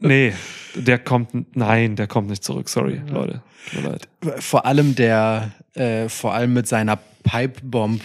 nee, 0.00 0.34
der 0.74 0.98
kommt, 0.98 1.56
nein, 1.56 1.96
der 1.96 2.08
kommt 2.08 2.28
nicht 2.28 2.44
zurück, 2.44 2.68
sorry, 2.68 3.00
Leute, 3.08 3.40
tut 3.70 3.82
mir 3.82 3.88
leid. 3.88 4.08
Vor 4.40 4.66
allem 4.66 4.94
der, 4.96 5.52
äh, 5.72 6.10
vor 6.10 6.34
allem 6.34 6.52
mit 6.52 6.68
seiner 6.68 6.98
Pipebomb 7.22 8.02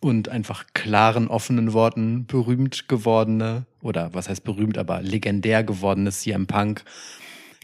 und 0.00 0.28
einfach 0.28 0.64
klaren, 0.74 1.28
offenen 1.28 1.72
Worten 1.72 2.26
berühmt 2.26 2.88
gewordene, 2.88 3.64
oder 3.80 4.12
was 4.12 4.28
heißt 4.28 4.42
berühmt, 4.42 4.76
aber 4.76 5.02
legendär 5.02 5.62
gewordene 5.62 6.10
CM 6.10 6.48
Punk 6.48 6.82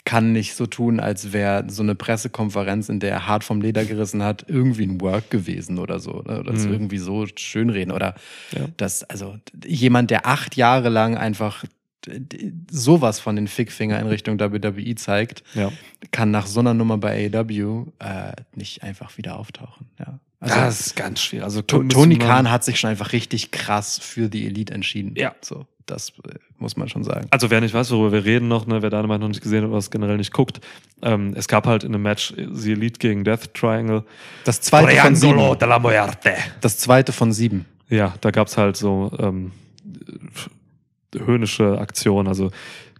kann 0.07 0.33
nicht 0.33 0.55
so 0.55 0.65
tun, 0.67 1.01
als 1.01 1.35
wäre 1.35 1.65
so 1.69 1.83
eine 1.83 1.95
Pressekonferenz, 1.95 2.89
in 2.89 3.01
der 3.01 3.11
er 3.11 3.27
hart 3.27 3.45
vom 3.45 3.61
Leder 3.61 3.85
gerissen 3.85 4.23
hat, 4.23 4.47
irgendwie 4.49 4.85
ein 4.87 5.01
Work 5.03 5.29
gewesen 5.31 5.79
oder 5.79 5.99
so. 5.99 6.15
Oder 6.15 6.43
das 6.45 6.65
Mhm. 6.65 6.73
irgendwie 6.73 6.99
so 6.99 7.27
schönreden. 7.37 7.93
Oder 7.93 8.15
Ja. 8.53 8.67
das, 8.79 9.03
also 9.05 9.37
jemand, 9.67 10.11
der 10.11 10.25
acht 10.27 10.57
Jahre 10.57 10.89
lang 10.89 11.17
einfach 11.19 11.65
sowas 12.71 13.19
von 13.21 13.37
den 13.37 13.49
Fickfinger 13.49 13.99
in 13.99 14.07
Richtung 14.07 14.39
WWE 14.39 14.95
zeigt, 14.95 15.43
Ja. 15.55 15.73
kann 16.13 16.31
nach 16.31 16.47
so 16.47 16.61
einer 16.61 16.73
Nummer 16.75 16.99
bei 16.99 17.27
AEW 17.35 17.87
äh, 17.99 18.33
nicht 18.55 18.83
einfach 18.83 19.17
wieder 19.19 19.39
auftauchen. 19.39 19.87
Ja. 19.99 20.19
Also, 20.39 20.55
das 20.55 20.81
ist 20.89 20.97
ganz 20.97 21.21
schwierig. 21.21 21.45
Also 21.45 21.63
Tony 21.63 22.19
Khan 22.19 22.51
hat 22.51 22.63
sich 22.63 22.79
schon 22.79 22.91
einfach 22.91 23.13
richtig 23.13 23.51
krass 23.51 23.99
für 23.99 24.29
die 24.29 24.47
Elite 24.47 24.75
entschieden. 24.75 25.15
Ja. 25.17 25.35
So, 25.41 25.67
das 25.87 26.11
äh, 26.11 26.35
muss 26.59 26.77
man 26.77 26.89
schon 26.89 27.05
sagen. 27.05 27.27
Also 27.31 27.51
wer 27.51 27.61
nicht 27.61 27.75
weiß, 27.75 27.91
worüber 27.91 28.13
wir 28.13 28.25
reden 28.25 28.49
noch, 28.49 28.67
ne, 28.67 28.83
wer 28.83 28.91
Dynamite 28.91 29.21
noch 29.21 29.29
nicht 29.29 29.43
gesehen 29.43 29.63
hat 29.63 29.69
oder 29.69 29.79
was 29.79 29.91
generell 29.91 30.17
nicht 30.17 30.33
guckt, 30.33 30.61
ähm, 31.03 31.33
es 31.37 31.49
gab 31.49 31.67
halt 31.67 31.85
in 31.85 31.95
einem 31.95 32.03
Match 32.03 32.35
The 32.37 32.73
Elite 32.73 32.99
gegen 32.99 33.25
Death 33.25 33.55
Triangle. 33.55 34.05
Das 34.45 34.61
zweite 34.61 34.97
von 34.97 35.17
sieben. 35.17 35.39
Das 36.61 36.79
zweite 36.79 37.13
von 37.13 37.33
sieben. 37.33 37.67
Ja, 37.89 38.15
da 38.21 38.31
gab's 38.31 38.57
halt 38.57 38.77
so 38.77 39.13
ähm, 39.19 39.53
höhnische 41.17 41.79
Aktionen. 41.79 42.29
Also 42.29 42.51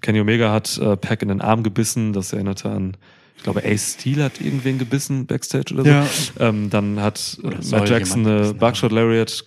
Kenny 0.01 0.21
Omega 0.21 0.53
hat 0.53 0.79
äh, 0.79 0.97
Pack 0.97 1.23
in 1.23 1.29
den 1.29 1.41
Arm 1.41 1.63
gebissen, 1.63 2.13
das 2.13 2.33
erinnerte 2.33 2.71
an, 2.71 2.97
ich 3.37 3.43
glaube, 3.43 3.63
Ace 3.65 3.97
Steel 3.99 4.23
hat 4.23 4.41
irgendwen 4.41 4.79
gebissen 4.79 5.27
backstage 5.27 5.75
oder 5.75 5.83
so. 5.85 5.89
Ja. 5.91 6.49
Ähm, 6.49 6.71
dann 6.71 7.01
hat 7.01 7.39
äh, 7.43 7.49
Matt 7.71 7.89
Jackson 7.89 8.27
eine. 8.27 8.55
Buckshot 8.55 8.93
Lariat 8.93 9.45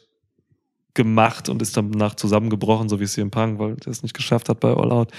gemacht 0.93 1.49
und 1.49 1.61
ist 1.61 1.77
danach 1.77 2.15
zusammengebrochen, 2.15 2.89
so 2.89 2.99
wie 2.99 3.05
CM 3.05 3.31
Punk, 3.31 3.59
weil 3.59 3.75
der 3.75 3.91
es 3.91 4.03
nicht 4.03 4.15
geschafft 4.15 4.49
hat 4.49 4.59
bei 4.59 4.69
All 4.69 4.91
Out. 4.91 5.11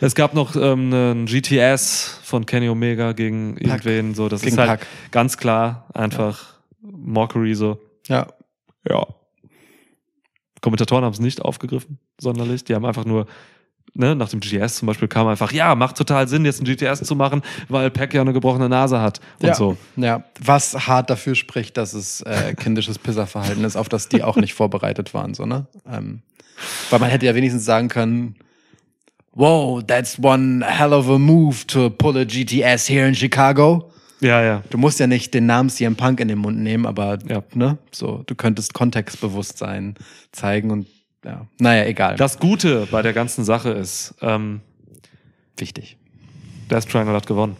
Es 0.00 0.14
gab 0.14 0.34
noch 0.34 0.54
ähm, 0.54 0.92
einen 0.92 1.26
GTS 1.26 2.20
von 2.22 2.46
Kenny 2.46 2.68
Omega 2.68 3.12
gegen 3.12 3.56
irgendwen, 3.56 4.14
so 4.14 4.28
das 4.28 4.42
Gegen 4.42 4.52
ist 4.52 4.58
halt 4.58 4.80
Pac. 4.80 4.86
ganz 5.10 5.36
klar 5.36 5.86
einfach 5.92 6.60
Mockery 6.80 7.54
so. 7.54 7.80
Ja. 8.06 8.28
Ja. 8.88 9.06
Kommentatoren 10.60 11.04
haben 11.04 11.12
es 11.12 11.20
nicht 11.20 11.42
aufgegriffen, 11.42 11.98
sonderlich. 12.20 12.64
Die 12.64 12.74
haben 12.74 12.84
einfach 12.84 13.04
nur, 13.04 13.26
ne, 13.94 14.14
nach 14.14 14.28
dem 14.28 14.40
GTS 14.40 14.76
zum 14.76 14.86
Beispiel 14.86 15.08
kam 15.08 15.26
einfach, 15.26 15.52
ja, 15.52 15.74
macht 15.74 15.96
total 15.96 16.28
Sinn, 16.28 16.44
jetzt 16.44 16.60
ein 16.60 16.64
GTS 16.64 17.02
zu 17.02 17.16
machen, 17.16 17.42
weil 17.68 17.90
Pack 17.90 18.14
ja 18.14 18.20
eine 18.20 18.32
gebrochene 18.32 18.68
Nase 18.68 19.00
hat 19.00 19.20
und 19.40 19.48
ja. 19.48 19.54
so. 19.54 19.76
Ja, 19.96 20.24
was 20.40 20.86
hart 20.86 21.10
dafür 21.10 21.34
spricht, 21.34 21.76
dass 21.76 21.94
es 21.94 22.20
äh, 22.22 22.54
kindisches 22.54 22.98
Pisserverhalten 22.98 23.64
ist, 23.64 23.76
auf 23.76 23.88
das 23.88 24.08
die 24.08 24.22
auch 24.22 24.36
nicht 24.36 24.54
vorbereitet 24.54 25.14
waren, 25.14 25.34
so, 25.34 25.46
ne? 25.46 25.66
Ähm, 25.90 26.22
weil 26.90 26.98
man 26.98 27.10
hätte 27.10 27.26
ja 27.26 27.34
wenigstens 27.34 27.64
sagen 27.64 27.88
können, 27.88 28.36
wow, 29.34 29.80
that's 29.86 30.18
one 30.22 30.64
hell 30.66 30.92
of 30.92 31.08
a 31.08 31.18
move 31.18 31.66
to 31.66 31.90
pull 31.90 32.16
a 32.16 32.24
GTS 32.24 32.88
here 32.88 33.06
in 33.06 33.14
Chicago. 33.14 33.92
Ja, 34.20 34.42
ja. 34.42 34.62
Du 34.70 34.78
musst 34.78 34.98
ja 34.98 35.06
nicht 35.06 35.32
den 35.32 35.46
Namen 35.46 35.70
CM 35.70 35.94
Punk 35.94 36.18
in 36.18 36.26
den 36.26 36.38
Mund 36.38 36.58
nehmen, 36.58 36.86
aber 36.86 37.18
Ja. 37.28 37.42
ne, 37.54 37.78
so, 37.92 38.24
du 38.26 38.34
könntest 38.34 38.74
Kontextbewusstsein 38.74 39.94
zeigen 40.32 40.70
und 40.72 40.86
ja, 41.28 41.46
naja, 41.58 41.84
egal. 41.84 42.16
Das 42.16 42.38
Gute 42.38 42.88
bei 42.90 43.02
der 43.02 43.12
ganzen 43.12 43.44
Sache 43.44 43.70
ist, 43.70 44.14
ähm, 44.22 44.60
wichtig. 45.56 45.96
Death 46.70 46.88
Triangle 46.88 47.14
hat 47.14 47.26
gewonnen. 47.26 47.56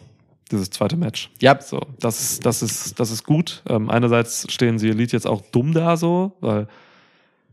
Dieses 0.50 0.70
zweite 0.70 0.96
Match. 0.96 1.30
Ja, 1.40 1.60
So, 1.60 1.82
das 2.00 2.20
ist, 2.20 2.46
das 2.46 2.62
ist, 2.62 2.98
das 2.98 3.10
ist 3.10 3.24
gut. 3.24 3.62
Ähm, 3.68 3.90
einerseits 3.90 4.50
stehen 4.50 4.78
sie 4.78 4.88
Elite 4.88 5.14
jetzt 5.14 5.26
auch 5.26 5.42
dumm 5.52 5.74
da 5.74 5.98
so, 5.98 6.32
weil, 6.40 6.68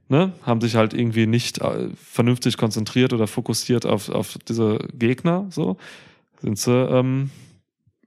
ne, 0.08 0.32
haben 0.44 0.62
sich 0.62 0.76
halt 0.76 0.94
irgendwie 0.94 1.28
nicht 1.28 1.60
äh, 1.60 1.90
vernünftig 2.02 2.56
konzentriert 2.56 3.12
oder 3.12 3.28
fokussiert 3.28 3.86
auf, 3.86 4.08
auf 4.10 4.38
diese 4.48 4.80
Gegner, 4.94 5.48
so. 5.50 5.76
Sind 6.42 6.58
sie, 6.58 6.72
ähm, 6.72 7.32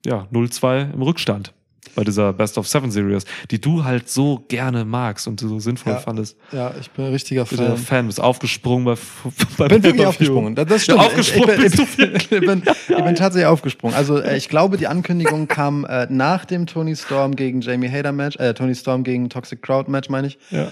ja, 0.06 0.26
0-2 0.32 0.94
im 0.94 1.02
Rückstand 1.02 1.52
bei 1.98 2.04
dieser 2.04 2.32
Best 2.32 2.56
of 2.58 2.68
Seven 2.68 2.92
Series, 2.92 3.24
die 3.50 3.60
du 3.60 3.82
halt 3.82 4.08
so 4.08 4.44
gerne 4.46 4.84
magst 4.84 5.26
und 5.26 5.40
so 5.40 5.58
sinnvoll 5.58 5.94
Ja. 5.94 5.98
fandest. 5.98 6.36
ja, 6.52 6.72
ich 6.80 6.88
bin 6.92 7.06
ein 7.06 7.10
richtiger 7.10 7.42
Du 7.42 7.56
bist 7.56 7.84
Fan, 7.86 8.06
bist 8.06 8.20
aufgesprungen 8.20 8.84
bei, 8.84 8.94
bei 9.58 9.64
Ich 9.66 9.70
bin 9.72 9.82
wirklich 9.82 10.06
aufgesprungen. 10.06 10.54
Das, 10.54 10.84
stimmt. 10.84 11.00
Ja, 11.00 11.06
aufgesprungen 11.06 11.58
ich, 11.58 11.74
ich, 11.76 11.96
bin, 11.96 12.14
ich, 12.14 12.28
bin, 12.28 12.62
ich 12.88 13.04
bin 13.04 13.14
tatsächlich 13.16 13.46
aufgesprungen. 13.46 13.96
Also 13.96 14.20
äh, 14.20 14.36
ich 14.36 14.48
glaube, 14.48 14.76
die 14.76 14.86
Ankündigung 14.86 15.48
kam 15.48 15.84
äh, 15.86 16.06
nach 16.08 16.44
dem 16.44 16.68
Tony 16.68 16.94
Storm 16.94 17.34
gegen 17.34 17.62
Jamie 17.62 17.90
Hader 17.90 18.12
Match, 18.12 18.36
äh, 18.36 18.54
Tony 18.54 18.76
Storm 18.76 19.02
gegen 19.02 19.28
Toxic 19.28 19.60
Crowd 19.60 19.90
Match, 19.90 20.08
meine 20.08 20.28
ich. 20.28 20.38
Ja. 20.50 20.70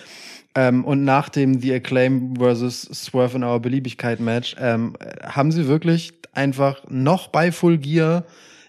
Ähm, 0.55 0.85
und 0.85 1.03
nach 1.03 1.29
dem 1.29 1.61
The 1.61 1.75
Acclaim 1.75 2.37
versus 2.37 2.83
Swerve 2.83 3.37
in 3.37 3.43
Our 3.43 3.59
Beliebigkeit 3.59 4.21
Match 4.21 4.55
ähm, 4.61 4.95
äh, 5.01 5.27
haben 5.27 5.51
sie 5.51 5.67
wirklich 5.67 6.13
einfach 6.35 6.83
noch 6.89 7.27
bei 7.27 7.51
Full 7.51 7.79
Gear 7.79 8.23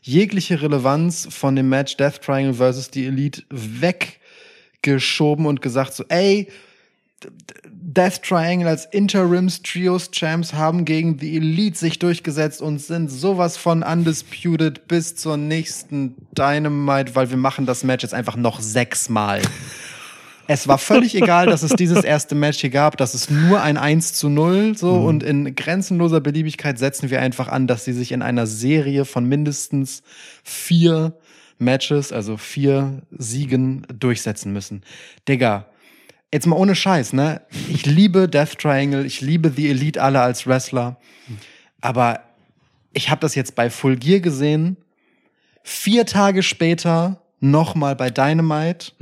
jegliche 0.08 0.62
Relevanz 0.62 1.28
von 1.30 1.56
dem 1.56 1.70
Match 1.70 1.98
Death 1.98 2.22
Triangle 2.22 2.54
versus 2.54 2.90
die 2.90 3.06
Elite 3.06 3.44
weggeschoben 3.50 5.46
und 5.46 5.62
gesagt 5.62 5.94
so, 5.94 6.04
ey, 6.10 6.48
Death 7.70 8.22
Triangle 8.22 8.68
als 8.68 8.86
Interims 8.86 9.62
Trios 9.64 10.12
Champs 10.12 10.54
haben 10.54 10.86
gegen 10.86 11.18
die 11.18 11.36
Elite 11.38 11.78
sich 11.78 12.00
durchgesetzt 12.00 12.62
und 12.62 12.80
sind 12.80 13.10
sowas 13.10 13.58
von 13.58 13.82
undisputed 13.82 14.88
bis 14.88 15.16
zur 15.16 15.36
nächsten 15.36 16.16
Dynamite, 16.38 17.16
weil 17.16 17.30
wir 17.30 17.38
machen 17.38 17.66
das 17.66 17.84
Match 17.84 18.04
jetzt 18.04 18.14
einfach 18.14 18.36
noch 18.36 18.60
sechsmal. 18.60 19.42
Es 20.48 20.68
war 20.68 20.78
völlig 20.78 21.16
egal, 21.16 21.48
dass 21.48 21.64
es 21.64 21.72
dieses 21.72 22.04
erste 22.04 22.36
Match 22.36 22.60
hier 22.60 22.70
gab, 22.70 22.98
dass 22.98 23.14
es 23.14 23.30
nur 23.30 23.62
ein 23.62 23.78
1 23.78 24.14
zu 24.14 24.30
0 24.30 24.78
so 24.78 24.94
und 24.94 25.24
in 25.24 25.56
grenzenloser 25.56 26.22
Beliebigkeit 26.22 26.80
setzen 26.80 27.10
wir 27.10 27.22
einfach 27.22 27.48
an, 27.50 27.68
dass 27.68 27.86
sie 27.86 27.94
sich 27.94 28.12
in 28.12 28.22
einer 28.22 28.48
Serie 28.48 29.06
von 29.06 29.26
mindestens 29.26 30.04
vier 30.44 31.14
Matches, 31.60 32.12
also 32.12 32.38
vier 32.38 33.02
Siegen 33.12 33.86
durchsetzen 33.94 34.54
müssen. 34.54 34.84
Digga, 35.28 35.66
jetzt 36.34 36.48
mal 36.48 36.56
ohne 36.56 36.76
Scheiß, 36.76 37.14
ne? 37.14 37.42
Ich 37.70 37.86
liebe 37.86 38.30
Death 38.30 38.60
Triangle, 38.60 39.06
ich 39.06 39.22
liebe 39.22 39.52
The 39.56 39.70
Elite 39.70 40.02
alle 40.02 40.22
als 40.22 40.48
Wrestler, 40.48 40.98
aber 41.82 42.22
ich 42.94 43.10
habe 43.10 43.22
das 43.22 43.36
jetzt 43.36 43.56
bei 43.56 43.70
Full 43.70 43.98
Gear 43.98 44.20
gesehen, 44.20 44.78
vier 45.64 46.06
Tage 46.06 46.42
später 46.44 47.22
nochmal 47.40 47.96
bei 47.96 48.10
Dynamite. 48.10 48.94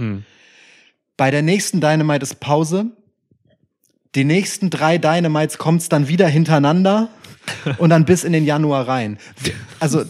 Bei 1.18 1.32
der 1.32 1.42
nächsten 1.42 1.82
Dynamite 1.82 2.24
ist 2.24 2.40
Pause. 2.40 2.88
Die 4.16 4.24
nächsten 4.24 4.70
drei 4.70 4.98
Dynamites 4.98 5.58
kommt's 5.58 5.90
dann 5.90 6.08
wieder 6.08 6.28
hintereinander 6.28 7.10
und 7.78 7.90
dann 7.90 8.06
bis 8.06 8.24
in 8.24 8.34
den 8.34 8.46
Januar 8.46 8.88
rein. 8.88 9.18
Also, 9.80 10.04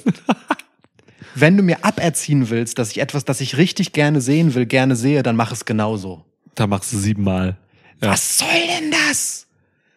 wenn 1.33 1.57
du 1.57 1.63
mir 1.63 1.83
aberziehen 1.83 2.49
willst, 2.49 2.79
dass 2.79 2.91
ich 2.91 2.99
etwas, 2.99 3.25
das 3.25 3.41
ich 3.41 3.57
richtig 3.57 3.93
gerne 3.93 4.21
sehen 4.21 4.53
will, 4.53 4.65
gerne 4.65 4.95
sehe, 4.95 5.23
dann 5.23 5.35
mach 5.35 5.51
es 5.51 5.65
genauso. 5.65 6.23
Da 6.55 6.67
machst 6.67 6.93
du 6.93 6.97
siebenmal. 6.97 7.57
Ja. 8.01 8.11
Was 8.11 8.37
soll 8.37 8.47
denn 8.47 8.91
das? 8.91 9.47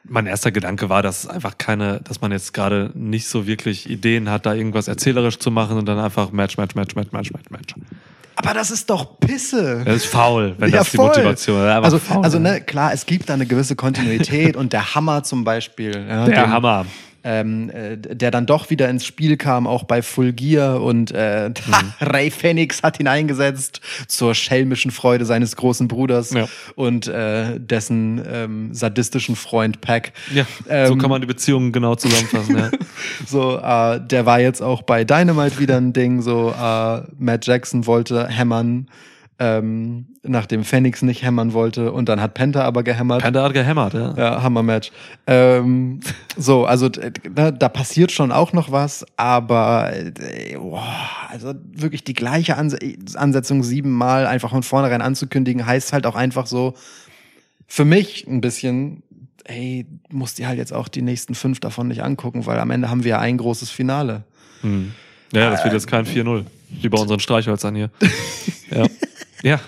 Mein 0.04 0.26
erster 0.26 0.50
Gedanke 0.50 0.88
war, 0.88 1.02
dass 1.02 1.24
es 1.24 1.26
einfach 1.26 1.58
keine, 1.58 2.00
dass 2.00 2.20
man 2.20 2.32
jetzt 2.32 2.54
gerade 2.54 2.90
nicht 2.94 3.28
so 3.28 3.46
wirklich 3.46 3.90
Ideen 3.90 4.30
hat, 4.30 4.46
da 4.46 4.54
irgendwas 4.54 4.88
erzählerisch 4.88 5.38
zu 5.38 5.50
machen 5.50 5.76
und 5.76 5.86
dann 5.86 5.98
einfach 5.98 6.32
Match, 6.32 6.56
Match, 6.56 6.74
Match, 6.74 6.94
Match, 6.94 7.12
Match, 7.12 7.30
Match, 7.30 7.50
Match. 7.50 7.74
Aber 8.40 8.54
das 8.54 8.70
ist 8.70 8.88
doch 8.88 9.18
Pisse. 9.18 9.82
Das 9.84 9.96
ist 9.96 10.06
faul, 10.06 10.54
wenn 10.58 10.70
Ja, 10.70 10.78
das 10.78 10.90
die 10.92 10.96
voll. 10.96 11.08
Motivation 11.08 11.58
ist. 11.60 11.66
Also, 11.84 11.98
faul. 11.98 12.22
also 12.24 12.38
ne, 12.38 12.60
klar, 12.60 12.92
es 12.92 13.04
gibt 13.04 13.28
da 13.28 13.34
eine 13.34 13.46
gewisse 13.46 13.74
Kontinuität 13.74 14.56
und 14.56 14.72
der 14.72 14.94
Hammer 14.94 15.24
zum 15.24 15.42
Beispiel. 15.42 15.92
Ja, 16.08 16.24
Der 16.24 16.44
den- 16.44 16.50
Hammer. 16.52 16.86
Ähm, 17.30 17.68
äh, 17.70 17.96
der 17.98 18.30
dann 18.30 18.46
doch 18.46 18.70
wieder 18.70 18.88
ins 18.88 19.04
Spiel 19.04 19.36
kam, 19.36 19.66
auch 19.66 19.84
bei 19.84 20.00
Full 20.00 20.32
Gear 20.32 20.80
und 20.82 21.10
äh, 21.12 21.50
Mhm. 21.68 21.92
Ray 22.00 22.30
Phoenix 22.30 22.82
hat 22.82 22.98
ihn 23.00 23.08
eingesetzt 23.08 23.80
zur 24.06 24.34
schelmischen 24.34 24.90
Freude 24.90 25.24
seines 25.26 25.54
großen 25.56 25.86
Bruders 25.88 26.30
Ja. 26.30 26.46
und 26.76 27.06
äh, 27.08 27.58
dessen 27.60 28.22
ähm, 28.26 28.72
sadistischen 28.74 29.36
Freund 29.36 29.80
Pack. 29.82 30.12
Ja, 30.34 30.46
so 30.66 30.70
Ähm, 30.94 30.98
kann 30.98 31.10
man 31.10 31.20
die 31.20 31.26
Beziehungen 31.26 31.72
genau 31.72 31.94
zusammenfassen. 31.96 32.56
ja. 32.56 32.70
So, 33.26 33.58
äh, 33.58 34.00
der 34.00 34.26
war 34.26 34.40
jetzt 34.40 34.62
auch 34.62 34.82
bei 34.82 35.04
Dynamite 35.04 35.58
wieder 35.58 35.76
ein 35.76 35.92
Ding. 35.92 36.22
So, 36.22 36.50
äh, 36.50 37.02
Matt 37.18 37.46
Jackson 37.46 37.86
wollte 37.86 38.26
hämmern, 38.28 38.88
ähm, 39.40 40.06
nachdem 40.22 40.64
Phoenix 40.64 41.02
nicht 41.02 41.22
hämmern 41.22 41.52
wollte 41.52 41.92
und 41.92 42.08
dann 42.08 42.20
hat 42.20 42.34
Penta 42.34 42.62
aber 42.62 42.82
gehämmert. 42.82 43.22
Panda 43.22 43.44
hat 43.44 43.54
gehämmert, 43.54 43.94
ja. 43.94 44.14
Ja, 44.16 44.42
Hammer-Match. 44.42 44.90
Ähm, 45.26 46.00
so, 46.36 46.64
also 46.64 46.88
da, 46.88 47.52
da 47.52 47.68
passiert 47.68 48.10
schon 48.10 48.32
auch 48.32 48.52
noch 48.52 48.72
was, 48.72 49.06
aber 49.16 49.92
äh, 49.94 50.56
boah, 50.56 50.82
also 51.28 51.54
wirklich 51.72 52.02
die 52.02 52.14
gleiche 52.14 52.56
Anse 52.56 52.78
Ansetzung 53.14 53.62
siebenmal 53.62 54.26
einfach 54.26 54.50
von 54.50 54.64
vornherein 54.64 55.02
anzukündigen, 55.02 55.64
heißt 55.64 55.92
halt 55.92 56.06
auch 56.06 56.16
einfach 56.16 56.46
so, 56.46 56.74
für 57.68 57.84
mich 57.84 58.26
ein 58.26 58.40
bisschen, 58.40 59.04
ey, 59.44 59.86
musst 60.10 60.38
dir 60.38 60.48
halt 60.48 60.58
jetzt 60.58 60.72
auch 60.72 60.88
die 60.88 61.02
nächsten 61.02 61.36
fünf 61.36 61.60
davon 61.60 61.88
nicht 61.88 62.02
angucken, 62.02 62.46
weil 62.46 62.58
am 62.58 62.70
Ende 62.70 62.90
haben 62.90 63.04
wir 63.04 63.10
ja 63.10 63.18
ein 63.20 63.36
großes 63.36 63.70
Finale. 63.70 64.24
Hm. 64.62 64.92
Ja, 65.32 65.50
das 65.50 65.62
wird 65.62 65.74
jetzt 65.74 65.86
kein 65.86 66.06
4-0. 66.06 66.44
Wie 66.70 66.88
bei 66.88 66.98
unseren 66.98 67.20
Streichhölzern 67.20 67.76
hier. 67.76 67.90
Ja. 68.70 68.84
Ja. 69.42 69.60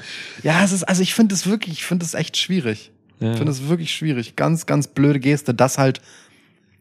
Ja, 0.42 0.64
es 0.64 0.72
ist, 0.72 0.84
also 0.84 1.02
ich 1.02 1.14
finde 1.14 1.34
es 1.34 1.46
wirklich, 1.46 1.74
ich 1.74 1.84
finde 1.84 2.04
es 2.04 2.14
echt 2.14 2.36
schwierig. 2.36 2.90
Ja. 3.20 3.32
Ich 3.32 3.36
finde 3.36 3.52
es 3.52 3.68
wirklich 3.68 3.92
schwierig. 3.92 4.36
Ganz, 4.36 4.66
ganz 4.66 4.88
blöde 4.88 5.20
Geste, 5.20 5.54
das 5.54 5.78
halt 5.78 6.00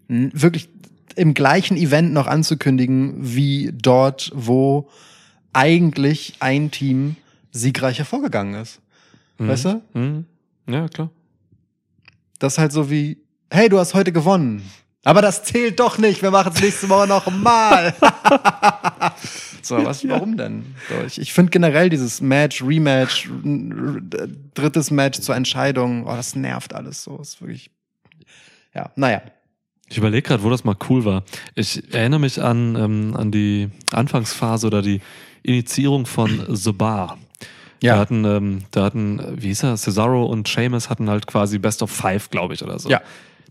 wirklich 0.07 0.69
im 1.15 1.33
gleichen 1.33 1.77
Event 1.77 2.13
noch 2.13 2.27
anzukündigen, 2.27 3.15
wie 3.19 3.71
dort, 3.73 4.31
wo 4.33 4.89
eigentlich 5.53 6.35
ein 6.39 6.71
Team 6.71 7.15
siegreich 7.51 7.97
hervorgegangen 7.97 8.59
ist. 8.61 8.79
Weißt 9.37 9.65
du? 9.65 9.81
Hm. 9.93 10.25
Ja, 10.67 10.87
klar. 10.87 11.09
Das 12.39 12.53
ist 12.53 12.57
halt 12.57 12.71
so 12.71 12.89
wie, 12.89 13.17
hey, 13.49 13.69
du 13.69 13.79
hast 13.79 13.93
heute 13.93 14.11
gewonnen. 14.11 14.69
Aber 15.03 15.21
das 15.21 15.43
zählt 15.43 15.79
doch 15.79 15.97
nicht. 15.97 16.21
Wir 16.21 16.31
machen 16.31 16.51
es 16.53 16.61
nächste 16.61 16.89
Woche 16.89 17.07
noch 17.07 17.31
mal. 17.31 17.93
so, 19.61 19.83
was, 19.85 20.07
warum 20.07 20.35
denn? 20.35 20.75
So, 20.89 21.05
ich 21.05 21.21
ich 21.21 21.33
finde 21.33 21.51
generell 21.51 21.89
dieses 21.89 22.19
Match, 22.19 22.61
Rematch, 22.61 23.29
drittes 24.53 24.91
Match 24.91 25.19
zur 25.19 25.35
Entscheidung, 25.35 26.05
oh, 26.05 26.15
das 26.15 26.35
nervt 26.35 26.75
alles 26.75 27.03
so. 27.03 27.17
Ist 27.17 27.41
wirklich, 27.41 27.71
ja, 28.75 28.91
naja. 28.95 29.21
Ich 29.87 29.97
überlege 29.97 30.27
gerade, 30.27 30.43
wo 30.43 30.49
das 30.49 30.65
mal 30.65 30.75
cool 30.89 31.05
war. 31.05 31.23
Ich 31.55 31.93
erinnere 31.93 32.19
mich 32.19 32.41
an, 32.41 32.75
ähm, 32.75 33.15
an 33.15 33.31
die 33.31 33.69
Anfangsphase 33.91 34.67
oder 34.67 34.81
die 34.81 35.01
Initiierung 35.43 36.05
von 36.05 36.45
The 36.49 36.73
Bar. 36.73 37.17
Ja. 37.81 37.95
Da 37.95 38.01
hatten, 38.01 38.25
ähm, 38.25 38.61
da 38.71 38.83
hatten, 38.83 39.19
äh, 39.19 39.41
wie 39.41 39.47
hieß 39.47 39.63
er, 39.63 39.77
Cesaro 39.77 40.25
und 40.25 40.47
Seamus 40.47 40.89
hatten 40.89 41.09
halt 41.09 41.25
quasi 41.25 41.57
Best 41.57 41.81
of 41.81 41.89
Five, 41.89 42.29
glaube 42.29 42.53
ich, 42.53 42.61
oder 42.61 42.77
so. 42.77 42.89
Ja. 42.89 43.01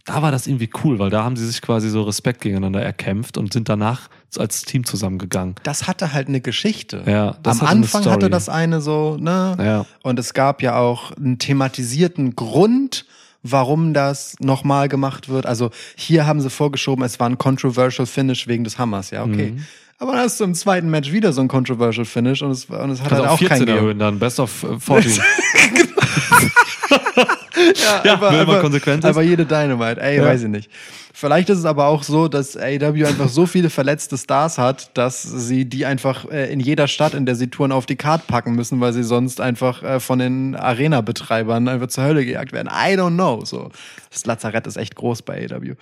Da 0.05 0.23
war 0.23 0.31
das 0.33 0.47
irgendwie 0.47 0.71
cool, 0.85 0.99
weil 0.99 1.11
da 1.11 1.25
haben 1.25 1.37
sie 1.37 1.47
sich 1.47 1.61
quasi 1.61 1.91
so 1.91 2.03
Respekt 2.03 2.41
gegeneinander 2.41 2.83
erkämpft 2.83 3.37
und 3.37 3.53
sind 3.53 3.69
danach 3.69 4.09
als 4.37 4.63
Team 4.63 4.85
zusammengegangen. 4.85 5.55
Das 5.63 5.87
hatte 5.87 6.13
halt 6.13 6.29
eine 6.29 6.41
Geschichte. 6.41 7.03
Ja, 7.07 7.37
das 7.43 7.61
Am 7.61 7.69
hatte 7.69 7.79
Anfang 7.79 8.05
hatte 8.07 8.31
das 8.31 8.49
eine 8.49 8.81
so, 8.81 9.17
ne? 9.19 9.57
Ja. 9.59 9.87
Und 10.03 10.19
es 10.19 10.35
gab 10.35 10.63
ja 10.63 10.79
auch 10.79 11.13
einen 11.13 11.39
thematisierten 11.39 12.37
Grund, 12.37 13.07
warum 13.43 13.95
das 13.95 14.37
nochmal 14.41 14.89
gemacht 14.89 15.29
wird. 15.29 15.47
Also 15.47 15.71
hier 15.97 16.27
haben 16.27 16.41
sie 16.41 16.51
vorgeschoben, 16.51 17.05
es 17.05 17.21
war 17.21 17.29
ein 17.29 17.39
controversial 17.39 18.07
Finish 18.07 18.47
wegen 18.49 18.65
des 18.65 18.79
Hammers, 18.79 19.11
ja, 19.11 19.25
okay. 19.25 19.53
Mhm. 19.53 19.65
Aber 20.01 20.13
dann 20.13 20.21
hast 20.21 20.39
du 20.39 20.45
im 20.45 20.55
zweiten 20.55 20.91
Match 20.91 21.11
wieder 21.11 21.33
so 21.33 21.41
ein 21.41 21.49
controversial 21.49 22.05
Finish 22.05 22.43
und 22.43 22.53
es, 22.53 22.67
und 22.67 22.91
es 22.91 23.01
hat 23.01 23.09
Kannst 23.09 23.23
halt 23.23 23.25
auf 23.25 23.31
auch 23.31 23.39
14 23.39 23.59
keinen 23.59 23.69
erhöhen 23.69 23.99
dann, 23.99 24.19
Best 24.19 24.39
of 24.39 24.63
äh, 24.63 24.79
14. 24.79 25.23
Ja, 27.75 28.03
Ja, 28.05 28.21
wenn 28.21 28.47
man 28.47 28.61
konsequent 28.61 29.05
ist. 29.05 29.11
Aber 29.11 29.23
jede 29.23 29.45
Dynamite, 29.45 30.01
ey, 30.01 30.19
Ja. 30.19 30.25
weiß 30.25 30.43
ich 30.43 30.49
nicht. 30.49 30.71
Vielleicht 31.13 31.49
ist 31.51 31.59
es 31.59 31.65
aber 31.65 31.87
auch 31.89 32.05
so, 32.05 32.29
dass 32.29 32.57
AEW 32.57 33.05
einfach 33.05 33.29
so 33.29 33.45
viele 33.47 33.71
verletzte 33.71 34.17
Stars 34.17 34.57
hat, 34.57 34.97
dass 34.97 35.21
sie 35.21 35.65
die 35.65 35.85
einfach 35.85 36.31
äh, 36.31 36.53
in 36.53 36.61
jeder 36.61 36.87
Stadt, 36.87 37.13
in 37.15 37.27
der 37.27 37.35
sie 37.35 37.49
touren, 37.49 37.73
auf 37.73 37.87
die 37.87 37.97
Karte 37.97 38.23
packen 38.29 38.55
müssen, 38.55 38.81
weil 38.81 38.93
sie 38.93 39.03
sonst 39.03 39.41
einfach 39.41 39.83
äh, 39.83 39.99
von 39.99 40.21
den 40.21 40.55
Arena-Betreibern 40.55 41.67
einfach 41.67 41.89
zur 41.89 42.05
Hölle 42.05 42.25
gejagt 42.25 42.53
werden. 42.53 42.69
I 42.69 42.95
don't 42.97 43.15
know. 43.15 43.45
So, 43.45 43.71
das 44.13 44.27
Lazarett 44.27 44.69
ist 44.69 44.77
echt 44.77 44.95
groß 44.95 45.23
bei 45.23 45.49
AEW. 45.51 45.75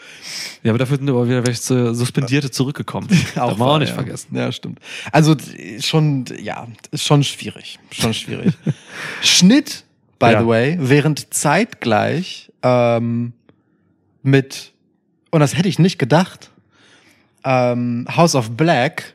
ja, 0.63 0.71
aber 0.71 0.79
dafür 0.79 0.97
sind 0.97 1.11
aber 1.11 1.29
wieder 1.29 1.47
welche 1.47 1.95
Suspendierte 1.95 2.51
zurückgekommen. 2.51 3.09
Darf 3.35 3.59
man 3.59 3.69
auch 3.69 3.79
nicht 3.79 3.91
ja. 3.91 3.95
vergessen. 3.95 4.35
Ja, 4.35 4.51
stimmt. 4.53 4.79
Also 5.13 5.37
schon, 5.81 6.25
ja, 6.41 6.67
ist 6.93 7.05
schon 7.05 7.23
schwierig. 7.23 7.79
Schon 7.91 8.15
schwierig. 8.15 8.55
Schnitt, 9.21 9.85
by 10.19 10.27
Ja. 10.33 10.41
the 10.41 10.47
way, 10.47 10.77
während 10.81 11.33
zeitgleich 11.35 12.51
ähm, 12.63 13.33
mit, 14.23 14.73
und 15.31 15.41
das 15.41 15.57
hätte 15.57 15.69
ich 15.69 15.79
nicht 15.79 15.99
gedacht, 15.99 16.51
ähm, 17.45 18.07
House 18.15 18.35
of 18.35 18.51
Black 18.57 19.15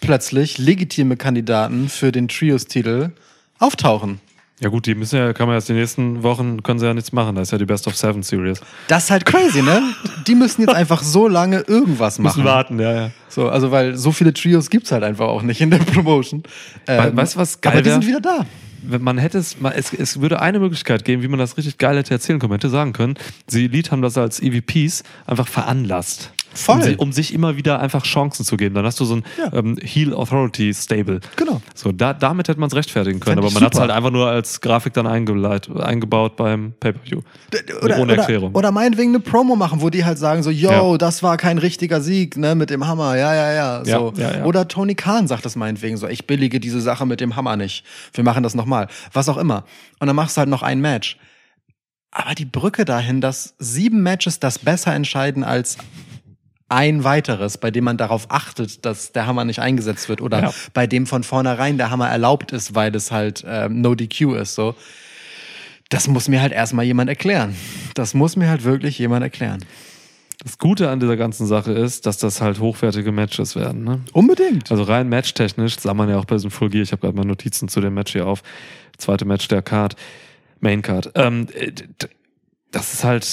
plötzlich 0.00 0.58
legitime 0.58 1.16
Kandidaten 1.16 1.88
für 1.88 2.12
den 2.12 2.28
Trios-Titel 2.28 3.10
auftauchen. 3.58 4.20
Ja 4.60 4.68
gut, 4.68 4.86
die 4.86 4.94
müssen 4.94 5.16
ja, 5.18 5.32
kann 5.32 5.48
man 5.48 5.56
jetzt 5.56 5.68
die 5.68 5.72
nächsten 5.72 6.22
Wochen, 6.22 6.62
können 6.62 6.78
sie 6.78 6.86
ja 6.86 6.94
nichts 6.94 7.10
machen. 7.12 7.34
Das 7.34 7.48
ist 7.48 7.52
ja 7.52 7.58
die 7.58 7.64
Best 7.66 7.88
of 7.88 7.96
Seven 7.96 8.22
Series. 8.22 8.60
Das 8.86 9.04
ist 9.04 9.10
halt 9.10 9.26
crazy, 9.26 9.62
ne? 9.62 9.82
Die 10.28 10.36
müssen 10.36 10.60
jetzt 10.62 10.74
einfach 10.74 11.02
so 11.02 11.26
lange 11.26 11.60
irgendwas 11.66 12.18
machen. 12.20 12.38
Müssen 12.38 12.44
warten, 12.48 12.78
ja, 12.78 12.92
ja. 12.92 13.10
So, 13.28 13.48
also 13.48 13.72
weil 13.72 13.96
so 13.96 14.12
viele 14.12 14.32
Trios 14.32 14.70
gibt's 14.70 14.92
halt 14.92 15.02
einfach 15.02 15.26
auch 15.26 15.42
nicht 15.42 15.60
in 15.60 15.70
der 15.70 15.78
Promotion. 15.78 16.44
Ähm, 16.86 17.16
weißt 17.16 17.34
du, 17.34 17.40
was 17.40 17.60
geil 17.60 17.72
Aber 17.72 17.82
die 17.82 17.86
wär? 17.86 17.94
sind 17.94 18.06
wieder 18.06 18.20
da. 18.20 18.46
Man 18.86 19.18
hätte 19.18 19.38
es, 19.38 19.60
mal- 19.60 19.72
es, 19.76 19.92
es 19.92 20.20
würde 20.20 20.40
eine 20.40 20.58
Möglichkeit 20.60 21.04
geben, 21.04 21.22
wie 21.22 21.28
man 21.28 21.38
das 21.38 21.56
richtig 21.56 21.78
geil 21.78 21.96
hätte 21.96 22.12
erzählen 22.12 22.38
können. 22.38 22.50
Man 22.50 22.58
hätte 22.58 22.68
sagen 22.70 22.92
können, 22.92 23.14
die 23.50 23.64
Elite 23.64 23.90
haben 23.90 24.02
das 24.02 24.18
als 24.18 24.40
EVPs 24.40 25.02
einfach 25.26 25.48
veranlasst. 25.48 26.32
Voll. 26.54 26.94
Um, 26.94 27.08
um 27.08 27.12
sich 27.12 27.34
immer 27.34 27.56
wieder 27.56 27.80
einfach 27.80 28.04
Chancen 28.04 28.44
zu 28.44 28.56
geben. 28.56 28.74
Dann 28.74 28.84
hast 28.86 28.98
du 29.00 29.04
so 29.04 29.16
ein 29.16 29.24
Ja. 29.38 29.52
ähm, 29.52 29.76
Heal 29.82 30.14
Authority 30.14 30.72
Stable. 30.72 31.20
Genau. 31.36 31.60
So, 31.74 31.92
da, 31.92 32.12
damit 32.14 32.48
hätte 32.48 32.60
man 32.60 32.68
es 32.68 32.74
rechtfertigen 32.74 33.20
können, 33.20 33.36
Fänd 33.36 33.46
aber 33.46 33.52
man 33.54 33.64
hat 33.64 33.74
es 33.74 33.80
halt 33.80 33.90
einfach 33.90 34.10
nur 34.10 34.28
als 34.28 34.60
Grafik 34.60 34.92
dann 34.94 35.06
eingebaut 35.06 36.36
beim 36.36 36.72
Pay-Per-View. 36.80 37.20
Oder, 37.82 37.98
Ohne 37.98 38.12
oder, 38.12 38.16
Erklärung. 38.22 38.54
oder 38.54 38.70
meinetwegen 38.72 39.10
eine 39.10 39.20
Promo 39.20 39.56
machen, 39.56 39.80
wo 39.80 39.90
die 39.90 40.04
halt 40.04 40.18
sagen 40.18 40.42
so, 40.42 40.50
yo, 40.50 40.92
Ja. 40.92 40.98
das 40.98 41.22
war 41.22 41.36
kein 41.36 41.58
richtiger 41.58 42.00
Sieg, 42.00 42.36
ne, 42.36 42.54
mit 42.54 42.70
dem 42.70 42.86
Hammer, 42.86 43.16
ja, 43.16 43.34
ja, 43.34 43.52
ja. 43.52 43.84
So. 43.84 44.12
Ja, 44.16 44.30
ja, 44.30 44.36
ja. 44.38 44.44
Oder 44.44 44.68
Tony 44.68 44.94
Khan 44.94 45.26
sagt 45.28 45.44
das 45.44 45.56
meinetwegen 45.56 45.96
so, 45.96 46.06
ich 46.08 46.26
billige 46.26 46.60
diese 46.60 46.80
Sache 46.80 47.06
mit 47.06 47.20
dem 47.20 47.36
Hammer 47.36 47.56
nicht. 47.56 47.84
Wir 48.12 48.24
machen 48.24 48.42
das 48.42 48.54
nochmal. 48.54 48.88
Was 49.12 49.28
auch 49.28 49.36
immer. 49.38 49.64
Und 50.00 50.06
dann 50.06 50.16
machst 50.16 50.36
du 50.36 50.40
halt 50.40 50.48
noch 50.48 50.62
ein 50.62 50.80
Match. 50.80 51.16
Aber 52.16 52.34
die 52.36 52.44
Brücke 52.44 52.84
dahin, 52.84 53.20
dass 53.20 53.54
sieben 53.58 54.02
Matches 54.02 54.38
das 54.38 54.60
besser 54.60 54.94
entscheiden 54.94 55.42
als 55.42 55.78
ein 56.74 57.04
weiteres, 57.04 57.56
bei 57.58 57.70
dem 57.70 57.84
man 57.84 57.96
darauf 57.96 58.26
achtet, 58.30 58.84
dass 58.84 59.12
der 59.12 59.26
Hammer 59.26 59.44
nicht 59.44 59.60
eingesetzt 59.60 60.08
wird 60.08 60.20
oder 60.20 60.42
Ja. 60.42 60.54
bei 60.74 60.86
dem 60.86 61.06
von 61.06 61.22
vornherein 61.22 61.78
der 61.78 61.90
Hammer 61.90 62.08
erlaubt 62.08 62.52
ist, 62.52 62.74
weil 62.74 62.94
es 62.94 63.10
halt 63.12 63.44
ähm, 63.46 63.80
No 63.80 63.94
DQ 63.94 64.34
ist, 64.34 64.54
so. 64.54 64.74
Das 65.90 66.08
muss 66.08 66.28
mir 66.28 66.40
halt 66.42 66.52
erstmal 66.52 66.84
jemand 66.84 67.08
erklären. 67.10 67.54
Das 67.94 68.14
muss 68.14 68.36
mir 68.36 68.48
halt 68.48 68.64
wirklich 68.64 68.98
jemand 68.98 69.22
erklären. 69.22 69.64
Das 70.42 70.58
Gute 70.58 70.90
an 70.90 70.98
dieser 71.00 71.16
ganzen 71.16 71.46
Sache 71.46 71.72
ist, 71.72 72.06
dass 72.06 72.18
das 72.18 72.40
halt 72.40 72.58
hochwertige 72.58 73.12
Matches 73.12 73.54
werden. 73.54 73.84
Ne? 73.84 74.00
Unbedingt. 74.12 74.70
Also 74.70 74.82
rein 74.82 75.08
matchtechnisch, 75.08 75.78
sah 75.78 75.94
man 75.94 76.08
ja 76.10 76.18
auch 76.18 76.24
bei 76.24 76.34
diesem 76.34 76.50
Full 76.50 76.70
Gear, 76.70 76.82
ich 76.82 76.92
habe 76.92 77.00
gerade 77.00 77.16
mal 77.16 77.24
Notizen 77.24 77.68
zu 77.68 77.80
dem 77.80 77.94
Match 77.94 78.12
hier 78.12 78.26
auf, 78.26 78.42
zweite 78.98 79.24
Match 79.24 79.46
der 79.48 79.62
Card, 79.62 79.94
Main 80.60 80.82
Card. 80.82 81.12
Ähm, 81.14 81.46
äh, 81.54 81.70
das 82.74 82.92
ist 82.92 83.04
halt, 83.04 83.24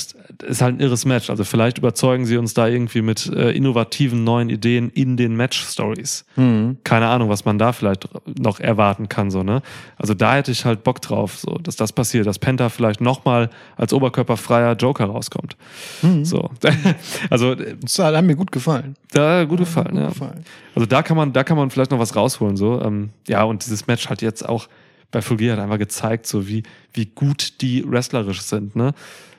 ist 0.43 0.61
halt 0.61 0.75
ein 0.75 0.79
irres 0.79 1.03
Match. 1.05 1.29
Also 1.31 1.43
vielleicht 1.43 1.79
überzeugen 1.79 2.25
sie 2.25 2.37
uns 2.37 2.53
da 2.53 2.67
irgendwie 2.67 3.01
mit 3.01 3.25
äh, 3.27 3.51
innovativen 3.51 4.23
neuen 4.23 4.49
Ideen 4.49 4.91
in 4.91 5.17
den 5.17 5.35
Match-Stories. 5.35 6.25
Mhm. 6.35 6.77
Keine 6.83 7.07
Ahnung, 7.07 7.29
was 7.29 7.43
man 7.43 7.57
da 7.57 7.73
vielleicht 7.73 8.07
noch 8.39 8.59
erwarten 8.59 9.09
kann, 9.09 9.31
so, 9.31 9.41
ne? 9.41 9.63
Also 9.97 10.13
da 10.13 10.35
hätte 10.35 10.51
ich 10.51 10.63
halt 10.63 10.83
Bock 10.83 11.01
drauf, 11.01 11.37
so, 11.39 11.57
dass 11.57 11.75
das 11.75 11.91
passiert, 11.91 12.27
dass 12.27 12.37
Penta 12.37 12.69
vielleicht 12.69 13.01
nochmal 13.01 13.49
als 13.77 13.93
oberkörperfreier 13.93 14.75
Joker 14.75 15.05
rauskommt. 15.05 15.57
So. 16.23 16.51
also, 17.29 17.53
äh, 17.53 17.75
Das 17.81 17.97
hat 17.97 18.23
mir 18.23 18.35
gut 18.35 18.51
gefallen. 18.51 18.95
da 19.11 19.43
gut 19.45 19.59
gefallen, 19.59 19.97
ja. 19.97 20.09
gefallen. 20.09 20.45
Also 20.75 20.85
da 20.85 21.01
kann 21.01 21.17
man, 21.17 21.33
da 21.33 21.43
kann 21.43 21.57
man 21.57 21.71
vielleicht 21.71 21.91
noch 21.91 21.99
was 21.99 22.15
rausholen, 22.15 22.57
so. 22.57 22.79
Ähm, 22.81 23.09
ja, 23.27 23.43
und 23.43 23.65
dieses 23.65 23.87
Match 23.87 24.07
hat 24.07 24.21
jetzt 24.21 24.47
auch 24.47 24.67
bei 25.09 25.21
Fulgier 25.21 25.53
hat 25.53 25.59
einfach 25.59 25.77
gezeigt, 25.77 26.25
so 26.25 26.47
wie, 26.47 26.63
wie 26.93 27.05
gut 27.05 27.61
die 27.61 27.83
wrestlerisch 27.89 28.41
sind, 28.41 28.75
ne? 28.75 28.93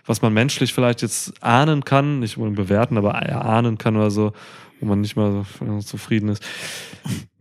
Was 0.05 0.23
man 0.23 0.33
menschlich 0.33 0.75
vielleicht 0.75 1.03
jetzt 1.03 1.43
ahnen 1.43 1.85
kann, 1.85 2.21
nicht 2.21 2.37
unbedingt 2.37 2.57
bewerten, 2.69 2.99
aber 2.99 3.15
ahnen 3.15 3.79
kann 3.79 3.97
oder 3.97 4.11
so, 4.11 4.33
wo 4.81 4.87
man 4.87 5.01
nicht 5.01 5.17
mal 5.17 5.45
so 5.61 5.81
zufrieden 5.81 6.29
ist. 6.29 6.43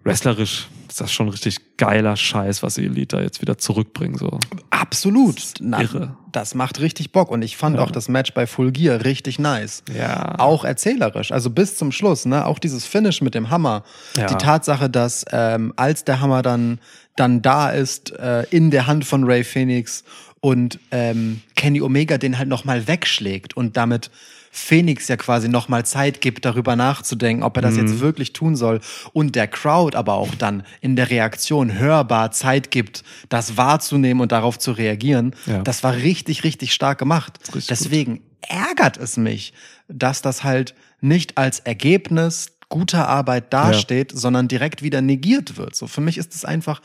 Wrestlerisch 0.04 0.68
ist 0.88 1.00
das 1.00 1.12
schon 1.12 1.30
richtig 1.30 1.78
geiler 1.78 2.16
Scheiß, 2.16 2.64
was 2.64 2.74
die 2.76 2.86
Elite 2.86 3.18
da 3.18 3.22
jetzt 3.22 3.42
wieder 3.42 3.58
zurückbringen, 3.58 4.18
so. 4.18 4.40
Absolut. 4.72 5.54
Na, 5.60 5.82
irre. 5.82 6.18
Das 6.32 6.56
macht 6.56 6.80
richtig 6.80 7.12
Bock. 7.12 7.30
Und 7.30 7.44
ich 7.44 7.56
fand 7.56 7.78
auch 7.78 7.92
das 7.92 8.10
Match 8.10 8.34
bei 8.34 8.48
Full 8.48 8.72
Gear 8.72 9.06
richtig 9.06 9.38
nice. 9.38 9.84
Ja. 9.96 10.40
Auch 10.40 10.66
erzählerisch, 10.66 11.32
also 11.32 11.50
bis 11.50 11.78
zum 11.78 11.92
Schluss, 11.92 12.26
ne? 12.26 12.46
Auch 12.46 12.60
dieses 12.60 12.86
Finish 12.86 13.22
mit 13.22 13.36
dem 13.36 13.50
Hammer. 13.50 13.84
Ja. 14.18 14.26
Die 14.26 14.36
Tatsache, 14.36 14.90
dass 14.90 15.24
ähm, 15.32 15.72
als 15.76 16.04
der 16.04 16.20
Hammer 16.20 16.42
dann, 16.42 16.80
dann 17.16 17.42
da 17.42 17.70
ist, 17.70 18.12
äh, 18.12 18.44
in 18.50 18.72
der 18.72 18.88
Hand 18.88 19.06
von 19.06 19.24
Ray 19.24 19.44
Phoenix 19.44 20.04
und 20.42 20.80
ähm, 20.92 21.42
Kenny 21.56 21.82
Omega 21.82 22.18
den 22.18 22.38
halt 22.38 22.50
nochmal 22.50 22.88
wegschlägt 22.88 23.56
und 23.56 23.78
damit 23.78 24.12
Phoenix 24.54 25.08
ja 25.08 25.16
quasi 25.16 25.48
nochmal 25.48 25.86
Zeit 25.86 26.20
gibt, 26.20 26.44
darüber 26.44 26.76
nachzudenken, 26.76 27.42
ob 27.44 27.56
er 27.58 27.62
das 27.62 27.76
Mhm. 27.76 27.80
jetzt 27.88 28.00
wirklich 28.02 28.34
tun 28.34 28.58
soll. 28.58 28.82
Und 29.14 29.36
der 29.36 29.48
Crowd 29.48 29.96
aber 29.98 30.16
auch 30.16 30.36
dann 30.36 30.64
in 30.82 30.98
der 30.98 31.10
Reaktion 31.10 31.80
hörbar 31.80 32.32
Zeit 32.32 32.70
gibt, 32.70 33.04
das 33.30 33.56
wahrzunehmen 33.56 34.20
und 34.20 34.34
darauf 34.34 34.60
zu 34.60 34.74
reagieren. 34.74 35.34
Ja. 35.46 35.62
Das 35.62 35.84
war 35.84 35.96
richtig, 35.96 36.44
richtig 36.44 36.74
stark 36.74 36.98
gemacht. 36.98 37.40
richtig 37.56 37.68
Deswegen 37.68 38.22
ärgert 38.42 38.98
es 38.98 39.16
mich, 39.16 39.54
dass 39.88 40.22
das 40.22 40.44
halt 40.44 40.76
nicht 41.00 41.38
als 41.38 41.60
Ergebnis 41.60 42.48
guter 42.68 43.08
Arbeit 43.08 43.54
dasteht, 43.54 44.12
sondern 44.14 44.48
direkt 44.50 44.82
wieder 44.84 45.02
negiert 45.02 45.56
wird. 45.56 45.76
So 45.78 45.88
für 45.88 46.02
mich 46.02 46.18
ist 46.18 46.36
es 46.36 46.44
einfach, 46.44 46.82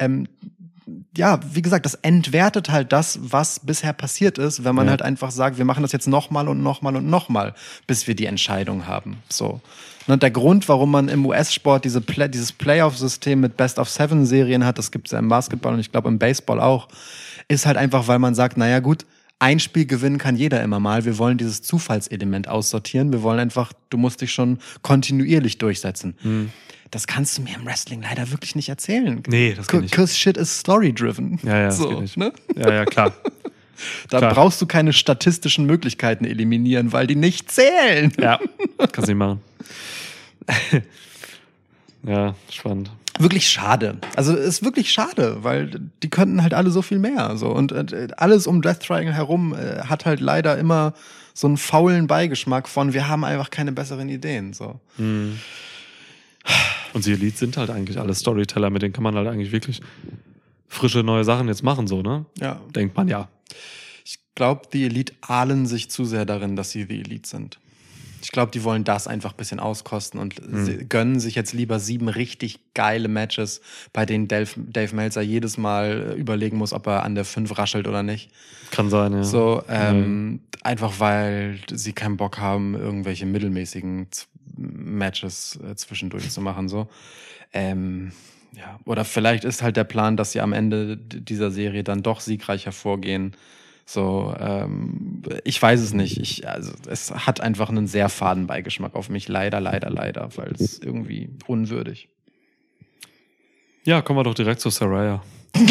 ähm, 0.00 0.26
ja, 1.16 1.40
wie 1.52 1.62
gesagt, 1.62 1.84
das 1.86 1.94
entwertet 1.94 2.70
halt 2.70 2.92
das, 2.92 3.18
was 3.22 3.60
bisher 3.60 3.92
passiert 3.92 4.38
ist, 4.38 4.64
wenn 4.64 4.74
man 4.74 4.86
Ja. 4.86 4.90
halt 4.92 5.02
einfach 5.02 5.30
sagt, 5.30 5.58
wir 5.58 5.64
machen 5.64 5.82
das 5.82 5.92
jetzt 5.92 6.06
nochmal 6.08 6.48
und 6.48 6.62
nochmal 6.62 6.96
und 6.96 7.08
nochmal, 7.08 7.54
bis 7.86 8.06
wir 8.06 8.14
die 8.14 8.26
Entscheidung 8.26 8.86
haben. 8.86 9.18
So. 9.28 9.60
Und 10.06 10.22
der 10.22 10.30
Grund, 10.30 10.68
warum 10.68 10.90
man 10.90 11.08
im 11.08 11.26
US-Sport 11.26 11.84
diese 11.84 12.00
Play 12.00 12.28
dieses 12.28 12.52
Playoff-System 12.52 13.40
mit 13.40 13.56
Best-of-Seven-Serien 13.56 14.64
hat, 14.64 14.78
das 14.78 14.90
gibt 14.90 15.08
es 15.08 15.12
ja 15.12 15.18
im 15.18 15.28
Basketball 15.28 15.74
und 15.74 15.80
ich 15.80 15.92
glaube 15.92 16.08
im 16.08 16.18
Baseball 16.18 16.60
auch, 16.60 16.88
ist 17.48 17.66
halt 17.66 17.76
einfach, 17.76 18.08
weil 18.08 18.18
man 18.18 18.34
sagt, 18.34 18.56
naja 18.56 18.80
gut, 18.80 19.04
ein 19.40 19.60
Spiel 19.60 19.86
gewinnen 19.86 20.18
kann 20.18 20.34
jeder 20.34 20.62
immer 20.62 20.80
mal. 20.80 21.04
Wir 21.04 21.16
wollen 21.18 21.38
dieses 21.38 21.62
Zufallselement 21.62 22.48
aussortieren. 22.48 23.12
Wir 23.12 23.22
wollen 23.22 23.38
einfach, 23.38 23.72
du 23.90 23.96
musst 23.96 24.20
dich 24.20 24.32
schon 24.32 24.58
kontinuierlich 24.82 25.58
durchsetzen. 25.58 26.16
Hm. 26.22 26.50
Das 26.90 27.06
kannst 27.06 27.36
du 27.36 27.42
mir 27.42 27.54
im 27.56 27.66
Wrestling 27.66 28.02
leider 28.02 28.30
wirklich 28.30 28.56
nicht 28.56 28.68
erzählen. 28.68 29.22
Nee, 29.26 29.54
das 29.54 29.68
geht 29.68 29.82
nicht. 29.82 29.90
Because 29.90 30.16
shit 30.16 30.36
is 30.36 30.60
story-driven. 30.60 31.38
Ja, 31.42 31.58
ja, 31.58 31.70
so. 31.70 32.02
Ne? 32.16 32.32
Ja, 32.56 32.72
ja, 32.72 32.84
klar. 32.84 33.12
Da 34.08 34.18
Klar. 34.18 34.34
brauchst 34.34 34.60
du 34.60 34.66
keine 34.66 34.92
statistischen 34.92 35.64
Möglichkeiten 35.64 36.24
eliminieren, 36.24 36.92
weil 36.92 37.06
die 37.06 37.14
nicht 37.14 37.50
zählen. 37.50 38.12
Ja, 38.18 38.40
kannst 38.78 39.06
nicht 39.06 39.16
machen. 39.16 39.40
ja, 42.02 42.34
spannend. 42.50 42.90
Wirklich 43.20 43.48
schade. 43.48 43.98
Also 44.16 44.34
ist 44.34 44.64
wirklich 44.64 44.92
schade, 44.92 45.38
weil 45.42 45.80
die 46.02 46.10
könnten 46.10 46.42
halt 46.42 46.54
alle 46.54 46.70
so 46.70 46.82
viel 46.82 46.98
mehr. 46.98 47.36
So. 47.36 47.48
Und 47.48 47.72
äh, 47.72 48.08
alles 48.16 48.46
um 48.46 48.62
Death 48.62 48.80
Triangle 48.80 49.14
herum 49.14 49.54
äh, 49.54 49.82
hat 49.82 50.06
halt 50.06 50.20
leider 50.20 50.56
immer 50.56 50.94
so 51.34 51.46
einen 51.46 51.56
faulen 51.56 52.06
Beigeschmack 52.06 52.68
von, 52.68 52.94
wir 52.94 53.08
haben 53.08 53.24
einfach 53.24 53.50
keine 53.50 53.72
besseren 53.72 54.08
Ideen. 54.08 54.52
So. 54.52 54.80
Und 56.98 57.06
die 57.06 57.12
Elite 57.12 57.38
sind 57.38 57.56
halt 57.56 57.70
eigentlich 57.70 57.96
alle 58.00 58.12
Storyteller, 58.12 58.70
mit 58.70 58.82
denen 58.82 58.92
kann 58.92 59.04
man 59.04 59.14
halt 59.14 59.28
eigentlich 59.28 59.52
wirklich 59.52 59.82
frische 60.66 61.04
neue 61.04 61.22
Sachen 61.22 61.46
jetzt 61.46 61.62
machen, 61.62 61.86
so, 61.86 62.02
ne? 62.02 62.26
Ja. 62.40 62.60
Denkt 62.74 62.96
man 62.96 63.06
ja. 63.06 63.28
Ich 64.04 64.18
glaube, 64.34 64.62
die 64.72 64.84
Elite 64.84 65.12
ahlen 65.20 65.66
sich 65.66 65.92
zu 65.92 66.04
sehr 66.04 66.24
darin, 66.24 66.56
dass 66.56 66.72
sie 66.72 66.86
die 66.86 66.98
Elite 66.98 67.28
sind. 67.28 67.60
Ich 68.20 68.32
glaube, 68.32 68.50
die 68.50 68.64
wollen 68.64 68.82
das 68.82 69.06
einfach 69.06 69.30
ein 69.30 69.36
bisschen 69.36 69.60
auskosten 69.60 70.18
und 70.18 70.34
sie 70.50 70.88
gönnen 70.88 71.20
sich 71.20 71.36
jetzt 71.36 71.52
lieber 71.52 71.78
sieben 71.78 72.08
richtig 72.08 72.74
geile 72.74 73.06
Matches, 73.06 73.60
bei 73.92 74.04
denen 74.04 74.26
Dave, 74.26 74.50
Dave 74.56 74.96
Meltzer 74.96 75.22
jedes 75.22 75.56
Mal 75.56 76.14
äh, 76.16 76.20
überlegen 76.20 76.56
muss, 76.56 76.72
ob 76.72 76.88
er 76.88 77.04
an 77.04 77.14
der 77.14 77.24
5 77.24 77.56
raschelt 77.56 77.86
oder 77.86 78.02
nicht. 78.02 78.32
Kann 78.72 78.90
sein, 78.90 79.12
ja. 79.12 79.22
So, 79.22 79.62
ähm, 79.68 80.40
einfach 80.64 80.98
weil 80.98 81.60
sie 81.72 81.92
keinen 81.92 82.16
Bock 82.16 82.38
haben, 82.38 82.74
irgendwelche 82.74 83.24
mittelmäßigen 83.24 84.08
Matches 84.58 85.58
äh, 85.62 85.74
zwischendurch 85.76 86.30
zu 86.30 86.40
machen. 86.40 86.68
So. 86.68 86.88
Ähm, 87.52 88.12
ja. 88.56 88.78
Oder 88.84 89.04
vielleicht 89.04 89.44
ist 89.44 89.62
halt 89.62 89.76
der 89.76 89.84
Plan, 89.84 90.16
dass 90.16 90.32
sie 90.32 90.40
am 90.40 90.52
Ende 90.52 90.96
dieser 90.96 91.50
Serie 91.50 91.84
dann 91.84 92.02
doch 92.02 92.20
siegreich 92.20 92.66
hervorgehen. 92.66 93.36
So, 93.84 94.34
ähm, 94.38 95.22
ich 95.44 95.60
weiß 95.62 95.80
es 95.80 95.94
nicht. 95.94 96.18
Ich, 96.18 96.46
also, 96.48 96.72
es 96.88 97.10
hat 97.10 97.40
einfach 97.40 97.70
einen 97.70 97.86
sehr 97.86 98.08
faden 98.08 98.46
Beigeschmack 98.46 98.94
auf 98.94 99.08
mich. 99.08 99.28
Leider, 99.28 99.60
leider, 99.60 99.88
leider, 99.90 100.28
weil 100.36 100.52
es 100.58 100.78
irgendwie 100.78 101.30
unwürdig. 101.46 102.08
Ja, 103.84 104.02
kommen 104.02 104.18
wir 104.18 104.24
doch 104.24 104.34
direkt 104.34 104.60
zu 104.60 104.68
Saraya. 104.68 105.22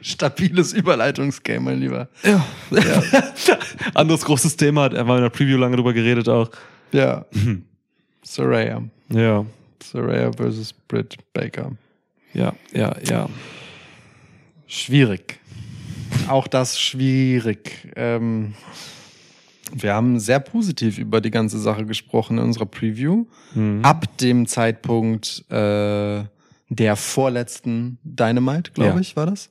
Stabiles 0.00 0.72
Überleitungsgame, 0.72 1.60
mein 1.60 1.80
Lieber. 1.80 2.08
Ja. 2.22 2.46
Anderes 3.94 4.24
großes 4.24 4.56
Thema, 4.56 4.82
hat 4.82 4.94
er 4.94 5.08
war 5.08 5.16
in 5.16 5.22
der 5.22 5.30
Preview 5.30 5.56
lange 5.56 5.74
drüber 5.76 5.92
geredet 5.92 6.28
auch. 6.28 6.50
Ja. 6.92 7.24
Soraya. 8.22 8.82
Ja, 9.10 9.44
Soraya 9.82 10.32
versus 10.32 10.72
Britt 10.72 11.16
Baker. 11.32 11.72
ja, 12.32 12.54
ja, 12.72 12.96
ja. 13.08 13.28
Schwierig. 14.66 15.38
Auch 16.28 16.46
das 16.48 16.80
schwierig. 16.80 17.92
Ähm, 17.96 18.54
wir 19.72 19.94
haben 19.94 20.18
sehr 20.20 20.40
positiv 20.40 20.98
über 20.98 21.20
die 21.20 21.30
ganze 21.30 21.58
Sache 21.58 21.84
gesprochen 21.84 22.38
in 22.38 22.44
unserer 22.44 22.66
Preview. 22.66 23.26
Ab 23.82 24.16
dem 24.18 24.46
Zeitpunkt 24.46 25.44
äh, 25.50 26.24
der 26.70 26.96
vorletzten 26.96 27.98
Dynamite, 28.04 28.72
glaube 28.72 28.94
Ja. 28.94 29.00
ich, 29.00 29.16
war 29.16 29.26
das. 29.26 29.50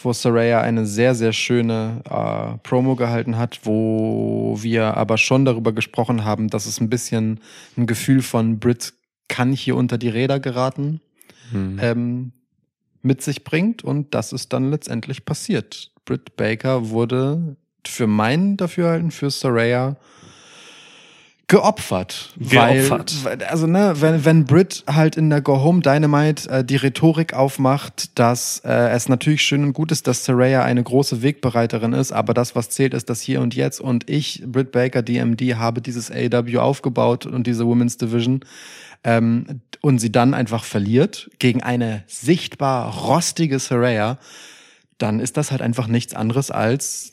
Wo 0.00 0.12
Saraya 0.12 0.60
eine 0.60 0.86
sehr, 0.86 1.14
sehr 1.14 1.32
schöne 1.32 2.02
äh, 2.08 2.58
Promo 2.62 2.94
gehalten 2.94 3.36
hat, 3.36 3.60
wo 3.64 4.56
wir 4.60 4.96
aber 4.96 5.18
schon 5.18 5.44
darüber 5.44 5.72
gesprochen 5.72 6.24
haben, 6.24 6.48
dass 6.48 6.66
es 6.66 6.80
ein 6.80 6.88
bisschen 6.88 7.40
ein 7.76 7.86
Gefühl 7.86 8.22
von 8.22 8.58
Brit 8.58 8.94
kann 9.28 9.52
hier 9.52 9.76
unter 9.76 9.98
die 9.98 10.08
Räder 10.08 10.40
geraten 10.40 11.00
ähm, 11.80 12.32
mit 13.02 13.22
sich 13.22 13.44
bringt 13.44 13.84
und 13.84 14.14
das 14.14 14.32
ist 14.32 14.52
dann 14.52 14.70
letztendlich 14.70 15.24
passiert. 15.24 15.92
Britt 16.04 16.36
Baker 16.36 16.90
wurde 16.90 17.56
für 17.86 18.06
mein 18.06 18.56
Dafürhalten 18.56 19.10
für 19.10 19.30
Saraya 19.30 19.96
geopfert. 21.48 22.34
Geopfert. 22.38 23.24
Weil, 23.24 23.42
also, 23.44 23.66
ne, 23.66 23.94
wenn, 23.96 24.24
wenn 24.24 24.44
Britt 24.44 24.84
halt 24.86 25.16
in 25.16 25.30
der 25.30 25.40
Go 25.40 25.62
Home 25.62 25.80
Dynamite 25.80 26.48
äh, 26.48 26.64
die 26.64 26.76
Rhetorik 26.76 27.34
aufmacht, 27.34 28.18
dass 28.18 28.60
äh, 28.64 28.90
es 28.90 29.08
natürlich 29.08 29.42
schön 29.42 29.64
und 29.64 29.72
gut 29.72 29.90
ist, 29.90 30.06
dass 30.06 30.24
Saraya 30.24 30.62
eine 30.62 30.82
große 30.82 31.22
Wegbereiterin 31.22 31.94
ist, 31.94 32.12
aber 32.12 32.34
das, 32.34 32.54
was 32.54 32.70
zählt, 32.70 32.94
ist 32.94 33.10
das 33.10 33.20
Hier 33.20 33.40
und 33.40 33.54
Jetzt. 33.54 33.80
Und 33.80 34.08
ich, 34.08 34.44
Britt 34.46 34.70
Baker, 34.72 35.02
DMD, 35.02 35.56
habe 35.56 35.80
dieses 35.80 36.10
AW 36.10 36.58
aufgebaut 36.58 37.26
und 37.26 37.46
diese 37.46 37.66
Women's 37.66 37.96
Division. 37.96 38.40
Ähm, 39.02 39.62
und 39.80 40.00
sie 40.00 40.10
dann 40.10 40.34
einfach 40.34 40.64
verliert 40.64 41.30
gegen 41.38 41.62
eine 41.62 42.02
sichtbar 42.06 42.92
rostige 42.92 43.58
Saraya 43.58 44.18
dann 44.98 45.20
ist 45.20 45.36
das 45.36 45.52
halt 45.52 45.62
einfach 45.62 45.86
nichts 45.86 46.14
anderes 46.14 46.50
als 46.50 47.12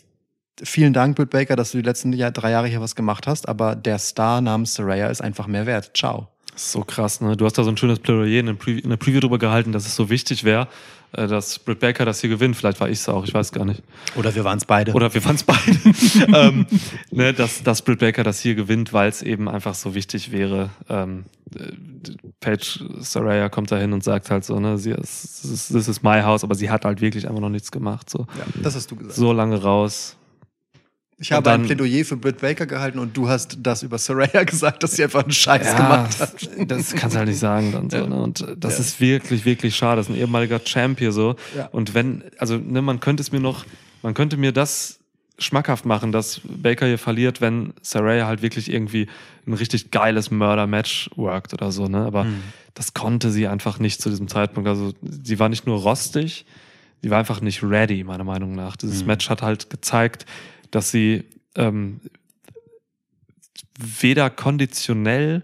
vielen 0.63 0.93
Dank, 0.93 1.15
Britt 1.15 1.29
Baker, 1.31 1.55
dass 1.55 1.71
du 1.71 1.77
die 1.79 1.83
letzten 1.83 2.13
Jahr, 2.13 2.31
drei 2.31 2.51
Jahre 2.51 2.67
hier 2.67 2.81
was 2.81 2.95
gemacht 2.95 3.27
hast, 3.27 3.47
aber 3.49 3.75
der 3.75 3.99
Star 3.99 4.41
namens 4.41 4.73
Saraya 4.75 5.07
ist 5.07 5.21
einfach 5.21 5.47
mehr 5.47 5.65
wert. 5.65 5.91
Ciao. 5.95 6.27
So 6.57 6.81
krass, 6.85 7.19
ne? 7.19 7.35
Du 7.35 7.43
hast 7.45 7.57
da 7.57 7.63
so 7.65 7.69
ein 7.69 7.75
schönes 7.75 7.99
Plädoyer 7.99 8.39
in 8.39 8.45
der 8.45 8.53
Preview, 8.53 8.79
in 8.81 8.89
der 8.89 8.95
Preview 8.97 9.19
drüber 9.19 9.37
gehalten, 9.37 9.73
dass 9.73 9.85
es 9.85 9.93
so 9.93 10.09
wichtig 10.09 10.45
wäre, 10.45 10.69
äh, 11.11 11.27
dass 11.27 11.59
Britt 11.59 11.81
Baker 11.81 12.05
das 12.05 12.21
hier 12.21 12.29
gewinnt. 12.29 12.55
Vielleicht 12.55 12.79
war 12.79 12.87
ich 12.87 12.99
es 12.99 13.09
auch, 13.09 13.25
ich 13.25 13.33
weiß 13.33 13.51
gar 13.51 13.65
nicht. 13.65 13.83
Oder 14.15 14.33
wir 14.35 14.45
waren 14.45 14.57
es 14.57 14.63
beide. 14.63 14.93
Oder 14.93 15.13
wir 15.13 15.21
fanden 15.21 15.35
es 15.35 15.43
beide. 15.43 16.27
ähm, 16.37 16.65
ne, 17.11 17.33
dass, 17.33 17.61
dass 17.61 17.81
Britt 17.81 17.99
Baker 17.99 18.23
das 18.23 18.39
hier 18.39 18.55
gewinnt, 18.55 18.93
weil 18.93 19.09
es 19.09 19.21
eben 19.21 19.49
einfach 19.49 19.75
so 19.75 19.95
wichtig 19.95 20.31
wäre. 20.31 20.69
Ähm, 20.87 21.25
äh, 21.59 21.73
Paige 22.39 22.79
Saraya 22.99 23.49
kommt 23.49 23.73
da 23.73 23.77
hin 23.77 23.91
und 23.91 24.05
sagt 24.05 24.31
halt 24.31 24.45
so, 24.45 24.57
ne, 24.57 24.77
sie 24.77 24.91
ist, 24.91 25.41
this 25.41 25.51
is- 25.51 25.67
this 25.67 25.87
is 25.89 26.03
my 26.03 26.21
house, 26.21 26.45
aber 26.45 26.55
sie 26.55 26.69
hat 26.69 26.85
halt 26.85 27.01
wirklich 27.01 27.27
einfach 27.27 27.41
noch 27.41 27.49
nichts 27.49 27.69
gemacht. 27.69 28.09
So, 28.09 28.19
ja, 28.37 28.45
das 28.63 28.75
hast 28.75 28.89
du 28.91 28.95
gesagt. 28.95 29.15
so 29.15 29.33
lange 29.33 29.61
raus. 29.61 30.15
Ich 31.17 31.31
habe 31.31 31.43
dann- 31.43 31.61
ein 31.61 31.65
Plädoyer 31.65 32.03
für 32.05 32.17
Britt 32.17 32.39
Baker 32.41 32.65
gehalten 32.65 32.99
und 32.99 33.15
du 33.15 33.29
hast 33.29 33.57
das 33.61 33.83
über 33.83 33.97
Saraya 33.97 34.43
gesagt, 34.45 34.83
dass 34.83 34.91
sie 34.93 35.03
einfach 35.03 35.23
einen 35.23 35.31
Scheiß 35.31 35.75
gemacht 35.75 36.19
hat. 36.19 36.31
Das 36.69 36.93
kannst 36.93 37.15
du 37.15 37.19
halt 37.19 37.29
nicht 37.29 37.39
sagen 37.39 37.71
dann 37.71 37.89
so, 37.89 37.97
Ja. 37.97 38.07
ne? 38.07 38.21
Und 38.21 38.41
äh, 38.41 38.55
das 38.57 38.73
Ja. 38.73 38.79
ist 38.81 38.99
wirklich, 38.99 39.45
wirklich 39.45 39.75
schade. 39.75 39.97
Das 39.97 40.07
ist 40.09 40.13
ein 40.15 40.19
ehemaliger 40.19 40.59
Champion 40.63 41.11
so. 41.11 41.35
Ja. 41.55 41.67
Und 41.67 41.93
wenn, 41.93 42.23
also 42.37 42.57
ne, 42.57 42.81
man 42.81 42.99
könnte 42.99 43.21
es 43.21 43.31
mir 43.31 43.39
noch, 43.39 43.65
man 44.03 44.13
könnte 44.13 44.37
mir 44.37 44.51
das 44.51 44.99
schmackhaft 45.37 45.85
machen, 45.85 46.11
dass 46.13 46.39
Baker 46.45 46.85
hier 46.87 46.97
verliert, 46.97 47.41
wenn 47.41 47.73
Saraya 47.81 48.25
halt 48.25 48.41
wirklich 48.41 48.71
irgendwie 48.71 49.07
ein 49.45 49.53
richtig 49.53 49.91
geiles 49.91 50.31
Murder-Match 50.31 51.09
worked 51.15 51.53
oder 51.53 51.71
so, 51.73 51.87
ne? 51.89 52.05
Aber 52.05 52.23
Mhm. 52.23 52.41
das 52.73 52.93
konnte 52.93 53.31
sie 53.31 53.47
einfach 53.47 53.77
nicht 53.79 54.01
zu 54.01 54.09
diesem 54.09 54.27
Zeitpunkt. 54.29 54.67
Also 54.69 54.93
sie 55.01 55.37
war 55.39 55.49
nicht 55.49 55.67
nur 55.67 55.79
rostig, 55.79 56.45
sie 57.01 57.09
war 57.09 57.19
einfach 57.19 57.41
nicht 57.41 57.63
ready, 57.63 58.03
meiner 58.05 58.23
Meinung 58.23 58.55
nach. 58.55 58.77
Dieses 58.77 59.01
Mhm. 59.01 59.07
Match 59.07 59.29
hat 59.29 59.41
halt 59.41 59.69
gezeigt, 59.69 60.25
dass 60.71 60.91
sie 60.91 61.23
ähm, 61.55 61.99
weder 63.77 64.29
konditionell 64.29 65.43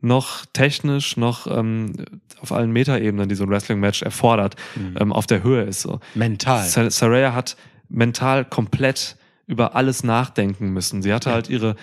noch 0.00 0.44
technisch 0.52 1.16
noch 1.16 1.46
ähm, 1.46 1.92
auf 2.40 2.50
allen 2.52 2.72
Metaebenen, 2.72 3.28
die 3.28 3.34
so 3.36 3.44
ein 3.44 3.50
Wrestling-Match 3.50 4.02
erfordert, 4.02 4.56
Mhm. 4.74 4.96
ähm, 4.98 5.12
auf 5.12 5.26
der 5.26 5.42
Höhe 5.44 5.62
ist. 5.62 5.82
So. 5.82 6.00
Mental. 6.14 6.66
Sa- 6.66 6.90
Saraya 6.90 7.34
hat 7.34 7.56
mental 7.88 8.44
komplett 8.44 9.16
über 9.46 9.76
alles 9.76 10.02
nachdenken 10.02 10.70
müssen. 10.72 11.02
Sie 11.02 11.12
hatte 11.12 11.30
halt 11.30 11.48
ihre 11.50 11.76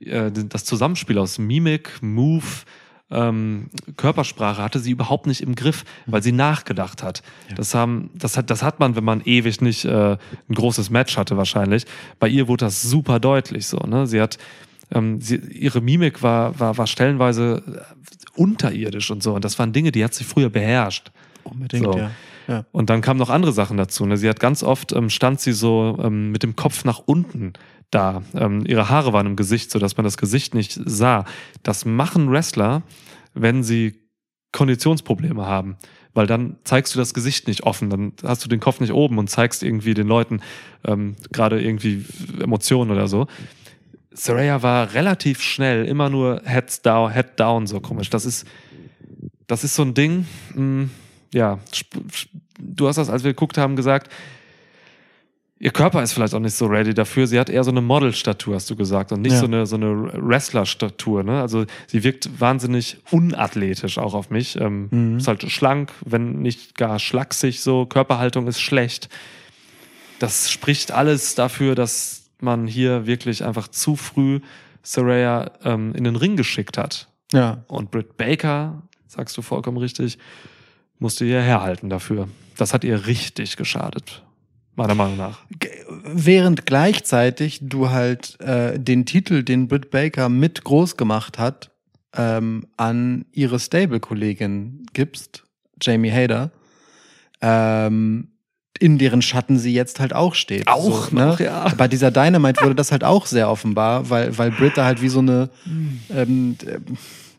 äh, 0.00 0.30
das 0.32 0.64
Zusammenspiel 0.64 1.16
aus 1.18 1.38
Mimik, 1.38 2.02
Move, 2.02 2.44
ähm, 3.12 3.70
Körpersprache 3.96 4.62
hatte 4.62 4.78
sie 4.78 4.90
überhaupt 4.90 5.26
nicht 5.26 5.42
im 5.42 5.54
Griff, 5.54 5.84
weil 6.06 6.22
sie 6.22 6.32
nachgedacht 6.32 7.02
hat. 7.02 7.22
Ja. 7.48 7.56
Das 7.56 7.74
haben, 7.74 8.10
das 8.14 8.36
hat, 8.36 8.50
das 8.50 8.62
hat 8.62 8.80
man, 8.80 8.96
wenn 8.96 9.04
man 9.04 9.20
ewig 9.24 9.60
nicht 9.60 9.84
äh, 9.84 10.12
ein 10.12 10.54
großes 10.54 10.90
Match 10.90 11.16
hatte 11.16 11.36
wahrscheinlich. 11.36 11.84
Bei 12.18 12.28
ihr 12.28 12.48
wurde 12.48 12.64
das 12.64 12.82
super 12.82 13.20
deutlich 13.20 13.66
so. 13.66 13.78
Ne? 13.78 14.06
Sie 14.06 14.20
hat 14.20 14.38
ähm, 14.94 15.20
sie, 15.20 15.36
ihre 15.36 15.80
Mimik 15.80 16.22
war, 16.22 16.58
war, 16.58 16.76
war 16.78 16.86
stellenweise 16.86 17.62
äh, 17.66 18.40
unterirdisch 18.40 19.10
und 19.10 19.22
so. 19.22 19.34
Und 19.34 19.44
das 19.44 19.58
waren 19.58 19.72
Dinge, 19.72 19.92
die 19.92 20.04
hat 20.04 20.14
sie 20.14 20.24
früher 20.24 20.50
beherrscht. 20.50 21.10
Unbedingt, 21.44 21.84
So. 21.84 21.98
ja. 21.98 22.10
ja. 22.48 22.64
Und 22.72 22.90
dann 22.90 23.00
kamen 23.00 23.18
noch 23.18 23.30
andere 23.30 23.52
Sachen 23.52 23.76
dazu. 23.76 24.06
Ne? 24.06 24.16
Sie 24.16 24.28
hat 24.28 24.40
ganz 24.40 24.62
oft, 24.62 24.92
ähm, 24.92 25.10
stand 25.10 25.40
sie 25.40 25.52
so 25.52 25.98
ähm, 26.02 26.30
mit 26.30 26.42
dem 26.42 26.56
Kopf 26.56 26.84
nach 26.84 27.00
unten 27.04 27.54
da. 27.94 28.22
Ähm, 28.34 28.64
ihre 28.66 28.88
Haare 28.88 29.12
waren 29.12 29.26
im 29.26 29.36
Gesicht, 29.36 29.70
so 29.70 29.78
dass 29.78 29.96
man 29.96 30.04
das 30.04 30.16
Gesicht 30.16 30.54
nicht 30.54 30.80
sah. 30.84 31.24
Das 31.62 31.84
machen 31.84 32.30
Wrestler, 32.30 32.82
wenn 33.34 33.62
sie 33.62 34.00
Konditionsprobleme 34.52 35.46
haben. 35.46 35.76
Weil 36.14 36.26
dann 36.26 36.56
zeigst 36.64 36.94
du 36.94 36.98
das 36.98 37.14
Gesicht 37.14 37.48
nicht 37.48 37.62
offen, 37.62 37.88
dann 37.88 38.12
hast 38.22 38.44
du 38.44 38.48
den 38.48 38.60
Kopf 38.60 38.80
nicht 38.80 38.92
oben 38.92 39.16
und 39.16 39.28
zeigst 39.30 39.62
irgendwie 39.62 39.94
den 39.94 40.06
Leuten 40.06 40.40
ähm, 40.84 41.16
gerade 41.32 41.62
irgendwie 41.62 42.04
Emotionen 42.38 42.90
oder 42.90 43.08
so. 43.08 43.28
Saraya 44.10 44.62
war 44.62 44.92
relativ 44.92 45.40
schnell, 45.40 45.86
immer 45.86 46.10
nur 46.10 46.42
Heads 46.44 46.82
down, 46.82 47.12
Head 47.12 47.40
down, 47.40 47.66
so 47.66 47.80
komisch. 47.80 48.10
Das 48.10 48.26
ist, 48.26 48.46
das 49.46 49.64
ist 49.64 49.74
so 49.74 49.82
ein 49.82 49.94
Ding, 49.94 50.26
mh, 50.54 50.88
ja, 51.32 51.58
sp- 51.72 52.04
sp- 52.12 52.28
du 52.60 52.88
hast 52.88 52.96
das, 52.96 53.08
als 53.08 53.24
wir 53.24 53.30
geguckt 53.32 53.56
haben, 53.56 53.74
gesagt, 53.74 54.12
ihr 55.62 55.70
Körper 55.70 56.02
ist 56.02 56.12
vielleicht 56.12 56.34
auch 56.34 56.40
nicht 56.40 56.54
so 56.56 56.66
ready 56.66 56.92
dafür. 56.92 57.26
Sie 57.28 57.38
hat 57.38 57.48
eher 57.48 57.62
so 57.62 57.70
eine 57.70 57.80
Model-Statur, 57.80 58.56
hast 58.56 58.68
du 58.68 58.74
gesagt, 58.74 59.12
und 59.12 59.22
nicht 59.22 59.32
Ja. 59.34 59.38
so 59.38 59.46
eine, 59.46 59.64
so 59.64 59.76
eine 59.76 60.12
Wrestler-Statur. 60.12 61.22
Ne? 61.22 61.40
Also 61.40 61.64
sie 61.86 62.02
wirkt 62.02 62.28
wahnsinnig 62.40 62.96
unathletisch 63.12 63.96
auch 63.98 64.12
auf 64.14 64.28
mich. 64.30 64.60
Ähm, 64.60 64.88
Mhm. 64.90 65.16
Ist 65.18 65.28
halt 65.28 65.48
schlank, 65.50 65.92
wenn 66.04 66.40
nicht 66.42 66.74
gar 66.76 66.98
schlaksig 66.98 67.60
so. 67.60 67.86
Körperhaltung 67.86 68.48
ist 68.48 68.60
schlecht. 68.60 69.08
Das 70.18 70.50
spricht 70.50 70.90
alles 70.90 71.34
dafür, 71.36 71.74
dass 71.76 72.24
man 72.40 72.66
hier 72.66 73.06
wirklich 73.06 73.44
einfach 73.44 73.68
zu 73.68 73.94
früh 73.96 74.40
Saraya 74.82 75.52
ähm, 75.64 75.94
in 75.94 76.02
den 76.04 76.16
Ring 76.16 76.36
geschickt 76.36 76.76
hat. 76.76 77.08
ja. 77.32 77.62
Und 77.68 77.92
Britt 77.92 78.16
Baker, 78.16 78.82
sagst 79.06 79.36
du 79.36 79.42
vollkommen 79.42 79.76
richtig, 79.78 80.18
musste 80.98 81.24
ihr 81.24 81.40
herhalten 81.40 81.88
dafür. 81.88 82.26
Das 82.56 82.74
hat 82.74 82.82
ihr 82.82 83.06
richtig 83.06 83.56
geschadet. 83.56 84.22
Meiner 84.74 84.94
Meinung 84.94 85.18
nach. 85.18 85.40
Während 86.04 86.64
gleichzeitig 86.64 87.60
du 87.62 87.90
halt 87.90 88.40
äh, 88.40 88.78
den 88.78 89.04
Titel, 89.04 89.42
den 89.42 89.68
Britt 89.68 89.90
Baker 89.90 90.28
mit 90.28 90.64
groß 90.64 90.96
gemacht 90.96 91.38
hat, 91.38 91.70
ähm, 92.16 92.66
an 92.76 93.26
ihre 93.32 93.58
Stable-Kollegin 93.58 94.86
gibst, 94.92 95.44
Jamie 95.80 96.10
Hader, 96.10 96.50
ähm, 97.40 98.28
in 98.78 98.98
deren 98.98 99.22
Schatten 99.22 99.58
sie 99.58 99.72
jetzt 99.72 100.00
halt 100.00 100.14
auch 100.14 100.34
steht. 100.34 100.66
Auch 100.66 101.08
so, 101.10 101.14
ne? 101.14 101.26
noch, 101.26 101.40
ja. 101.40 101.68
Bei 101.76 101.88
dieser 101.88 102.10
Dynamite 102.10 102.62
wurde 102.64 102.74
das 102.74 102.90
halt 102.90 103.04
auch 103.04 103.26
sehr 103.26 103.50
offenbar, 103.50 104.08
weil, 104.10 104.36
weil 104.38 104.50
Britt 104.50 104.76
da 104.76 104.84
halt 104.84 105.02
wie 105.02 105.08
so 105.08 105.20
eine 105.20 105.50
ähm, 106.10 106.56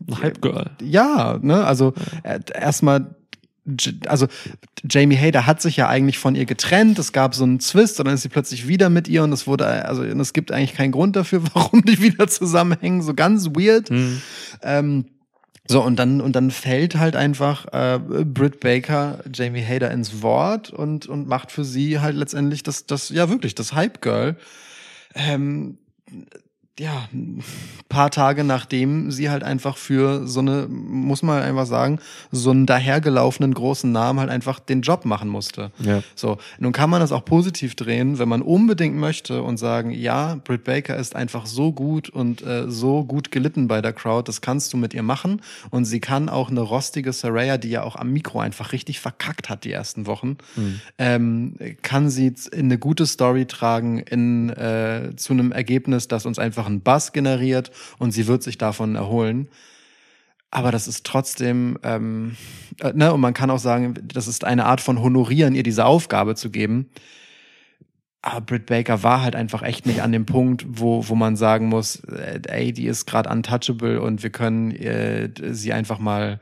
Ein 0.08 0.22
Hype 0.22 0.42
Girl. 0.42 0.70
ja, 0.82 1.38
ne, 1.42 1.66
also 1.66 1.94
äh, 2.24 2.40
erstmal, 2.54 3.16
also 4.08 4.28
Jamie 4.90 5.18
Hader 5.18 5.46
hat 5.46 5.62
sich 5.62 5.78
ja 5.78 5.88
eigentlich 5.88 6.18
von 6.18 6.36
ihr 6.36 6.46
getrennt. 6.46 7.00
Es 7.00 7.14
gab 7.14 7.34
so 7.34 7.44
einen 7.44 7.60
Zwist 7.60 8.00
und 8.00 8.06
dann 8.06 8.16
ist 8.16 8.24
sie 8.24 8.30
plötzlich 8.30 8.68
wieder 8.68 8.90
mit 8.90 9.08
ihr 9.08 9.24
und 9.24 9.32
es 9.32 9.48
wurde, 9.48 9.86
also 9.86 10.04
es 10.04 10.34
gibt 10.34 10.52
eigentlich 10.52 10.74
keinen 10.74 10.92
Grund 10.92 11.16
dafür, 11.16 11.42
warum 11.54 11.84
die 11.84 12.02
wieder 12.02 12.28
zusammenhängen. 12.28 13.02
So 13.02 13.14
ganz 13.14 13.48
weird. 13.48 13.90
Hm. 13.90 14.22
Ähm, 14.62 15.06
so, 15.66 15.82
und 15.82 15.98
dann, 15.98 16.20
und 16.20 16.36
dann 16.36 16.52
fällt 16.52 16.98
halt 16.98 17.16
einfach 17.16 17.68
äh, 17.72 17.98
Britt 17.98 18.60
Baker 18.60 19.24
Jamie 19.34 19.64
Hader 19.64 19.92
ins 19.92 20.22
Wort 20.22 20.72
und, 20.72 21.08
und 21.08 21.28
macht 21.28 21.54
für 21.54 21.64
sie 21.64 22.00
halt 22.00 22.18
letztendlich 22.18 22.64
das, 22.64 22.86
das, 22.86 23.10
ja 23.10 23.30
wirklich, 23.30 23.56
das 23.56 23.74
Hype 23.74 24.02
Girl. 24.02 24.36
Ähm, 25.16 25.78
ja, 26.80 27.08
ein 27.14 27.44
paar 27.88 28.10
Tage 28.10 28.44
nachdem 28.44 29.12
sie 29.12 29.30
halt 29.30 29.44
einfach 29.44 29.78
für 29.78 30.28
so 30.28 30.40
eine, 30.40 30.68
muss 30.68 31.22
man 31.22 31.44
einfach 31.44 31.68
sagen, 31.68 32.00
so 32.32 32.50
einen 32.50 32.66
dahergelaufenen 32.66 33.54
großen 33.54 33.92
Namen 33.92 34.20
halt 34.20 34.32
einfach 34.32 34.60
den 34.60 34.82
Job 34.82 35.06
machen 35.06 35.30
musste. 35.30 35.72
Ja. 35.78 36.02
So, 36.16 36.40
nun 36.58 36.72
kann 36.72 36.90
man 36.90 37.00
das 37.00 37.12
auch 37.12 37.26
positiv 37.26 37.76
drehen, 37.76 38.18
wenn 38.18 38.28
man 38.28 38.42
unbedingt 38.42 38.96
möchte 38.96 39.44
und 39.44 39.58
sagen, 39.58 39.92
ja, 39.92 40.40
Britt 40.44 40.64
Baker 40.64 40.98
ist 40.98 41.16
einfach 41.16 41.46
so 41.46 41.72
gut 41.72 42.10
und 42.10 42.42
äh, 42.42 42.70
so 42.72 43.04
gut 43.04 43.30
gelitten 43.32 43.68
bei 43.68 43.80
der 43.80 43.94
Crowd, 43.94 44.28
das 44.28 44.42
kannst 44.42 44.74
du 44.74 44.78
mit 44.78 44.96
ihr 44.96 45.04
machen. 45.04 45.44
Und 45.70 45.86
sie 45.86 46.00
kann 46.00 46.28
auch 46.28 46.50
eine 46.50 46.62
rostige 46.62 47.14
Saraya, 47.14 47.60
die 47.60 47.70
ja 47.70 47.84
auch 47.84 47.96
am 47.96 48.12
Mikro 48.12 48.40
einfach 48.40 48.72
richtig 48.72 49.00
verkackt 49.00 49.48
hat 49.48 49.64
die 49.64 49.72
ersten 49.72 50.08
Wochen, 50.08 50.38
ähm, 50.98 51.56
kann 51.84 52.10
sie 52.10 52.34
in 52.52 52.66
eine 52.66 52.80
gute 52.80 53.06
Story 53.06 53.46
tragen, 53.46 54.00
in 54.00 54.50
äh, 54.50 55.12
zu 55.16 55.34
einem 55.34 55.52
Ergebnis, 55.52 56.08
das 56.08 56.26
uns 56.26 56.40
einfach 56.40 56.63
einen 56.68 56.82
Buzz 56.82 57.12
generiert 57.12 57.72
und 57.98 58.12
sie 58.12 58.28
wird 58.28 58.44
sich 58.44 58.58
davon 58.58 58.96
erholen. 58.96 59.48
Aber 60.52 60.72
das 60.72 60.88
ist 60.88 61.06
trotzdem, 61.06 61.80
ähm, 61.82 62.38
äh, 62.80 62.94
ne, 62.94 63.12
und 63.12 63.22
man 63.22 63.34
kann 63.34 63.50
auch 63.50 63.60
sagen, 63.60 63.96
das 64.04 64.28
ist 64.28 64.44
eine 64.44 64.66
Art 64.66 64.82
von 64.82 65.02
Honorieren, 65.02 65.56
ihr 65.56 65.64
diese 65.64 65.86
Aufgabe 65.86 66.36
zu 66.36 66.52
geben. 66.52 66.90
Aber 68.22 68.42
Britt 68.42 68.68
Baker 68.68 69.02
war 69.02 69.22
halt 69.22 69.36
einfach 69.36 69.64
echt 69.64 69.86
nicht 69.86 70.02
an 70.02 70.12
dem 70.12 70.26
Punkt, 70.26 70.64
wo, 70.68 71.08
wo 71.10 71.16
man 71.16 71.36
sagen 71.36 71.68
muss, 71.68 71.96
äh, 72.06 72.40
ey, 72.48 72.72
die 72.72 72.86
ist 72.86 73.08
gerade 73.08 73.30
untouchable 73.30 74.00
und 74.00 74.22
wir 74.22 74.30
können 74.30 74.72
äh, 74.72 75.30
sie 75.52 75.74
einfach 75.74 75.98
mal 75.98 76.40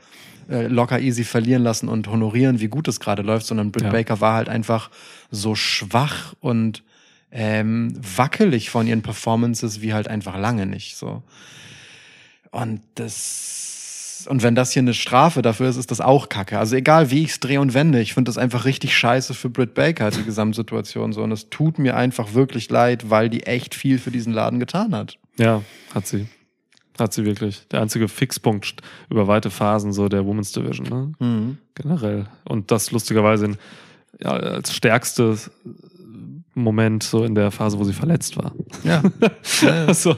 äh, 0.50 0.68
locker 0.68 1.00
easy 1.00 1.24
verlieren 1.24 1.64
lassen 1.64 1.88
und 1.88 2.10
honorieren, 2.10 2.60
wie 2.60 2.68
gut 2.68 2.90
es 2.90 3.00
gerade 3.00 3.22
läuft, 3.22 3.46
sondern 3.46 3.72
Britt 3.72 3.86
Ja. 3.86 3.92
Baker 3.92 4.20
war 4.20 4.34
halt 4.34 4.50
einfach 4.50 4.92
so 5.32 5.56
schwach 5.56 6.34
und 6.42 6.84
ähm, 7.32 7.94
wackelig 8.18 8.70
von 8.70 8.88
ihren 8.88 9.02
Performances 9.02 9.82
wie 9.82 9.94
halt 9.94 10.08
einfach 10.08 10.38
lange 10.38 10.66
nicht 10.66 10.98
so. 10.98 11.24
Und 12.52 12.82
das 12.96 13.62
und 14.30 14.44
wenn 14.44 14.56
das 14.56 14.72
hier 14.72 14.82
eine 14.82 14.94
Strafe 14.94 15.42
dafür 15.42 15.70
ist, 15.70 15.78
ist 15.78 15.92
das 15.92 16.02
auch 16.02 16.30
Kacke. 16.30 16.60
Also 16.60 16.76
egal 16.76 17.12
wie 17.12 17.24
ich 17.24 17.32
es 17.32 17.40
drehe 17.40 17.62
und 17.62 17.74
wende, 17.74 18.02
ich 18.02 18.14
finde 18.14 18.30
das 18.30 18.38
einfach 18.38 18.66
richtig 18.66 18.96
scheiße 18.96 19.34
für 19.34 19.50
Britt 19.50 19.74
Baker, 19.74 20.12
die 20.12 20.24
Gesamtsituation 20.24 21.14
so. 21.14 21.24
Und 21.24 21.32
es 21.32 21.50
tut 21.50 21.80
mir 21.80 21.96
einfach 21.96 22.34
wirklich 22.34 22.70
leid, 22.70 23.10
weil 23.10 23.30
die 23.30 23.44
echt 23.44 23.76
viel 23.76 24.00
für 24.00 24.12
diesen 24.12 24.34
Laden 24.34 24.60
getan 24.60 24.96
hat. 24.96 25.18
Ja, 25.38 25.64
hat 25.94 26.08
sie. 26.08 26.28
Hat 27.00 27.14
sie 27.14 27.26
wirklich. 27.26 27.68
Der 27.70 27.82
einzige 27.82 28.08
Fixpunkt 28.08 28.82
über 29.10 29.28
weite 29.28 29.50
Phasen 29.50 29.94
so 29.94 30.08
der 30.10 30.26
Women's 30.26 30.52
Division, 30.52 30.88
ne? 31.20 31.58
Generell. 31.74 32.28
Und 32.44 32.70
das 32.70 32.92
lustigerweise 32.92 33.46
in 33.46 33.58
ja, 34.20 34.32
als 34.32 34.76
stärkstes 34.76 35.52
Moment 36.54 37.04
so 37.04 37.24
in 37.24 37.36
der 37.36 37.52
Phase, 37.52 37.80
wo 37.80 37.84
sie 37.84 37.94
verletzt 37.94 38.38
war. 38.38 38.54
Ja. 38.84 39.02
ja, 39.62 39.94
so, 39.94 40.16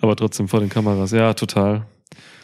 aber 0.00 0.16
trotzdem 0.16 0.48
vor 0.48 0.60
den 0.60 0.68
Kameras. 0.68 1.12
Ja, 1.12 1.32
total. 1.34 1.86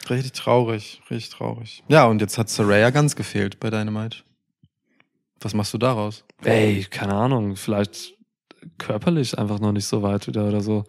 Richtig 0.08 0.32
traurig, 0.32 1.00
richtig 1.10 1.30
traurig. 1.30 1.82
Ja, 1.88 2.06
und 2.06 2.20
jetzt 2.20 2.38
hat 2.38 2.48
Saraya 2.48 2.90
ganz 2.90 3.16
gefehlt 3.16 3.58
bei 3.58 3.70
Dynamite. 3.70 4.18
Was 5.40 5.54
machst 5.54 5.74
du 5.74 5.78
daraus? 5.78 6.24
Ey, 6.44 6.86
keine 6.88 7.14
Ahnung, 7.14 7.56
vielleicht 7.56 8.14
körperlich 8.78 9.38
einfach 9.38 9.58
noch 9.58 9.72
nicht 9.72 9.86
so 9.86 10.02
weit 10.02 10.26
wieder 10.26 10.46
oder 10.46 10.60
so. 10.60 10.84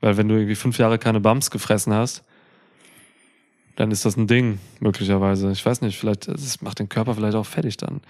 Weil 0.00 0.16
wenn 0.16 0.28
du 0.28 0.34
irgendwie 0.34 0.54
fünf 0.54 0.78
Jahre 0.78 0.98
keine 0.98 1.20
Bumps 1.20 1.50
gefressen 1.50 1.92
hast, 1.94 2.24
dann 3.76 3.90
ist 3.90 4.04
das 4.04 4.16
ein 4.16 4.26
Ding, 4.26 4.58
möglicherweise. 4.80 5.50
Ich 5.50 5.64
weiß 5.64 5.80
nicht, 5.80 5.98
vielleicht, 5.98 6.28
es 6.28 6.60
macht 6.60 6.78
den 6.78 6.88
Körper 6.88 7.14
vielleicht 7.14 7.36
auch 7.36 7.46
fertig 7.46 7.78
dann. 7.78 8.00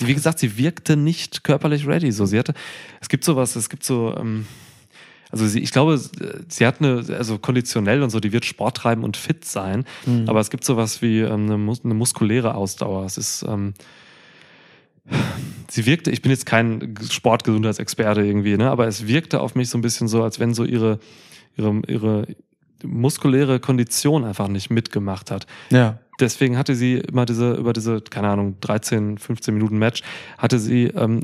Wie 0.00 0.14
gesagt, 0.14 0.38
sie 0.38 0.58
wirkte 0.58 0.96
nicht 0.96 1.42
körperlich 1.42 1.86
ready. 1.86 2.12
So, 2.12 2.26
sie 2.26 2.38
hatte, 2.38 2.54
es 3.00 3.08
gibt 3.08 3.24
sowas, 3.24 3.56
es 3.56 3.70
gibt 3.70 3.82
so, 3.82 4.14
ähm, 4.16 4.46
also 5.30 5.46
sie, 5.46 5.60
ich 5.60 5.72
glaube, 5.72 5.98
sie 6.48 6.66
hat 6.66 6.80
eine, 6.80 7.04
also 7.16 7.38
konditionell 7.38 8.02
und 8.02 8.10
so, 8.10 8.20
die 8.20 8.32
wird 8.32 8.44
Sport 8.44 8.76
treiben 8.76 9.04
und 9.04 9.16
fit 9.16 9.44
sein. 9.44 9.84
Mhm. 10.04 10.28
Aber 10.28 10.40
es 10.40 10.50
gibt 10.50 10.64
sowas 10.64 11.00
wie 11.00 11.20
ähm, 11.20 11.46
eine, 11.46 11.58
mus 11.58 11.84
eine 11.84 11.94
muskuläre 11.94 12.54
Ausdauer. 12.54 13.04
Es 13.06 13.16
ist, 13.16 13.44
ähm, 13.48 13.72
sie 15.70 15.86
wirkte, 15.86 16.10
ich 16.10 16.22
bin 16.22 16.30
jetzt 16.30 16.46
kein 16.46 16.94
Sportgesundheitsexperte 17.10 18.22
irgendwie, 18.22 18.56
ne, 18.56 18.70
aber 18.70 18.86
es 18.86 19.06
wirkte 19.06 19.40
auf 19.40 19.54
mich 19.54 19.68
so 19.70 19.78
ein 19.78 19.82
bisschen 19.82 20.08
so, 20.08 20.22
als 20.22 20.38
wenn 20.40 20.52
so 20.54 20.64
ihre, 20.64 20.98
ihre, 21.56 21.80
ihre 21.86 22.26
muskuläre 22.84 23.60
Kondition 23.60 24.24
einfach 24.24 24.48
nicht 24.48 24.70
mitgemacht 24.70 25.30
hat. 25.30 25.46
Ja. 25.70 25.98
Deswegen 26.20 26.56
hatte 26.56 26.74
sie 26.74 26.94
immer 26.94 27.26
diese, 27.26 27.52
über 27.54 27.72
diese, 27.74 28.00
keine 28.00 28.28
Ahnung, 28.28 28.56
13, 28.60 29.18
15 29.18 29.52
Minuten 29.54 29.76
Match, 29.78 30.02
hatte 30.38 30.58
sie 30.58 30.84
ähm, 30.86 31.22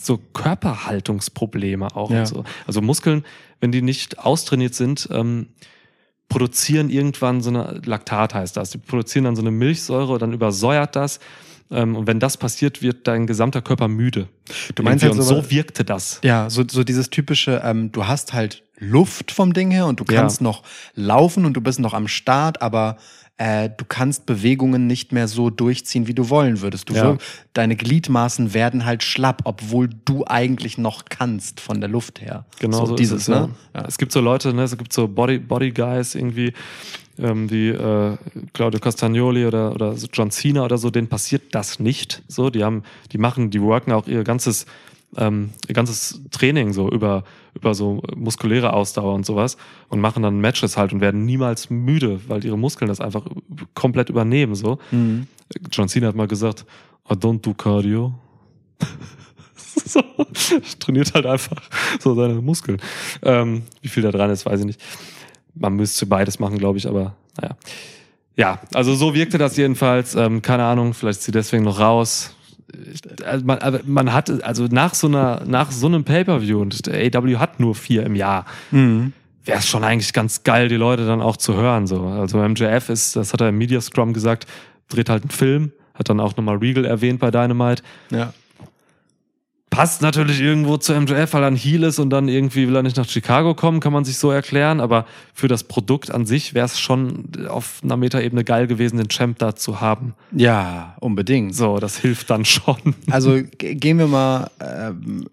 so 0.00 0.18
Körperhaltungsprobleme 0.32 1.94
auch 1.94 2.10
Ja. 2.10 2.20
und 2.20 2.26
so. 2.26 2.44
Also 2.66 2.80
Muskeln, 2.80 3.24
wenn 3.60 3.72
die 3.72 3.82
nicht 3.82 4.18
austrainiert 4.18 4.74
sind, 4.74 5.08
ähm, 5.12 5.48
produzieren 6.28 6.90
irgendwann 6.90 7.40
so 7.40 7.50
eine 7.50 7.80
Laktat 7.84 8.34
heißt 8.34 8.56
das. 8.56 8.70
Die 8.70 8.78
produzieren 8.78 9.24
dann 9.24 9.36
so 9.36 9.42
eine 9.42 9.50
Milchsäure, 9.50 10.18
dann 10.18 10.32
übersäuert 10.32 10.96
das. 10.96 11.18
Ähm, 11.72 11.96
und 11.96 12.06
wenn 12.06 12.18
das 12.20 12.36
passiert, 12.36 12.82
wird 12.82 13.06
dein 13.06 13.26
gesamter 13.26 13.62
Körper 13.62 13.88
müde. 13.88 14.28
Du 14.74 14.82
meinst 14.82 15.04
Irgendwie. 15.04 15.20
halt 15.20 15.28
und 15.30 15.36
so- 15.36 15.42
so 15.42 15.50
wirkte 15.50 15.84
das. 15.84 16.20
Ja, 16.24 16.48
so, 16.50 16.64
so 16.68 16.82
dieses 16.84 17.10
typische, 17.10 17.60
ähm, 17.64 17.92
du 17.92 18.06
hast 18.06 18.32
halt 18.32 18.62
Luft 18.80 19.30
vom 19.30 19.52
Ding 19.52 19.70
her 19.70 19.86
und 19.86 20.00
du 20.00 20.04
Ja. 20.10 20.20
kannst 20.20 20.40
noch 20.40 20.62
laufen 20.94 21.44
und 21.44 21.52
du 21.54 21.60
bist 21.60 21.78
noch 21.78 21.94
am 21.94 22.08
Start, 22.08 22.60
aber 22.62 22.96
äh, 23.36 23.70
du 23.74 23.84
kannst 23.88 24.26
Bewegungen 24.26 24.86
nicht 24.86 25.12
mehr 25.12 25.26
so 25.28 25.48
durchziehen, 25.48 26.06
wie 26.06 26.12
du 26.12 26.28
wollen 26.28 26.60
würdest. 26.60 26.90
Du 26.90 26.94
Ja. 26.94 27.16
deine 27.54 27.74
Gliedmaßen 27.76 28.52
werden 28.52 28.84
halt 28.84 29.02
schlapp, 29.02 29.42
obwohl 29.44 29.88
du 30.04 30.24
eigentlich 30.26 30.76
noch 30.76 31.04
kannst 31.08 31.60
von 31.60 31.80
der 31.80 31.88
Luft 31.88 32.20
her. 32.20 32.44
Genau 32.58 32.84
so, 32.84 32.96
dieses, 32.96 33.22
ist 33.22 33.28
es, 33.28 33.34
ja. 33.34 33.46
ne? 33.46 33.54
Ja. 33.74 33.84
Es 33.86 33.96
gibt 33.96 34.12
so 34.12 34.20
Leute, 34.20 34.52
ne, 34.52 34.64
es 34.64 34.76
gibt 34.76 34.92
so 34.92 35.08
Body, 35.08 35.38
Body 35.38 35.70
Guys 35.70 36.14
irgendwie, 36.14 36.52
ähm, 37.18 37.50
wie 37.50 37.68
äh, 37.68 38.16
Claudio 38.52 38.78
Castagnoli 38.80 39.46
oder, 39.46 39.72
oder 39.74 39.96
so 39.96 40.06
John 40.12 40.30
Cena 40.30 40.62
oder 40.64 40.76
so, 40.76 40.90
denen 40.90 41.08
passiert 41.08 41.54
das 41.54 41.78
nicht. 41.80 42.22
So, 42.28 42.50
die 42.50 42.62
haben, 42.62 42.82
die 43.12 43.18
machen, 43.18 43.50
die 43.50 43.62
worken 43.62 43.92
auch 43.92 44.06
ihr 44.06 44.22
ganzes, 44.22 44.66
ähm, 45.16 45.50
ihr 45.66 45.74
ganzes 45.74 46.20
Training 46.30 46.72
so 46.72 46.88
über, 46.88 47.24
über 47.54 47.74
so 47.74 48.02
muskuläre 48.14 48.72
Ausdauer 48.72 49.14
und 49.14 49.26
sowas 49.26 49.56
und 49.88 50.00
machen 50.00 50.22
dann 50.22 50.40
Matches 50.40 50.76
halt 50.76 50.92
und 50.92 51.00
werden 51.00 51.24
niemals 51.24 51.70
müde, 51.70 52.20
weil 52.28 52.44
ihre 52.44 52.58
Muskeln 52.58 52.88
das 52.88 53.00
einfach 53.00 53.26
komplett 53.74 54.08
übernehmen. 54.08 54.54
So. 54.54 54.78
Mhm. 54.90 55.26
John 55.72 55.88
Cena 55.88 56.08
hat 56.08 56.14
mal 56.14 56.28
gesagt, 56.28 56.64
I 57.10 57.14
don't 57.14 57.40
do 57.40 57.54
Cardio. 57.54 58.14
so, 59.84 60.00
trainiert 60.78 61.14
halt 61.14 61.26
einfach 61.26 61.60
so 61.98 62.14
seine 62.14 62.34
Muskeln. 62.34 62.80
Ähm, 63.22 63.62
wie 63.82 63.88
viel 63.88 64.02
da 64.02 64.10
dran 64.10 64.30
ist, 64.30 64.46
weiß 64.46 64.60
ich 64.60 64.66
nicht. 64.66 64.80
Man 65.54 65.74
müsste 65.74 66.06
beides 66.06 66.38
machen, 66.38 66.58
glaube 66.58 66.78
ich, 66.78 66.86
aber 66.86 67.16
naja. 67.40 67.56
Ja, 68.36 68.60
also 68.72 68.94
so 68.94 69.12
wirkte 69.14 69.38
das 69.38 69.56
jedenfalls. 69.56 70.14
Ähm, 70.14 70.40
keine 70.40 70.64
Ahnung, 70.64 70.94
vielleicht 70.94 71.18
ist 71.18 71.24
sie 71.26 71.32
deswegen 71.32 71.64
noch 71.64 71.80
raus. 71.80 72.34
Also 73.24 73.44
man, 73.44 73.58
man 73.86 74.12
hat, 74.12 74.30
also 74.42 74.66
nach 74.70 74.94
so 74.94 75.06
einer, 75.06 75.42
nach 75.46 75.70
so 75.70 75.86
einem 75.86 76.04
Pay-Per-View 76.04 76.60
und 76.60 76.86
der 76.86 77.16
AW 77.18 77.36
hat 77.36 77.60
nur 77.60 77.74
vier 77.74 78.04
im 78.04 78.14
Jahr, 78.14 78.44
Mhm. 78.70 79.12
wäre 79.44 79.58
es 79.58 79.66
schon 79.68 79.84
eigentlich 79.84 80.12
ganz 80.12 80.42
geil, 80.44 80.68
die 80.68 80.76
Leute 80.76 81.06
dann 81.06 81.20
auch 81.20 81.36
zu 81.36 81.54
hören. 81.54 81.86
So. 81.86 82.04
Also 82.06 82.38
MJF 82.38 82.88
ist, 82.88 83.16
das 83.16 83.32
hat 83.32 83.40
er 83.40 83.48
im 83.48 83.58
Media 83.58 83.80
Scrum 83.80 84.12
gesagt, 84.12 84.46
dreht 84.88 85.08
halt 85.08 85.22
einen 85.24 85.30
Film, 85.30 85.72
hat 85.94 86.08
dann 86.08 86.20
auch 86.20 86.36
nochmal 86.36 86.56
Regal 86.56 86.84
erwähnt 86.84 87.20
bei 87.20 87.30
Dynamite. 87.30 87.82
Ja. 88.10 88.32
Passt 89.80 90.02
natürlich 90.02 90.40
irgendwo 90.40 90.76
zu 90.76 90.92
MJF, 90.92 91.32
weil 91.32 91.42
er 91.42 91.46
ein 91.46 91.56
Heel 91.56 91.84
ist 91.84 91.98
und 91.98 92.10
dann 92.10 92.28
irgendwie 92.28 92.68
will 92.68 92.76
er 92.76 92.82
nicht 92.82 92.96
nach 92.98 93.08
Chicago 93.08 93.54
kommen, 93.54 93.80
kann 93.80 93.92
man 93.94 94.04
sich 94.04 94.18
so 94.18 94.30
erklären. 94.30 94.78
Aber 94.80 95.06
für 95.32 95.48
das 95.48 95.64
Produkt 95.64 96.10
an 96.10 96.26
sich 96.26 96.52
wäre 96.52 96.66
es 96.66 96.78
schon 96.78 97.46
auf 97.48 97.80
einer 97.82 97.96
Metaebene 97.96 98.44
geil 98.44 98.66
gewesen, 98.66 98.98
den 98.98 99.08
Champ 99.08 99.38
da 99.38 99.56
zu 99.56 99.80
haben. 99.80 100.14
ja, 100.32 100.96
unbedingt. 101.00 101.54
So, 101.56 101.78
das 101.78 101.96
hilft 101.96 102.28
dann 102.28 102.44
schon. 102.44 102.76
Also 103.10 103.40
ge- 103.58 103.74
gehen 103.74 103.98
wir 103.98 104.06
mal, 104.06 104.50
ähm, 104.60 105.28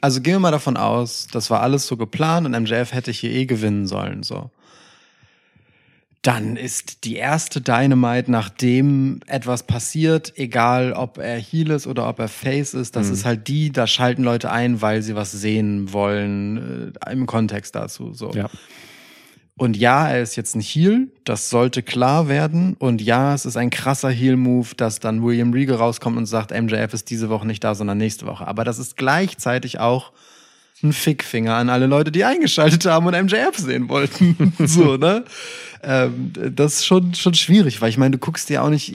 also 0.00 0.20
gehen 0.20 0.34
wir 0.34 0.40
mal 0.40 0.50
davon 0.50 0.76
aus, 0.76 1.26
das 1.30 1.50
war 1.50 1.60
alles 1.60 1.86
so 1.86 1.96
geplant 1.96 2.46
und 2.46 2.52
MJF 2.58 2.92
hätte 2.92 3.10
hier 3.10 3.30
eh 3.30 3.44
gewinnen 3.44 3.86
sollen, 3.86 4.22
so. 4.22 4.50
Dann 6.26 6.56
ist 6.56 7.04
die 7.04 7.14
erste 7.16 7.60
Dynamite, 7.60 8.30
nachdem 8.32 9.20
etwas 9.26 9.62
passiert, 9.62 10.32
egal 10.36 10.92
ob 10.92 11.18
er 11.18 11.38
Heel 11.38 11.70
ist 11.70 11.86
oder 11.86 12.08
ob 12.08 12.18
er 12.18 12.26
Face 12.26 12.74
ist, 12.74 12.96
das 12.96 13.06
Mhm. 13.06 13.12
ist 13.12 13.24
halt 13.24 13.46
die, 13.46 13.70
da 13.70 13.86
schalten 13.86 14.24
Leute 14.24 14.50
ein, 14.50 14.82
weil 14.82 15.02
sie 15.02 15.14
was 15.14 15.30
sehen 15.30 15.92
wollen, 15.92 16.94
äh, 17.06 17.12
im 17.12 17.26
Kontext 17.26 17.76
dazu, 17.76 18.12
so. 18.12 18.32
Ja. 18.32 18.50
Und 19.58 19.76
ja, 19.76 20.08
er 20.08 20.20
ist 20.20 20.36
jetzt 20.36 20.54
ein 20.54 20.60
Heel, 20.60 21.08
das 21.24 21.48
sollte 21.48 21.82
klar 21.82 22.28
werden. 22.28 22.74
Und 22.78 23.00
ja, 23.00 23.32
es 23.32 23.46
ist 23.46 23.56
ein 23.56 23.70
krasser 23.70 24.10
Heel-Move, 24.10 24.74
dass 24.76 25.00
dann 25.00 25.22
William 25.24 25.52
Regal 25.52 25.76
rauskommt 25.76 26.18
und 26.18 26.26
sagt, 26.26 26.50
MJF 26.50 26.92
ist 26.92 27.08
diese 27.08 27.30
Woche 27.30 27.46
nicht 27.46 27.64
da, 27.64 27.74
sondern 27.74 27.96
nächste 27.98 28.26
Woche. 28.26 28.46
Aber 28.46 28.64
das 28.64 28.78
ist 28.78 28.96
gleichzeitig 28.98 29.78
auch 29.78 30.12
ein 30.82 30.92
Fickfinger 30.92 31.54
an 31.54 31.70
alle 31.70 31.86
Leute, 31.86 32.12
die 32.12 32.24
eingeschaltet 32.24 32.84
haben 32.86 33.06
und 33.06 33.14
MJF 33.14 33.56
sehen 33.56 33.88
wollten. 33.88 34.52
so, 34.58 34.96
ne? 34.96 35.24
Ähm, 35.82 36.32
das 36.34 36.74
ist 36.74 36.86
schon, 36.86 37.14
schon 37.14 37.34
schwierig, 37.34 37.80
weil 37.80 37.90
ich 37.90 37.98
meine, 37.98 38.12
du 38.12 38.18
guckst 38.18 38.48
dir 38.48 38.62
auch 38.62 38.70
nicht 38.70 38.92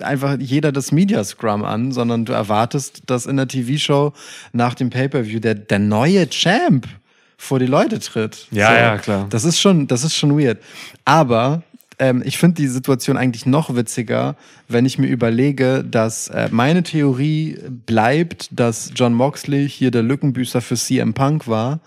einfach 0.00 0.36
jeder 0.38 0.72
das 0.72 0.92
Media 0.92 1.22
Scrum 1.24 1.64
an, 1.64 1.92
sondern 1.92 2.24
du 2.24 2.32
erwartest, 2.32 3.02
dass 3.06 3.26
in 3.26 3.36
der 3.36 3.48
TV-Show 3.48 4.12
nach 4.52 4.74
dem 4.74 4.90
Pay-Per-View 4.90 5.40
der, 5.40 5.54
der 5.54 5.78
neue 5.78 6.28
Champ 6.28 6.86
vor 7.36 7.60
die 7.60 7.66
Leute 7.66 8.00
tritt. 8.00 8.48
Ja, 8.50 8.74
ja, 8.74 8.98
klar. 8.98 9.26
Das 9.30 9.44
ist 9.44 9.60
schon, 9.60 9.86
das 9.86 10.02
ist 10.02 10.14
schon 10.14 10.38
weird. 10.38 10.58
Aber 11.04 11.62
ähm, 11.98 12.22
ich 12.24 12.38
finde 12.38 12.56
die 12.62 12.68
Situation 12.68 13.16
eigentlich 13.16 13.46
noch 13.46 13.74
witziger, 13.74 14.36
wenn 14.68 14.86
ich 14.86 14.98
mir 14.98 15.08
überlege, 15.08 15.84
dass 15.84 16.28
äh, 16.28 16.48
meine 16.50 16.82
Theorie 16.82 17.58
bleibt, 17.86 18.48
dass 18.52 18.92
John 18.94 19.14
Moxley 19.14 19.68
hier 19.68 19.90
der 19.90 20.02
Lückenbüßer 20.02 20.60
für 20.60 20.76
CM 20.76 21.14
Punk 21.14 21.48
war. 21.48 21.80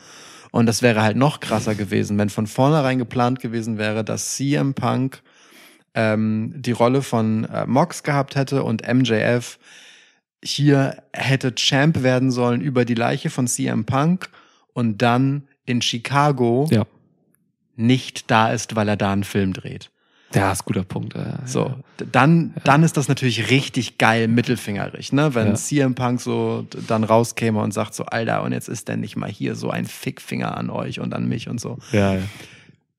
Und 0.51 0.65
das 0.65 0.81
wäre 0.81 1.01
halt 1.01 1.15
noch 1.15 1.39
krasser 1.39 1.75
gewesen, 1.75 2.17
wenn 2.17 2.29
von 2.29 2.45
vornherein 2.45 2.97
geplant 2.97 3.39
gewesen 3.39 3.77
wäre, 3.77 4.03
dass 4.03 4.35
CM 4.35 4.73
Punk 4.73 5.21
ähm, 5.93 6.53
die 6.57 6.73
Rolle 6.73 7.01
von 7.01 7.45
äh, 7.45 7.65
Mox 7.65 8.03
gehabt 8.03 8.35
hätte 8.35 8.63
und 8.63 8.83
MJF 8.85 9.59
hier 10.43 11.03
hätte 11.13 11.53
Champ 11.55 12.03
werden 12.03 12.31
sollen 12.31 12.61
über 12.61 12.83
die 12.83 12.95
Leiche 12.95 13.29
von 13.29 13.47
CM 13.47 13.85
Punk 13.85 14.29
und 14.73 15.01
dann 15.01 15.43
in 15.65 15.81
Chicago 15.81 16.67
Ja. 16.71 16.85
nicht 17.75 18.29
da 18.31 18.51
ist, 18.51 18.75
weil 18.75 18.89
er 18.89 18.97
da 18.97 19.13
einen 19.13 19.23
Film 19.23 19.53
dreht. 19.53 19.91
Ja, 20.33 20.51
ist 20.51 20.61
ein 20.61 20.65
guter 20.65 20.83
Punkt. 20.83 21.13
Ja, 21.15 21.39
So, 21.45 21.65
ja. 21.99 22.05
dann, 22.11 22.53
dann 22.63 22.83
ist 22.83 22.95
das 22.97 23.07
natürlich 23.07 23.49
richtig 23.49 23.97
geil 23.97 24.27
mittelfingerig, 24.27 25.11
ne? 25.13 25.35
Wenn 25.35 25.47
Ja. 25.49 25.53
CM 25.55 25.95
Punk 25.95 26.21
so 26.21 26.65
dann 26.87 27.03
rauskäme 27.03 27.59
und 27.59 27.73
sagt 27.73 27.93
so, 27.93 28.05
Alter, 28.05 28.43
und 28.43 28.51
jetzt 28.53 28.69
ist 28.69 28.87
der 28.87 28.97
nicht 28.97 29.15
mal 29.17 29.29
hier 29.29 29.55
so 29.55 29.69
ein 29.69 29.85
Fickfinger 29.85 30.57
an 30.57 30.69
euch 30.69 30.99
und 30.99 31.13
an 31.13 31.27
mich 31.27 31.49
und 31.49 31.59
so. 31.59 31.77
Ja, 31.91 32.13
ja. 32.13 32.21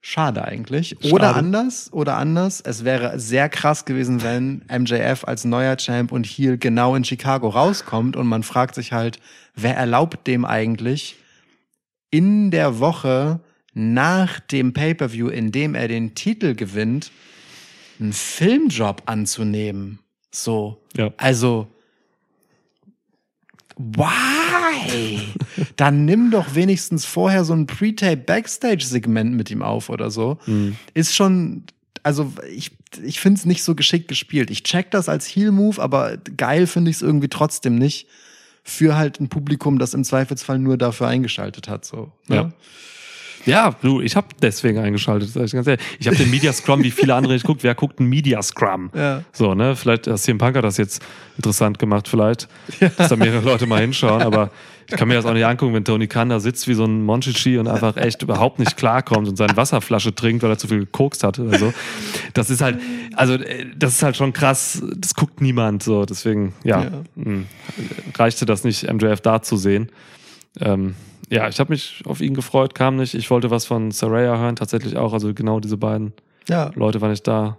Schade 0.04 0.44
eigentlich. 0.44 0.96
Schade. 1.00 1.14
Oder 1.14 1.36
anders, 1.36 1.92
oder 1.92 2.16
anders. 2.16 2.60
Es 2.60 2.84
wäre 2.84 3.20
sehr 3.20 3.48
krass 3.48 3.84
gewesen, 3.84 4.22
wenn 4.24 4.62
MJF 4.68 5.24
als 5.24 5.44
neuer 5.44 5.76
Champ 5.76 6.10
und 6.10 6.26
Heel 6.26 6.58
genau 6.58 6.96
in 6.96 7.04
Chicago 7.04 7.48
rauskommt 7.48 8.16
und 8.16 8.26
man 8.26 8.42
fragt 8.42 8.74
sich 8.74 8.92
halt, 8.92 9.20
wer 9.54 9.76
erlaubt 9.76 10.26
dem 10.26 10.44
eigentlich 10.44 11.14
in 12.10 12.50
der 12.50 12.80
Woche 12.80 13.38
nach 13.74 14.40
dem 14.40 14.72
Pay-per-View, 14.72 15.28
in 15.28 15.52
dem 15.52 15.74
er 15.74 15.88
den 15.88 16.14
Titel 16.14 16.54
gewinnt, 16.54 17.10
einen 18.00 18.12
Filmjob 18.12 19.02
anzunehmen. 19.06 19.98
So. 20.30 20.82
Ja. 20.96 21.12
Also, 21.16 21.68
why? 23.76 25.20
Dann 25.76 26.04
nimm 26.04 26.30
doch 26.30 26.54
wenigstens 26.54 27.04
vorher 27.04 27.44
so 27.44 27.54
ein 27.54 27.66
Pre-Tape 27.66 28.18
Backstage-Segment 28.18 29.34
mit 29.34 29.50
ihm 29.50 29.62
auf 29.62 29.88
oder 29.88 30.10
so. 30.10 30.38
Mhm. 30.46 30.76
Ist 30.94 31.14
schon, 31.14 31.64
also 32.02 32.32
ich, 32.50 32.72
ich 33.02 33.20
finde 33.20 33.38
es 33.38 33.46
nicht 33.46 33.62
so 33.62 33.74
geschickt 33.74 34.08
gespielt. 34.08 34.50
Ich 34.50 34.62
check 34.64 34.90
das 34.90 35.08
als 35.08 35.26
Heal-Move, 35.26 35.80
aber 35.80 36.18
geil 36.36 36.66
finde 36.66 36.90
ich 36.90 36.96
es 36.96 37.02
irgendwie 37.02 37.28
trotzdem 37.28 37.76
nicht 37.76 38.06
für 38.64 38.96
halt 38.96 39.20
ein 39.20 39.28
Publikum, 39.28 39.78
das 39.78 39.94
im 39.94 40.04
Zweifelsfall 40.04 40.58
nur 40.58 40.76
dafür 40.76 41.08
eingeschaltet 41.08 41.68
hat. 41.68 41.84
So, 41.84 42.12
ne? 42.28 42.36
Ja. 42.36 42.52
Ja, 43.46 43.74
du, 43.82 44.00
ich 44.00 44.14
habe 44.16 44.28
deswegen 44.40 44.78
eingeschaltet. 44.78 45.30
sag 45.30 45.44
Ich, 45.44 45.52
ganz 45.52 45.66
ehrlich. 45.66 45.84
ich 45.98 46.06
habe 46.06 46.16
den 46.16 46.30
Media 46.30 46.52
Scrum, 46.52 46.82
wie 46.82 46.90
viele 46.90 47.14
andere 47.14 47.32
nicht 47.32 47.44
guckt. 47.46 47.62
Wer 47.62 47.74
guckt 47.74 47.98
einen 48.00 48.08
Media 48.08 48.40
Scrum? 48.42 48.90
Ja. 48.94 49.22
So, 49.32 49.54
ne? 49.54 49.74
Vielleicht 49.76 50.06
hat 50.06 50.18
CM 50.18 50.38
Punk 50.38 50.56
hat 50.56 50.64
das 50.64 50.76
jetzt 50.76 51.02
interessant 51.36 51.78
gemacht, 51.78 52.08
vielleicht, 52.08 52.48
dass 52.96 53.08
da 53.08 53.16
mehrere 53.16 53.44
Leute 53.44 53.66
mal 53.66 53.80
hinschauen. 53.80 54.22
Aber 54.22 54.50
ich 54.88 54.96
kann 54.96 55.08
mir 55.08 55.14
das 55.14 55.24
auch 55.24 55.32
nicht 55.32 55.46
angucken, 55.46 55.74
wenn 55.74 55.84
Tony 55.84 56.06
Khan 56.06 56.28
da 56.28 56.38
sitzt 56.40 56.68
wie 56.68 56.74
so 56.74 56.84
ein 56.84 57.02
Monchichi 57.04 57.56
und 57.58 57.66
einfach 57.68 57.96
echt 57.96 58.22
überhaupt 58.22 58.58
nicht 58.58 58.76
klarkommt 58.76 59.26
und 59.28 59.36
seine 59.36 59.56
Wasserflasche 59.56 60.14
trinkt, 60.14 60.42
weil 60.42 60.50
er 60.50 60.58
zu 60.58 60.68
viel 60.68 60.80
gekokst 60.80 61.24
hat 61.24 61.38
oder 61.38 61.58
so. 61.58 61.72
Das 62.34 62.50
ist 62.50 62.60
halt, 62.60 62.78
also 63.14 63.34
äh, 63.34 63.66
das 63.76 63.94
ist 63.94 64.02
halt 64.02 64.16
schon 64.16 64.32
krass. 64.32 64.82
Das 64.96 65.14
guckt 65.14 65.40
niemand 65.40 65.82
so. 65.82 66.04
Deswegen, 66.04 66.52
ja, 66.64 66.82
Ja. 66.84 66.90
mh, 67.16 67.44
reichte 68.18 68.44
das 68.46 68.64
nicht, 68.64 68.90
MJF 68.92 69.20
da 69.20 69.40
zu 69.42 69.56
sehen. 69.56 69.90
Ähm, 70.60 70.94
ja, 71.32 71.48
ich 71.48 71.58
habe 71.58 71.72
mich 71.72 72.02
auf 72.06 72.20
ihn 72.20 72.34
gefreut, 72.34 72.74
kam 72.74 72.96
nicht. 72.96 73.14
Ich 73.14 73.30
wollte 73.30 73.50
was 73.50 73.64
von 73.64 73.90
Saraya 73.90 74.36
hören, 74.38 74.56
tatsächlich 74.56 74.96
auch. 74.96 75.12
Also 75.12 75.32
genau 75.34 75.60
diese 75.60 75.76
beiden 75.78 76.12
Ja. 76.48 76.70
Leute 76.74 77.00
waren 77.00 77.10
nicht 77.10 77.26
da. 77.26 77.56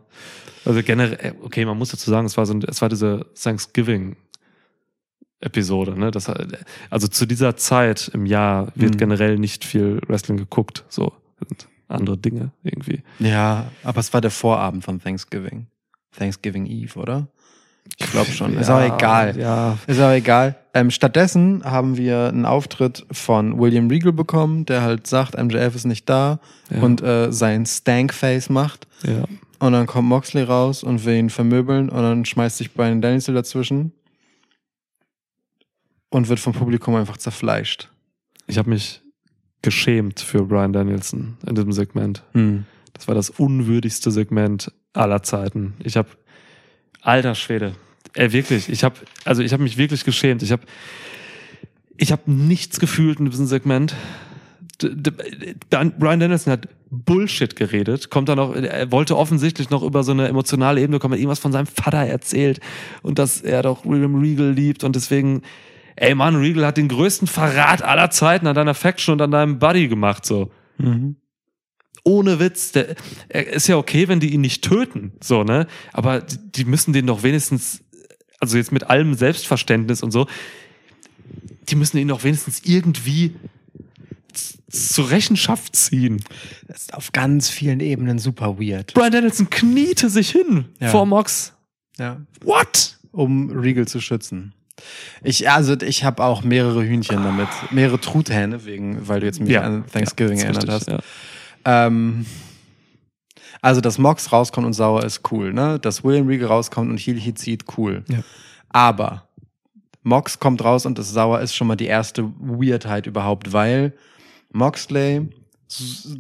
Also 0.65 0.81
generell, 0.83 1.35
okay, 1.43 1.65
man 1.65 1.77
muss 1.77 1.89
dazu 1.89 2.09
sagen, 2.09 2.25
es 2.27 2.37
war 2.37 2.45
so, 2.45 2.57
es 2.67 2.81
war 2.81 2.89
diese 2.89 3.25
Thanksgiving 3.41 4.15
Episode, 5.41 5.99
ne? 5.99 6.09
Das, 6.11 6.31
also 6.89 7.07
zu 7.07 7.25
dieser 7.25 7.57
Zeit 7.57 8.09
im 8.13 8.25
Jahr 8.25 8.71
wird 8.75 8.93
Mhm. 8.93 8.97
generell 8.97 9.37
nicht 9.39 9.65
viel 9.65 9.99
Wrestling 10.07 10.37
geguckt. 10.37 10.85
So 10.87 11.11
sind 11.39 11.67
andere 11.89 12.17
Dinge 12.17 12.51
irgendwie. 12.63 13.03
Ja, 13.19 13.69
aber 13.83 13.99
es 13.99 14.13
war 14.13 14.21
der 14.21 14.31
Vorabend 14.31 14.85
von 14.85 15.01
Thanksgiving. 15.01 15.67
Thanksgiving 16.17 16.65
Eve, 16.65 16.97
oder? 16.97 17.27
Ich 17.97 18.11
glaube 18.11 18.31
schon. 18.31 18.57
ist 18.57 18.69
Ja, 18.69 18.77
auch 18.79 18.95
egal. 18.97 19.37
Ja, 19.39 19.77
Ist 19.87 19.99
auch 20.01 20.11
egal. 20.11 20.55
Ähm, 20.73 20.89
stattdessen 20.89 21.63
haben 21.63 21.95
wir 21.97 22.27
einen 22.29 22.45
Auftritt 22.45 23.05
von 23.11 23.59
William 23.59 23.87
Regal 23.87 24.11
bekommen, 24.13 24.65
der 24.65 24.81
halt 24.81 25.05
sagt, 25.05 25.37
MJF 25.37 25.75
ist 25.75 25.85
nicht 25.85 26.09
da 26.09 26.39
Ja. 26.71 26.81
und 26.81 27.01
äh, 27.03 27.31
sein 27.31 27.65
Stank-Face 27.65 28.49
macht. 28.49 28.87
ja. 29.03 29.25
Und 29.59 29.71
dann 29.71 29.85
kommt 29.85 30.09
Moxley 30.09 30.43
raus 30.43 30.83
und 30.83 31.05
will 31.05 31.15
ihn 31.15 31.29
vermöbeln 31.29 31.87
und 31.87 32.01
dann 32.01 32.25
schmeißt 32.25 32.57
sich 32.57 32.73
Brian 32.73 33.01
Danielson 33.01 33.33
dazwischen 33.33 33.93
und 36.09 36.27
wird 36.27 36.39
vom 36.39 36.51
Publikum 36.53 36.95
einfach 36.95 37.15
zerfleischt. 37.17 37.89
Ich 38.47 38.57
habe 38.57 38.69
mich 38.69 39.01
geschämt 39.61 40.19
für 40.19 40.43
Brian 40.43 40.73
Danielson 40.73 41.37
in 41.47 41.55
diesem 41.55 41.71
Segment. 41.71 42.23
Hm. 42.33 42.65
Das 42.91 43.07
war 43.07 43.15
das 43.15 43.29
unwürdigste 43.29 44.11
Segment 44.11 44.71
aller 44.91 45.23
Zeiten. 45.23 45.75
Ich 45.83 45.95
habe, 45.95 46.09
alter 47.03 47.35
Schwede, 47.35 47.73
ey, 48.13 48.31
wirklich, 48.31 48.69
ich 48.69 48.83
habe, 48.83 48.95
also 49.25 49.41
ich 49.41 49.53
habe 49.53 49.63
mich 49.63 49.77
wirklich 49.77 50.03
geschämt. 50.03 50.41
Ich 50.43 50.51
habe, 50.51 50.63
ich 51.97 52.11
habe 52.11 52.23
nichts 52.31 52.79
gefühlt 52.79 53.19
in 53.19 53.29
diesem 53.29 53.45
Segment. 53.45 53.95
Brian 55.69 56.19
Danielson 56.19 56.51
hat 56.51 56.67
Bullshit 56.89 57.55
geredet, 57.55 58.09
kommt 58.09 58.27
dann 58.29 58.37
noch, 58.37 58.55
er 58.55 58.91
wollte 58.91 59.17
offensichtlich 59.17 59.69
noch 59.69 59.83
über 59.83 60.03
so 60.03 60.11
eine 60.11 60.27
emotionale 60.27 60.81
Ebene 60.81 60.99
kommen, 60.99 61.13
hat 61.13 61.19
irgendwas 61.19 61.39
von 61.39 61.51
seinem 61.51 61.67
Vater 61.67 61.99
erzählt 61.99 62.59
und 63.01 63.17
dass 63.17 63.41
er 63.41 63.61
doch 63.61 63.85
William 63.85 64.15
Regal 64.15 64.51
liebt 64.51 64.83
und 64.83 64.95
deswegen, 64.95 65.41
ey 65.95 66.13
Mann, 66.15 66.35
Regal 66.35 66.65
hat 66.65 66.77
den 66.77 66.89
größten 66.89 67.27
Verrat 67.27 67.81
aller 67.81 68.09
Zeiten 68.09 68.45
an 68.45 68.55
deiner 68.55 68.73
Faction 68.73 69.13
und 69.13 69.21
an 69.21 69.31
deinem 69.31 69.59
Buddy 69.59 69.87
gemacht, 69.87 70.25
so 70.25 70.51
Mhm. 70.77 71.15
Ohne 72.03 72.39
Witz, 72.39 72.71
der, 72.71 72.95
er 73.29 73.47
ist 73.47 73.67
ja 73.67 73.77
okay, 73.77 74.07
wenn 74.07 74.19
die 74.19 74.33
ihn 74.33 74.41
nicht 74.41 74.63
töten, 74.63 75.13
so, 75.21 75.43
ne? 75.43 75.67
Aber 75.93 76.21
die, 76.21 76.65
müssen 76.65 76.93
den 76.93 77.07
doch 77.07 77.23
wenigstens, 77.23 77.81
also 78.39 78.57
jetzt 78.57 78.71
mit 78.71 78.89
allem 78.89 79.13
Selbstverständnis 79.13 80.03
und 80.03 80.11
so, 80.11 80.27
die 81.69 81.75
müssen 81.75 81.97
ihn 81.97 82.09
doch 82.09 82.23
wenigstens 82.23 82.61
irgendwie 82.65 83.35
zur 84.69 85.11
Rechenschaft 85.11 85.75
ziehen. 85.75 86.23
Das 86.67 86.81
ist 86.81 86.93
auf 86.93 87.11
ganz 87.11 87.49
vielen 87.49 87.79
Ebenen 87.79 88.19
super 88.19 88.59
weird. 88.59 88.93
Brian 88.93 89.11
Danielson 89.11 89.49
kniete 89.49 90.09
sich 90.09 90.31
hin 90.31 90.65
Ja. 90.79 90.89
vor 90.89 91.05
Mox. 91.05 91.53
Ja. 91.97 92.21
What? 92.43 92.97
Um 93.11 93.51
Regal 93.51 93.87
zu 93.87 94.01
schützen. 94.01 94.53
Ich, 95.23 95.49
also 95.49 95.79
ich 95.79 96.03
habe 96.03 96.23
auch 96.23 96.43
mehrere 96.43 96.83
Hühnchen 96.83 97.23
damit, 97.23 97.47
mehrere 97.69 97.99
Truthähne, 97.99 98.65
wegen, 98.65 99.07
weil 99.07 99.19
du 99.19 99.27
jetzt 99.27 99.39
mich 99.39 99.57
an 99.59 99.85
Thanksgiving 99.85 100.39
Ja, 100.39 100.45
erinnert 100.45 100.67
richtig, 100.67 100.93
hast. 100.95 101.03
Ähm, 101.65 102.25
also, 103.61 103.79
dass 103.79 103.97
Mox 103.97 104.31
rauskommt 104.31 104.67
und 104.67 104.73
sauer 104.73 105.03
ist 105.03 105.21
cool, 105.31 105.53
ne? 105.53 105.79
Dass 105.79 106.03
William 106.03 106.27
Regal 106.27 106.49
rauskommt 106.49 106.89
und 106.89 106.99
Heel 106.99 107.19
Heat 107.19 107.39
zieht, 107.39 107.65
cool. 107.77 108.03
Ja. 108.09 108.19
Aber 108.69 109.27
Mox 110.01 110.39
kommt 110.39 110.63
raus 110.63 110.85
und 110.85 110.99
ist 110.99 111.13
sauer, 111.13 111.39
ist 111.39 111.55
schon 111.55 111.67
mal 111.67 111.75
die 111.75 111.85
erste 111.85 112.25
Weirdheit 112.39 113.07
überhaupt, 113.07 113.53
weil 113.53 113.93
Moxley 114.51 115.29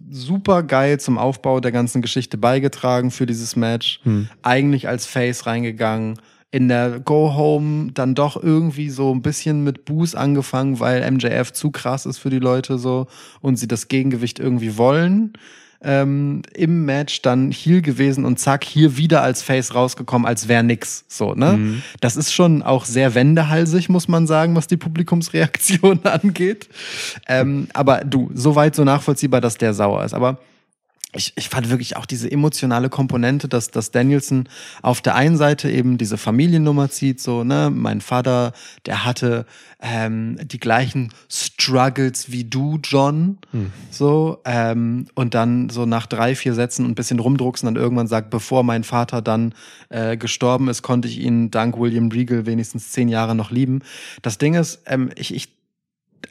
super 0.09 0.63
geil 0.63 0.99
zum 0.99 1.17
Aufbau 1.17 1.59
der 1.59 1.71
ganzen 1.71 2.01
Geschichte 2.01 2.37
beigetragen 2.37 3.11
für 3.11 3.25
dieses 3.25 3.55
Match. 3.55 3.99
Hm. 4.03 4.29
Eigentlich 4.41 4.87
als 4.87 5.05
Face 5.05 5.45
reingegangen. 5.45 6.19
In 6.53 6.67
der 6.67 6.99
Go 6.99 7.33
Home 7.35 7.93
dann 7.93 8.13
doch 8.13 8.41
irgendwie 8.41 8.91
so 8.91 9.11
ein 9.11 9.23
bisschen 9.23 9.63
mit 9.63 9.85
Buß 9.85 10.13
angefangen, 10.13 10.79
weil 10.79 11.09
MJF 11.09 11.51
zu 11.51 11.71
krass 11.71 12.05
ist 12.05 12.19
für 12.19 12.29
die 12.29 12.37
Leute 12.37 12.77
so 12.77 13.07
und 13.41 13.55
sie 13.55 13.67
das 13.67 13.87
Gegengewicht 13.87 14.37
irgendwie 14.37 14.77
wollen. 14.77 15.33
Ähm, 15.81 16.43
Im 16.53 16.85
Match 16.85 17.23
dann 17.23 17.51
Heel 17.51 17.81
gewesen 17.81 18.23
und 18.23 18.37
zack, 18.37 18.65
hier 18.65 18.97
wieder 18.97 19.23
als 19.23 19.41
Face 19.41 19.73
rausgekommen, 19.73 20.27
als 20.27 20.47
wäre 20.47 20.63
nix. 20.63 21.05
So, 21.07 21.33
ne? 21.33 21.53
Mhm. 21.53 21.81
Das 22.01 22.15
ist 22.15 22.31
schon 22.31 22.61
auch 22.61 22.85
sehr 22.85 23.15
wendehalsig, 23.15 23.89
muss 23.89 24.07
man 24.07 24.27
sagen, 24.27 24.55
was 24.55 24.67
die 24.67 24.77
Publikumsreaktion 24.77 26.01
angeht. 26.03 26.69
Ähm, 27.27 27.67
aber 27.73 28.01
du, 28.05 28.29
soweit 28.35 28.75
so 28.75 28.83
nachvollziehbar, 28.83 29.41
dass 29.41 29.57
der 29.57 29.73
sauer 29.73 30.05
ist. 30.05 30.13
Aber 30.13 30.37
ich, 31.15 31.33
ich 31.35 31.49
fand 31.49 31.69
wirklich 31.69 31.95
auch 31.95 32.05
diese 32.05 32.31
emotionale 32.31 32.89
Komponente, 32.89 33.47
dass, 33.47 33.71
dass 33.71 33.91
Danielson 33.91 34.49
auf 34.81 35.01
der 35.01 35.15
einen 35.15 35.37
Seite 35.37 35.69
eben 35.69 35.97
diese 35.97 36.17
Familiennummer 36.17 36.89
zieht, 36.89 37.21
so, 37.21 37.43
ne, 37.43 37.71
mein 37.73 38.01
Vater, 38.01 38.53
der 38.85 39.05
hatte 39.05 39.45
ähm, 39.79 40.37
die 40.43 40.59
gleichen 40.59 41.13
Struggles 41.29 42.31
wie 42.31 42.43
du, 42.43 42.79
John, 42.83 43.37
so, 43.91 44.39
ähm, 44.45 45.07
und 45.13 45.33
dann 45.33 45.69
so 45.69 45.85
nach 45.85 46.07
drei, 46.07 46.35
vier 46.35 46.53
Sätzen 46.53 46.85
ein 46.85 46.95
bisschen 46.95 47.19
rumdrucksen, 47.19 47.67
dann 47.67 47.81
irgendwann 47.81 48.07
sagt, 48.07 48.29
bevor 48.29 48.63
mein 48.63 48.83
Vater 48.83 49.21
dann 49.21 49.53
äh, 49.89 50.17
gestorben 50.17 50.67
ist, 50.67 50.81
konnte 50.81 51.07
ich 51.07 51.19
ihn 51.19 51.51
dank 51.51 51.77
William 51.77 52.09
Regal 52.09 52.45
wenigstens 52.45 52.91
zehn 52.91 53.07
Jahre 53.07 53.35
noch 53.35 53.51
lieben. 53.51 53.81
Das 54.21 54.37
Ding 54.37 54.55
ist, 54.55 54.81
ähm, 54.87 55.11
ich, 55.15 55.33
ich 55.33 55.49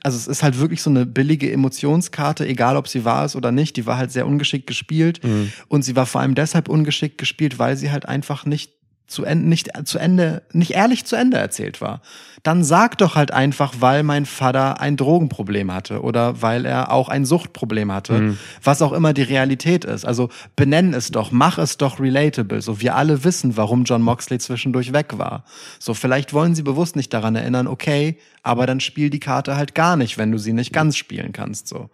also 0.02 0.16
es 0.16 0.26
ist 0.26 0.42
halt 0.42 0.58
wirklich 0.58 0.82
so 0.82 0.90
eine 0.90 1.06
billige 1.06 1.50
Emotionskarte, 1.52 2.46
egal 2.46 2.76
ob 2.76 2.88
sie 2.88 3.04
wahr 3.04 3.24
ist 3.24 3.36
oder 3.36 3.52
nicht. 3.52 3.76
Die 3.76 3.86
war 3.86 3.96
halt 3.98 4.10
sehr 4.10 4.26
ungeschickt 4.26 4.66
gespielt 4.66 5.20
und 5.68 5.82
sie 5.82 5.96
war 5.96 6.06
vor 6.06 6.20
allem 6.20 6.34
deshalb 6.34 6.68
ungeschickt 6.68 7.18
gespielt, 7.18 7.58
weil 7.58 7.76
sie 7.76 7.90
halt 7.90 8.06
einfach 8.06 8.46
nicht 8.46 8.72
zu 9.12 9.24
Ende, 9.24 9.48
nicht 9.48 9.70
zu 9.84 9.98
Ende, 9.98 10.42
nicht 10.52 10.72
ehrlich 10.72 11.04
zu 11.04 11.16
Ende 11.16 11.36
erzählt 11.36 11.80
war. 11.80 12.00
Dann 12.42 12.64
sag 12.64 12.98
doch 12.98 13.14
halt 13.14 13.30
einfach, 13.30 13.74
weil 13.78 14.02
mein 14.02 14.26
Vater 14.26 14.80
ein 14.80 14.96
Drogenproblem 14.96 15.72
hatte 15.72 16.02
oder 16.02 16.42
weil 16.42 16.64
er 16.64 16.90
auch 16.90 17.08
ein 17.08 17.24
Suchtproblem 17.24 17.92
hatte, 17.92 18.36
was 18.62 18.82
auch 18.82 18.92
immer 18.92 19.12
die 19.12 19.22
Realität 19.22 19.84
ist. 19.84 20.04
Also 20.04 20.28
benenn 20.56 20.92
es 20.92 21.12
doch, 21.12 21.30
mach 21.30 21.58
es 21.58 21.76
doch 21.76 22.00
relatable. 22.00 22.60
So 22.60 22.80
wir 22.80 22.96
alle 22.96 23.22
wissen, 23.22 23.56
warum 23.56 23.84
John 23.84 24.02
Moxley 24.02 24.38
zwischendurch 24.38 24.92
weg 24.92 25.18
war. 25.18 25.44
So 25.78 25.94
vielleicht 25.94 26.32
wollen 26.32 26.56
sie 26.56 26.62
bewusst 26.62 26.96
nicht 26.96 27.14
daran 27.14 27.36
erinnern, 27.36 27.68
okay, 27.68 28.18
aber 28.42 28.66
dann 28.66 28.80
spiel 28.80 29.08
die 29.08 29.20
Karte 29.20 29.56
halt 29.56 29.76
gar 29.76 29.96
nicht, 29.96 30.18
wenn 30.18 30.32
du 30.32 30.38
sie 30.38 30.52
nicht 30.52 30.72
ganz 30.72 30.96
spielen 30.96 31.32
kannst. 31.32 31.68
So 31.68 31.90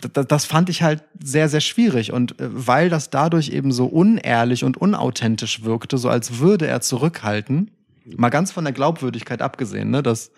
das, 0.00 0.44
fand 0.44 0.68
ich 0.68 0.82
halt 0.82 1.02
sehr, 1.22 1.48
sehr 1.48 1.60
schwierig. 1.60 2.12
Und 2.12 2.40
äh, 2.40 2.48
weil 2.50 2.88
das 2.88 3.10
dadurch 3.10 3.50
eben 3.50 3.72
so 3.72 3.86
unehrlich 3.86 4.64
und 4.64 4.76
unauthentisch 4.76 5.64
wirkte, 5.64 5.98
so 5.98 6.08
als 6.08 6.38
würde 6.38 6.66
er 6.66 6.80
zurückhalten, 6.80 7.70
mal 8.04 8.30
ganz 8.30 8.52
von 8.52 8.64
der 8.64 8.72
Glaubwürdigkeit 8.72 9.42
abgesehen, 9.42 9.90
ne, 9.90 10.02
das, 10.02 10.30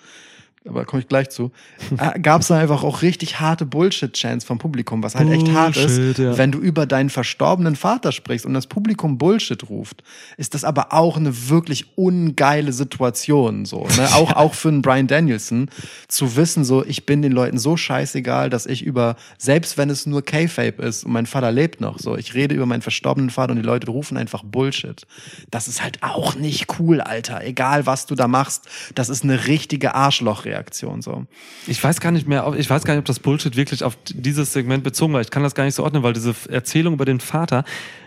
aber 0.69 0.85
komme 0.85 1.01
ich 1.01 1.09
gleich 1.09 1.31
zu, 1.31 1.53
äh, 1.97 2.20
gab 2.20 2.43
es 2.43 2.49
da 2.49 2.59
einfach 2.59 2.85
auch 2.85 3.01
richtig 3.01 3.41
harte 3.41 3.65
Bullshit-Chants 3.65 4.45
vom 4.45 4.59
Publikum, 4.59 5.03
was 5.03 5.15
halt 5.15 5.31
echt 5.31 5.51
hart 5.53 5.74
ist. 5.78 5.97
Bullshit, 5.97 6.19
ja. 6.19 6.37
Wenn 6.37 6.53
du 6.53 6.59
über 6.59 6.85
deinen 6.85 7.09
verstorbenen 7.09 7.77
Vater 7.77 8.12
sprichst 8.12 8.45
und 8.45 8.53
das 8.53 8.66
Publikum 8.66 9.16
Bullshit 9.16 9.70
ruft, 9.70 10.03
ist 10.37 10.53
das 10.53 10.65
aber 10.65 10.93
auch 10.93 11.16
eine 11.16 11.49
wirklich 11.49 11.97
ungeile 11.97 12.74
Situation, 12.74 13.65
so, 13.65 13.87
ne? 13.97 14.09
Auch, 14.20 14.32
auch 14.32 14.55
für 14.55 14.69
einen 14.69 14.82
Brian 14.82 15.07
Danielson, 15.07 15.70
zu 16.09 16.37
wissen, 16.37 16.65
so, 16.65 16.85
ich 16.85 17.07
bin 17.07 17.23
den 17.23 17.32
Leuten 17.32 17.59
so 17.59 17.77
scheißegal, 17.77 18.51
dass 18.51 18.66
ich 18.66 18.82
über, 18.82 19.16
selbst 19.39 19.78
wenn 19.78 19.89
es 19.89 20.05
nur 20.05 20.23
K-Fape 20.23 20.82
ist 20.82 21.05
und 21.05 21.12
mein 21.12 21.27
Vater 21.27 21.53
lebt 21.53 21.81
noch, 21.81 21.99
so, 21.99 22.16
ich 22.16 22.35
rede 22.35 22.55
über 22.55 22.66
meinen 22.66 22.82
verstorbenen 22.82 23.31
Vater 23.31 23.53
und 23.53 23.59
die 23.59 23.62
Leute 23.62 23.91
rufen 23.91 24.16
einfach 24.16 24.43
Bullshit. 24.43 25.07
Das 25.51 25.69
ist 25.69 25.82
halt 25.82 26.03
auch 26.03 26.35
nicht 26.35 26.66
cool, 26.78 27.01
Alter. 27.01 27.43
Egal, 27.45 27.87
was 27.87 28.07
du 28.07 28.15
da 28.15 28.27
machst, 28.28 28.69
das 28.95 29.09
ist 29.09 29.23
eine 29.23 29.47
richtige 29.47 29.95
Arschlochreaktion. 29.95 30.49
Reaktion 30.51 31.01
so. 31.02 31.27
Ich 31.66 31.82
weiß 31.82 32.01
gar 32.01 32.10
nicht 32.12 32.27
mehr, 32.28 32.47
ob- 32.47 32.56
ich 32.56 32.68
weiß 32.68 32.85
gar 32.85 32.94
nicht, 32.94 33.01
ob 33.01 33.05
das 33.06 33.20
Bullshit 33.20 33.56
wirklich 33.56 33.82
auf 33.85 33.97
dieses 34.09 34.52
Segment 34.52 34.85
bezogen 34.85 35.12
war. 35.14 35.20
Ich 35.20 35.31
kann 35.31 35.43
das 35.43 35.55
gar 35.55 35.64
nicht 35.64 35.74
so 35.74 35.85
ordnen, 35.85 36.02
weil 36.02 36.12
diese 36.12 36.35
Erzählung 36.51 36.94
über 36.94 37.05
den 37.05 37.20
Vater 37.20 37.64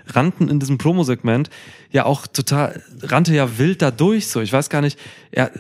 rannten 0.08 0.50
in 0.50 0.60
diesem 0.60 0.78
Promo-Segment 0.78 1.50
ja 1.92 2.06
auch 2.06 2.28
total, 2.28 2.82
rannte 3.02 3.34
ja 3.34 3.58
wild 3.58 3.82
da 3.82 3.92
durch 3.92 4.28
so. 4.28 4.42
Ich 4.42 4.52
weiß 4.54 4.70
gar 4.70 4.82
nicht, 4.82 5.00
er, 5.32 5.52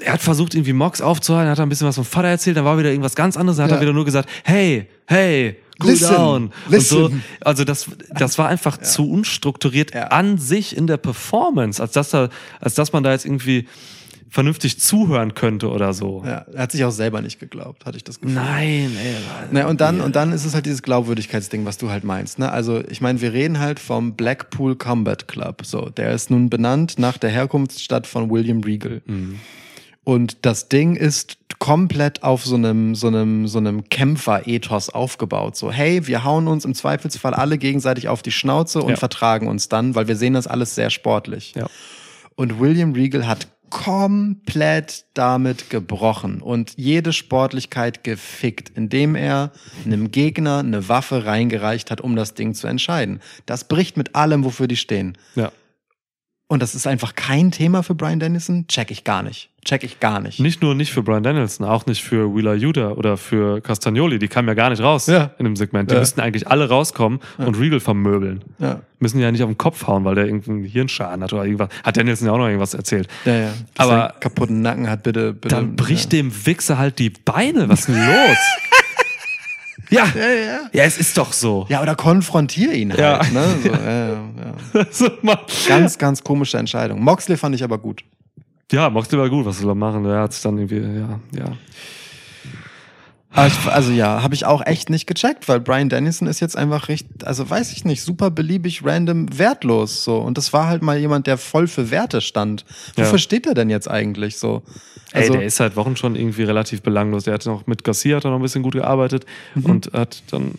er 0.00 0.12
hat 0.12 0.22
versucht, 0.22 0.54
irgendwie 0.54 0.72
Mox 0.72 1.00
aufzuhalten, 1.00 1.50
hat 1.50 1.58
ein 1.60 1.68
bisschen 1.68 1.88
was 1.88 1.96
vom 1.96 2.04
Vater 2.04 2.28
erzählt, 2.28 2.56
dann 2.56 2.64
war 2.64 2.78
wieder 2.78 2.90
irgendwas 2.90 3.16
ganz 3.16 3.36
anderes, 3.36 3.56
dann 3.56 3.64
hat 3.64 3.70
Ja. 3.72 3.76
er 3.78 3.80
wieder 3.82 3.92
nur 3.92 4.04
gesagt, 4.04 4.28
hey, 4.44 4.88
hey, 5.06 5.56
cool 5.82 5.90
Listen, 5.90 6.14
down. 6.14 6.52
listen. 6.68 6.96
Und 7.02 7.10
so. 7.12 7.16
Also 7.40 7.64
das, 7.64 7.86
das 8.10 8.38
war 8.38 8.48
einfach 8.48 8.76
zu 8.78 9.10
unstrukturiert 9.10 9.94
Ja. 9.94 10.04
an 10.08 10.38
sich 10.38 10.76
in 10.76 10.86
der 10.86 10.96
Performance, 10.98 11.82
als 11.82 11.92
dass 11.92 12.10
da, 12.10 12.28
als 12.60 12.74
dass 12.74 12.92
man 12.92 13.02
da 13.02 13.10
jetzt 13.12 13.24
irgendwie 13.24 13.66
vernünftig 14.30 14.78
zuhören 14.80 15.34
könnte 15.34 15.70
oder 15.70 15.92
so. 15.94 16.22
Ja, 16.24 16.44
er 16.52 16.62
hat 16.62 16.72
sich 16.72 16.84
auch 16.84 16.90
selber 16.90 17.22
nicht 17.22 17.38
geglaubt, 17.40 17.86
hatte 17.86 17.96
ich 17.96 18.04
das 18.04 18.20
Gefühl. 18.20 18.34
Nein, 18.34 18.96
ey. 19.02 19.14
Na, 19.52 19.66
und 19.68 19.80
dann, 19.80 20.00
und 20.00 20.16
dann 20.16 20.32
ist 20.32 20.44
es 20.44 20.54
halt 20.54 20.66
dieses 20.66 20.82
Glaubwürdigkeitsding, 20.82 21.64
was 21.64 21.78
du 21.78 21.90
halt 21.90 22.04
meinst. 22.04 22.38
Ne? 22.38 22.50
Also, 22.52 22.82
ich 22.88 23.00
meine, 23.00 23.20
wir 23.20 23.32
reden 23.32 23.58
halt 23.58 23.80
vom 23.80 24.14
Blackpool 24.14 24.76
Combat 24.76 25.28
Club. 25.28 25.62
So, 25.64 25.88
der 25.88 26.12
ist 26.12 26.30
nun 26.30 26.50
benannt 26.50 26.98
nach 26.98 27.16
der 27.16 27.30
Herkunftsstadt 27.30 28.06
von 28.06 28.30
William 28.30 28.60
Regal. 28.60 29.00
Und 30.04 30.38
das 30.46 30.68
Ding 30.68 30.96
ist 30.96 31.36
komplett 31.58 32.22
auf 32.22 32.44
so 32.44 32.54
einem, 32.54 32.94
so 32.94 33.08
einem, 33.08 33.46
so 33.48 33.58
einem 33.58 33.88
Kämpfer-Ethos 33.90 34.90
aufgebaut. 34.90 35.56
So, 35.56 35.70
hey, 35.72 36.06
wir 36.06 36.24
hauen 36.24 36.48
uns 36.48 36.64
im 36.64 36.74
Zweifelsfall 36.74 37.34
alle 37.34 37.58
gegenseitig 37.58 38.08
auf 38.08 38.22
die 38.22 38.30
Schnauze 38.32 38.80
und 38.82 38.90
Ja. 38.90 38.96
vertragen 38.96 39.48
uns 39.48 39.68
dann, 39.68 39.94
weil 39.94 40.08
wir 40.08 40.16
sehen 40.16 40.34
das 40.34 40.46
alles 40.46 40.74
sehr 40.74 40.90
sportlich. 40.90 41.54
Ja. 41.56 41.66
Und 42.36 42.60
William 42.60 42.92
Regal 42.92 43.26
hat 43.26 43.48
komplett 43.70 45.04
damit 45.14 45.70
gebrochen 45.70 46.40
und 46.40 46.72
jede 46.76 47.12
Sportlichkeit 47.12 48.04
gefickt, 48.04 48.70
indem 48.74 49.14
er 49.14 49.52
einem 49.84 50.10
Gegner 50.10 50.58
eine 50.58 50.88
Waffe 50.88 51.24
reingereicht 51.24 51.90
hat, 51.90 52.00
um 52.00 52.16
das 52.16 52.34
Ding 52.34 52.54
zu 52.54 52.66
entscheiden. 52.66 53.20
Das 53.46 53.64
bricht 53.64 53.96
mit 53.96 54.14
allem, 54.14 54.44
wofür 54.44 54.68
die 54.68 54.76
stehen. 54.76 55.16
Ja. 55.34 55.52
Und 56.50 56.62
das 56.62 56.74
ist 56.74 56.86
einfach 56.86 57.14
kein 57.14 57.50
Thema 57.50 57.82
für 57.82 57.94
Brian 57.94 58.20
Dennison? 58.20 58.66
Check 58.68 58.90
ich 58.90 59.04
gar 59.04 59.22
nicht. 59.22 59.50
Check 59.66 59.84
ich 59.84 60.00
gar 60.00 60.18
nicht. 60.18 60.40
Nicht 60.40 60.62
nur 60.62 60.74
nicht 60.74 60.90
für 60.92 61.02
Brian 61.02 61.22
Danielson, 61.22 61.66
auch 61.66 61.84
nicht 61.84 62.02
für 62.02 62.34
Wheeler 62.34 62.54
Yuta 62.54 62.92
oder 62.92 63.18
für 63.18 63.60
Castagnoli. 63.60 64.18
Die 64.18 64.28
kamen 64.28 64.48
ja 64.48 64.54
gar 64.54 64.70
nicht 64.70 64.80
raus 64.82 65.08
Ja. 65.08 65.32
in 65.38 65.44
dem 65.44 65.56
Segment. 65.56 65.90
Die 65.90 65.94
Ja. 65.94 66.00
müssten 66.00 66.22
eigentlich 66.22 66.48
alle 66.48 66.70
rauskommen 66.70 67.20
und 67.36 67.60
Regal 67.60 67.80
vermöbeln. 67.80 68.42
Ja, 68.58 68.80
Müssen 68.98 69.20
ja 69.20 69.30
nicht 69.30 69.42
auf 69.42 69.50
den 69.50 69.58
Kopf 69.58 69.86
hauen, 69.86 70.06
weil 70.06 70.14
der 70.14 70.24
irgendeinen 70.24 70.64
Hirnschaden 70.64 71.22
hat 71.22 71.34
oder 71.34 71.44
irgendwas. 71.44 71.68
Hat 71.84 71.98
Danielson 71.98 72.26
ja 72.28 72.32
auch 72.32 72.38
noch 72.38 72.46
irgendwas 72.46 72.72
erzählt. 72.72 73.08
ja, 73.26 73.34
ja. 73.34 73.52
Dass 73.74 73.86
Aber- 73.86 73.96
er 74.04 74.14
kaputten 74.18 74.62
Nacken 74.62 74.88
hat, 74.88 75.02
bitte, 75.02 75.34
bitte. 75.34 75.54
Dann 75.54 75.76
bricht 75.76 76.14
ja. 76.14 76.20
dem 76.22 76.46
Wichser 76.46 76.78
halt 76.78 76.98
die 76.98 77.10
Beine. 77.10 77.68
Was 77.68 77.80
ist 77.80 77.88
denn 77.88 77.96
los? 78.06 78.38
ja. 79.90 80.06
Ja, 80.14 80.28
ja. 80.28 80.60
Ja, 80.72 80.84
es 80.84 80.98
ist 80.98 81.16
doch 81.16 81.32
so. 81.32 81.66
Ja, 81.68 81.82
oder 81.82 81.94
konfrontier 81.94 82.72
ihn 82.72 82.90
halt. 82.90 83.00
Ja. 83.00 83.20
Ne? 83.32 83.44
So, 83.62 83.72
ja, 83.72 84.86
so, 84.90 85.10
Mann. 85.22 85.38
Ganz, 85.66 85.98
ganz 85.98 86.22
komische 86.22 86.58
Entscheidung. 86.58 87.02
Moxley 87.02 87.36
fand 87.36 87.54
ich 87.54 87.64
aber 87.64 87.78
gut. 87.78 88.04
ja, 88.70 88.90
Moxley 88.90 89.18
war 89.18 89.28
gut, 89.30 89.46
was 89.46 89.58
soll 89.58 89.70
er 89.70 89.74
machen? 89.74 90.04
Der 90.04 90.20
hat 90.20 90.32
sich 90.32 90.42
dann 90.42 90.58
irgendwie, 90.58 91.00
ja, 91.00 91.20
ja. 91.32 91.52
Ich, 93.46 93.66
also 93.66 93.92
ja, 93.92 94.22
habe 94.22 94.34
ich 94.34 94.44
auch 94.46 94.64
echt 94.66 94.90
nicht 94.90 95.06
gecheckt, 95.06 95.48
weil 95.48 95.60
Brian 95.60 95.88
Dennison 95.88 96.26
ist 96.28 96.40
jetzt 96.40 96.56
einfach 96.56 96.88
recht, 96.88 97.06
also 97.24 97.48
weiß 97.48 97.72
ich 97.72 97.84
nicht, 97.84 98.02
super 98.02 98.30
beliebig, 98.30 98.84
random, 98.84 99.38
wertlos 99.38 100.04
so. 100.04 100.16
Und 100.18 100.36
das 100.38 100.52
war 100.52 100.66
halt 100.66 100.82
mal 100.82 100.98
jemand, 100.98 101.26
der 101.26 101.38
voll 101.38 101.66
für 101.68 101.90
Werte 101.90 102.20
stand. 102.20 102.64
Wofür 102.96 103.12
Ja. 103.12 103.18
steht 103.18 103.46
er 103.46 103.54
denn 103.54 103.70
jetzt 103.70 103.88
eigentlich 103.90 104.38
so? 104.38 104.62
Ey, 105.12 105.22
Also, 105.22 105.34
der 105.34 105.44
ist 105.44 105.56
seit 105.56 105.76
Wochen 105.76 105.96
schon 105.96 106.16
irgendwie 106.16 106.42
relativ 106.42 106.82
belanglos. 106.82 107.24
Der 107.24 107.34
hat 107.34 107.46
noch 107.46 107.66
mit 107.66 107.84
Garcia 107.84 108.16
hat 108.16 108.24
er 108.24 108.30
noch 108.30 108.38
ein 108.38 108.42
bisschen 108.42 108.62
gut 108.62 108.74
gearbeitet 108.74 109.24
Mhm. 109.54 109.64
und 109.66 109.92
hat 109.92 110.22
dann 110.30 110.52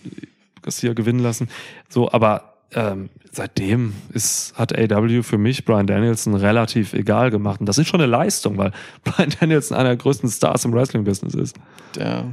Garcia 0.61 0.93
gewinnen 0.93 1.19
lassen. 1.19 1.49
So, 1.89 2.11
aber 2.11 2.53
ähm, 2.75 3.09
seitdem 3.31 3.93
ist, 4.13 4.53
hat 4.55 4.77
AW 4.77 5.23
für 5.23 5.37
mich 5.37 5.65
Brian 5.65 5.87
Danielson 5.87 6.35
relativ 6.35 6.93
egal 6.93 7.31
gemacht. 7.31 7.59
Und 7.59 7.65
das 7.67 7.77
ist 7.77 7.87
schon 7.87 7.99
eine 7.99 8.09
Leistung, 8.09 8.57
weil 8.57 8.71
Brian 9.03 9.33
Danielson 9.39 9.75
einer 9.77 9.89
der 9.89 9.97
größten 9.97 10.29
Stars 10.29 10.65
im 10.65 10.73
Wrestling-Business 10.73 11.33
ist. 11.35 11.55
der, 11.95 12.25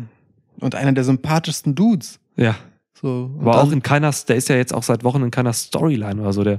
und 0.61 0.75
einer 0.75 0.93
der 0.93 1.05
sympathischsten 1.05 1.75
Dudes. 1.75 2.19
Ja. 2.37 2.57
So, 3.01 3.31
dann- 3.39 3.49
auch 3.49 3.73
in 3.73 3.83
keiner, 3.83 4.11
der 4.29 4.37
ist 4.37 4.49
ja 4.49 4.57
jetzt 4.57 4.73
auch 4.73 4.83
seit 4.83 5.05
Wochen 5.05 5.23
in 5.23 5.31
keiner 5.31 5.53
Storyline 5.53 6.21
oder 6.21 6.33
so. 6.33 6.45
Der 6.45 6.59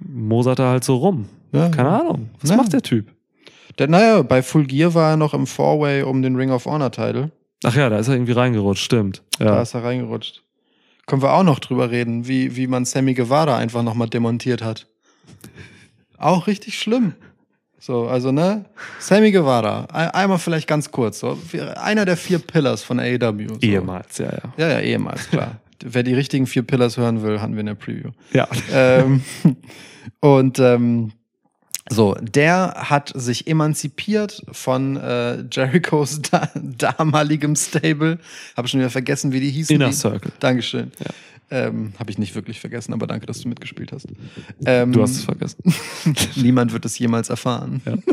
mosert 0.00 0.58
da 0.58 0.70
halt 0.70 0.84
so 0.84 0.96
rum. 0.96 1.28
Ja. 1.52 1.68
Keine 1.68 1.88
Ahnung. 1.88 2.30
Was 2.40 2.50
Ja. 2.50 2.56
macht 2.56 2.72
der 2.72 2.82
Typ? 2.82 3.08
Der, 3.78 3.88
naja, 3.88 4.22
bei 4.22 4.42
Full 4.42 4.66
Gear 4.66 4.94
war 4.94 5.10
er 5.12 5.16
noch 5.16 5.34
im 5.34 5.46
Four-Way 5.46 6.02
um 6.02 6.22
den 6.22 6.36
Ring 6.36 6.50
of 6.50 6.66
Honor-Title. 6.66 7.30
Ach 7.64 7.74
ja, 7.74 7.88
da 7.88 7.98
ist 7.98 8.08
er 8.08 8.14
irgendwie 8.14 8.32
reingerutscht, 8.32 8.84
stimmt. 8.84 9.22
Da 9.38 9.44
Ja. 9.46 9.62
ist 9.62 9.74
er 9.74 9.84
reingerutscht. 9.84 10.42
Können 11.06 11.22
wir 11.22 11.32
auch 11.32 11.42
noch 11.42 11.58
drüber 11.58 11.90
reden, 11.90 12.26
wie, 12.28 12.56
wie 12.56 12.66
man 12.66 12.84
Sammy 12.84 13.14
Guevara 13.14 13.56
einfach 13.56 13.82
nochmal 13.82 14.08
demontiert 14.08 14.62
hat. 14.62 14.86
Auch 16.18 16.46
richtig 16.46 16.78
schlimm. 16.78 17.14
So, 17.84 18.06
also, 18.06 18.30
ne? 18.30 18.64
Sammy 19.00 19.32
Guevara, 19.32 19.86
ein, 19.92 20.08
einmal 20.10 20.38
vielleicht 20.38 20.68
ganz 20.68 20.92
kurz, 20.92 21.18
so. 21.18 21.36
Einer 21.74 22.04
der 22.04 22.16
vier 22.16 22.38
Pillars 22.38 22.84
von 22.84 23.00
AEW. 23.00 23.54
So. 23.54 23.58
Ehemals, 23.60 24.18
ja, 24.18 24.26
ja. 24.26 24.52
Ja, 24.56 24.68
ja, 24.68 24.78
ehemals, 24.78 25.28
klar. 25.28 25.56
Wer 25.84 26.04
die 26.04 26.14
richtigen 26.14 26.46
vier 26.46 26.62
Pillars 26.62 26.96
hören 26.96 27.24
will, 27.24 27.40
hatten 27.40 27.54
wir 27.54 27.60
in 27.60 27.66
der 27.66 27.74
Preview. 27.74 28.12
Ja. 28.32 28.46
ähm, 28.72 29.24
und 30.20 30.60
ähm, 30.60 31.10
so, 31.90 32.14
der 32.20 32.74
hat 32.88 33.12
sich 33.16 33.48
emanzipiert 33.48 34.44
von 34.52 34.96
äh, 34.96 35.42
Jerichos 35.50 36.22
da 36.22 36.50
damaligem 36.54 37.56
Stable. 37.56 38.20
Habe 38.56 38.68
schon 38.68 38.78
wieder 38.78 38.90
vergessen, 38.90 39.32
wie 39.32 39.40
die 39.40 39.50
hießen. 39.50 39.74
Inner 39.74 39.88
die, 39.88 39.94
Circle. 39.94 40.30
Dankeschön. 40.38 40.92
Ja. 41.00 41.10
Ähm, 41.52 41.92
Habe 41.98 42.10
ich 42.10 42.16
nicht 42.16 42.34
wirklich 42.34 42.60
vergessen, 42.60 42.94
aber 42.94 43.06
danke, 43.06 43.26
dass 43.26 43.42
du 43.42 43.48
mitgespielt 43.48 43.92
hast. 43.92 44.06
Ähm, 44.64 44.90
Du 44.92 45.02
hast 45.02 45.10
es 45.10 45.24
vergessen. 45.24 45.62
Niemand 46.36 46.72
wird 46.72 46.86
es 46.86 46.98
jemals 46.98 47.28
erfahren. 47.28 47.82
Ja. 47.84 47.94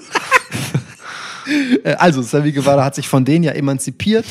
Äh, 1.84 1.96
also, 1.96 2.22
Sammy 2.22 2.52
Guevara 2.52 2.84
hat 2.84 2.94
sich 2.94 3.08
von 3.08 3.26
denen 3.26 3.44
ja 3.44 3.54
emanzipiert, 3.54 4.26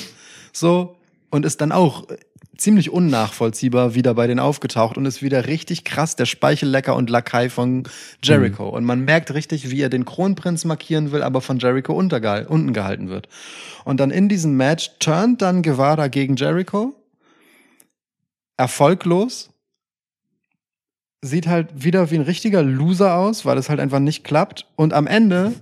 so, 0.53 0.95
und 1.31 1.45
ist 1.45 1.61
dann 1.61 1.73
auch 1.73 2.09
äh, 2.11 2.17
ziemlich 2.57 2.91
unnachvollziehbar 2.91 3.95
wieder 3.95 4.15
bei 4.15 4.29
denen 4.29 4.39
aufgetaucht 4.39 4.97
und 4.97 5.07
ist 5.07 5.23
wieder 5.23 5.47
richtig 5.47 5.83
krass 5.85 6.15
der 6.15 6.27
Speichellecker 6.27 6.95
und 6.95 7.11
Lakai 7.11 7.49
von 7.51 7.85
Jericho. 8.23 8.69
Und 8.69 8.85
man 8.85 9.05
merkt 9.05 9.33
richtig, 9.33 9.71
wie 9.71 9.81
er 9.81 9.89
den 9.89 10.05
Kronprinz 10.05 10.65
markieren 10.65 11.11
will, 11.11 11.23
aber 11.23 11.41
von 11.41 11.59
Jericho 11.59 11.93
unten 11.93 12.73
gehalten 12.73 13.09
wird. 13.09 13.29
Und 13.85 13.99
dann 13.99 14.11
in 14.11 14.29
diesem 14.29 14.57
Match 14.57 14.91
turnt 15.01 15.43
dann 15.43 15.63
Guevara 15.63 16.09
gegen 16.09 16.37
Jericho. 16.37 16.95
Erfolglos. 18.59 19.51
Sieht 21.23 21.47
halt 21.47 21.83
wieder 21.83 22.11
wie 22.11 22.17
ein 22.17 22.23
richtiger 22.23 22.63
Loser 22.63 23.15
aus, 23.15 23.47
weil 23.47 23.57
es 23.57 23.71
halt 23.71 23.81
einfach 23.81 23.99
nicht 23.99 24.23
klappt. 24.23 24.67
Und 24.77 24.93
am 24.93 25.07
Ende 25.07 25.55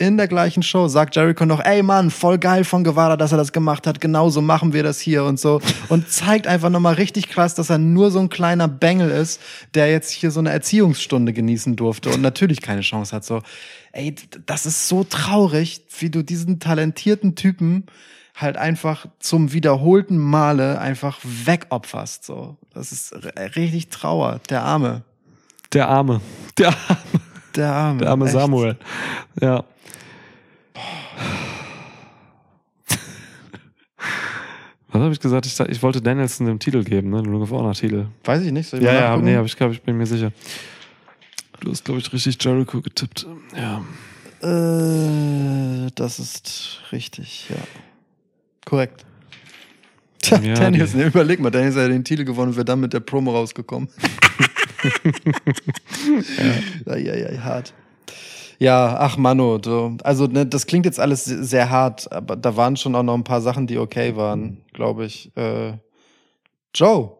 in 0.00 0.16
der 0.16 0.28
gleichen 0.28 0.62
Show 0.62 0.88
sagt 0.88 1.14
Jericho 1.14 1.44
noch, 1.44 1.62
ey 1.62 1.82
Mann, 1.82 2.10
voll 2.10 2.38
geil 2.38 2.64
von 2.64 2.84
Guevara, 2.84 3.18
dass 3.18 3.32
er 3.32 3.38
das 3.38 3.52
gemacht 3.52 3.86
hat, 3.86 4.00
genauso 4.00 4.40
machen 4.40 4.72
wir 4.72 4.82
das 4.82 4.98
hier 4.98 5.24
und 5.24 5.38
so. 5.38 5.60
Und 5.90 6.10
zeigt 6.10 6.46
einfach 6.46 6.70
nochmal 6.70 6.94
richtig 6.94 7.28
krass, 7.28 7.54
dass 7.54 7.68
er 7.68 7.76
nur 7.76 8.10
so 8.10 8.18
ein 8.18 8.30
kleiner 8.30 8.66
Bengel 8.66 9.10
ist, 9.10 9.42
der 9.74 9.90
jetzt 9.90 10.10
hier 10.10 10.30
so 10.30 10.40
eine 10.40 10.50
Erziehungsstunde 10.50 11.34
genießen 11.34 11.76
durfte 11.76 12.08
und 12.08 12.22
natürlich 12.22 12.62
keine 12.62 12.80
Chance 12.80 13.14
hat. 13.14 13.24
So, 13.24 13.42
ey, 13.92 14.14
das 14.46 14.64
ist 14.64 14.88
so 14.88 15.04
traurig, 15.04 15.82
wie 15.98 16.08
du 16.08 16.24
diesen 16.24 16.60
talentierten 16.60 17.34
Typen 17.34 17.84
halt 18.40 18.56
einfach 18.56 19.06
zum 19.18 19.52
wiederholten 19.52 20.18
Male 20.18 20.80
einfach 20.80 21.18
wegopferst. 21.22 22.24
So, 22.24 22.56
das 22.74 22.92
ist 22.92 23.14
richtig 23.56 23.88
Trauer. 23.88 24.40
Der 24.48 24.62
Arme. 24.62 25.02
Der 25.72 25.88
Arme. 25.88 26.20
Der 26.58 26.68
Arme, 26.68 26.98
Der 27.56 27.72
Arme. 27.72 27.98
der 28.00 28.10
arme 28.10 28.24
Echt. 28.26 28.34
Samuel. 28.34 28.76
Ja. 29.40 29.64
Was 34.92 35.02
habe 35.02 35.12
ich 35.12 35.20
gesagt? 35.20 35.46
Ich, 35.46 35.58
ich 35.60 35.82
wollte 35.82 36.02
Danielson 36.02 36.46
den 36.46 36.58
Titel 36.58 36.82
geben, 36.82 37.10
ne? 37.10 37.22
Den 37.22 37.32
Ring 37.32 37.42
of 37.42 37.50
Honor 37.50 37.74
Titel. 37.74 38.06
Weiß 38.24 38.42
ich 38.42 38.50
nicht. 38.50 38.68
Soll 38.68 38.80
ich 38.80 38.86
Ja, 38.86 38.92
ja, 38.94 39.16
nee, 39.16 39.36
hab 39.36 39.46
ich, 39.46 39.56
glaub, 39.56 39.70
ich 39.70 39.82
bin 39.82 39.96
mir 39.96 40.06
sicher. 40.06 40.32
Du 41.60 41.70
hast, 41.70 41.84
glaube 41.84 42.00
ich, 42.00 42.12
richtig 42.12 42.42
Jericho 42.42 42.80
getippt. 42.80 43.26
Ja. 43.54 43.84
Äh, 44.42 45.90
das 45.94 46.18
ist 46.18 46.80
richtig, 46.90 47.50
ja. 47.50 47.56
Korrekt. 48.70 49.04
Tja, 50.22 50.38
Ja, 50.38 50.70
ne, 50.70 51.06
überleg 51.06 51.40
mal, 51.40 51.50
Daniels 51.50 51.74
hat 51.74 51.82
ja 51.82 51.88
den 51.88 52.04
Titel 52.04 52.24
gewonnen 52.24 52.50
und 52.50 52.56
wäre 52.56 52.64
dann 52.64 52.78
mit 52.78 52.92
der 52.92 53.00
Promo 53.00 53.32
rausgekommen. 53.32 53.88
ja. 56.86 56.96
ja, 56.96 57.16
ja, 57.32 57.42
hart. 57.42 57.74
Ja, 58.60 58.96
ach 59.00 59.16
Mano, 59.16 59.58
du, 59.58 59.96
also 60.04 60.26
ne, 60.26 60.46
das 60.46 60.66
klingt 60.66 60.86
jetzt 60.86 61.00
alles 61.00 61.24
se- 61.24 61.42
sehr 61.42 61.70
hart, 61.70 62.12
aber 62.12 62.36
da 62.36 62.56
waren 62.56 62.76
schon 62.76 62.94
auch 62.94 63.02
noch 63.02 63.14
ein 63.14 63.24
paar 63.24 63.40
Sachen, 63.40 63.66
die 63.66 63.78
okay 63.78 64.14
waren, 64.14 64.58
glaube 64.72 65.04
ich. 65.04 65.32
Äh, 65.36 65.72
Joe. 66.74 67.16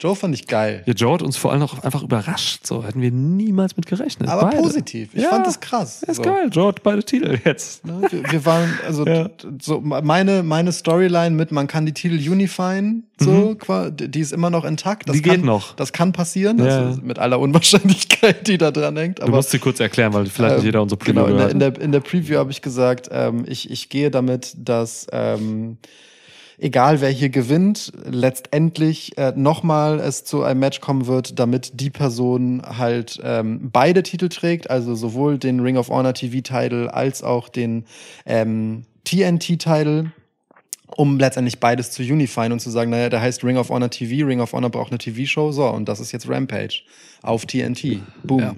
Joe 0.00 0.16
fand 0.16 0.34
ich 0.34 0.46
geil. 0.46 0.82
Ja, 0.86 0.94
Joe 0.94 1.12
hat 1.14 1.22
uns 1.22 1.36
vor 1.36 1.52
allem 1.52 1.62
auch 1.62 1.78
einfach 1.82 2.02
überrascht. 2.02 2.66
So 2.66 2.82
hätten 2.84 3.02
wir 3.02 3.10
niemals 3.10 3.76
mit 3.76 3.84
gerechnet. 3.86 4.28
Aber 4.30 4.48
Beide. 4.48 4.56
positiv. 4.62 5.10
Ich 5.12 5.22
Ja. 5.22 5.28
fand 5.28 5.46
das 5.46 5.60
krass. 5.60 6.02
Ist 6.02 6.16
So. 6.16 6.22
geil. 6.22 6.48
Joe 6.50 6.68
hat 6.68 6.82
beide 6.82 7.02
Titel 7.04 7.38
jetzt. 7.44 7.84
Ne, 7.86 8.00
Wir, 8.10 8.22
wir 8.32 8.46
waren, 8.46 8.72
also 8.86 9.06
Ja. 9.06 9.28
so 9.60 9.80
meine, 9.80 10.42
meine 10.42 10.72
Storyline 10.72 11.30
mit, 11.36 11.52
man 11.52 11.66
kann 11.66 11.84
die 11.84 11.92
Titel 11.92 12.14
unifyen, 12.30 13.04
so, 13.18 13.54
qua- 13.58 13.90
die 13.90 14.20
ist 14.20 14.32
immer 14.32 14.48
noch 14.48 14.64
intakt. 14.64 15.06
Das 15.08 15.16
Mhm. 15.16 15.22
Die 15.22 15.28
kann, 15.28 15.36
geht 15.36 15.44
noch. 15.44 15.76
Das 15.76 15.92
kann 15.92 16.12
passieren, 16.12 16.58
Ja. 16.58 16.86
also 16.86 17.00
mit 17.02 17.18
aller 17.18 17.38
Unwahrscheinlichkeit, 17.38 18.48
die 18.48 18.56
da 18.56 18.70
dran 18.70 18.96
hängt. 18.96 19.18
Du 19.18 19.24
Aber 19.24 19.36
musst 19.36 19.50
sie 19.50 19.58
kurz 19.58 19.80
erklären, 19.80 20.14
weil 20.14 20.24
vielleicht 20.26 20.54
nicht 20.56 20.60
ähm, 20.60 20.66
jeder 20.66 20.82
unsere 20.82 20.98
Preview 20.98 21.24
genau, 21.26 21.28
in 21.28 21.36
der, 21.36 21.50
in, 21.50 21.58
der, 21.58 21.80
in 21.80 21.92
der 21.92 22.00
Preview 22.00 22.38
habe 22.38 22.50
ich 22.50 22.62
gesagt, 22.62 23.08
ähm, 23.12 23.44
ich, 23.46 23.70
ich 23.70 23.90
gehe 23.90 24.10
damit, 24.10 24.54
dass 24.56 25.06
ähm, 25.12 25.76
egal 26.60 27.00
wer 27.00 27.10
hier 27.10 27.30
gewinnt, 27.30 27.92
letztendlich 28.04 29.16
äh, 29.18 29.32
nochmal 29.34 29.98
es 29.98 30.24
zu 30.24 30.42
einem 30.42 30.60
Match 30.60 30.80
kommen 30.80 31.06
wird, 31.06 31.38
damit 31.38 31.80
die 31.80 31.90
Person 31.90 32.62
halt 32.64 33.20
ähm, 33.24 33.70
beide 33.72 34.02
Titel 34.02 34.28
trägt, 34.28 34.70
also 34.70 34.94
sowohl 34.94 35.38
den 35.38 35.60
Ring 35.60 35.76
of 35.76 35.88
Honor 35.88 36.14
TV-Title 36.14 36.92
als 36.92 37.22
auch 37.22 37.48
den 37.48 37.84
ähm, 38.26 38.84
TNT-Title 39.04 40.12
um 40.96 41.18
letztendlich 41.18 41.60
beides 41.60 41.90
zu 41.90 42.02
unifyen 42.02 42.52
und 42.52 42.60
zu 42.60 42.70
sagen, 42.70 42.90
naja, 42.90 43.08
der 43.08 43.20
heißt 43.20 43.44
Ring 43.44 43.56
of 43.56 43.68
Honor 43.70 43.90
TV, 43.90 44.26
Ring 44.26 44.40
of 44.40 44.52
Honor 44.52 44.70
braucht 44.70 44.90
eine 44.90 44.98
TV-Show, 44.98 45.52
so, 45.52 45.66
und 45.68 45.88
das 45.88 46.00
ist 46.00 46.12
jetzt 46.12 46.28
Rampage 46.28 46.82
auf 47.22 47.44
TNT. 47.46 48.00
Boom. 48.24 48.40
Ja. 48.40 48.54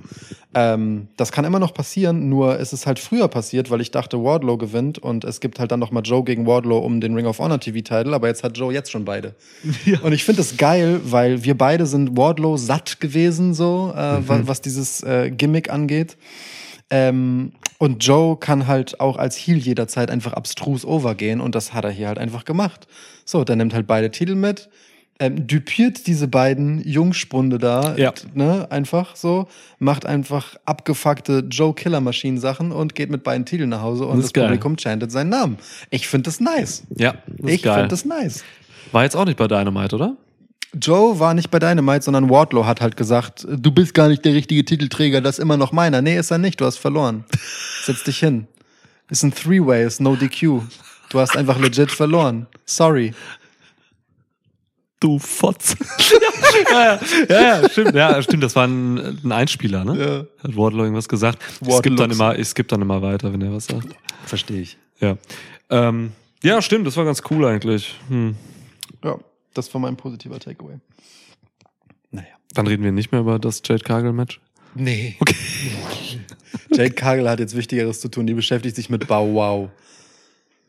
Ähm, 0.54 1.08
das 1.16 1.32
kann 1.32 1.44
immer 1.44 1.58
noch 1.58 1.72
passieren, 1.74 2.28
nur 2.28 2.60
es 2.60 2.72
ist 2.72 2.86
halt 2.86 2.98
früher 2.98 3.26
passiert, 3.28 3.70
weil 3.70 3.80
ich 3.80 3.90
dachte, 3.90 4.22
Wardlow 4.22 4.56
gewinnt 4.58 4.98
und 4.98 5.24
es 5.24 5.40
gibt 5.40 5.58
halt 5.58 5.72
dann 5.72 5.80
noch 5.80 5.90
mal 5.90 6.02
Joe 6.02 6.22
gegen 6.24 6.46
Wardlow 6.46 6.78
um 6.78 7.00
den 7.00 7.14
Ring 7.14 7.26
of 7.26 7.38
Honor 7.38 7.58
TV-Title, 7.58 8.14
aber 8.14 8.28
jetzt 8.28 8.44
hat 8.44 8.56
Joe 8.58 8.72
jetzt 8.72 8.90
schon 8.90 9.04
beide. 9.04 9.34
Und 10.02 10.12
ich 10.12 10.24
finde 10.24 10.38
das 10.42 10.56
geil, 10.58 11.00
weil 11.04 11.42
wir 11.44 11.56
beide 11.56 11.86
sind 11.86 12.16
Wardlow 12.16 12.56
satt 12.56 13.00
gewesen, 13.00 13.54
so, 13.54 13.92
äh, 13.96 14.20
Mhm. 14.20 14.28
wa- 14.28 14.40
was 14.44 14.60
dieses 14.60 15.02
äh, 15.02 15.30
Gimmick 15.30 15.70
angeht. 15.70 16.16
Ähm, 16.90 17.52
und 17.82 17.98
Joe 18.06 18.36
kann 18.36 18.68
halt 18.68 19.00
auch 19.00 19.16
als 19.16 19.36
Heel 19.36 19.56
jederzeit 19.58 20.08
einfach 20.08 20.34
abstrus 20.34 20.84
overgehen 20.84 21.40
und 21.40 21.56
das 21.56 21.74
hat 21.74 21.82
er 21.84 21.90
hier 21.90 22.06
halt 22.06 22.18
einfach 22.18 22.44
gemacht. 22.44 22.86
So, 23.24 23.42
der 23.42 23.56
nimmt 23.56 23.74
halt 23.74 23.88
beide 23.88 24.12
Titel 24.12 24.36
mit, 24.36 24.68
ähm, 25.18 25.48
düpiert 25.48 26.06
diese 26.06 26.28
beiden 26.28 26.80
Jungspunde 26.88 27.58
da, 27.58 27.96
Ja. 27.96 28.12
ne, 28.34 28.68
einfach 28.70 29.16
so, 29.16 29.48
macht 29.80 30.06
einfach 30.06 30.54
abgefuckte 30.64 31.40
Joe 31.50 31.74
Killer 31.74 32.00
Maschinen 32.00 32.38
Sachen 32.38 32.70
und 32.70 32.94
geht 32.94 33.10
mit 33.10 33.24
beiden 33.24 33.46
Titeln 33.46 33.70
nach 33.70 33.82
Hause 33.82 34.06
und 34.06 34.18
Das 34.22 34.30
das. 34.32 34.44
Publikum 34.44 34.76
chantet 34.78 35.10
seinen 35.10 35.30
Namen. 35.30 35.58
Ich 35.90 36.06
finde 36.06 36.26
das 36.26 36.38
nice. 36.38 36.84
Ja, 36.96 37.14
das 37.26 37.50
ich 37.50 37.62
finde 37.62 37.88
das 37.88 38.04
nice. 38.04 38.44
War 38.92 39.02
jetzt 39.02 39.16
auch 39.16 39.24
nicht 39.24 39.38
bei 39.38 39.48
Dynamite, 39.48 39.96
oder? 39.96 40.16
Joe 40.74 41.18
war 41.18 41.34
nicht 41.34 41.50
bei 41.50 41.58
Dynamite, 41.58 42.02
sondern 42.02 42.30
Wardlow 42.30 42.64
hat 42.64 42.80
halt 42.80 42.96
gesagt, 42.96 43.46
du 43.48 43.70
bist 43.70 43.92
gar 43.92 44.08
nicht 44.08 44.24
der 44.24 44.34
richtige 44.34 44.64
Titelträger, 44.64 45.20
das 45.20 45.38
ist 45.38 45.42
immer 45.42 45.56
noch 45.56 45.72
meiner. 45.72 46.00
Nee, 46.00 46.16
ist 46.16 46.30
er 46.30 46.38
nicht, 46.38 46.60
du 46.60 46.64
hast 46.64 46.78
verloren. 46.78 47.24
Setz 47.84 48.04
dich 48.04 48.18
hin. 48.18 48.46
Ist 49.10 49.22
ein 49.22 49.34
Three-Way, 49.34 49.84
ist 49.86 50.00
no 50.00 50.16
DQ. 50.16 50.62
Du 51.10 51.20
hast 51.20 51.36
einfach 51.36 51.58
legit 51.58 51.90
verloren. 51.90 52.46
Sorry. 52.64 53.12
Du 55.00 55.18
Fotz. 55.18 55.76
ja, 56.70 56.94
ja, 56.94 57.00
ja, 57.28 57.42
ja, 57.42 57.68
stimmt. 57.68 57.94
Ja, 57.94 58.22
stimmt. 58.22 58.42
Das 58.42 58.56
war 58.56 58.66
ein, 58.66 59.18
ein 59.22 59.32
Einspieler, 59.32 59.84
ne? 59.84 60.28
Hat 60.42 60.56
Wardlow 60.56 60.84
irgendwas 60.84 61.08
gesagt. 61.08 61.42
Ich 61.60 61.74
skipp 61.74 61.96
dann 61.96 62.10
Wardlux. 62.10 62.14
immer, 62.14 62.38
ich 62.38 62.48
skipp 62.48 62.68
dann 62.68 62.80
immer 62.80 63.02
weiter, 63.02 63.32
wenn 63.32 63.42
er 63.42 63.52
was 63.52 63.66
sagt. 63.66 63.88
Verstehe 64.24 64.62
ich. 64.62 64.78
Ja. 65.00 65.18
Ähm, 65.68 66.12
ja, 66.42 66.62
stimmt. 66.62 66.86
Das 66.86 66.96
war 66.96 67.04
ganz 67.04 67.22
cool 67.30 67.44
eigentlich. 67.44 67.96
Hm. 68.08 68.36
Ja, 69.04 69.18
das 69.54 69.72
war 69.72 69.80
mein 69.80 69.96
positiver 69.96 70.38
Takeaway. 70.38 70.78
Naja. 72.10 72.28
Dann 72.54 72.66
reden 72.66 72.84
wir 72.84 72.92
nicht 72.92 73.12
mehr 73.12 73.20
über 73.20 73.38
das 73.38 73.62
Jade 73.64 73.82
Cargill 73.82 74.12
Match. 74.12 74.40
Nee. 74.74 75.16
Okay. 75.20 75.34
Jade 76.70 76.92
Cargill 76.92 77.28
hat 77.28 77.40
jetzt 77.40 77.56
Wichtigeres 77.56 78.00
zu 78.00 78.08
tun. 78.08 78.26
Die 78.26 78.34
beschäftigt 78.34 78.76
sich 78.76 78.88
mit 78.90 79.06
Bow 79.06 79.34
Wow. 79.34 79.70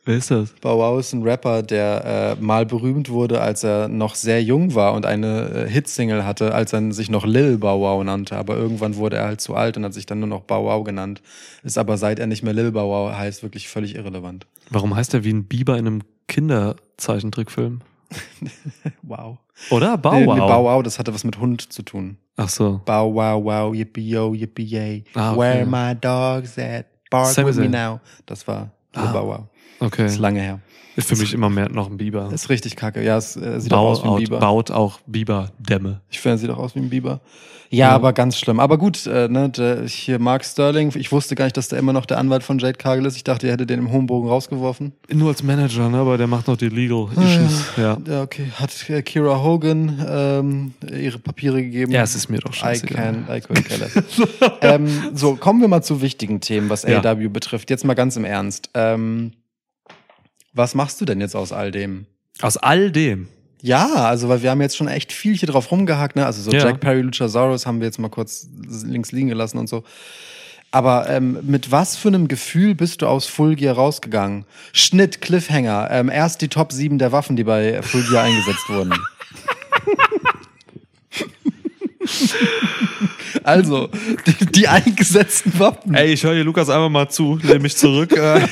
Wer 0.06 0.18
ist 0.18 0.32
das? 0.32 0.52
Bow 0.60 0.78
Wow 0.78 1.00
ist 1.00 1.14
ein 1.14 1.24
Rapper, 1.24 1.64
der 1.64 2.36
äh, 2.38 2.44
mal 2.44 2.66
berühmt 2.66 3.10
wurde, 3.10 3.40
als 3.40 3.64
er 3.64 3.88
noch 3.88 4.16
sehr 4.16 4.44
jung 4.44 4.76
war 4.76 4.94
und 4.94 5.06
eine 5.06 5.50
äh, 5.50 5.70
Hitsingle 5.70 6.26
hatte, 6.26 6.54
als 6.54 6.74
er 6.74 6.92
sich 6.92 7.10
noch 7.10 7.26
Lil 7.26 7.58
Bow 7.58 7.80
Wow 7.80 8.04
nannte. 8.04 8.36
Aber 8.36 8.58
irgendwann 8.58 8.98
wurde 8.98 9.16
er 9.16 9.26
halt 9.26 9.40
zu 9.40 9.56
alt 9.56 9.78
und 9.78 9.86
hat 9.86 9.94
sich 9.94 10.06
dann 10.06 10.20
nur 10.20 10.28
noch 10.28 10.42
Bow 10.42 10.66
Wow 10.66 10.84
genannt. 10.84 11.22
Ist 11.64 11.78
aber 11.78 11.98
seit 11.98 12.20
er 12.20 12.28
nicht 12.28 12.44
mehr 12.44 12.54
Lil 12.54 12.74
Bow 12.74 12.90
Wow 12.90 13.16
heißt, 13.16 13.44
wirklich 13.44 13.70
völlig 13.70 13.96
irrelevant. 13.96 14.46
Warum 14.70 14.94
heißt 14.94 15.14
er 15.14 15.24
wie 15.24 15.32
ein 15.32 15.46
Biber 15.46 15.78
in 15.78 15.88
einem 15.88 16.02
Kinderzeichentrickfilm? 16.28 17.80
Wow. 19.04 19.38
Oder? 19.70 19.98
Bow 19.98 20.14
Nee, 20.20 20.26
Wow. 20.26 20.36
nee, 20.36 20.42
Bow 20.48 20.64
Wow, 20.66 20.84
das 20.84 21.00
hatte 21.00 21.14
was 21.14 21.24
mit 21.24 21.40
Hund 21.40 21.72
zu 21.72 21.84
tun. 21.84 22.18
Ach 22.38 22.50
so. 22.50 22.82
Bow 22.86 23.14
Wow 23.14 23.44
Wow, 23.44 23.74
yippie 23.74 24.08
yo, 24.10 24.34
yippie 24.34 24.64
yay. 24.66 25.04
Ah, 25.14 25.32
okay. 25.32 25.40
Where 25.40 25.66
my 25.66 25.94
dogs 26.00 26.58
at? 26.58 26.88
Bark 27.10 27.28
Sami 27.34 27.48
with 27.48 27.58
me 27.58 27.68
now. 27.68 28.00
Das 28.26 28.48
war 28.48 28.72
Ah. 28.96 29.12
Bow 29.12 29.28
Wow. 29.28 29.48
Okay. 29.80 30.06
Ist 30.06 30.20
lange 30.20 30.40
her. 30.42 30.60
Ist 30.96 31.10
für 31.10 31.16
mich 31.16 31.34
immer 31.34 31.50
mehr 31.50 31.70
noch 31.70 31.90
ein 31.90 31.98
Biber. 31.98 32.32
Ist 32.32 32.50
richtig 32.50 32.76
kacke. 32.76 33.04
Ja, 33.04 33.18
es 33.18 33.36
äh, 33.36 33.60
sieht 33.60 33.74
auch 33.74 33.78
Bau, 33.78 33.90
aus 33.92 34.04
wie 34.04 34.08
ein 34.10 34.16
Biber. 34.18 34.40
baut 34.40 34.72
auch 34.72 35.00
Biberdämme. 35.08 36.02
Ich 36.10 36.20
finde, 36.20 36.36
er 36.36 36.38
sieht 36.38 36.50
auch 36.52 36.58
aus 36.60 36.76
wie 36.76 36.80
ein 36.80 36.90
Biber. 36.90 37.22
Ja, 37.70 37.90
aber 37.90 38.14
ganz 38.14 38.38
schlimm. 38.38 38.60
Aber 38.60 38.78
gut, 38.78 39.08
äh, 39.08 39.28
ne, 39.28 39.50
der, 39.50 39.88
hier 39.88 40.20
Mark 40.20 40.46
Sterling, 40.46 40.92
ich 40.96 41.12
wusste 41.12 41.34
gar 41.34 41.46
nicht, 41.46 41.58
dass 41.58 41.70
der 41.70 41.80
immer 41.80 41.92
noch 41.92 42.06
der 42.06 42.20
Anwalt 42.20 42.44
von 42.44 42.60
Jade 42.60 42.78
Cargill 42.78 43.08
ist. 43.08 43.16
Ich 43.16 43.24
dachte, 43.24 43.48
er 43.48 43.54
hätte 43.54 43.66
den 43.66 43.80
im 43.80 43.92
hohen 43.92 44.06
Bogen 44.06 44.30
rausgeworfen. 44.30 44.94
Nur 45.12 45.30
als 45.30 45.42
Manager, 45.42 45.90
ne? 45.90 45.98
aber 45.98 46.20
der 46.20 46.28
macht 46.28 46.48
noch 46.48 46.56
die 46.58 46.70
Legal 46.70 47.08
Issues. 47.18 47.66
Ja. 47.76 47.98
Ja, 48.08 48.22
okay. 48.22 48.46
Hat 48.60 48.88
äh, 48.92 49.02
Kira 49.02 49.42
Hogan 49.42 50.06
ähm, 50.08 50.74
ihre 50.96 51.18
Papiere 51.18 51.64
gegeben? 51.64 51.92
ja, 51.92 52.04
es 52.04 52.14
ist 52.14 52.30
mir 52.30 52.38
doch 52.42 52.52
I 52.52 52.58
scheißegal. 52.58 53.26
can, 53.26 53.36
I 53.36 53.40
couldn't 53.40 53.64
care 53.64 54.54
ähm, 54.62 54.88
so, 55.16 55.36
kommen 55.36 55.60
wir 55.60 55.68
mal 55.68 55.82
zu 55.82 56.00
wichtigen 56.04 56.42
Themen, 56.42 56.70
was 56.70 56.84
Ja. 56.84 57.04
AW 57.04 57.28
betrifft. 57.30 57.72
Jetzt 57.72 57.86
mal 57.86 57.96
ganz 57.96 58.16
im 58.18 58.26
Ernst. 58.26 58.70
Ähm, 58.76 59.32
was 60.54 60.76
machst 60.76 61.02
du 61.02 61.06
denn 61.06 61.20
jetzt 61.22 61.36
aus 61.36 61.52
all 61.52 61.72
dem? 61.72 62.06
Aus 62.42 62.58
all 62.58 62.92
dem. 62.92 63.28
Ja, 63.62 63.88
also 63.88 64.28
weil 64.30 64.42
wir 64.44 64.52
haben 64.52 64.62
jetzt 64.62 64.76
schon 64.76 64.88
echt 64.88 65.14
viel 65.14 65.36
hier 65.38 65.48
drauf 65.48 65.72
rumgehackt, 65.72 66.16
ne? 66.16 66.26
Also 66.26 66.42
so 66.42 66.52
Ja. 66.52 66.66
Jack 66.66 66.80
Perry, 66.82 67.02
Luchasaurus 67.02 67.66
haben 67.66 67.80
wir 67.80 67.86
jetzt 67.88 67.98
mal 68.00 68.10
kurz 68.10 68.48
links 68.86 69.12
liegen 69.12 69.30
gelassen 69.30 69.58
und 69.58 69.68
so. 69.70 69.84
Aber 70.72 71.08
ähm, 71.10 71.38
mit 71.44 71.72
was 71.72 71.96
für 71.96 72.08
einem 72.08 72.28
Gefühl 72.28 72.74
bist 72.76 73.02
du 73.04 73.08
aus 73.08 73.26
Full 73.28 73.56
Gear 73.56 73.76
rausgegangen? 73.76 74.46
Schnitt, 74.74 75.22
Cliffhanger, 75.22 75.88
ähm, 75.92 76.10
erst 76.10 76.42
die 76.42 76.48
Top 76.48 76.72
7 76.72 76.98
der 76.98 77.12
Waffen, 77.12 77.36
die 77.36 77.44
bei 77.44 77.82
Full 77.84 78.04
Gear 78.10 78.24
eingesetzt 78.24 78.68
wurden. 78.70 78.94
also, 83.44 83.90
die, 84.26 84.46
die 84.46 84.68
eingesetzten 84.68 85.58
Waffen. 85.60 85.94
Ey, 85.94 86.14
ich 86.14 86.24
höre 86.24 86.34
dir 86.34 86.44
Lukas 86.44 86.70
einfach 86.70 86.90
mal 86.90 87.10
zu, 87.10 87.38
lehne 87.42 87.60
mich 87.60 87.76
zurück. 87.78 88.12
Äh, 88.12 88.42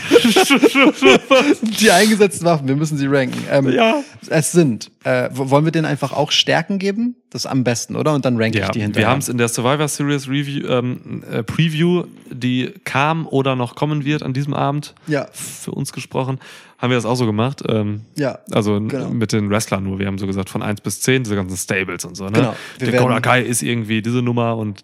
Die 1.79 1.91
eingesetzten 1.91 2.45
Waffen, 2.45 2.67
wir 2.67 2.75
müssen 2.75 2.97
sie 2.97 3.07
ranken. 3.07 3.43
Ähm, 3.51 3.69
Ja. 3.69 4.03
Es 4.29 4.51
sind, 4.51 4.91
äh, 5.03 5.29
wollen 5.31 5.65
wir 5.65 5.71
denen 5.71 5.85
einfach 5.85 6.11
auch 6.13 6.31
Stärken 6.31 6.77
geben? 6.79 7.15
Das 7.31 7.45
ist 7.45 7.51
am 7.51 7.63
besten, 7.63 7.95
oder? 7.95 8.13
Und 8.13 8.25
dann 8.25 8.37
ranke 8.37 8.57
ich 8.59 8.65
ja, 8.65 8.71
die 8.71 8.81
hinterher. 8.81 9.07
wir 9.07 9.11
haben 9.11 9.19
es 9.19 9.29
in 9.29 9.37
der 9.37 9.47
Survivor 9.47 9.87
Series 9.87 10.27
Review, 10.27 10.67
ähm, 10.67 11.23
äh, 11.31 11.43
Preview, 11.43 12.03
die 12.29 12.73
kam 12.83 13.25
oder 13.25 13.55
noch 13.55 13.75
kommen 13.75 14.03
wird 14.05 14.21
an 14.21 14.33
diesem 14.33 14.53
Abend, 14.53 14.93
Ja. 15.07 15.27
für 15.31 15.71
uns 15.71 15.93
gesprochen, 15.93 16.39
haben 16.77 16.89
wir 16.89 16.97
das 16.97 17.05
auch 17.05 17.15
so 17.15 17.25
gemacht. 17.25 17.61
Ähm, 17.69 18.01
Ja. 18.15 18.39
Also 18.51 18.81
Genau. 18.81 19.09
mit 19.11 19.31
den 19.31 19.49
Wrestlern 19.49 19.83
nur. 19.83 19.99
Wir 19.99 20.07
haben 20.07 20.17
so 20.17 20.27
gesagt, 20.27 20.49
von 20.49 20.61
1 20.61 20.81
bis 20.81 20.99
10, 21.01 21.23
diese 21.23 21.35
ganzen 21.35 21.55
Stables 21.55 22.03
und 22.05 22.17
so. 22.17 22.25
Ne? 22.25 22.31
Genau. 22.31 22.55
Wir 22.79 23.21
Kai 23.21 23.41
ist 23.43 23.61
irgendwie 23.61 24.01
diese 24.01 24.21
Nummer 24.21 24.57
und 24.57 24.83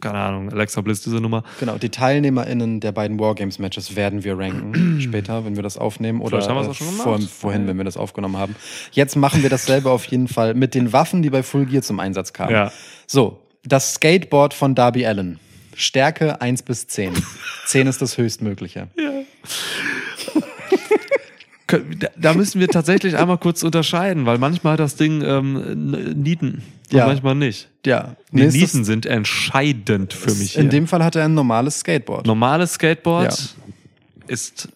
keine 0.00 0.18
Ahnung, 0.18 0.52
Alexa 0.52 0.82
Bliss 0.82 1.00
diese 1.02 1.16
Nummer. 1.20 1.42
Genau, 1.58 1.78
die 1.78 1.88
TeilnehmerInnen 1.88 2.80
der 2.80 2.92
beiden 2.92 3.18
Wargames-Matches 3.18 3.96
werden 3.96 4.22
wir 4.24 4.38
ranken 4.38 5.00
später, 5.00 5.44
wenn 5.44 5.56
wir 5.56 5.62
das 5.64 5.78
aufnehmen. 5.78 6.20
Oder 6.20 6.36
Vielleicht 6.42 6.48
haben 6.50 6.56
wir 6.56 6.60
es 6.62 6.66
äh, 6.66 6.70
auch 6.70 6.74
schon 6.74 6.86
gemacht. 6.88 7.02
vor, 7.02 7.20
vorhin, 7.20 7.66
wenn 7.66 7.76
wir 7.78 7.84
das 7.84 7.96
aufgenommen 7.96 8.36
haben. 8.36 8.54
Jetzt 8.92 9.16
machen 9.16 9.41
wir 9.42 9.50
dasselbe 9.50 9.90
auf 9.90 10.04
jeden 10.06 10.28
Fall 10.28 10.54
mit 10.54 10.74
den 10.74 10.92
Waffen, 10.92 11.22
die 11.22 11.30
bei 11.30 11.42
Full 11.42 11.66
Gear 11.66 11.82
zum 11.82 12.00
Einsatz 12.00 12.32
kamen. 12.32 12.52
Ja. 12.52 12.72
So, 13.06 13.40
das 13.64 13.94
Skateboard 13.94 14.54
von 14.54 14.74
Darby 14.74 15.06
Allen. 15.06 15.38
Stärke 15.74 16.40
1 16.40 16.62
bis 16.64 16.86
10. 16.86 17.14
10 17.66 17.86
ist 17.86 18.02
das 18.02 18.18
höchstmögliche. 18.18 18.88
Da- 21.66 22.08
Da 22.18 22.34
müssen 22.34 22.60
wir 22.60 22.68
tatsächlich 22.68 23.16
einmal 23.16 23.38
kurz 23.38 23.62
unterscheiden, 23.62 24.26
weil 24.26 24.36
manchmal 24.36 24.74
hat 24.74 24.80
das 24.80 24.96
Ding 24.96 25.22
ähm, 25.22 26.12
Nieten 26.22 26.62
und 26.90 26.98
Ja. 26.98 27.06
manchmal 27.06 27.34
nicht. 27.34 27.68
Ja. 27.86 28.16
Die 28.30 28.36
nächstes- 28.42 28.60
Nieten 28.74 28.84
sind 28.84 29.06
entscheidend 29.06 30.12
für 30.12 30.34
mich. 30.34 30.56
In 30.56 30.62
hier. 30.62 30.70
dem 30.70 30.86
Fall 30.86 31.02
hat 31.02 31.16
er 31.16 31.24
ein 31.24 31.32
normales 31.34 31.80
Skateboard. 31.80 32.26
Normales 32.26 32.74
Skateboard 32.74 33.32
Ja. 33.56 33.64
ist, 34.26 34.68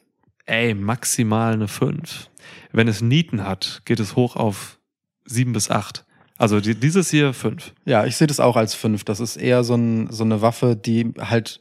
ey, 0.47 0.73
maximal 0.73 1.53
eine 1.53 1.69
5. 1.69 2.31
Wenn 2.73 2.89
es 2.89 3.01
Nieten 3.01 3.45
hat, 3.45 3.83
geht 3.85 4.01
es 4.01 4.17
hoch 4.17 4.37
auf 4.37 4.79
7 5.25 5.53
bis 5.53 5.71
8. 5.71 6.05
Also 6.39 6.61
die, 6.61 6.75
dieses 6.75 7.11
hier 7.11 7.33
5. 7.33 7.73
Ja, 7.87 8.05
ich 8.05 8.17
sehe 8.17 8.27
das 8.27 8.41
auch 8.41 8.57
als 8.57 8.75
5. 8.75 9.05
Das 9.05 9.21
ist 9.21 9.37
eher 9.37 9.65
so, 9.65 9.75
ein, 9.75 10.09
so 10.11 10.23
eine 10.25 10.43
Waffe, 10.43 10.77
die 10.77 11.13
halt 11.19 11.61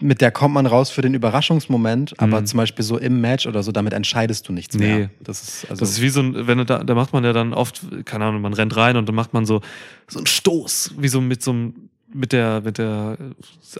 mit 0.00 0.20
der 0.20 0.32
kommt 0.32 0.54
man 0.54 0.66
raus 0.66 0.90
für 0.90 1.00
den 1.02 1.14
Überraschungsmoment, 1.14 2.18
aber 2.18 2.40
Mhm. 2.40 2.46
zum 2.46 2.56
Beispiel 2.56 2.84
so 2.84 2.98
im 2.98 3.20
Match 3.20 3.46
oder 3.46 3.62
so, 3.62 3.70
damit 3.70 3.92
entscheidest 3.92 4.48
du 4.48 4.52
nichts 4.52 4.74
Nee. 4.76 4.86
mehr. 4.96 5.10
Das 5.20 5.42
ist 5.42 5.70
also 5.70 5.78
Das 5.80 5.90
ist 5.90 6.00
wie 6.02 6.08
so 6.08 6.20
ein, 6.20 6.48
wenn 6.48 6.58
du 6.58 6.64
da, 6.64 6.82
da 6.82 6.94
macht 6.96 7.12
man 7.12 7.22
ja 7.22 7.32
dann 7.32 7.52
oft, 7.54 7.82
keine 8.04 8.24
Ahnung, 8.24 8.40
man 8.42 8.52
rennt 8.52 8.74
rein 8.76 8.96
und 8.96 9.08
dann 9.08 9.14
macht 9.14 9.32
man 9.32 9.46
so, 9.46 9.60
so 10.08 10.18
einen 10.18 10.26
Stoß, 10.26 10.94
wie 10.98 11.06
so 11.06 11.20
mit 11.20 11.40
so 11.42 11.52
einem, 11.52 11.90
mit 12.14 12.32
der, 12.32 12.60
mit 12.60 12.78
der 12.78 13.16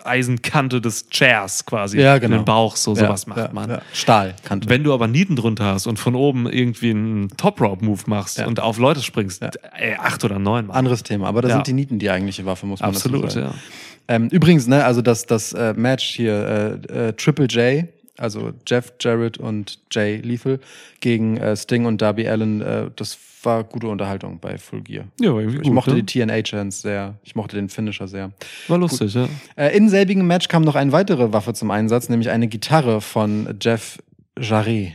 Eisenkante 0.04 0.80
des 0.80 1.08
Chairs 1.08 1.64
quasi. 1.64 2.00
Ja, 2.00 2.16
In 2.16 2.20
genau. 2.22 2.36
den 2.38 2.44
Bauch, 2.44 2.76
so, 2.76 2.94
ja, 2.94 3.00
sowas 3.00 3.26
macht 3.26 3.38
ja, 3.38 3.50
man. 3.52 3.70
Ja. 3.70 3.82
Stahl, 3.92 4.34
Kante. 4.44 4.68
Wenn 4.68 4.84
du 4.84 4.92
aber 4.92 5.08
Nieten 5.08 5.36
drunter 5.36 5.64
hast 5.66 5.86
und 5.86 5.98
von 5.98 6.14
oben 6.14 6.48
irgendwie 6.48 6.90
einen 6.90 7.28
Top-Rope-Move 7.36 8.02
machst 8.06 8.40
und 8.40 8.60
auf 8.60 8.78
Leute 8.78 9.02
springst, 9.02 9.42
ey, 9.76 9.94
acht 9.94 10.24
oder 10.24 10.38
neun 10.38 10.66
Mann. 10.66 10.76
Anderes 10.76 11.02
Thema, 11.02 11.28
aber 11.28 11.42
da 11.42 11.48
sind 11.50 11.66
die 11.66 11.72
Nieten 11.72 11.98
die 11.98 12.10
eigentliche 12.10 12.44
Waffe, 12.44 12.66
muss 12.66 12.80
man 12.80 12.90
Absolut, 12.90 13.24
dazu 13.24 13.40
sagen. 13.40 13.54
ja. 13.54 14.14
Ähm, 14.14 14.28
übrigens, 14.28 14.66
ne, 14.66 14.84
also 14.84 15.00
das, 15.00 15.26
das 15.26 15.52
äh, 15.52 15.74
Match 15.74 16.04
hier, 16.16 16.80
äh, 16.90 17.08
äh, 17.08 17.12
Triple 17.12 17.46
J, 17.46 17.84
also 18.18 18.52
Jeff 18.66 18.92
Jarrett 19.00 19.38
und 19.38 19.78
Jay 19.90 20.16
Lethal 20.18 20.58
gegen 21.00 21.36
äh, 21.36 21.56
Sting 21.56 21.84
und 21.86 22.02
Darby 22.02 22.28
Allen, 22.28 22.60
äh, 22.60 22.90
das 22.96 23.16
war 23.44 23.64
gute 23.64 23.88
Unterhaltung 23.88 24.38
bei 24.40 24.58
Full 24.58 24.82
Gear. 24.82 25.04
Ja, 25.20 25.30
irgendwie 25.30 25.58
Ich 25.58 25.62
gut, 25.64 25.74
mochte 25.74 25.94
ne? 25.94 26.02
die 26.02 26.20
TNA-Chants 26.20 26.82
sehr, 26.82 27.14
ich 27.22 27.34
mochte 27.34 27.56
den 27.56 27.68
Finisher 27.68 28.08
sehr. 28.08 28.32
War 28.68 28.78
lustig, 28.78 29.14
ja. 29.14 29.28
Äh, 29.56 29.76
in 29.76 29.88
selbigem 29.88 30.26
Match 30.26 30.48
kam 30.48 30.62
noch 30.62 30.74
eine 30.74 30.92
weitere 30.92 31.32
Waffe 31.32 31.54
zum 31.54 31.70
Einsatz, 31.70 32.08
nämlich 32.08 32.30
eine 32.30 32.48
Gitarre 32.48 33.00
von 33.00 33.56
Jeff 33.60 33.98
Jarret. 34.38 34.92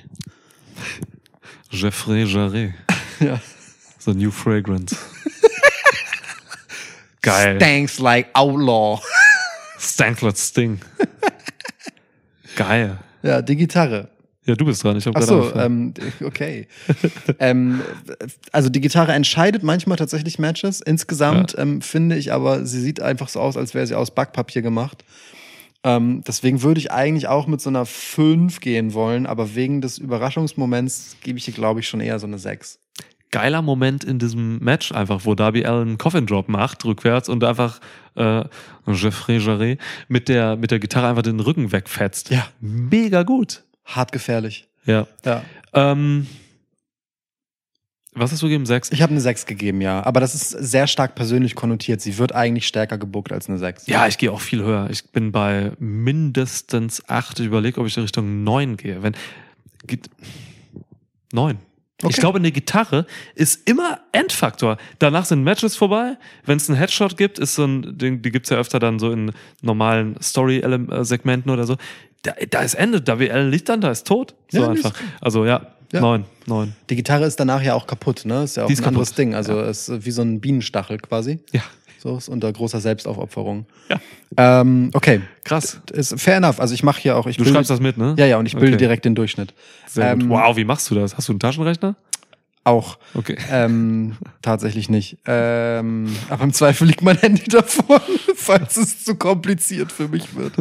Jeffrey 1.71 2.23
Jarret. 2.23 2.73
Ja. 3.19 3.41
The 3.99 4.13
New 4.13 4.29
Fragrance. 4.29 4.95
Geil. 7.21 7.57
Thanks 7.57 7.99
like 7.99 8.27
Outlaw. 8.33 9.01
Stanklet 9.79 10.37
Sting. 10.37 10.79
Geil. 12.55 12.97
Ja, 13.23 13.41
die 13.41 13.55
Gitarre. 13.55 14.09
Ja, 14.47 14.55
du 14.55 14.63
bist 14.63 14.81
dran. 14.81 14.97
Ich 14.97 15.05
habe 15.05 15.19
gerade 15.19 15.27
so, 15.27 15.55
ähm, 15.55 15.93
okay. 16.23 16.67
ähm, 17.39 17.81
also 18.53 18.69
die 18.69 18.79
Gitarre 18.79 19.11
entscheidet 19.11 19.61
manchmal 19.61 19.97
tatsächlich 19.97 20.39
Matches. 20.39 20.79
Insgesamt 20.79 21.53
ähm, 21.57 21.81
finde 21.81 22.15
ich 22.15 22.31
aber, 22.31 22.65
sie 22.65 22.79
sieht 22.79 23.01
einfach 23.01 23.27
so 23.27 23.41
aus, 23.41 23.57
als 23.57 23.73
wäre 23.73 23.85
sie 23.85 23.95
aus 23.95 24.11
Backpapier 24.11 24.61
gemacht. 24.61 25.03
Ähm, 25.83 26.23
deswegen 26.25 26.63
würde 26.63 26.79
ich 26.79 26.91
eigentlich 26.91 27.27
auch 27.27 27.45
mit 27.45 27.59
so 27.59 27.69
einer 27.69 27.85
5 27.85 28.61
gehen 28.61 28.93
wollen, 28.93 29.25
aber 29.25 29.53
wegen 29.53 29.81
des 29.81 29.97
Überraschungsmoments 29.97 31.17
gebe 31.21 31.37
ich 31.37 31.47
ihr, 31.47 31.53
glaube 31.53 31.81
ich, 31.81 31.87
schon 31.89 31.99
eher 31.99 32.17
so 32.19 32.25
eine 32.25 32.39
6. 32.39 32.79
Geiler 33.31 33.61
Moment 33.61 34.05
in 34.05 34.19
diesem 34.19 34.59
Match 34.59 34.93
einfach, 34.93 35.25
wo 35.25 35.35
Darby 35.35 35.65
Allen 35.65 35.89
einen 35.89 35.97
Coffin 35.97 36.25
Drop 36.25 36.47
macht, 36.47 36.85
rückwärts 36.85 37.27
und 37.27 37.43
einfach 37.43 37.81
äh, 38.15 38.45
Jeffrey 38.87 39.37
Jarret 39.37 39.79
mit 40.07 40.29
der, 40.29 40.55
mit 40.55 40.71
der 40.71 40.79
Gitarre 40.79 41.09
einfach 41.09 41.23
den 41.23 41.41
Rücken 41.41 41.73
wegfetzt. 41.73 42.29
Ja. 42.29 42.47
Mega 42.61 43.23
gut. 43.23 43.63
Hart 43.87 44.11
gefährlich. 44.11 44.67
Ja. 44.85 45.07
Ja. 45.25 45.43
Ähm, 45.73 46.27
was 48.13 48.31
hast 48.31 48.41
du 48.41 48.47
gegeben? 48.47 48.65
Sechs? 48.65 48.91
Ich 48.91 49.01
habe 49.01 49.11
eine 49.11 49.21
6 49.21 49.45
gegeben, 49.45 49.79
ja. 49.79 50.03
Aber 50.03 50.19
das 50.19 50.33
ist 50.33 50.49
sehr 50.49 50.87
stark 50.87 51.13
persönlich 51.13 51.55
konnotiert. 51.55 52.01
Sie 52.01 52.17
wird 52.17 52.33
eigentlich 52.33 52.67
stärker 52.67 52.97
gebuckt 52.97 53.31
als 53.31 53.47
eine 53.47 53.59
6. 53.59 53.87
Ja, 53.87 54.07
ich 54.07 54.17
gehe 54.17 54.31
auch 54.31 54.41
viel 54.41 54.63
höher. 54.63 54.89
Ich 54.89 55.11
bin 55.11 55.31
bei 55.31 55.71
mindestens 55.77 57.07
acht. 57.07 57.39
Ich 57.39 57.45
überlege, 57.45 57.79
ob 57.79 57.85
ich 57.85 57.95
in 57.95 58.03
Richtung 58.03 58.43
neun 58.43 58.75
gehe. 58.75 59.03
Wenn 59.03 59.15
neun. 61.31 61.59
Okay. 62.01 62.11
Ich 62.11 62.17
glaube, 62.17 62.37
eine 62.37 62.51
Gitarre 62.51 63.07
ist 63.33 63.67
immer 63.67 64.01
Endfaktor. 64.11 64.77
Danach 64.99 65.25
sind 65.25 65.43
Matches 65.43 65.75
vorbei. 65.75 66.17
Wenn 66.45 66.57
es 66.57 66.69
einen 66.69 66.77
Headshot 66.77 67.17
gibt, 67.17 67.39
ist 67.39 67.55
so 67.55 67.65
ein, 67.65 67.97
den, 67.97 68.21
die 68.21 68.29
gibt's 68.29 68.51
ja 68.51 68.57
öfter 68.57 68.77
dann 68.77 68.99
so 68.99 69.11
in 69.11 69.31
normalen 69.61 70.15
Story-Segmenten 70.21 71.51
oder 71.51 71.65
so. 71.65 71.77
Da, 72.23 72.33
da 72.49 72.61
ist 72.61 72.73
Ende. 72.73 73.01
Da 73.01 73.19
wie 73.19 73.31
Allen 73.31 73.51
liegt 73.51 73.69
dann, 73.69 73.81
da 73.81 73.91
ist 73.91 74.07
tot. 74.07 74.33
So 74.51 74.61
Ja, 74.61 74.69
einfach. 74.69 74.93
Also 75.21 75.45
ja, 75.45 75.67
Ja. 75.93 76.01
neun, 76.01 76.25
neun. 76.45 76.75
Die 76.89 76.95
Gitarre 76.95 77.25
ist 77.25 77.39
danach 77.39 77.61
ja 77.61 77.73
auch 77.75 77.87
kaputt, 77.87 78.23
ne? 78.25 78.43
Ist 78.43 78.57
ja 78.57 78.63
auch 78.63 78.67
Die 78.67 78.73
ist 78.73 78.79
ein 78.81 78.87
anderes 78.87 79.09
kaputt, 79.09 79.17
Ding. 79.19 79.35
Also 79.35 79.53
ja. 79.57 79.65
es 79.65 79.87
ist 79.89 80.05
wie 80.05 80.11
so 80.11 80.21
ein 80.23 80.39
Bienenstachel 80.41 80.97
quasi. 80.97 81.39
Ja, 81.53 81.61
So 81.99 82.17
ist 82.17 82.27
unter 82.29 82.51
großer 82.51 82.79
Selbstaufopferung. 82.81 83.65
Ja. 83.89 83.99
Ähm, 84.61 84.89
okay, 84.93 85.21
krass. 85.45 85.79
ist 85.93 86.19
fair 86.19 86.37
enough. 86.37 86.59
Also 86.59 86.73
ich 86.73 86.83
mache 86.83 87.01
hier 87.01 87.15
auch. 87.17 87.25
Ich 87.27 87.37
Du 87.37 87.43
bilde- 87.43 87.55
schreibst 87.55 87.69
das 87.71 87.79
mit, 87.79 87.97
ne? 87.97 88.15
Ja, 88.17 88.25
ja, 88.25 88.37
und 88.37 88.45
ich 88.45 88.53
bilde 88.53 88.67
Okay. 88.69 88.77
direkt 88.77 89.05
den 89.05 89.15
Durchschnitt. 89.15 89.53
Ähm, 89.95 90.29
Wow, 90.29 90.57
wie 90.57 90.65
machst 90.65 90.89
du 90.91 90.95
das? 90.95 91.15
Hast 91.17 91.27
du 91.29 91.33
einen 91.33 91.39
Taschenrechner? 91.39 91.95
Auch. 92.67 92.97
Okay. 93.13 93.37
Ähm, 93.49 94.17
tatsächlich 94.41 94.89
nicht. 94.89 95.19
Ähm, 95.25 96.13
aber 96.27 96.43
im 96.43 96.51
Zweifel 96.51 96.85
liegt 96.85 97.01
mein 97.01 97.15
Handy 97.17 97.45
davor, 97.45 98.01
falls 98.35 98.75
es 98.75 99.05
zu 99.05 99.15
kompliziert 99.15 99.93
für 99.93 100.09
mich 100.09 100.35
wird. 100.35 100.51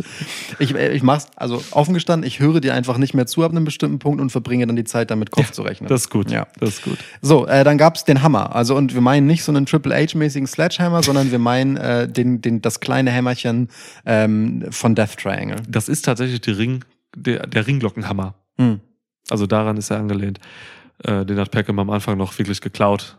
Ich, 0.60 0.72
äh, 0.72 0.92
ich 0.92 1.02
mach's, 1.02 1.26
also 1.34 1.60
offen 1.72 1.94
gestanden, 1.94 2.24
ich 2.24 2.38
höre 2.38 2.60
dir 2.60 2.74
einfach 2.74 2.96
nicht 2.98 3.12
mehr 3.12 3.26
zu 3.26 3.42
ab 3.42 3.50
einem 3.50 3.64
bestimmten 3.64 3.98
Punkt 3.98 4.20
und 4.20 4.30
verbringe 4.30 4.68
dann 4.68 4.76
die 4.76 4.84
Zeit 4.84 5.10
damit, 5.10 5.32
Kopf 5.32 5.50
zu 5.50 5.62
rechnen. 5.62 5.88
Das 5.88 6.02
ist 6.02 6.10
gut. 6.10 6.30
Ja. 6.30 6.46
Das 6.60 6.74
ist 6.74 6.84
gut. 6.84 6.96
So, 7.22 7.44
äh, 7.48 7.64
dann 7.64 7.76
gab's 7.76 8.04
den 8.04 8.22
Hammer. 8.22 8.54
Also, 8.54 8.76
und 8.76 8.94
wir 8.94 9.00
meinen 9.00 9.26
nicht 9.26 9.42
so 9.42 9.50
einen 9.50 9.66
Triple 9.66 9.92
H-mäßigen 9.92 10.46
Sledgehammer, 10.46 11.02
sondern 11.02 11.32
wir 11.32 11.40
meinen 11.40 11.76
äh, 11.76 12.06
den, 12.06 12.40
den, 12.40 12.62
das 12.62 12.78
kleine 12.78 13.10
Hämmerchen 13.10 13.68
ähm, 14.04 14.64
von 14.70 14.94
Death 14.94 15.16
Triangle. 15.16 15.56
Das 15.68 15.88
ist 15.88 16.02
tatsächlich 16.02 16.40
die 16.40 16.52
Ring, 16.52 16.84
der, 17.16 17.48
der 17.48 17.66
Ringglockenhammer. 17.66 18.36
Hm. 18.58 18.78
Also 19.28 19.48
daran 19.48 19.76
ist 19.76 19.90
er 19.90 19.98
angelehnt. 19.98 20.38
Äh, 21.04 21.24
den 21.24 21.38
hat 21.38 21.50
Peckham 21.50 21.78
am 21.78 21.90
Anfang 21.90 22.16
noch 22.18 22.36
wirklich 22.38 22.60
geklaut. 22.60 23.16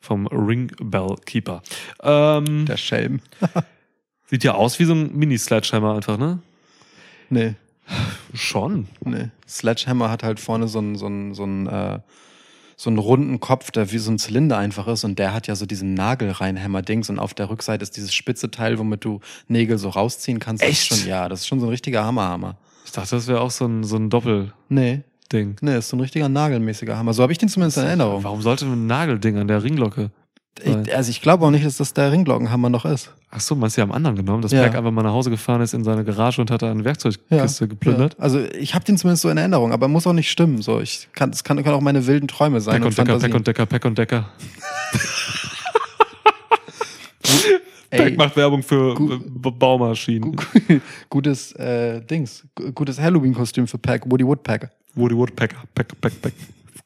Vom 0.00 0.26
Ringbell 0.26 1.16
Keeper. 1.26 1.62
Ähm, 2.02 2.66
Der 2.66 2.76
Schelm. 2.76 3.20
sieht 4.26 4.44
ja 4.44 4.54
aus 4.54 4.78
wie 4.78 4.84
so 4.84 4.94
ein 4.94 5.14
Mini-Sledgehammer 5.14 5.96
einfach, 5.96 6.16
ne? 6.16 6.38
Nee, 7.28 7.54
Schon. 8.34 8.88
nee. 9.04 9.28
Sledgehammer 9.48 10.10
hat 10.10 10.22
halt 10.22 10.40
vorne 10.40 10.68
so 10.68 10.78
einen, 10.78 10.96
so 10.96 11.06
einen, 11.06 11.34
so 11.34 11.42
einen, 11.42 11.66
äh, 11.66 11.98
so 12.76 12.88
einen 12.88 12.98
runden 12.98 13.40
Kopf, 13.40 13.70
der 13.70 13.92
wie 13.92 13.98
so 13.98 14.10
ein 14.10 14.18
Zylinder 14.18 14.56
einfach 14.56 14.86
ist 14.86 15.04
und 15.04 15.18
der 15.18 15.34
hat 15.34 15.46
ja 15.48 15.54
so 15.54 15.66
diesen 15.66 15.94
Nagel 15.94 16.34
Dings 16.82 17.10
und 17.10 17.18
auf 17.18 17.34
der 17.34 17.50
Rückseite 17.50 17.82
ist 17.82 17.96
dieses 17.96 18.14
spitze 18.14 18.50
Teil, 18.50 18.78
womit 18.78 19.04
du 19.04 19.20
Nägel 19.48 19.76
so 19.78 19.90
rausziehen 19.90 20.38
kannst. 20.38 20.62
Das 20.62 20.70
Echt? 20.70 20.90
Ist 20.90 21.00
schon, 21.00 21.08
ja, 21.08 21.28
das 21.28 21.40
ist 21.40 21.48
schon 21.48 21.60
so 21.60 21.66
ein 21.66 21.70
richtiger 21.70 22.04
Hammerhammer. 22.04 22.56
Ich 22.84 22.92
dachte, 22.92 23.16
das 23.16 23.26
wäre 23.26 23.40
auch 23.40 23.50
so 23.50 23.66
ein, 23.66 23.84
so 23.84 23.96
ein 23.96 24.08
Doppelding. 24.08 24.52
Nee, 24.68 25.02
nee, 25.32 25.76
ist 25.78 25.88
so 25.88 25.96
ein 25.96 26.00
richtiger 26.00 26.28
nagelmäßiger 26.28 26.96
Hammer. 26.96 27.12
So 27.12 27.22
habe 27.22 27.32
ich 27.32 27.38
den 27.38 27.48
zumindest 27.48 27.78
in 27.78 27.84
Erinnerung. 27.84 28.22
Warum 28.24 28.42
sollte 28.42 28.66
ein 28.66 28.86
Nagelding 28.86 29.38
an 29.38 29.48
der 29.48 29.62
Ringglocke? 29.62 30.10
Ich, 30.62 30.94
also 30.94 31.10
ich 31.10 31.22
glaube 31.22 31.46
auch 31.46 31.50
nicht, 31.50 31.64
dass 31.64 31.76
das 31.78 31.94
der 31.94 32.12
Ringglockenhammer 32.12 32.68
noch 32.68 32.84
ist. 32.84 33.14
Ach 33.30 33.40
so, 33.40 33.54
meinst 33.54 33.76
du, 33.76 33.80
die 33.80 33.82
haben 33.82 33.92
einen 33.92 34.04
anderen 34.06 34.26
genommen, 34.26 34.42
dass 34.42 34.50
Ja. 34.50 34.64
Peck 34.64 34.74
einfach 34.74 34.90
mal 34.90 35.02
nach 35.02 35.12
Hause 35.12 35.30
gefahren 35.30 35.60
ist 35.62 35.72
in 35.72 35.84
seine 35.84 36.04
Garage 36.04 36.40
und 36.40 36.50
hat 36.50 36.60
da 36.62 36.70
eine 36.70 36.84
Werkzeugkiste 36.84 37.68
geplündert? 37.68 38.14
Ja. 38.18 38.24
Also 38.24 38.40
ich 38.58 38.74
habe 38.74 38.84
den 38.84 38.98
zumindest 38.98 39.22
so 39.22 39.30
in 39.30 39.38
Erinnerung, 39.38 39.72
aber 39.72 39.86
muss 39.88 40.06
auch 40.08 40.12
nicht 40.12 40.30
stimmen. 40.30 40.60
So, 40.60 40.80
ich 40.80 41.08
kann, 41.14 41.30
es 41.30 41.44
kann, 41.44 41.56
können 41.62 41.76
auch 41.76 41.80
meine 41.80 42.06
wilden 42.06 42.26
Träume 42.28 42.60
sein 42.60 42.82
Peck 42.82 42.86
und 42.86 42.98
Decker, 42.98 43.04
Peck 43.04 43.32
Fantasien. 43.32 43.36
und 43.36 43.46
Decker, 43.46 43.66
Peck 43.66 43.84
und 43.84 43.98
Decker. 43.98 44.28
Peck 47.90 48.16
macht 48.16 48.36
Werbung 48.36 48.62
für 48.62 48.94
Gu- 48.94 49.18
Baumaschinen. 49.52 50.36
gutes 51.08 51.52
äh, 51.52 52.00
Dings, 52.02 52.44
gu- 52.54 52.72
gutes 52.72 53.00
Halloween-Kostüm 53.00 53.66
für 53.66 53.78
Pack, 53.78 54.02
Woody 54.10 54.24
Woodpecker. 54.26 54.70
Woody 54.94 55.16
Woodpecker, 55.16 55.62
Peck, 55.74 56.00
Peck, 56.00 56.20
Peck. 56.22 56.34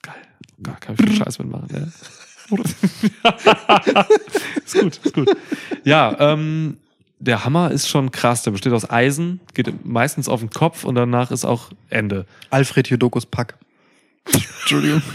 Geil. 0.02 0.14
Geil, 0.62 0.76
kann 0.80 0.96
ich 0.98 1.06
viel 1.06 1.16
Scheiß 1.16 1.38
mitmachen, 1.40 1.68
ja. 1.72 1.86
ist 4.64 4.74
gut, 4.78 5.00
ist 5.02 5.14
gut. 5.14 5.34
Ja, 5.84 6.14
ähm, 6.18 6.76
der 7.18 7.44
Hammer 7.44 7.70
ist 7.70 7.88
schon 7.88 8.10
krass. 8.10 8.42
Der 8.42 8.50
besteht 8.50 8.72
aus 8.74 8.90
Eisen, 8.90 9.40
geht 9.54 9.84
meistens 9.86 10.28
auf 10.28 10.40
den 10.40 10.50
Kopf 10.50 10.84
und 10.84 10.94
danach 10.94 11.30
ist 11.30 11.46
auch 11.46 11.70
Ende. 11.88 12.26
Alfred 12.50 12.88
Jodokus 12.88 13.24
Pack. 13.24 13.56
Entschuldigung. 14.26 15.02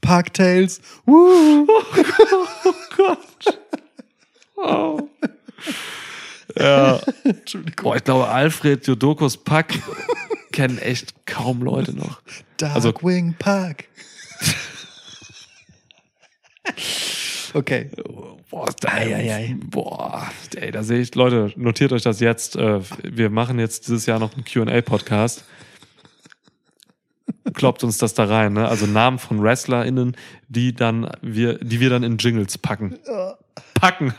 Parktails. 0.00 0.80
Woo. 1.04 1.66
Oh. 4.56 5.08
Ja. 6.58 7.00
Entschuldigung. 7.24 7.84
Boah, 7.84 7.96
ich 7.96 8.04
glaube, 8.04 8.28
Alfred 8.28 8.86
Jodokus 8.86 9.36
Pack 9.36 9.74
kennen 10.52 10.78
echt 10.78 11.26
kaum 11.26 11.62
Leute 11.62 11.94
noch. 11.96 12.20
also- 12.62 12.92
Darkwing 12.92 13.34
Park. 13.38 13.84
okay. 17.54 17.90
Boah, 18.50 18.66
da, 18.80 18.88
Ei, 18.92 19.14
ei, 19.16 19.32
ei. 19.34 19.56
boah, 19.64 20.30
ey, 20.54 20.70
da 20.70 20.82
sehe 20.82 21.00
ich, 21.00 21.14
Leute, 21.14 21.52
notiert 21.56 21.92
euch 21.92 22.02
das 22.02 22.20
jetzt. 22.20 22.56
Äh, 22.56 22.80
Wir 23.02 23.30
machen 23.30 23.58
jetzt 23.58 23.86
dieses 23.88 24.06
Jahr 24.06 24.18
noch 24.18 24.34
einen 24.34 24.44
QA-Podcast. 24.44 25.44
Kloppt 27.52 27.84
uns 27.84 27.98
das 27.98 28.14
da 28.14 28.24
rein, 28.24 28.52
ne? 28.52 28.68
Also 28.68 28.86
Namen 28.86 29.18
von 29.18 29.42
WrestlerInnen, 29.42 30.16
die 30.48 30.72
dann 30.74 31.10
wir, 31.20 31.58
die 31.58 31.80
wir 31.80 31.90
dann 31.90 32.02
in 32.02 32.16
Jingles 32.16 32.58
packen. 32.58 32.96
Packen. 33.74 34.14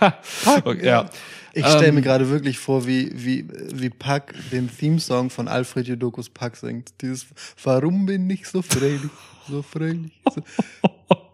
okay, 0.63 0.85
ja. 0.85 1.09
Ich 1.57 1.65
stelle 1.65 1.87
Ähm, 1.87 1.95
mir 1.95 2.01
gerade 2.01 2.29
wirklich 2.29 2.57
vor, 2.59 2.85
wie, 2.85 3.09
wie, 3.15 3.47
wie 3.73 3.89
Pack 3.89 4.33
den 4.51 4.69
Theme-Song 4.69 5.29
von 5.29 5.47
Alfred 5.47 5.87
Jodokus 5.87 6.29
Pack 6.29 6.57
singt. 6.57 6.91
Dieses 7.01 7.25
Warum 7.63 8.05
bin 8.05 8.29
ich 8.29 8.45
so 8.45 8.61
fröhlich, 8.61 9.09
so 9.49 9.61
fröhlich. 9.61 10.11
So. 10.33 10.41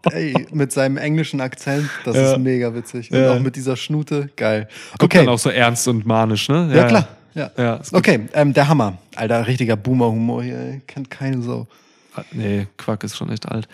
ey, 0.12 0.46
mit 0.52 0.70
seinem 0.70 0.96
englischen 0.96 1.40
Akzent, 1.40 1.90
das 2.04 2.14
Ja. 2.16 2.32
ist 2.32 2.38
mega 2.38 2.72
witzig. 2.72 3.10
Und 3.10 3.18
Ja. 3.18 3.34
auch 3.34 3.40
mit 3.40 3.56
dieser 3.56 3.76
Schnute, 3.76 4.30
geil. 4.36 4.68
Guckt 4.92 5.02
Okay, 5.04 5.18
dann 5.18 5.28
auch 5.28 5.38
so 5.40 5.50
ernst 5.50 5.88
und 5.88 6.06
manisch, 6.06 6.48
ne? 6.48 6.70
ja 6.72 6.86
klar. 6.86 7.08
Ja. 7.34 7.50
Ja. 7.56 7.80
Okay, 7.92 8.28
ähm, 8.34 8.52
der 8.52 8.68
Hammer. 8.68 8.98
Alter, 9.16 9.46
richtiger 9.46 9.74
Boomer-Humor 9.76 10.42
hier, 10.44 10.58
ey. 10.58 10.82
kennt 10.86 11.10
keine 11.10 11.42
Sau. 11.42 11.66
Ah, 12.14 12.22
Nee, 12.30 12.66
Quack 12.76 13.02
ist 13.04 13.16
schon 13.16 13.28
echt 13.30 13.48
alt. 13.50 13.66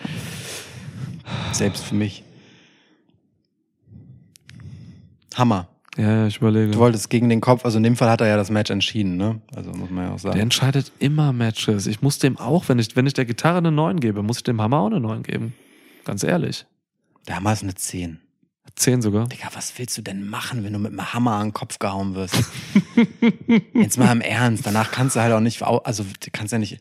Selbst 1.51 1.83
für 1.83 1.93
mich. 1.95 2.23
Hammer. 5.35 5.67
Ja, 5.97 6.27
ich 6.27 6.37
überlege. 6.37 6.71
Du 6.71 6.79
wolltest 6.79 7.09
gegen 7.09 7.29
den 7.29 7.41
Kopf, 7.41 7.65
also 7.65 7.77
in 7.77 7.83
dem 7.83 7.95
Fall 7.95 8.09
hat 8.09 8.21
er 8.21 8.27
ja 8.27 8.37
das 8.37 8.49
Match 8.51 8.69
entschieden, 8.71 9.17
ne? 9.17 9.41
Also 9.55 9.71
muss 9.71 9.89
man 9.89 10.05
ja 10.05 10.09
auch 10.11 10.21
Der 10.21 10.31
sagen. 10.31 10.39
entscheidet 10.39 10.91
immer 10.99 11.33
Matches. 11.33 11.87
Ich 11.87 12.01
muss 12.01 12.19
dem 12.19 12.37
auch, 12.37 12.69
wenn 12.69 12.79
ich, 12.79 12.95
wenn 12.95 13.07
ich 13.07 13.13
der 13.13 13.25
Gitarre 13.25 13.57
eine 13.57 13.71
9 13.71 13.99
gebe, 13.99 14.21
muss 14.23 14.37
ich 14.37 14.43
dem 14.43 14.61
Hammer 14.61 14.79
auch 14.79 14.85
eine 14.87 14.99
9 14.99 15.23
geben. 15.23 15.53
Ganz 16.05 16.23
ehrlich. 16.23 16.65
Der 17.27 17.37
Hammer 17.37 17.53
ist 17.53 17.63
eine 17.63 17.75
10. 17.75 18.19
10 18.75 19.01
sogar. 19.01 19.27
Digga, 19.27 19.49
was 19.53 19.77
willst 19.77 19.97
du 19.97 20.01
denn 20.01 20.29
machen, 20.29 20.63
wenn 20.63 20.73
du 20.73 20.79
mit 20.79 20.91
einem 20.91 21.11
Hammer 21.13 21.31
an 21.33 21.47
den 21.47 21.53
Kopf 21.53 21.79
gehauen 21.79 22.13
wirst? 22.15 22.35
Jetzt 23.73 23.97
mal 23.97 24.11
im 24.11 24.21
Ernst. 24.21 24.65
Danach 24.65 24.91
kannst 24.91 25.15
du 25.15 25.21
halt 25.21 25.33
auch 25.33 25.39
nicht, 25.39 25.61
also 25.63 26.03
du 26.03 26.29
kannst 26.31 26.53
ja 26.53 26.59
nicht. 26.59 26.79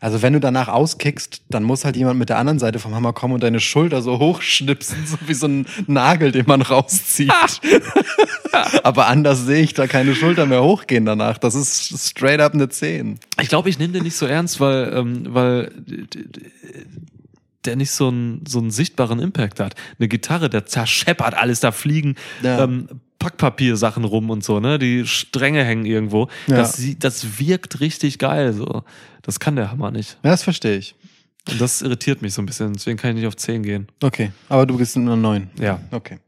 Also 0.00 0.22
wenn 0.22 0.32
du 0.32 0.40
danach 0.40 0.68
auskickst, 0.68 1.42
dann 1.48 1.62
muss 1.64 1.84
halt 1.84 1.96
jemand 1.96 2.18
mit 2.18 2.28
der 2.28 2.38
anderen 2.38 2.58
Seite 2.58 2.78
vom 2.78 2.94
Hammer 2.94 3.12
kommen 3.12 3.34
und 3.34 3.42
deine 3.42 3.60
Schulter 3.60 4.00
so 4.02 4.18
hochschnipsen, 4.18 4.96
so 5.06 5.16
wie 5.26 5.34
so 5.34 5.46
ein 5.48 5.66
Nagel, 5.86 6.32
den 6.32 6.46
man 6.46 6.62
rauszieht. 6.62 7.32
Aber 8.82 9.06
anders 9.08 9.44
sehe 9.44 9.62
ich 9.62 9.74
da 9.74 9.86
keine 9.86 10.14
Schulter 10.14 10.46
mehr 10.46 10.62
hochgehen 10.62 11.04
danach. 11.04 11.38
Das 11.38 11.54
ist 11.54 12.08
straight 12.08 12.40
up 12.40 12.54
eine 12.54 12.68
10. 12.68 13.18
Ich 13.40 13.48
glaube, 13.48 13.68
ich 13.68 13.78
nehme 13.78 13.92
den 13.92 14.02
nicht 14.04 14.16
so 14.16 14.26
ernst, 14.26 14.60
weil, 14.60 14.92
ähm, 14.94 15.22
weil 15.28 15.70
der 17.64 17.76
nicht 17.76 17.90
so 17.90 18.08
einen, 18.08 18.44
so 18.46 18.58
einen 18.60 18.70
sichtbaren 18.70 19.18
Impact 19.20 19.60
hat. 19.60 19.74
Eine 19.98 20.08
Gitarre, 20.08 20.48
der 20.48 20.66
zerscheppert 20.66 21.34
alles, 21.34 21.60
da 21.60 21.72
fliegen 21.72 22.14
Ja. 22.42 22.64
ähm, 22.64 22.88
Packpapiersachen 23.18 24.04
rum 24.04 24.30
und 24.30 24.44
so, 24.44 24.60
ne? 24.60 24.78
Die 24.78 25.06
Stränge 25.06 25.64
hängen 25.64 25.84
irgendwo. 25.84 26.28
Ja. 26.46 26.56
Das, 26.56 26.80
das 26.98 27.38
wirkt 27.38 27.80
richtig 27.80 28.18
geil. 28.18 28.52
So. 28.52 28.84
Das 29.22 29.40
kann 29.40 29.56
der 29.56 29.70
Hammer 29.70 29.90
nicht. 29.90 30.18
Ja, 30.22 30.30
das 30.30 30.42
verstehe 30.42 30.76
ich. 30.76 30.94
Und 31.50 31.60
das 31.60 31.82
irritiert 31.82 32.22
mich 32.22 32.34
so 32.34 32.42
ein 32.42 32.46
bisschen. 32.46 32.74
Deswegen 32.74 32.98
kann 32.98 33.10
ich 33.10 33.16
nicht 33.16 33.26
auf 33.26 33.36
10 33.36 33.62
gehen. 33.62 33.88
Okay, 34.02 34.32
aber 34.48 34.66
du 34.66 34.76
bist 34.76 34.96
nur 34.96 35.16
9. 35.16 35.50
Ja. 35.58 35.80
Okay. 35.90 36.18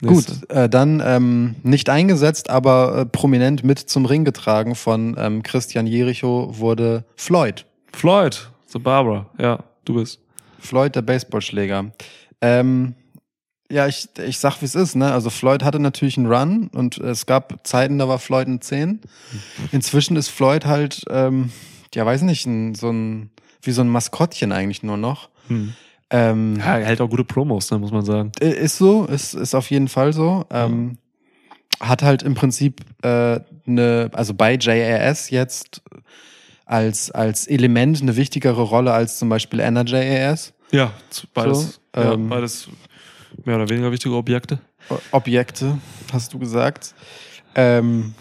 Nächste. 0.00 0.32
Gut, 0.32 0.50
äh, 0.50 0.68
dann 0.68 1.02
ähm, 1.04 1.54
nicht 1.62 1.88
eingesetzt, 1.88 2.50
aber 2.50 2.98
äh, 2.98 3.06
prominent 3.06 3.62
mit 3.62 3.78
zum 3.78 4.04
Ring 4.04 4.24
getragen 4.24 4.74
von 4.74 5.14
ähm, 5.18 5.42
Christian 5.42 5.86
Jericho 5.86 6.58
wurde 6.58 7.04
Floyd. 7.16 7.66
Floyd, 7.92 8.50
The 8.66 8.78
Barbara. 8.78 9.30
Ja, 9.38 9.62
du 9.84 9.94
bist. 9.94 10.18
Floyd, 10.58 10.96
der 10.96 11.02
Baseballschläger. 11.02 11.92
Ähm, 12.40 12.94
ja, 13.72 13.86
ich, 13.86 14.08
ich 14.26 14.38
sag, 14.38 14.60
wie 14.60 14.66
es 14.66 14.74
ist, 14.74 14.94
ne? 14.96 15.12
Also 15.12 15.30
Floyd 15.30 15.64
hatte 15.64 15.78
natürlich 15.80 16.16
einen 16.18 16.26
Run 16.32 16.68
und 16.74 16.98
es 16.98 17.26
gab 17.26 17.66
Zeiten, 17.66 17.98
da 17.98 18.06
war 18.08 18.18
Floyd 18.18 18.46
ein 18.48 18.60
10. 18.60 19.00
Inzwischen 19.72 20.16
ist 20.16 20.28
Floyd 20.28 20.66
halt, 20.66 21.02
ähm, 21.10 21.50
ja, 21.94 22.04
weiß 22.06 22.22
nicht, 22.22 22.46
ein, 22.46 22.74
so 22.74 22.90
ein, 22.90 23.30
wie 23.62 23.72
so 23.72 23.80
ein 23.82 23.88
Maskottchen 23.88 24.52
eigentlich 24.52 24.82
nur 24.82 24.96
noch. 24.96 25.28
Hm. 25.48 25.72
Ähm, 26.10 26.56
Ja, 26.58 26.78
er 26.78 26.84
hält 26.86 27.00
auch 27.00 27.08
gute 27.08 27.24
Promos, 27.24 27.70
ne, 27.70 27.78
muss 27.78 27.90
man 27.92 28.04
sagen. 28.04 28.32
Äh, 28.40 28.50
Ist 28.50 28.76
so, 28.78 29.06
ist, 29.06 29.34
ist 29.34 29.54
auf 29.54 29.70
jeden 29.70 29.88
Fall 29.88 30.12
so. 30.12 30.44
Ähm, 30.50 30.98
hat 31.80 32.02
halt 32.02 32.22
im 32.22 32.34
Prinzip 32.34 32.80
äh, 33.02 33.40
eine, 33.66 34.10
also 34.12 34.34
bei 34.34 34.56
JAS 34.56 35.30
jetzt 35.30 35.80
als, 36.66 37.10
als 37.10 37.46
Element 37.46 38.00
eine 38.02 38.16
wichtigere 38.16 38.62
Rolle 38.62 38.92
als 38.92 39.18
zum 39.18 39.28
Beispiel 39.28 39.60
NRJAS. 39.60 40.52
Ja, 40.70 40.92
z- 41.10 41.26
beides, 41.34 41.80
So, 41.94 42.00
ja, 42.00 42.12
ähm, 42.12 42.28
beides 42.28 42.68
mehr 43.46 43.56
oder 43.56 43.68
weniger 43.68 43.92
wichtige 43.92 44.14
Objekte. 44.14 44.58
Objekte, 45.10 45.78
hast 46.12 46.32
du 46.32 46.38
gesagt. 46.38 46.94
Ähm, 47.54 48.14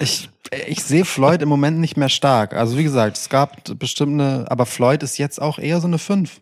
ich 0.00 0.28
ich 0.68 0.84
sehe 0.84 1.04
Floyd 1.04 1.42
im 1.42 1.48
Moment 1.48 1.78
nicht 1.78 1.96
mehr 1.96 2.08
stark. 2.08 2.54
Also 2.54 2.76
wie 2.78 2.84
gesagt, 2.84 3.16
es 3.16 3.28
gab 3.28 3.78
bestimmt 3.78 4.20
eine, 4.20 4.44
aber 4.50 4.66
Floyd 4.66 5.02
ist 5.02 5.18
jetzt 5.18 5.40
auch 5.40 5.58
eher 5.58 5.80
so 5.80 5.86
eine 5.86 5.98
5. 5.98 6.40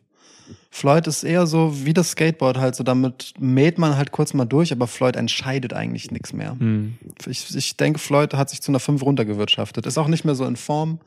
Floyd 0.71 1.07
ist 1.07 1.23
eher 1.23 1.47
so 1.47 1.85
wie 1.85 1.93
das 1.95 2.11
Skateboard 2.13 2.59
halt, 2.59 2.75
so 2.75 2.83
damit 2.83 3.35
mäht 3.39 3.79
man 3.79 3.97
halt 3.97 4.11
kurz 4.11 4.35
mal 4.35 4.45
durch, 4.45 4.73
aber 4.73 4.87
Floyd 4.87 5.17
entscheidet 5.17 5.73
eigentlich 5.73 6.11
nichts 6.11 6.33
mehr. 6.33 6.57
Hm. 6.59 6.97
Ich, 7.27 7.55
ich 7.55 7.77
denke, 7.77 7.99
Floyd 7.99 8.35
hat 8.35 8.51
sich 8.51 8.61
zu 8.61 8.73
einer 8.73 8.81
5 8.81 9.03
runtergewirtschaftet. 9.03 9.87
Ist 9.87 9.99
auch 9.99 10.09
nicht 10.09 10.25
mehr 10.25 10.35
so 10.35 10.45
in 10.45 10.57
Form. 10.57 10.99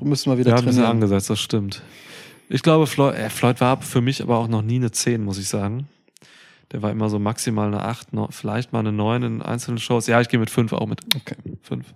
Müssen 0.00 0.32
wir 0.32 0.38
wieder 0.38 0.50
Ja, 0.50 0.56
ein 0.56 0.64
bisschen 0.64 0.78
trainieren. 0.82 0.96
angesetzt, 0.96 1.30
das 1.30 1.40
stimmt. 1.40 1.82
Ich 2.48 2.62
glaube, 2.62 2.86
Floyd, 2.86 3.14
äh, 3.14 3.30
Floyd 3.30 3.60
war 3.60 3.82
für 3.82 4.00
mich 4.00 4.22
aber 4.22 4.38
auch 4.38 4.48
noch 4.48 4.62
nie 4.62 4.76
eine 4.76 4.90
10, 4.90 5.24
muss 5.24 5.38
ich 5.38 5.48
sagen. 5.48 5.88
Der 6.72 6.82
war 6.82 6.90
immer 6.90 7.08
so 7.08 7.18
maximal 7.18 7.68
eine 7.68 7.82
8, 7.82 8.12
noch, 8.12 8.32
vielleicht 8.32 8.72
mal 8.72 8.80
eine 8.80 8.92
9 8.92 9.22
in 9.22 9.42
einzelnen 9.42 9.78
Shows. 9.78 10.06
Ja, 10.06 10.20
ich 10.20 10.28
gehe 10.28 10.40
mit 10.40 10.50
5 10.50 10.72
auch 10.72 10.86
mit. 10.86 11.00
Okay. 11.14 11.36
5. 11.62 11.86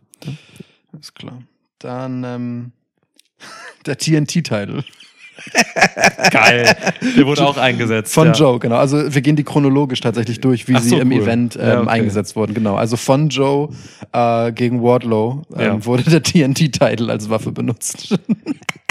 Alles 0.92 1.14
klar. 1.14 1.42
Dann 1.78 2.24
ähm, 2.24 2.72
der 3.86 3.96
TNT-Title. 3.96 4.84
Geil. 6.30 6.76
Der 7.16 7.26
wurde 7.26 7.46
auch 7.46 7.56
eingesetzt. 7.56 8.14
Von 8.14 8.28
ja. 8.28 8.32
Joe, 8.32 8.58
genau. 8.58 8.76
Also 8.76 9.12
wir 9.14 9.20
gehen 9.22 9.36
die 9.36 9.44
chronologisch 9.44 10.00
tatsächlich 10.00 10.40
durch, 10.40 10.68
wie 10.68 10.74
Ach 10.76 10.80
sie 10.82 10.90
so, 10.90 10.98
im 11.00 11.12
cool. 11.12 11.22
Event 11.22 11.56
ähm, 11.56 11.66
Ja, 11.68 11.80
okay. 11.80 11.90
eingesetzt 11.90 12.36
wurden. 12.36 12.54
Genau. 12.54 12.76
Also 12.76 12.96
von 12.96 13.28
Joe 13.28 13.70
äh, 14.12 14.52
gegen 14.52 14.82
Wardlow 14.82 15.42
ähm, 15.54 15.60
Ja. 15.60 15.84
wurde 15.86 16.04
der 16.04 16.22
TNT-Title 16.22 17.10
als 17.10 17.28
Waffe 17.30 17.52
benutzt. 17.52 18.18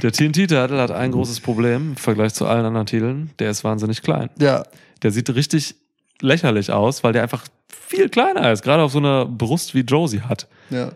Der 0.02 0.14
TNT-Titel 0.14 0.78
hat 0.78 0.92
ein 0.92 1.12
großes 1.12 1.42
Problem 1.42 1.90
im 1.90 1.96
Vergleich 1.98 2.34
zu 2.34 2.46
allen 2.48 2.64
anderen 2.66 2.86
Titeln. 2.86 3.32
Der 3.40 3.50
ist 3.50 3.66
wahnsinnig 3.66 4.02
klein. 4.02 4.30
ja. 4.40 4.64
Der 5.04 5.12
sieht 5.12 5.34
richtig 5.34 5.76
lächerlich 6.22 6.72
aus, 6.72 7.04
weil 7.06 7.12
der 7.14 7.24
einfach 7.24 7.44
viel 7.70 8.08
kleiner 8.10 8.52
ist, 8.52 8.64
gerade 8.64 8.84
auf 8.84 8.92
so 8.92 8.98
einer 9.00 9.26
Brust 9.26 9.74
wie 9.76 9.80
Joe 9.82 10.08
sie 10.10 10.22
hat. 10.22 10.48
Ja. 10.70 10.92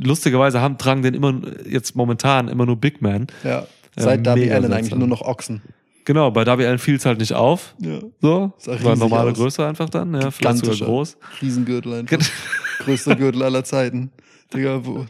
Lustigerweise 0.00 0.60
haben, 0.60 0.78
tragen 0.78 1.02
den 1.02 1.14
immer 1.14 1.34
jetzt 1.68 1.94
momentan 1.96 2.48
immer 2.48 2.66
nur 2.66 2.76
Big 2.76 3.00
Man. 3.02 3.26
ja. 3.44 3.64
Seit 3.96 4.26
Darby 4.26 4.42
mega 4.42 4.54
Allen 4.54 4.72
eigentlich 4.72 4.94
nur 4.94 5.08
noch 5.08 5.22
Ochsen. 5.22 5.62
Genau, 6.04 6.30
bei 6.30 6.44
Darby 6.44 6.66
Allen 6.66 6.78
fiel 6.78 6.96
es 6.96 7.06
halt 7.06 7.20
nicht 7.20 7.32
auf. 7.32 7.74
Ja. 7.78 8.00
So, 8.20 8.52
war 8.66 8.96
normale 8.96 9.30
aus. 9.30 9.36
Größe 9.36 9.66
einfach 9.66 9.88
dann, 9.88 10.14
ja, 10.14 10.30
vielleicht 10.30 10.58
sogar 10.58 10.76
groß. 10.76 11.16
Riesengürtel 11.40 11.94
einfach. 11.94 12.18
Größter 12.80 13.14
Gürtel 13.14 13.42
aller 13.42 13.62
Zeiten. 13.62 14.10
Digga, 14.52 14.84
wo 14.84 15.06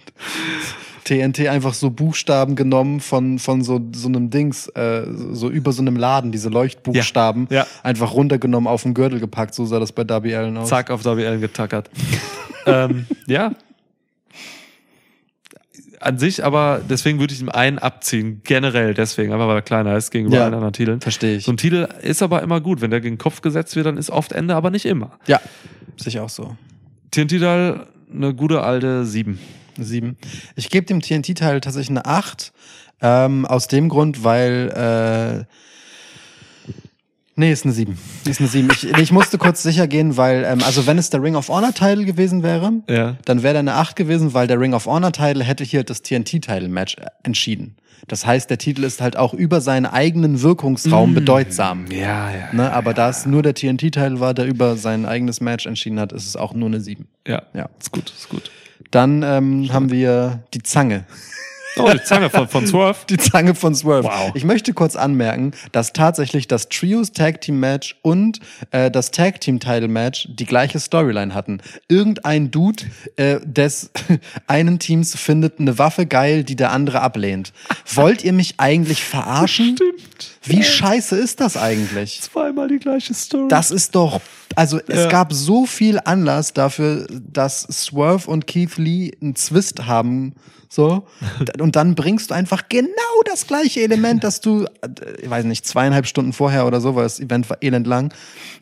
TNT 1.04 1.48
einfach 1.48 1.74
so 1.74 1.90
Buchstaben 1.90 2.54
genommen 2.54 3.00
von, 3.00 3.38
von 3.38 3.62
so, 3.62 3.80
so 3.94 4.08
einem 4.08 4.30
Dings, 4.30 4.68
äh, 4.68 5.04
so 5.32 5.50
über 5.50 5.72
so 5.72 5.82
einem 5.82 5.96
Laden, 5.96 6.30
diese 6.30 6.48
Leuchtbuchstaben, 6.48 7.48
Ja, 7.50 7.56
ja. 7.60 7.66
einfach 7.82 8.12
runtergenommen 8.14 8.68
auf 8.68 8.82
den 8.82 8.94
Gürtel 8.94 9.18
gepackt. 9.18 9.54
So 9.54 9.66
sah 9.66 9.80
das 9.80 9.92
bei 9.92 10.04
Darby 10.04 10.34
Allen 10.34 10.56
aus. 10.56 10.68
Zack, 10.68 10.90
auf 10.90 11.02
Darby 11.02 11.26
Allen 11.26 11.40
getackert. 11.40 11.90
ähm, 12.66 13.06
ja. 13.26 13.52
An 16.02 16.18
sich, 16.18 16.44
aber 16.44 16.80
deswegen 16.88 17.20
würde 17.20 17.32
ich 17.34 17.40
ihm 17.40 17.48
einen 17.48 17.78
abziehen, 17.78 18.40
generell 18.44 18.92
deswegen, 18.94 19.32
einfach 19.32 19.46
weil 19.48 19.56
er 19.56 19.62
kleiner 19.62 19.96
ist 19.96 20.10
gegenüber 20.10 20.36
Ja. 20.38 20.44
allen 20.44 20.54
anderen 20.54 20.72
Titeln. 20.72 21.00
Verstehe 21.00 21.36
ich. 21.36 21.44
So 21.44 21.52
ein 21.52 21.56
Titel 21.56 21.86
ist 22.02 22.22
aber 22.22 22.42
immer 22.42 22.60
gut. 22.60 22.80
Wenn 22.80 22.90
der 22.90 23.00
gegen 23.00 23.14
den 23.16 23.20
Kopf 23.20 23.40
gesetzt 23.40 23.76
wird, 23.76 23.86
dann 23.86 23.96
ist 23.96 24.10
oft 24.10 24.32
Ende, 24.32 24.54
aber 24.56 24.70
nicht 24.70 24.84
immer. 24.84 25.12
Ja, 25.26 25.40
sicher 25.96 26.24
auch 26.24 26.28
so. 26.28 26.56
TNT-Teil, 27.12 27.86
eine 28.12 28.34
gute 28.34 28.62
alte 28.62 29.04
7. 29.04 29.38
Sieben. 29.78 30.16
Ich 30.56 30.70
gebe 30.70 30.86
dem 30.86 31.00
TNT-Teil 31.00 31.60
tatsächlich 31.60 31.90
eine 31.90 32.04
acht. 32.04 32.52
Ähm, 33.00 33.46
aus 33.46 33.68
dem 33.68 33.88
Grund, 33.88 34.22
weil. 34.24 35.46
Äh, 35.48 35.52
nee, 37.36 37.52
ist 37.52 37.64
eine 37.64 37.72
sieben. 37.74 37.98
Ist 38.26 38.40
eine 38.40 38.48
sieben. 38.48 38.68
Ich, 38.72 38.84
ich 38.84 39.12
musste 39.12 39.38
kurz 39.38 39.62
sicher 39.62 39.86
gehen, 39.86 40.16
weil, 40.16 40.44
ähm, 40.44 40.62
also 40.64 40.86
wenn 40.86 40.98
es 40.98 41.10
der 41.10 41.22
Ring 41.22 41.34
of 41.36 41.48
Honor-Title 41.48 42.04
gewesen 42.04 42.42
wäre, 42.42 42.72
Ja. 42.88 43.16
dann 43.24 43.42
wäre 43.42 43.54
der 43.54 43.60
eine 43.60 43.74
acht 43.74 43.96
gewesen, 43.96 44.34
weil 44.34 44.46
der 44.46 44.60
Ring 44.60 44.74
of 44.74 44.86
Honor-Title 44.86 45.42
hätte 45.44 45.64
hier 45.64 45.84
das 45.84 46.02
TNT-Title-Match 46.02 46.96
äh, 46.98 47.06
entschieden. 47.22 47.76
Das 48.08 48.26
heißt, 48.26 48.50
der 48.50 48.58
Titel 48.58 48.82
ist 48.82 49.00
halt 49.00 49.16
auch 49.16 49.32
über 49.32 49.60
seinen 49.60 49.86
eigenen 49.86 50.42
Wirkungsraum 50.42 51.14
bedeutsam. 51.14 51.84
Ja, 51.92 52.30
ja. 52.32 52.52
Ne, 52.52 52.72
aber 52.72 52.94
da 52.94 53.08
es 53.08 53.26
nur 53.26 53.42
der 53.42 53.54
TNT-Teil 53.54 54.18
war, 54.18 54.34
der 54.34 54.46
über 54.46 54.76
sein 54.76 55.06
eigenes 55.06 55.40
Match 55.40 55.66
entschieden 55.66 56.00
hat, 56.00 56.12
ist 56.12 56.26
es 56.26 56.34
auch 56.34 56.52
nur 56.52 56.68
eine 56.68 56.80
7. 56.80 57.06
Ja, 57.28 57.42
Ja. 57.54 57.68
ist 57.80 57.92
gut, 57.92 58.10
ist 58.16 58.28
gut. 58.28 58.50
Dann 58.90 59.22
ähm, 59.22 59.72
haben 59.72 59.90
wir 59.92 60.40
die 60.52 60.62
Zange. 60.64 61.04
Oh, 61.76 61.90
die 61.90 62.02
Zange 62.02 62.28
von, 62.28 62.48
von 62.48 62.66
Swerve. 62.66 62.98
Die 63.08 63.16
Zange 63.16 63.54
von 63.54 63.74
Swerve. 63.74 64.04
Wow. 64.04 64.32
Ich 64.34 64.44
möchte 64.44 64.74
kurz 64.74 64.96
anmerken, 64.96 65.52
dass 65.72 65.92
tatsächlich 65.92 66.48
das 66.48 66.68
Trios 66.68 67.12
Tag 67.12 67.40
Team 67.40 67.60
Match 67.60 67.96
und 68.02 68.40
äh, 68.70 68.90
das 68.90 69.10
Tag 69.10 69.40
Team 69.40 69.58
Title 69.58 69.88
Match 69.88 70.28
die 70.30 70.44
gleiche 70.44 70.78
Storyline 70.80 71.34
hatten. 71.34 71.60
Irgendein 71.88 72.50
Dude 72.50 72.84
äh, 73.16 73.40
des 73.44 73.90
einen 74.46 74.78
Teams 74.78 75.16
findet 75.16 75.60
eine 75.60 75.78
Waffe 75.78 76.06
geil, 76.06 76.44
die 76.44 76.56
der 76.56 76.72
andere 76.72 77.00
ablehnt. 77.00 77.52
Wollt 77.94 78.22
ihr 78.24 78.32
mich 78.32 78.54
eigentlich 78.58 79.02
verarschen? 79.02 79.76
Stimmt. 79.76 80.38
Wie 80.44 80.62
scheiße 80.62 81.16
ist 81.16 81.40
das 81.40 81.56
eigentlich? 81.56 82.20
Zweimal 82.20 82.68
die 82.68 82.78
gleiche 82.78 83.14
Story. 83.14 83.48
Das 83.48 83.70
ist 83.70 83.94
doch, 83.94 84.20
Also 84.54 84.80
es 84.86 85.08
gab 85.08 85.32
so 85.32 85.66
viel 85.66 86.00
Anlass 86.04 86.52
dafür, 86.52 87.06
dass 87.10 87.62
Swerve 87.62 88.30
und 88.30 88.46
Keith 88.46 88.76
Lee 88.76 89.12
einen 89.20 89.36
Zwist 89.36 89.86
haben. 89.86 90.34
So. 90.68 91.06
Und 91.58 91.76
dann 91.76 91.94
bringst 91.94 92.30
du 92.30 92.34
einfach 92.34 92.68
genau 92.70 92.88
das 93.26 93.46
gleiche 93.46 93.82
Element, 93.82 94.24
das 94.24 94.40
du, 94.40 94.64
äh, 94.64 94.88
ich 95.20 95.28
weiß 95.28 95.44
nicht, 95.44 95.66
zweieinhalb 95.66 96.06
Stunden 96.06 96.32
vorher 96.32 96.66
oder 96.66 96.80
so, 96.80 96.94
weil 96.94 97.02
das 97.02 97.20
Event 97.20 97.50
war 97.50 97.58
elend 97.60 97.86
lang, 97.86 98.14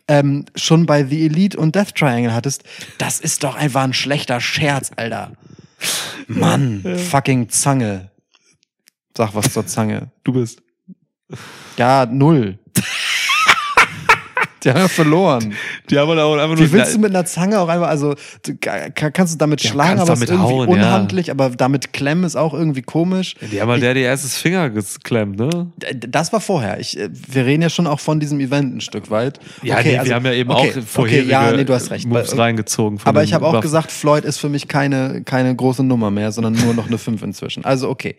ähm, 0.08 0.44
schon 0.56 0.86
bei 0.86 1.04
The 1.04 1.26
Elite 1.26 1.56
und 1.56 1.76
Death 1.76 1.94
Triangle 1.94 2.34
hattest. 2.34 2.64
Das 2.98 3.20
ist 3.20 3.44
doch 3.44 3.54
einfach 3.54 3.84
ein 3.84 3.92
schlechter 3.92 4.40
Scherz, 4.40 4.90
Alter. 4.96 5.32
Mann, 6.26 6.84
fucking 7.10 7.48
Zange. 7.48 8.10
Sag 9.16 9.34
was 9.34 9.52
zur 9.52 9.66
Zange. 9.66 10.10
Du 10.24 10.32
bist. 10.32 10.62
Ja, 11.76 12.06
null. 12.06 12.58
Die 14.64 14.70
haben 14.70 14.78
ja 14.80 14.88
verloren. 14.88 15.54
Die 15.88 15.98
haben 15.98 16.08
halt 16.08 16.20
auch 16.20 16.34
einfach 16.36 16.56
nur. 16.56 16.58
Wie 16.66 16.72
willst 16.72 16.94
du 16.94 16.98
mit 16.98 17.10
einer 17.10 17.24
Zange 17.24 17.58
auch 17.60 17.68
einfach, 17.68 17.88
also 17.88 18.14
kannst 18.94 19.34
du 19.34 19.38
damit 19.38 19.62
Ja, 19.62 19.70
schlagen, 19.70 20.00
aber 20.00 20.12
es 20.12 20.20
ist 20.20 20.28
damit 20.28 20.30
irgendwie 20.30 20.52
hauen, 20.52 20.68
ja. 20.68 20.74
unhandlich, 20.74 21.30
aber 21.30 21.50
damit 21.50 21.92
klemmen 21.92 22.24
ist 22.24 22.36
auch 22.36 22.52
irgendwie 22.54 22.82
komisch. 22.82 23.34
die 23.50 23.60
haben 23.60 23.70
halt 23.70 23.82
der 23.82 23.94
die 23.94 24.00
erstes 24.00 24.36
Finger 24.36 24.70
geklemmt, 24.70 25.38
ne? 25.38 25.68
Das 26.08 26.32
war 26.32 26.40
vorher. 26.40 26.78
Ich, 26.80 26.98
äh, 26.98 27.08
wir 27.10 27.46
reden 27.46 27.62
ja 27.62 27.70
schon 27.70 27.86
auch 27.86 28.00
von 28.00 28.20
diesem 28.20 28.40
Event 28.40 28.76
ein 28.76 28.80
Stück 28.80 29.10
weit. 29.10 29.40
Ja, 29.62 29.78
Okay, 29.78 29.92
nee, 29.92 29.98
also- 29.98 30.08
wir 30.10 30.14
haben 30.16 30.24
ja 30.26 30.32
eben 30.32 30.50
okay, 30.50 30.72
auch 30.78 30.82
vorherige 30.86 31.22
Okay, 31.22 31.30
ja, 31.32 31.52
nee, 31.56 31.64
du 31.64 31.74
hast 31.74 31.90
recht. 31.90 32.06
Moves 32.06 32.32
Weil- 32.32 32.40
reingezogen. 32.40 32.98
Aber 33.04 33.22
ich 33.24 33.32
habe 33.32 33.46
auch 33.46 33.60
gesagt, 33.60 33.90
Floyd 33.92 34.24
ist 34.24 34.38
für 34.38 34.48
mich 34.48 34.68
keine, 34.68 35.22
keine 35.24 35.54
große 35.54 35.82
Nummer 35.82 36.10
mehr, 36.10 36.32
sondern 36.32 36.52
nur 36.54 36.74
noch 36.74 36.86
eine 36.86 36.98
5 36.98 37.22
inzwischen. 37.22 37.64
Also 37.64 37.88
okay. 37.88 38.16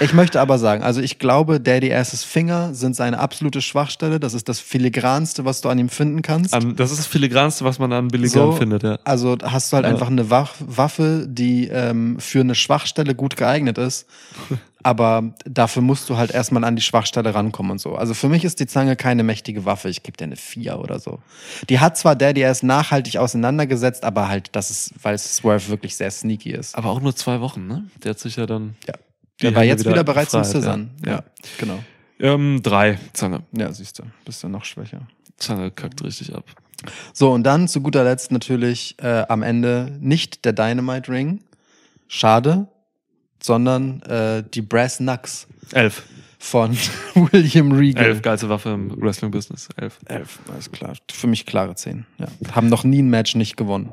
Ich 0.00 0.12
möchte 0.12 0.40
aber 0.40 0.58
sagen, 0.58 0.82
also 0.82 1.00
ich 1.00 1.18
glaube, 1.18 1.58
Daddy 1.60 1.92
Asses 1.94 2.24
Finger 2.24 2.74
sind 2.74 2.94
seine 2.94 3.18
absolute 3.18 3.62
Schwachstelle. 3.62 4.20
Das 4.20 4.34
ist 4.34 4.48
das 4.48 4.60
filigranste, 4.60 5.41
was 5.44 5.60
du 5.60 5.68
an 5.68 5.78
ihm 5.78 5.88
finden 5.88 6.22
kannst. 6.22 6.54
An, 6.54 6.76
das 6.76 6.90
ist 6.90 6.98
das 6.98 7.06
Filigranste, 7.06 7.64
was 7.64 7.78
man 7.78 7.92
an 7.92 8.08
Billy 8.08 8.28
Gunn 8.28 8.56
findet, 8.56 8.82
ja. 8.82 8.98
Also 9.04 9.36
hast 9.42 9.72
du 9.72 9.76
halt 9.76 9.86
Ja. 9.86 9.92
einfach 9.92 10.08
eine 10.08 10.30
Waffe, 10.30 11.26
die 11.28 11.68
ähm, 11.68 12.18
für 12.18 12.40
eine 12.40 12.54
Schwachstelle 12.54 13.14
gut 13.14 13.36
geeignet 13.36 13.78
ist. 13.78 14.06
Aber 14.84 15.32
dafür 15.44 15.80
musst 15.80 16.10
du 16.10 16.16
halt 16.16 16.32
erstmal 16.32 16.64
an 16.64 16.74
die 16.74 16.82
Schwachstelle 16.82 17.32
rankommen 17.32 17.70
und 17.70 17.80
so. 17.80 17.94
Also 17.94 18.14
für 18.14 18.28
mich 18.28 18.44
ist 18.44 18.58
die 18.58 18.66
Zange 18.66 18.96
keine 18.96 19.22
mächtige 19.22 19.64
Waffe. 19.64 19.88
Ich 19.88 20.02
gebe 20.02 20.16
dir 20.16 20.24
eine 20.24 20.34
4 20.34 20.76
oder 20.80 20.98
so. 20.98 21.20
Die 21.68 21.78
hat 21.78 21.96
zwar 21.96 22.16
Daddy 22.16 22.40
erst 22.40 22.64
nachhaltig 22.64 23.16
auseinandergesetzt, 23.18 24.02
aber 24.04 24.26
halt, 24.26 24.48
das 24.56 24.70
ist, 24.70 24.94
weil 25.02 25.16
Swerve 25.18 25.68
wirklich 25.68 25.94
sehr 25.94 26.10
sneaky 26.10 26.50
ist. 26.50 26.74
Aber 26.76 26.90
auch 26.90 27.00
nur 27.00 27.14
zwei 27.14 27.40
wochen, 27.40 27.68
ne? 27.68 27.84
Der 28.02 28.10
hat 28.10 28.18
sich 28.18 28.34
ja 28.34 28.46
dann. 28.46 28.74
Ja. 28.88 28.94
die 29.40 29.42
Der 29.46 29.54
war 29.54 29.62
jetzt 29.62 29.86
wieder, 29.86 30.02
bereit 30.02 30.30
zum 30.30 30.42
Scissern. 30.42 30.90
Ja. 31.06 31.12
Ja. 31.12 31.22
genau. 31.58 31.78
Ähm, 32.18 32.60
drei, 32.62 32.98
Zange. 33.12 33.42
Ja, 33.52 33.72
siehst 33.72 34.00
du, 34.00 34.02
bist 34.24 34.42
du 34.42 34.48
noch 34.48 34.64
schwächer. 34.64 35.02
Zange 35.42 35.70
kackt 35.70 36.02
richtig 36.02 36.34
ab. 36.34 36.44
So, 37.12 37.32
und 37.32 37.44
dann 37.44 37.68
zu 37.68 37.80
guter 37.80 38.04
Letzt 38.04 38.32
natürlich 38.32 38.96
äh, 39.02 39.24
am 39.28 39.42
Ende 39.42 39.96
nicht 40.00 40.44
der 40.44 40.52
Dynamite 40.52 41.10
Ring. 41.10 41.40
Schade, 42.08 42.68
sondern 43.42 44.02
äh, 44.02 44.44
die 44.52 44.62
Brass 44.62 44.98
Knucks 44.98 45.46
Elf. 45.72 46.02
von 46.38 46.76
William 47.14 47.72
Regal. 47.72 48.04
Elf, 48.04 48.22
geilste 48.22 48.48
Waffe 48.48 48.70
im 48.70 49.00
Wrestling-Business. 49.00 49.68
Elf. 49.76 49.98
Elf, 50.06 50.40
alles 50.52 50.70
klar. 50.70 50.94
Für 51.10 51.26
mich 51.26 51.46
klare 51.46 51.74
zehn. 51.74 52.04
Ja. 52.18 52.26
Haben 52.54 52.68
noch 52.68 52.84
nie 52.84 53.00
ein 53.00 53.08
Match 53.10 53.34
nicht 53.34 53.56
gewonnen. 53.56 53.92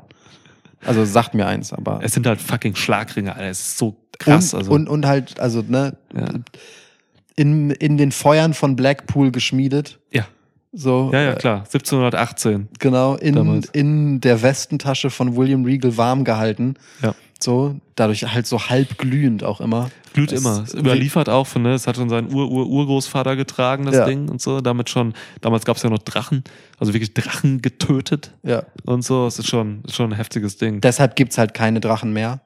Also 0.84 1.04
sagt 1.04 1.34
mir 1.34 1.46
eins, 1.46 1.72
aber. 1.72 2.00
Es 2.02 2.12
sind 2.14 2.26
halt 2.26 2.40
fucking 2.40 2.74
Schlagringe, 2.74 3.34
Alter. 3.34 3.48
Es 3.48 3.60
ist 3.60 3.78
so 3.78 3.96
krass. 4.18 4.54
und, 4.54 4.58
also, 4.58 4.72
und, 4.72 4.88
und 4.88 5.06
halt, 5.06 5.38
also, 5.38 5.62
ne, 5.66 5.96
ja. 6.14 6.26
in, 7.36 7.70
in 7.70 7.98
den 7.98 8.12
Feuern 8.12 8.54
von 8.54 8.76
Blackpool 8.76 9.30
geschmiedet. 9.30 9.98
ja. 10.10 10.26
So, 10.72 11.10
ja, 11.12 11.20
ja, 11.20 11.32
äh, 11.32 11.36
klar. 11.36 11.58
1718. 11.64 12.68
genau, 12.78 13.16
in, 13.16 13.34
Damals. 13.34 13.68
in 13.70 14.20
der 14.20 14.40
Westentasche 14.42 15.10
von 15.10 15.36
William 15.36 15.64
Regal 15.64 15.96
warm 15.96 16.24
gehalten. 16.24 16.74
Ja. 17.02 17.14
So, 17.42 17.76
dadurch 17.96 18.22
halt 18.32 18.46
so 18.46 18.68
halb 18.68 18.98
glühend 18.98 19.42
auch 19.44 19.60
immer. 19.60 19.90
Glüht 20.12 20.30
Es- 20.30 20.40
immer. 20.40 20.62
Es 20.62 20.74
überliefert 20.74 21.28
auch 21.28 21.46
von, 21.46 21.62
ne? 21.62 21.72
Es 21.72 21.86
hat 21.86 21.96
schon 21.96 22.08
sein 22.10 22.32
Ur-Ur-Urgroßvater 22.32 23.34
getragen, 23.34 23.86
das 23.86 23.94
Ja. 23.96 24.04
Ding 24.04 24.28
und 24.28 24.40
so. 24.42 24.60
Damit 24.60 24.90
schon, 24.90 25.14
damals 25.40 25.64
gab 25.64 25.76
es 25.76 25.82
ja 25.82 25.90
noch 25.90 25.98
Drachen, 25.98 26.44
also 26.78 26.92
wirklich 26.92 27.14
Drachen 27.14 27.62
getötet 27.62 28.32
Ja. 28.42 28.64
und 28.84 29.02
so. 29.04 29.26
Es 29.26 29.38
ist 29.38 29.48
schon, 29.48 29.82
ist 29.86 29.96
schon 29.96 30.12
ein 30.12 30.16
heftiges 30.16 30.56
Ding. 30.58 30.80
Deshalb 30.82 31.16
gibt's 31.16 31.38
halt 31.38 31.54
keine 31.54 31.80
Drachen 31.80 32.12
mehr. 32.12 32.40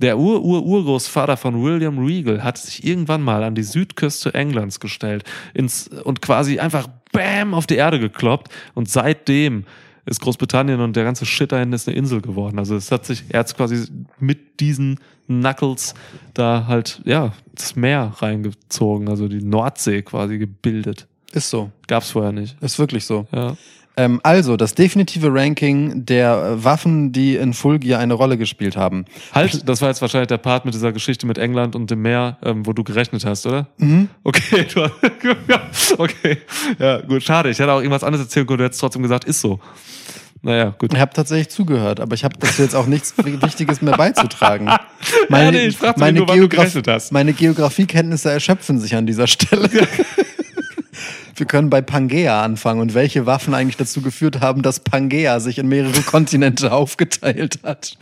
Der 0.00 0.16
Ur-Ur-Urgroßvater 0.16 1.36
von 1.36 1.60
William 1.62 1.98
Regal 1.98 2.44
hat 2.44 2.56
sich 2.56 2.84
irgendwann 2.84 3.20
mal 3.20 3.42
an 3.42 3.56
die 3.56 3.64
Südküste 3.64 4.32
Englands 4.32 4.78
gestellt 4.78 5.24
ins, 5.54 5.88
und 5.88 6.22
quasi 6.22 6.60
einfach 6.60 6.86
BAM 7.12 7.52
auf 7.52 7.66
die 7.66 7.74
Erde 7.74 7.98
gekloppt. 7.98 8.52
Und 8.74 8.88
seitdem 8.88 9.64
ist 10.06 10.20
Großbritannien 10.20 10.80
und 10.80 10.94
der 10.94 11.02
ganze 11.02 11.26
Shit 11.26 11.50
dahin 11.50 11.72
ist 11.72 11.88
eine 11.88 11.96
Insel 11.96 12.20
geworden. 12.20 12.60
Also 12.60 12.76
es 12.76 12.92
hat 12.92 13.06
sich, 13.06 13.24
er 13.28 13.40
hat 13.40 13.56
quasi 13.56 13.88
mit 14.20 14.60
diesen 14.60 15.00
Knuckles 15.26 15.94
da 16.32 16.66
halt, 16.68 17.02
ja, 17.04 17.32
das 17.54 17.74
Meer 17.74 18.14
reingezogen, 18.18 19.08
also 19.08 19.26
die 19.26 19.42
Nordsee 19.42 20.02
quasi 20.02 20.38
gebildet. 20.38 21.08
Ist 21.32 21.50
so. 21.50 21.72
Gab's 21.88 22.12
vorher 22.12 22.32
nicht. 22.32 22.56
Ist 22.62 22.78
wirklich 22.78 23.04
so. 23.04 23.26
Ja. 23.32 23.56
Ähm, 23.98 24.20
also, 24.22 24.56
das 24.56 24.76
definitive 24.76 25.34
Ranking 25.34 26.06
der 26.06 26.30
äh, 26.56 26.64
Waffen, 26.64 27.10
die 27.10 27.34
in 27.34 27.52
Full 27.52 27.80
Gear 27.80 27.98
eine 27.98 28.14
Rolle 28.14 28.38
gespielt 28.38 28.76
haben. 28.76 29.06
Halt, 29.32 29.68
das 29.68 29.80
war 29.82 29.88
jetzt 29.88 30.00
wahrscheinlich 30.00 30.28
der 30.28 30.38
Part 30.38 30.64
mit 30.64 30.72
dieser 30.72 30.92
Geschichte 30.92 31.26
mit 31.26 31.36
England 31.36 31.74
und 31.74 31.90
dem 31.90 32.02
Meer, 32.02 32.38
ähm, 32.44 32.64
wo 32.64 32.72
du 32.72 32.84
gerechnet 32.84 33.24
hast, 33.24 33.44
oder? 33.44 33.66
Mhm. 33.78 34.08
Okay, 34.22 34.66
du, 34.72 34.82
ja, 35.48 35.62
okay. 35.98 36.38
Ja, 36.78 37.00
gut, 37.00 37.24
schade. 37.24 37.50
Ich 37.50 37.58
hätte 37.58 37.72
auch 37.72 37.78
irgendwas 37.80 38.04
anderes 38.04 38.26
erzählen 38.26 38.46
können, 38.46 38.58
du 38.58 38.64
hättest 38.64 38.80
trotzdem 38.80 39.02
gesagt, 39.02 39.24
ist 39.24 39.40
so. 39.40 39.58
Naja, 40.42 40.72
gut. 40.78 40.94
Ich 40.94 41.00
habe 41.00 41.12
tatsächlich 41.12 41.48
zugehört, 41.48 41.98
aber 41.98 42.14
ich 42.14 42.22
habe 42.22 42.36
dazu 42.38 42.62
jetzt 42.62 42.76
auch 42.76 42.86
nichts 42.86 43.14
Wichtiges 43.42 43.82
mehr 43.82 43.96
beizutragen. 43.96 44.70
Ja, 45.30 45.50
nee, 45.50 45.66
ich 45.66 45.76
fragte 45.76 46.00
mich 46.00 46.26
nur, 46.26 46.84
hast. 46.88 47.12
meine 47.12 47.32
Geografiekenntnisse 47.32 48.30
erschöpfen 48.30 48.80
sich 48.80 48.96
an 48.96 49.06
dieser 49.06 49.26
Stelle. 49.26 49.70
Wir 51.36 51.46
können 51.46 51.70
bei 51.70 51.80
Pangea 51.80 52.42
anfangen 52.42 52.80
und 52.80 52.94
welche 52.94 53.26
Waffen 53.26 53.54
eigentlich 53.54 53.76
dazu 53.76 54.02
geführt 54.02 54.40
haben, 54.40 54.62
dass 54.62 54.80
Pangea 54.80 55.40
sich 55.40 55.58
in 55.58 55.68
mehrere 55.68 56.02
Kontinente 56.02 56.72
aufgeteilt 56.78 57.60
hat. 57.62 57.96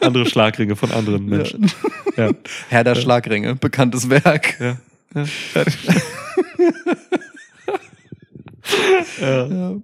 Andere 0.00 0.26
Schlagringe 0.26 0.76
von 0.76 0.90
anderen 0.90 1.26
Menschen. 1.26 1.70
Ja. 2.16 2.30
Herr 2.68 2.84
der 2.84 2.94
Schlagringe, 2.94 3.54
bekanntes 3.54 4.10
Werk. 4.10 4.58
Ja. 4.60 4.76
ja. 9.20 9.46
ja. 9.48 9.74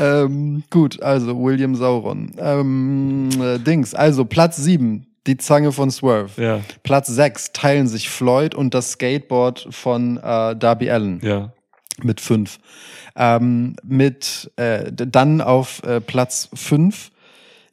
Ähm, 0.00 0.62
gut, 0.70 1.02
also 1.02 1.38
William 1.42 1.74
Sauron. 1.74 2.32
Ähm, 2.38 3.28
äh, 3.40 3.58
Dings, 3.58 3.94
also 3.94 4.24
Platz 4.24 4.56
7, 4.56 5.06
die 5.26 5.36
Zange 5.36 5.72
von 5.72 5.90
Swerve. 5.90 6.40
Ja. 6.42 6.60
Platz 6.82 7.06
6 7.08 7.52
teilen 7.52 7.86
sich 7.88 8.10
Floyd 8.10 8.54
und 8.54 8.74
das 8.74 8.92
Skateboard 8.92 9.68
von 9.70 10.16
äh, 10.18 10.56
Darby 10.56 10.90
Allen 10.90 11.20
Ja. 11.22 11.52
mit 12.02 12.20
5. 12.20 12.58
Ähm, 13.14 13.76
mit 13.84 14.50
äh, 14.56 14.90
dann 14.92 15.40
auf 15.40 15.82
äh, 15.84 16.00
Platz 16.00 16.48
5 16.54 17.10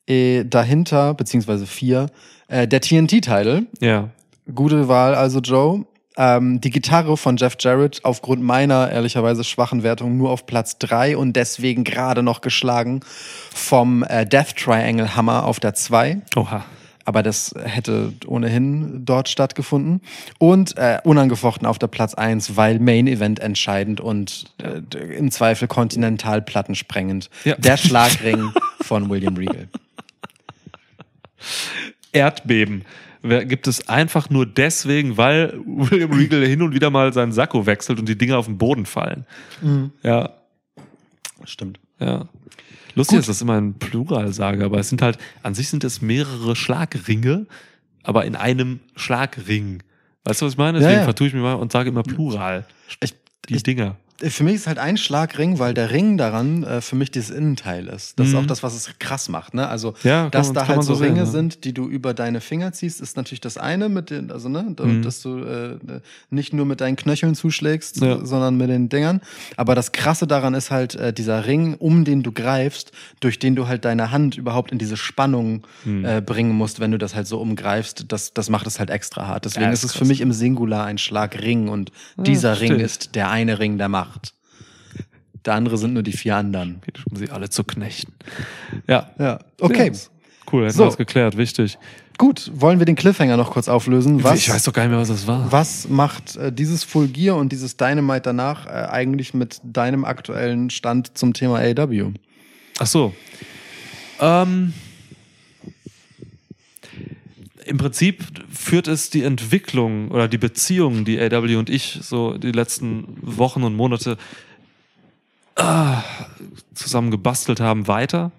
äh, 0.07 0.43
dahinter, 0.45 1.13
beziehungsweise 1.13 1.65
4, 1.65 2.07
äh, 2.49 2.67
der 2.67 2.81
TNT-Title. 2.81 3.65
Ja. 3.79 4.09
Gute 4.53 4.87
Wahl, 4.87 5.15
also 5.15 5.39
Joe. 5.39 5.85
Ähm, 6.17 6.59
die 6.59 6.69
Gitarre 6.71 7.15
von 7.15 7.37
Jeff 7.37 7.55
Jarrett 7.59 8.03
aufgrund 8.03 8.43
meiner 8.43 8.91
ehrlicherweise 8.91 9.43
schwachen 9.45 9.83
Wertung 9.83 10.17
nur 10.17 10.31
auf 10.31 10.45
Platz 10.45 10.77
3 10.79 11.15
und 11.15 11.33
deswegen 11.33 11.83
gerade 11.85 12.23
noch 12.23 12.41
geschlagen 12.41 12.99
vom 13.53 14.03
äh, 14.03 14.25
Death 14.25 14.57
Triangle 14.57 15.15
Hammer 15.15 15.45
auf 15.45 15.59
der 15.61 15.73
2. 15.75 16.21
Oha. 16.35 16.65
Aber 17.05 17.23
das 17.23 17.53
hätte 17.57 18.13
ohnehin 18.27 19.05
dort 19.05 19.29
stattgefunden. 19.29 20.01
Und 20.37 20.77
äh, 20.77 20.99
unangefochten 21.03 21.65
auf 21.65 21.79
der 21.79 21.87
Platz 21.87 22.13
1, 22.13 22.55
weil 22.55 22.79
Main 22.79 23.07
Event 23.07 23.39
entscheidend 23.39 23.99
und 23.99 24.53
äh, 24.61 25.15
im 25.15 25.31
Zweifel 25.31 25.67
Kontinentalplatten 25.67 26.75
sprengend. 26.75 27.29
Ja. 27.45 27.55
Der 27.55 27.77
Schlagring 27.77 28.51
von 28.81 29.09
William 29.09 29.35
Regal. 29.35 29.67
Erdbeben 32.11 32.85
gibt 33.21 33.67
es 33.67 33.89
einfach 33.89 34.29
nur 34.29 34.45
deswegen, 34.45 35.17
weil 35.17 35.59
William 35.65 36.11
Regal 36.13 36.45
hin 36.45 36.61
und 36.61 36.73
wieder 36.73 36.89
mal 36.89 37.11
seinen 37.13 37.31
Sakko 37.31 37.65
wechselt 37.65 37.99
und 37.99 38.07
die 38.07 38.17
Dinge 38.17 38.37
auf 38.37 38.45
den 38.45 38.57
Boden 38.57 38.85
fallen. 38.85 39.25
Ja, 40.03 40.31
Stimmt. 41.43 41.79
ja. 41.99 42.27
Lustig 42.99 43.19
ist, 43.19 43.29
dass 43.29 43.37
ich 43.37 43.41
immer 43.43 43.57
in 43.57 43.75
Plural 43.75 44.33
sage, 44.33 44.65
aber 44.65 44.77
es 44.77 44.89
sind 44.89 45.01
halt, 45.01 45.17
an 45.41 45.55
sich 45.55 45.69
sind 45.69 45.85
es 45.85 46.01
mehrere 46.01 46.53
Schlagringe, 46.55 47.45
aber 48.03 48.25
in 48.25 48.35
einem 48.35 48.81
Schlagring. 48.97 49.83
Weißt 50.25 50.41
du, 50.41 50.45
was 50.45 50.53
ich 50.53 50.57
meine? 50.57 50.79
Deswegen 50.79 50.99
ja. 50.99 51.03
vertue 51.05 51.27
ich 51.27 51.33
mich 51.33 51.41
mal 51.41 51.53
und 51.53 51.71
sage 51.71 51.89
immer 51.89 52.03
Plural. 52.03 52.65
Ich, 53.01 53.13
Die 53.47 53.55
ich, 53.55 53.63
Dinger. 53.63 53.95
Für 54.21 54.43
mich 54.43 54.55
ist 54.55 54.67
halt 54.67 54.79
ein 54.79 54.97
Schlagring, 54.97 55.59
weil 55.59 55.73
der 55.73 55.91
Ring 55.91 56.17
daran 56.17 56.63
äh, 56.63 56.81
für 56.81 56.95
mich 56.95 57.09
dieses 57.11 57.29
Innenteil 57.29 57.87
ist. 57.87 58.19
Das 58.19 58.27
ist 58.27 58.33
Mhm. 58.33 58.39
auch 58.39 58.45
das, 58.45 58.63
was 58.63 58.75
es 58.75 58.89
krass 58.99 59.29
macht. 59.29 59.53
Ne? 59.53 59.67
Also, 59.67 59.93
Ja, 60.03 60.29
dass 60.29 60.47
man- 60.47 60.55
da 60.55 60.67
halt 60.67 60.83
so 60.83 60.95
sehen, 60.95 61.07
Ringe 61.07 61.19
ja. 61.19 61.25
sind, 61.25 61.63
die 61.63 61.73
du 61.73 61.87
über 61.87 62.13
deine 62.13 62.41
Finger 62.41 62.71
ziehst, 62.73 62.99
ist 63.01 63.15
natürlich 63.17 63.39
das 63.41 63.57
eine, 63.57 63.87
mit 63.89 64.09
den, 64.09 64.31
also 64.31 64.49
ne, 64.49 64.63
Mhm. 64.77 65.01
dass 65.03 65.21
du 65.21 65.39
äh, 65.39 65.77
nicht 66.29 66.53
nur 66.53 66.65
mit 66.65 66.81
deinen 66.81 66.95
Knöcheln 66.95 67.33
zuschlägst, 67.35 68.01
Ja. 68.01 68.25
sondern 68.25 68.57
mit 68.57 68.69
den 68.69 68.89
Dingern. 68.89 69.21
Aber 69.57 69.73
das 69.75 69.91
Krasse 69.91 70.27
daran 70.27 70.53
ist 70.53 70.69
halt 70.71 70.95
äh, 70.95 71.13
dieser 71.13 71.45
Ring, 71.45 71.75
um 71.75 72.03
den 72.03 72.21
du 72.23 72.31
greifst, 72.31 72.91
durch 73.21 73.39
den 73.39 73.55
du 73.55 73.67
halt 73.67 73.85
deine 73.85 74.11
Hand 74.11 74.37
überhaupt 74.37 74.71
in 74.71 74.77
diese 74.79 74.97
Spannung 74.97 75.63
Mhm. 75.85 76.05
äh, 76.05 76.21
bringen 76.21 76.51
musst, 76.51 76.79
wenn 76.79 76.91
du 76.91 76.97
das 76.97 77.15
halt 77.15 77.27
so 77.27 77.39
umgreifst. 77.39 78.05
Das, 78.09 78.33
das 78.33 78.49
macht 78.49 78.67
es 78.67 78.79
halt 78.79 78.89
extra 78.89 79.27
hart. 79.27 79.45
Deswegen 79.45 79.71
ist 79.71 79.79
ist 79.83 79.91
es 79.91 79.97
für 79.97 80.03
mich 80.05 80.19
im 80.19 80.33
Singular 80.33 80.85
ein 80.85 80.97
Schlagring 80.97 81.69
und 81.69 81.91
dieser 82.17 82.59
Ring 82.59 82.79
ist 82.79 83.15
der 83.15 83.29
eine 83.29 83.59
Ring 83.59 83.77
der 83.77 83.87
Macht. 83.87 84.08
Der 85.45 85.53
andere 85.53 85.77
sind 85.77 85.93
nur 85.93 86.03
die 86.03 86.11
vier 86.11 86.35
anderen. 86.35 86.81
Um 87.09 87.15
sie 87.17 87.29
alle 87.29 87.49
zu 87.49 87.63
knechten. 87.63 88.13
Ja. 88.87 89.09
Ja, 89.17 89.39
okay. 89.61 89.91
Ja, 89.93 89.99
cool, 90.51 90.63
hätten 90.65 90.73
So. 90.75 90.83
wir 90.83 90.87
das 90.87 90.97
geklärt, 90.97 91.37
wichtig. 91.37 91.77
Gut, 92.17 92.51
wollen 92.53 92.79
wir 92.79 92.85
den 92.85 92.97
Cliffhanger 92.97 93.37
noch 93.37 93.51
kurz 93.51 93.69
auflösen? 93.69 94.21
Was, 94.25 94.39
ich 94.39 94.49
weiß 94.49 94.63
doch 94.63 94.73
gar 94.73 94.83
nicht 94.83 94.91
mehr, 94.91 94.99
was 94.99 95.07
das 95.07 95.25
war. 95.25 95.49
was 95.51 95.87
macht 95.87 96.35
äh, 96.35 96.51
dieses 96.51 96.83
Full 96.83 97.07
Gear 97.07 97.37
und 97.37 97.53
dieses 97.53 97.77
Dynamite 97.77 98.23
danach 98.23 98.65
äh, 98.67 98.71
eigentlich 98.89 99.33
mit 99.33 99.61
deinem 99.63 100.03
aktuellen 100.03 100.69
Stand 100.69 101.17
zum 101.17 101.33
Thema 101.33 101.59
AW? 101.59 102.11
Ach 102.79 102.85
so. 102.87 103.13
Ähm, 104.19 104.73
Im 107.69 107.77
Prinzip 107.77 108.23
führt 108.51 108.87
es 108.87 109.11
die 109.11 109.21
Entwicklung 109.21 110.09
oder 110.09 110.27
die 110.27 110.39
Beziehung, 110.39 111.05
die 111.05 111.19
AW 111.21 111.55
und 111.55 111.69
ich 111.69 111.99
so 112.01 112.35
die 112.35 112.51
letzten 112.51 113.15
Wochen 113.21 113.61
und 113.63 113.75
Monate 113.75 114.17
ah, 115.55 116.01
zusammen 116.73 117.11
gebastelt 117.11 117.59
haben, 117.59 117.87
weiter. 117.87 118.31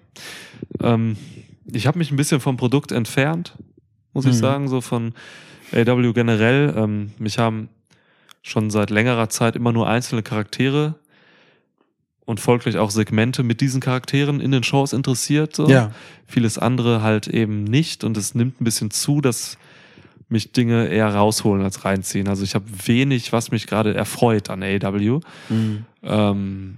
Ähm, 0.81 1.15
ich 1.71 1.87
habe 1.87 1.97
mich 1.97 2.11
ein 2.11 2.17
bisschen 2.17 2.41
vom 2.41 2.57
Produkt 2.57 2.91
entfernt, 2.91 3.55
muss 4.13 4.25
ich 4.25 4.33
Mhm. 4.33 4.39
sagen, 4.39 4.67
so 4.67 4.81
von 4.81 5.13
AW 5.71 6.11
generell. 6.11 6.73
Ähm, 6.75 7.11
mich 7.17 7.39
haben 7.39 7.69
schon 8.41 8.69
seit 8.69 8.89
längerer 8.89 9.29
Zeit 9.29 9.55
immer 9.55 9.71
nur 9.71 9.87
einzelne 9.87 10.23
Charaktere 10.23 10.95
und 12.25 12.39
folglich 12.39 12.77
auch 12.77 12.91
Segmente 12.91 13.43
mit 13.43 13.61
diesen 13.61 13.81
Charakteren 13.81 14.39
in 14.39 14.51
den 14.51 14.63
Shows 14.63 14.93
interessiert. 14.93 15.55
So. 15.55 15.69
Vieles 16.27 16.57
andere 16.57 17.01
halt 17.01 17.27
eben 17.27 17.63
nicht 17.63 18.03
und 18.03 18.17
es 18.17 18.35
nimmt 18.35 18.61
ein 18.61 18.63
bisschen 18.63 18.91
zu, 18.91 19.21
dass 19.21 19.57
mich 20.29 20.53
Dinge 20.53 20.87
eher 20.87 21.13
rausholen 21.13 21.63
als 21.63 21.83
reinziehen. 21.83 22.27
Also 22.27 22.43
ich 22.43 22.55
habe 22.55 22.65
wenig, 22.85 23.33
was 23.33 23.51
mich 23.51 23.67
gerade 23.67 23.93
erfreut 23.93 24.49
an 24.49 24.63
AW. 24.63 25.19
Mhm. 25.49 25.85
Ähm, 26.03 26.77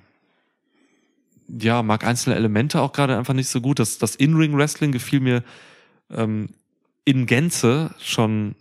ja, 1.48 1.84
mag 1.84 2.04
einzelne 2.04 2.36
Elemente 2.36 2.82
auch 2.82 2.94
gerade 2.94 3.18
einfach 3.18 3.36
nicht 3.36 3.50
so 3.50 3.62
gut. 3.62 3.78
Das, 3.78 4.00
das 4.00 4.16
In-Ring-Wrestling 4.16 4.92
gefiel 4.92 5.20
mir 5.20 5.44
ähm, 6.10 6.50
in 7.06 7.26
Gänze 7.26 7.94
schon 8.00 8.56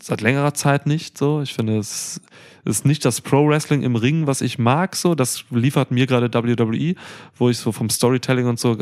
seit 0.00 0.20
längerer 0.20 0.54
Zeit 0.54 0.86
nicht 0.86 1.16
so. 1.18 1.40
Ich 1.42 1.54
finde, 1.54 1.78
es 1.78 2.20
ist 2.64 2.84
nicht 2.86 3.04
das 3.04 3.20
Pro-Wrestling 3.20 3.82
im 3.82 3.96
Ring, 3.96 4.26
was 4.26 4.40
ich 4.40 4.58
mag. 4.58 4.96
So, 4.96 5.14
das 5.14 5.44
liefert 5.50 5.90
mir 5.90 6.06
gerade 6.06 6.32
WWE, 6.32 6.94
wo 7.36 7.50
ich 7.50 7.58
so 7.58 7.72
vom 7.72 7.90
Storytelling 7.90 8.46
und 8.46 8.58
so 8.58 8.76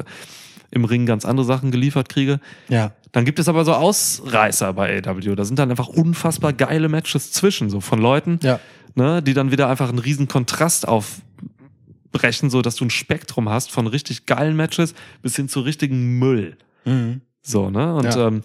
im 0.70 0.84
Ring 0.84 1.04
ganz 1.06 1.24
andere 1.24 1.44
Sachen 1.44 1.70
geliefert 1.70 2.08
kriege. 2.08 2.40
Ja. 2.68 2.92
Dann 3.12 3.24
gibt 3.26 3.38
es 3.38 3.48
aber 3.48 3.64
so 3.64 3.74
Ausreißer 3.74 4.72
bei 4.72 5.02
AW. 5.04 5.34
Da 5.34 5.44
sind 5.44 5.58
dann 5.58 5.70
einfach 5.70 5.88
unfassbar 5.88 6.52
geile 6.54 6.88
Matches 6.88 7.30
zwischen, 7.32 7.68
so 7.68 7.80
von 7.80 7.98
Leuten, 8.00 8.38
Ja. 8.42 8.58
ne, 8.94 9.22
die 9.22 9.34
dann 9.34 9.50
wieder 9.50 9.68
einfach 9.68 9.90
einen 9.90 9.98
riesen 9.98 10.28
Kontrast 10.28 10.88
aufbrechen, 10.88 12.48
so 12.50 12.62
dass 12.62 12.76
du 12.76 12.84
ein 12.86 12.90
Spektrum 12.90 13.48
hast 13.50 13.70
von 13.70 13.86
richtig 13.86 14.24
geilen 14.26 14.56
Matches 14.56 14.94
bis 15.20 15.36
hin 15.36 15.48
zu 15.48 15.60
richtigen 15.60 16.18
Müll. 16.18 16.56
Mhm. 16.84 17.20
So, 17.42 17.68
ne? 17.70 17.94
Und 17.94 18.04
Ja. 18.14 18.28
ähm, 18.28 18.42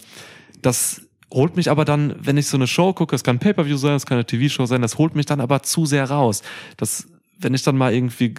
das 0.61 1.02
holt 1.32 1.56
mich 1.56 1.70
aber 1.70 1.86
dann, 1.86 2.16
wenn 2.20 2.38
ich 2.38 2.48
so 2.48 2.58
eine 2.58 2.68
Show 2.68 2.94
gucke, 2.94 3.16
es 3.16 3.24
kann 3.24 3.38
ein 3.38 3.40
Pay-Per-View 3.40 3.78
sein, 3.78 3.95
es 3.95 4.06
kann 4.06 4.16
eine 4.16 4.26
TV-Show 4.26 4.66
sein, 4.66 4.82
das 4.82 4.98
holt 4.98 5.16
mich 5.16 5.26
dann 5.26 5.41
aber 5.41 5.62
zu 5.64 5.86
sehr 5.86 6.10
raus. 6.10 6.41
Das, 6.78 7.08
wenn 7.40 7.54
ich 7.54 7.64
dann 7.64 7.78
mal 7.78 7.94
irgendwie 7.94 8.36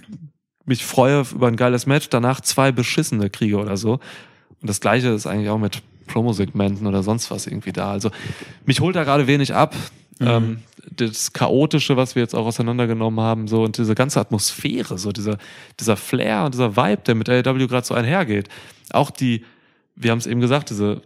mich 0.65 0.85
freue 0.85 1.25
über 1.31 1.47
ein 1.47 1.55
geiles 1.55 1.85
Match, 1.85 2.09
danach 2.09 2.41
zwei 2.41 2.71
beschissene 2.71 3.29
kriege 3.29 3.57
oder 3.57 3.77
so. 3.77 3.93
Und 4.61 4.69
das 4.69 4.81
gleiche 4.81 5.09
ist 5.09 5.27
eigentlich 5.27 5.49
auch 5.49 5.57
mit 5.57 5.81
Promo-Segmenten 6.07 6.87
oder 6.87 7.03
sonst 7.03 7.31
was 7.31 7.47
irgendwie 7.47 7.71
da. 7.71 7.91
Also 7.91 8.11
mich 8.65 8.79
holt 8.79 8.95
da 8.95 9.03
gerade 9.03 9.27
wenig 9.27 9.53
ab. 9.53 9.75
Ähm, 10.19 10.59
das 10.95 11.31
Chaotische, 11.31 11.95
was 11.95 12.15
wir 12.15 12.21
jetzt 12.21 12.35
auch 12.35 12.45
auseinandergenommen 12.45 13.21
haben, 13.21 13.47
so 13.47 13.63
und 13.63 13.77
diese 13.77 13.95
ganze 13.95 14.19
Atmosphäre, 14.19 14.97
so 14.97 15.11
dieser, 15.11 15.37
dieser 15.79 15.95
Flair 15.95 16.43
und 16.45 16.53
dieser 16.53 16.75
Vibe, 16.75 17.03
der 17.05 17.15
mit 17.15 17.29
AEW 17.29 17.67
gerade 17.67 17.85
so 17.85 17.93
einhergeht. 17.93 18.49
Auch 18.91 19.11
die, 19.11 19.45
wir 19.95 20.11
haben 20.11 20.17
es 20.17 20.27
eben 20.27 20.41
gesagt, 20.41 20.71
diese 20.71 21.01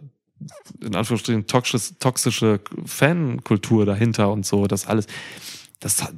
in 0.80 0.94
Anführungsstrichen 0.94 1.46
toxische, 1.46 1.98
toxische 1.98 2.60
Fankultur 2.84 3.86
dahinter 3.86 4.30
und 4.30 4.44
so, 4.46 4.66
das 4.66 4.86
alles, 4.86 5.06
das, 5.80 6.12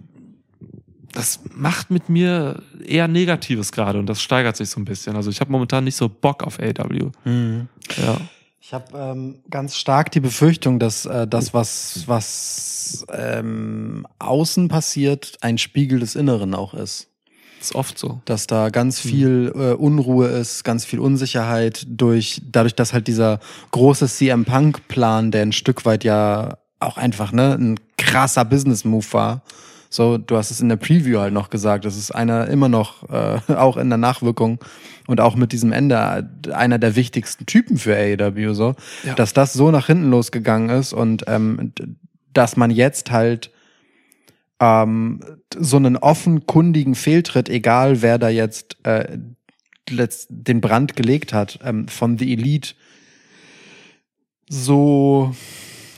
das 1.12 1.40
macht 1.54 1.90
mit 1.90 2.08
mir 2.08 2.62
eher 2.84 3.08
Negatives 3.08 3.72
gerade 3.72 3.98
und 3.98 4.06
das 4.06 4.22
steigert 4.22 4.56
sich 4.56 4.68
so 4.68 4.80
ein 4.80 4.84
bisschen. 4.84 5.16
Also 5.16 5.30
ich 5.30 5.40
habe 5.40 5.50
momentan 5.50 5.84
nicht 5.84 5.96
so 5.96 6.08
Bock 6.08 6.42
auf 6.42 6.58
AW. 6.60 7.10
Mhm. 7.24 7.68
Ja. 7.96 8.20
Ich 8.60 8.74
habe 8.74 8.98
ähm, 8.98 9.36
ganz 9.48 9.76
stark 9.76 10.10
die 10.10 10.18
Befürchtung, 10.18 10.80
dass 10.80 11.06
äh, 11.06 11.28
das, 11.28 11.54
was, 11.54 12.02
was 12.06 13.06
ähm, 13.12 14.06
außen 14.18 14.66
passiert, 14.66 15.38
ein 15.40 15.56
Spiegel 15.56 16.00
des 16.00 16.16
Inneren 16.16 16.52
auch 16.52 16.74
ist. 16.74 17.08
Ist 17.70 17.74
oft 17.74 17.98
so. 17.98 18.20
Dass 18.26 18.46
da 18.46 18.68
ganz 18.70 19.00
viel 19.00 19.52
äh, 19.54 19.72
Unruhe 19.72 20.28
ist, 20.28 20.62
ganz 20.64 20.84
viel 20.84 21.00
Unsicherheit 21.00 21.84
durch, 21.88 22.40
dadurch, 22.50 22.74
dass 22.74 22.92
halt 22.92 23.08
dieser 23.08 23.40
große 23.72 24.06
CM 24.06 24.44
Punk-Plan, 24.44 25.30
der 25.32 25.42
ein 25.42 25.52
Stück 25.52 25.84
weit 25.84 26.04
ja 26.04 26.58
auch 26.78 26.96
einfach 26.96 27.32
ne, 27.32 27.54
ein 27.58 27.80
krasser 27.98 28.44
Business-Move 28.44 29.06
war. 29.12 29.42
So, 29.90 30.18
du 30.18 30.36
hast 30.36 30.50
es 30.50 30.60
in 30.60 30.68
der 30.68 30.76
Preview 30.76 31.18
halt 31.18 31.32
noch 31.32 31.50
gesagt, 31.50 31.84
das 31.84 31.96
ist 31.96 32.10
einer 32.14 32.48
immer 32.48 32.68
noch, 32.68 33.08
äh, 33.10 33.40
auch 33.54 33.76
in 33.76 33.88
der 33.88 33.98
Nachwirkung 33.98 34.58
und 35.08 35.20
auch 35.20 35.34
mit 35.36 35.52
diesem 35.52 35.72
Ende 35.72 36.28
einer 36.52 36.78
der 36.78 36.94
wichtigsten 36.96 37.46
Typen 37.46 37.78
für 37.78 37.96
AEW, 37.96 38.52
so, 38.54 38.74
Ja. 39.04 39.14
dass 39.14 39.32
das 39.32 39.52
so 39.54 39.70
nach 39.70 39.86
hinten 39.86 40.10
losgegangen 40.10 40.68
ist 40.70 40.92
und 40.92 41.24
ähm, 41.26 41.72
dass 42.32 42.56
man 42.56 42.70
jetzt 42.70 43.10
halt 43.10 43.50
ähm, 44.60 45.20
so 45.56 45.76
einen 45.76 45.96
offenkundigen 45.96 46.94
Fehltritt, 46.94 47.48
egal 47.48 48.02
wer 48.02 48.18
da 48.18 48.28
jetzt 48.28 48.76
äh, 48.84 49.18
den 49.88 50.60
Brand 50.60 50.96
gelegt 50.96 51.32
hat, 51.32 51.58
ähm, 51.62 51.88
von 51.88 52.18
The 52.18 52.32
Elite 52.32 52.74
so 54.48 55.34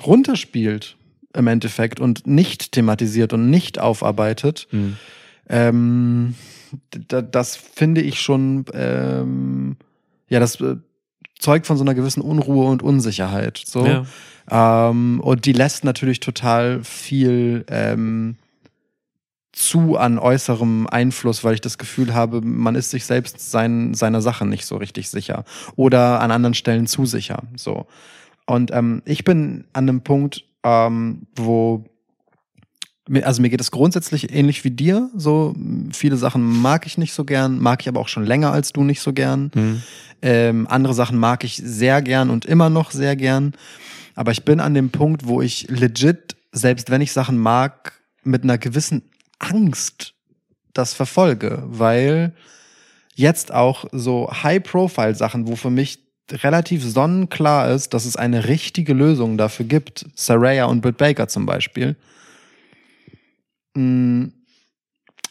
runterspielt 0.04 0.96
im 1.34 1.46
Endeffekt 1.46 2.00
und 2.00 2.26
nicht 2.26 2.72
thematisiert 2.72 3.32
und 3.32 3.50
nicht 3.50 3.78
aufarbeitet, 3.78 4.66
Hm. 4.70 4.96
ähm, 5.48 6.34
das 7.08 7.56
finde 7.56 8.02
ich 8.02 8.20
schon, 8.20 8.66
ähm, 8.74 9.76
ja, 10.28 10.40
das 10.40 10.60
äh, 10.60 10.76
zeugt 11.38 11.66
von 11.66 11.76
so 11.76 11.84
einer 11.84 11.94
gewissen 11.94 12.20
Unruhe 12.20 12.66
und 12.66 12.82
Unsicherheit. 12.82 13.62
So. 13.64 13.86
Ja. 13.86 14.04
Ähm, 14.50 15.20
und 15.20 15.46
die 15.46 15.52
lässt 15.52 15.84
natürlich 15.84 16.20
total 16.20 16.82
viel 16.82 17.64
ähm, 17.68 18.36
zu 19.58 19.96
an 19.96 20.20
äußerem 20.20 20.86
Einfluss, 20.86 21.42
weil 21.42 21.54
ich 21.54 21.60
das 21.60 21.78
Gefühl 21.78 22.14
habe, 22.14 22.40
man 22.42 22.76
ist 22.76 22.90
sich 22.90 23.04
selbst 23.04 23.50
sein, 23.50 23.92
seiner 23.92 24.22
Sache 24.22 24.46
nicht 24.46 24.64
so 24.64 24.76
richtig 24.76 25.08
sicher. 25.10 25.44
Oder 25.74 26.20
an 26.20 26.30
anderen 26.30 26.54
Stellen 26.54 26.86
zu 26.86 27.06
sicher. 27.06 27.42
So. 27.56 27.86
Und 28.46 28.70
ähm, 28.72 29.02
ich 29.04 29.24
bin 29.24 29.64
an 29.72 29.88
einem 29.88 30.02
Punkt, 30.02 30.44
ähm, 30.62 31.26
wo 31.34 31.84
also 33.22 33.40
mir 33.40 33.48
geht 33.48 33.60
es 33.60 33.70
grundsätzlich 33.70 34.32
ähnlich 34.32 34.64
wie 34.64 34.70
dir. 34.70 35.10
So 35.16 35.54
viele 35.92 36.18
Sachen 36.18 36.42
mag 36.42 36.86
ich 36.86 36.98
nicht 36.98 37.14
so 37.14 37.24
gern, 37.24 37.58
mag 37.58 37.80
ich 37.80 37.88
aber 37.88 38.00
auch 38.00 38.08
schon 38.08 38.26
länger 38.26 38.52
als 38.52 38.72
du 38.72 38.84
nicht 38.84 39.00
so 39.00 39.12
gern. 39.12 39.50
Hm. 39.54 39.82
Ähm, 40.20 40.66
andere 40.68 40.94
Sachen 40.94 41.18
mag 41.18 41.42
ich 41.42 41.56
sehr 41.56 42.02
gern 42.02 42.30
und 42.30 42.44
immer 42.44 42.70
noch 42.70 42.90
sehr 42.90 43.16
gern. 43.16 43.54
Aber 44.14 44.30
ich 44.30 44.44
bin 44.44 44.60
an 44.60 44.74
dem 44.74 44.90
Punkt, 44.90 45.26
wo 45.26 45.40
ich 45.40 45.68
legit, 45.68 46.36
selbst 46.52 46.90
wenn 46.90 47.00
ich 47.00 47.12
Sachen 47.12 47.38
mag, 47.38 47.94
mit 48.24 48.44
einer 48.44 48.58
gewissen 48.58 49.02
Angst 49.38 50.14
das 50.72 50.94
verfolge, 50.94 51.62
weil 51.66 52.34
jetzt 53.14 53.52
auch 53.52 53.86
so 53.92 54.30
High-Profile-Sachen, 54.30 55.48
wo 55.48 55.56
für 55.56 55.70
mich 55.70 55.98
relativ 56.30 56.84
sonnenklar 56.84 57.70
ist, 57.70 57.94
dass 57.94 58.04
es 58.04 58.16
eine 58.16 58.48
richtige 58.48 58.92
Lösung 58.92 59.38
dafür 59.38 59.66
gibt, 59.66 60.06
Saraya 60.14 60.66
und 60.66 60.82
Britt 60.82 60.98
Baker 60.98 61.26
zum 61.26 61.46
Beispiel, 61.46 61.96
Mm, 63.78 64.32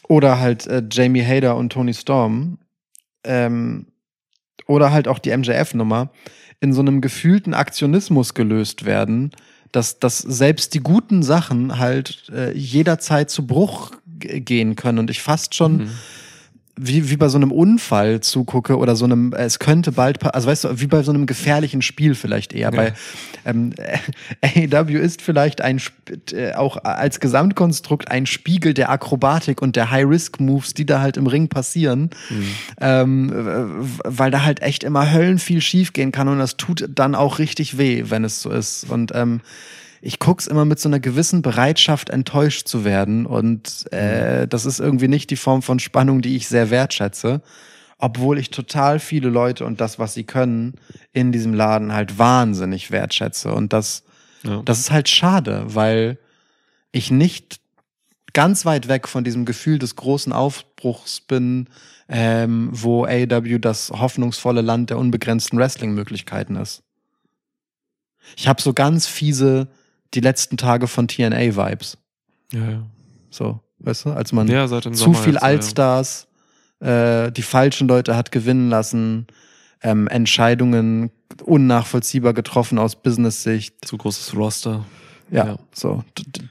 oder 0.08 0.40
halt 0.40 0.66
äh, 0.66 0.82
Jamie 0.90 1.24
Hader 1.24 1.56
und 1.56 1.70
Tony 1.70 1.92
Storm, 1.92 2.58
ähm, 3.24 3.86
oder 4.66 4.90
halt 4.90 5.06
auch 5.06 5.18
die 5.18 5.36
MJF-Nummer, 5.36 6.10
in 6.60 6.72
so 6.72 6.80
einem 6.80 7.02
gefühlten 7.02 7.52
Aktionismus 7.52 8.32
gelöst 8.32 8.86
werden, 8.86 9.32
dass, 9.70 9.98
dass 9.98 10.18
selbst 10.18 10.72
die 10.72 10.80
guten 10.80 11.22
Sachen 11.22 11.78
halt 11.78 12.30
äh, 12.34 12.52
jederzeit 12.52 13.28
zu 13.30 13.46
Bruch 13.46 13.92
gehen 14.18 14.76
können 14.76 14.98
und 14.98 15.10
ich 15.10 15.22
fast 15.22 15.54
schon 15.54 15.76
Mhm. 15.78 15.90
wie, 16.80 17.10
wie 17.10 17.16
bei 17.16 17.28
so 17.28 17.36
einem 17.38 17.50
Unfall 17.50 18.20
zugucke 18.20 18.78
oder 18.78 18.94
so 18.94 19.04
einem, 19.04 19.32
es 19.32 19.58
könnte 19.58 19.90
bald, 19.90 20.22
also 20.32 20.46
weißt 20.48 20.62
du, 20.64 20.80
wie 20.80 20.86
bei 20.86 21.02
so 21.02 21.10
einem 21.10 21.26
gefährlichen 21.26 21.82
Spiel 21.82 22.14
vielleicht 22.14 22.52
eher. 22.52 22.70
Ja. 22.70 22.70
Bei 22.70 22.92
ähm, 23.44 23.72
AEW 24.42 24.96
ist 24.98 25.20
vielleicht 25.20 25.60
ein 25.60 25.80
äh, 26.32 26.52
auch 26.54 26.76
als 26.84 27.18
Gesamtkonstrukt 27.18 28.10
ein 28.12 28.26
Spiegel 28.26 28.74
der 28.74 28.90
Akrobatik 28.90 29.60
und 29.60 29.74
der 29.74 29.90
High-Risk-Moves, 29.90 30.74
die 30.74 30.86
da 30.86 31.00
halt 31.00 31.16
im 31.16 31.26
Ring 31.26 31.48
passieren. 31.48 32.10
Ähm, 32.80 33.30
w- 33.32 33.98
weil 34.04 34.30
da 34.30 34.44
halt 34.44 34.62
echt 34.62 34.84
immer 34.84 35.12
Höllen 35.12 35.38
viel 35.40 35.60
schief 35.60 35.92
gehen 35.92 36.12
kann 36.12 36.28
und 36.28 36.38
das 36.38 36.56
tut 36.56 36.88
dann 36.94 37.14
auch 37.16 37.38
richtig 37.40 37.76
weh, 37.78 38.04
wenn 38.08 38.22
es 38.22 38.40
so 38.40 38.50
ist. 38.50 38.84
Und 38.88 39.10
ähm, 39.16 39.40
ich 40.00 40.18
guck's 40.18 40.46
immer 40.46 40.64
mit 40.64 40.78
so 40.78 40.88
einer 40.88 41.00
gewissen 41.00 41.42
Bereitschaft, 41.42 42.10
enttäuscht 42.10 42.68
zu 42.68 42.84
werden. 42.84 43.26
Und 43.26 43.90
äh, 43.92 44.46
das 44.46 44.66
ist 44.66 44.78
irgendwie 44.80 45.08
nicht 45.08 45.30
die 45.30 45.36
Form 45.36 45.62
von 45.62 45.78
Spannung, 45.78 46.20
die 46.22 46.36
ich 46.36 46.48
sehr 46.48 46.70
wertschätze. 46.70 47.42
Obwohl 47.98 48.38
ich 48.38 48.50
total 48.50 49.00
viele 49.00 49.28
Leute 49.28 49.64
und 49.64 49.80
das, 49.80 49.98
was 49.98 50.14
sie 50.14 50.22
können, 50.22 50.74
in 51.12 51.32
diesem 51.32 51.52
Laden 51.52 51.92
halt 51.92 52.16
wahnsinnig 52.18 52.92
wertschätze. 52.92 53.52
Und 53.52 53.72
das, 53.72 54.04
Ja. 54.44 54.62
das 54.64 54.78
ist 54.78 54.92
halt 54.92 55.08
schade, 55.08 55.64
weil 55.66 56.18
ich 56.92 57.10
nicht 57.10 57.60
ganz 58.32 58.64
weit 58.64 58.86
weg 58.86 59.08
von 59.08 59.24
diesem 59.24 59.44
Gefühl 59.44 59.80
des 59.80 59.96
großen 59.96 60.32
Aufbruchs 60.32 61.20
bin, 61.20 61.68
ähm, 62.08 62.68
wo 62.72 63.04
AEW 63.04 63.58
das 63.58 63.90
hoffnungsvolle 63.90 64.60
Land 64.60 64.90
der 64.90 64.98
unbegrenzten 64.98 65.58
Wrestling-Möglichkeiten 65.58 66.54
ist. 66.54 66.84
Ich 68.36 68.46
habe 68.46 68.62
so 68.62 68.72
ganz 68.74 69.06
fiese 69.06 69.68
die 70.14 70.20
letzten 70.20 70.56
Tage 70.56 70.88
von 70.88 71.08
TNA-Vibes. 71.08 71.98
ja, 72.52 72.70
ja. 72.70 72.86
So, 73.30 73.60
weißt 73.80 74.06
du, 74.06 74.10
als 74.12 74.32
man 74.32 74.48
ja, 74.48 74.66
zu 74.66 74.92
Sommer 74.92 75.18
viel 75.18 75.34
jetzt, 75.34 75.42
Allstars, 75.42 76.28
äh, 76.80 77.30
die 77.30 77.42
falschen 77.42 77.86
Leute 77.86 78.16
hat 78.16 78.32
gewinnen 78.32 78.70
lassen, 78.70 79.26
ähm, 79.82 80.08
Entscheidungen 80.08 81.10
unnachvollziehbar 81.44 82.32
getroffen 82.32 82.78
aus 82.78 82.96
Business-Sicht. 82.96 83.84
Zu 83.84 83.98
großes 83.98 84.34
Roster. 84.34 84.84
Ja, 85.30 85.46
Ja. 85.46 85.56
so 85.74 86.02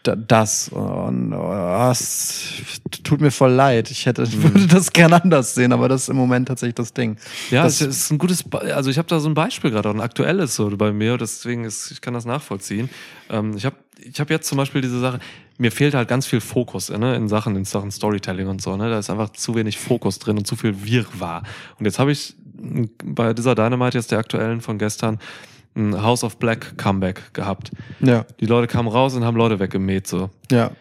das 0.03 0.69
und 0.69 1.33
oh, 1.33 1.89
es 1.91 2.61
tut 3.03 3.21
mir 3.21 3.31
voll 3.31 3.51
leid. 3.51 3.89
Ich 3.89 4.05
hätte 4.05 4.23
Mhm. 4.23 4.43
würde 4.43 4.67
das 4.67 4.93
gerne 4.93 5.21
anders 5.23 5.55
sehen, 5.55 5.73
aber 5.73 5.89
das 5.89 6.03
ist 6.03 6.09
im 6.09 6.15
Moment 6.17 6.47
tatsächlich 6.47 6.75
das 6.75 6.93
Ding. 6.93 7.17
Ja, 7.49 7.63
Das- 7.63 7.81
ist 7.81 8.11
ein 8.11 8.17
gutes, 8.19 8.43
Be- 8.43 8.75
also 8.75 8.89
ich 8.89 8.97
habe 8.97 9.07
da 9.07 9.19
so 9.19 9.27
ein 9.29 9.33
Beispiel 9.33 9.71
gerade, 9.71 9.89
ein 9.89 9.99
aktuelles 10.01 10.55
so 10.55 10.69
bei 10.77 10.91
mir, 10.91 11.17
deswegen 11.17 11.63
ist, 11.63 11.89
ich 11.91 12.01
kann 12.01 12.13
das 12.13 12.25
nachvollziehen. 12.25 12.89
Ähm, 13.29 13.55
ich 13.57 13.65
habe 13.65 13.75
ich 13.99 14.19
hab 14.19 14.29
jetzt 14.29 14.47
zum 14.47 14.59
Beispiel 14.59 14.81
diese 14.81 14.99
Sache, 14.99 15.19
mir 15.57 15.71
fehlt 15.71 15.95
halt 15.95 16.07
ganz 16.07 16.27
viel 16.27 16.39
Fokus 16.39 16.89
ne, 16.91 17.15
in 17.15 17.27
Sachen, 17.27 17.55
in 17.55 17.65
Sachen 17.65 17.89
Storytelling 17.89 18.47
und 18.47 18.61
so, 18.61 18.77
ne? 18.77 18.91
Da 18.91 18.99
ist 18.99 19.09
einfach 19.09 19.29
zu 19.31 19.55
wenig 19.55 19.79
Fokus 19.79 20.19
drin 20.19 20.37
und 20.37 20.45
zu 20.45 20.55
viel 20.55 20.85
Wirrwarr. 20.85 21.41
Und 21.79 21.85
jetzt 21.85 21.97
habe 21.97 22.11
ich 22.11 22.35
bei 23.03 23.33
dieser 23.33 23.55
Dynamite 23.55 23.97
jetzt 23.97 24.11
der 24.11 24.19
aktuellen 24.19 24.61
von 24.61 24.77
gestern 24.77 25.17
ein 25.77 26.01
House 26.01 26.23
of 26.23 26.37
Black 26.37 26.77
Comeback 26.77 27.33
gehabt. 27.33 27.71
Ja, 28.01 28.25
Die 28.39 28.45
Leute 28.45 28.67
kamen 28.67 28.89
raus 28.89 29.13
und 29.15 29.23
haben 29.23 29.37
Leute 29.37 29.59
weggemäht 29.59 30.07
so. 30.07 30.29
ja, 30.51 30.71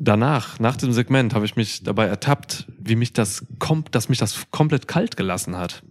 danach, 0.00 0.58
nach 0.60 0.76
dem 0.76 0.92
Segment, 0.92 1.34
habe 1.34 1.44
ich 1.44 1.56
mich 1.56 1.82
dabei 1.82 2.06
ertappt, 2.06 2.66
wie 2.78 2.96
mich 2.96 3.12
das 3.12 3.44
kommt, 3.58 3.94
dass 3.94 4.08
mich 4.08 4.18
das 4.18 4.46
komplett 4.50 4.86
kalt 4.88 5.16
gelassen 5.16 5.56
hat. 5.56 5.82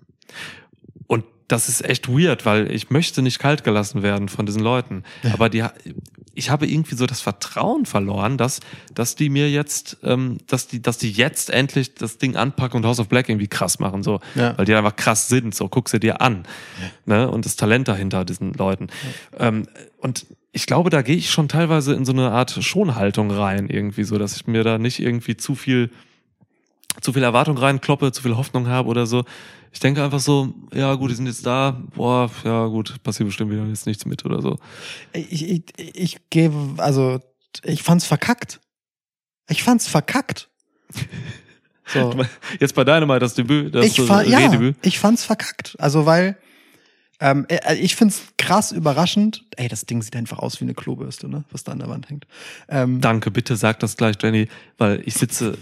Und 1.07 1.25
das 1.47 1.69
ist 1.69 1.83
echt 1.83 2.07
weird, 2.09 2.45
weil 2.45 2.71
ich 2.71 2.89
möchte 2.89 3.21
nicht 3.21 3.39
kalt 3.39 3.63
gelassen 3.63 4.03
werden 4.03 4.29
von 4.29 4.45
diesen 4.45 4.61
Leuten. 4.61 5.03
Aber 5.33 5.49
die, 5.49 5.63
ich 6.37 6.49
habe 6.49 6.67
irgendwie 6.67 6.95
so 6.95 7.05
das 7.05 7.21
Vertrauen 7.21 7.85
verloren, 7.85 8.37
dass, 8.37 8.59
dass 8.93 9.15
die 9.15 9.29
mir 9.29 9.49
jetzt, 9.49 9.97
ähm, 10.03 10.37
dass 10.47 10.67
die, 10.67 10.81
dass 10.81 10.97
die 10.97 11.11
jetzt 11.11 11.49
endlich 11.49 11.95
das 11.95 12.17
Ding 12.19 12.35
anpacken 12.35 12.77
und 12.77 12.85
House 12.85 12.99
of 12.99 13.07
Black 13.09 13.27
irgendwie 13.29 13.47
krass 13.47 13.79
machen, 13.79 14.03
so, 14.03 14.19
Ja. 14.35 14.57
weil 14.57 14.65
die 14.65 14.75
einfach 14.75 14.95
krass 14.95 15.27
sind. 15.27 15.55
So, 15.55 15.67
guck 15.67 15.89
sie 15.89 15.99
dir 15.99 16.21
an, 16.21 16.43
ne? 17.05 17.29
Und 17.29 17.45
das 17.45 17.55
Talent 17.55 17.87
dahinter 17.87 18.23
diesen 18.25 18.53
Leuten. 18.53 18.87
Ähm, 19.39 19.67
und 19.99 20.25
ich 20.51 20.65
glaube, 20.65 20.89
da 20.89 21.01
gehe 21.01 21.15
ich 21.15 21.29
schon 21.29 21.47
teilweise 21.49 21.93
in 21.93 22.05
so 22.05 22.11
eine 22.13 22.31
Art 22.31 22.51
Schonhaltung 22.51 23.29
rein, 23.31 23.69
irgendwie 23.69 24.03
so, 24.03 24.17
dass 24.17 24.35
ich 24.35 24.47
mir 24.47 24.63
da 24.63 24.77
nicht 24.77 24.99
irgendwie 24.99 25.37
zu 25.37 25.55
viel, 25.55 25.91
zu 27.01 27.13
viel 27.13 27.23
Erwartung 27.23 27.57
reinkloppe, 27.57 28.11
zu 28.11 28.21
viel 28.23 28.35
Hoffnung 28.37 28.67
habe 28.67 28.89
oder 28.89 29.05
so. 29.05 29.23
Ich 29.77 29.81
denke 29.81 30.03
einfach 30.03 30.19
so, 30.19 30.55
ja 30.73 30.95
gut, 30.95 31.11
die 31.11 31.13
sind 31.13 31.27
jetzt 31.27 31.45
da, 31.45 31.79
boah, 31.93 32.31
ja 32.43 32.65
gut, 32.65 32.95
passiert 33.03 33.29
bestimmt 33.29 33.51
wieder 33.51 33.63
jetzt 33.67 33.85
nichts 33.85 34.07
mit 34.07 34.25
oder 34.25 34.41
so. 34.41 34.57
ich, 35.13 35.47
ich, 35.47 35.63
ich 35.77 36.17
gebe, 36.31 36.55
also 36.77 37.19
ich 37.63 37.83
fand's 37.83 38.03
verkackt. 38.03 38.59
Ich 39.47 39.61
fand's 39.61 39.87
verkackt. 39.87 40.49
So. 41.89 42.13
Jetzt 42.59 42.75
bei 42.75 42.83
Dynamite 42.83 43.19
das 43.19 43.33
Debüt, 43.33 43.73
das 43.73 43.85
ich 43.85 44.01
fa 44.01 44.21
ja, 44.21 44.39
Rehdebüt. 44.39 44.75
ich 44.81 44.99
fand's 44.99 45.23
verkackt. 45.23 45.77
Also 45.79 46.05
weil 46.05 46.37
ähm, 47.19 47.45
äh, 47.49 47.75
ich 47.75 47.95
find's 47.95 48.21
krass 48.37 48.71
überraschend. 48.71 49.43
Ey, 49.55 49.67
das 49.67 49.85
Ding 49.85 50.01
sieht 50.01 50.15
einfach 50.15 50.37
aus 50.39 50.59
wie 50.59 50.65
eine 50.65 50.75
Klobürste, 50.75 51.27
ne? 51.27 51.43
Was 51.51 51.63
da 51.63 51.71
an 51.71 51.79
der 51.79 51.89
Wand 51.89 52.09
hängt. 52.09 52.27
Ähm, 52.69 53.01
Danke, 53.01 53.31
bitte 53.31 53.55
sag 53.55 53.79
das 53.79 53.97
gleich, 53.97 54.17
Jenny, 54.21 54.47
weil 54.77 55.01
ich 55.05 55.15
sitze 55.15 55.57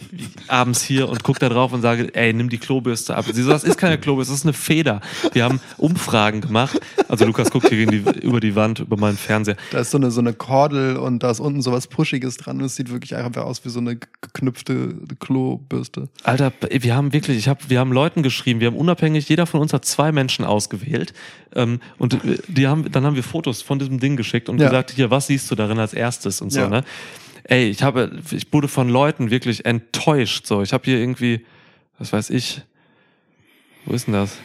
abends 0.49 0.83
hier 0.83 1.07
und 1.07 1.23
gucke 1.23 1.39
da 1.39 1.47
drauf 1.47 1.71
und 1.71 1.81
sage, 1.81 2.13
ey, 2.13 2.33
nimm 2.33 2.49
die 2.49 2.57
Klobürste 2.57 3.15
ab. 3.15 3.25
Sie 3.31 3.41
so, 3.41 3.51
das 3.51 3.63
ist 3.63 3.77
keine 3.77 3.97
Klobürste, 3.97 4.33
das 4.33 4.41
ist 4.41 4.45
eine 4.45 4.53
Feder. 4.53 4.99
Wir 5.31 5.45
haben 5.45 5.61
Umfragen 5.77 6.41
gemacht. 6.41 6.79
Also 7.07 7.25
Lukas 7.25 7.51
guckt 7.51 7.69
hier 7.69 7.87
die, 7.87 8.03
über 8.21 8.41
die 8.41 8.55
Wand, 8.55 8.79
über 8.79 8.97
meinen 8.97 9.17
Fernseher. 9.17 9.55
da 9.71 9.79
ist 9.79 9.91
so 9.91 9.97
eine 9.97 10.11
so 10.11 10.19
eine 10.19 10.33
Kordel 10.33 10.97
und 10.97 11.23
da 11.23 11.31
ist 11.31 11.39
unten 11.39 11.61
sowas 11.61 11.87
Puschiges 11.87 12.35
dran 12.37 12.57
und 12.57 12.65
es 12.65 12.75
sieht 12.75 12.91
wirklich 12.91 13.15
einfach 13.15 13.43
aus 13.43 13.63
wie 13.63 13.69
so 13.69 13.79
eine 13.79 13.95
geknüpfte 13.95 14.95
Klobürste. 15.19 16.09
Alter, 16.23 16.51
wir 16.69 16.95
haben 16.95 17.13
wirklich, 17.13 17.37
ich 17.37 17.47
hab, 17.47 17.69
wir 17.69 17.79
haben 17.79 17.93
Leuten 17.93 18.23
geschrieben, 18.23 18.59
wir 18.59 18.67
haben 18.67 18.77
unabhängig, 18.77 19.29
jeder 19.29 19.45
von 19.45 19.61
uns 19.61 19.71
hat 19.71 19.85
zwei 19.85 20.11
Menschen 20.11 20.43
ausgewählt. 20.43 21.13
Ähm, 21.55 21.79
und 21.97 22.13
äh, 22.25 22.37
die 22.47 22.67
haben, 22.67 22.91
dann 22.91 23.05
haben 23.05 23.15
wir 23.15 23.23
Fotos 23.23 23.61
von 23.61 23.79
diesem 23.79 23.99
Ding 23.99 24.15
geschickt 24.17 24.49
und 24.49 24.59
Ja. 24.59 24.67
gesagt, 24.67 24.91
hier, 24.91 25.09
was 25.09 25.27
siehst 25.27 25.49
du 25.49 25.55
darin 25.55 25.79
als 25.79 25.93
erstes 25.93 26.41
und 26.41 26.51
so, 26.51 26.59
Ja. 26.61 26.69
ne? 26.69 26.83
Ey, 27.45 27.69
ich 27.69 27.83
habe, 27.83 28.19
ich 28.31 28.51
wurde 28.51 28.67
von 28.67 28.89
Leuten 28.89 29.29
wirklich 29.29 29.65
enttäuscht. 29.65 30.47
So, 30.47 30.61
ich 30.63 30.73
habe 30.73 30.83
hier 30.85 30.97
irgendwie, 30.99 31.45
was 31.99 32.11
weiß 32.11 32.31
ich, 32.31 32.61
wo 33.85 33.93
ist 33.93 34.07
denn 34.07 34.15
das? 34.15 34.37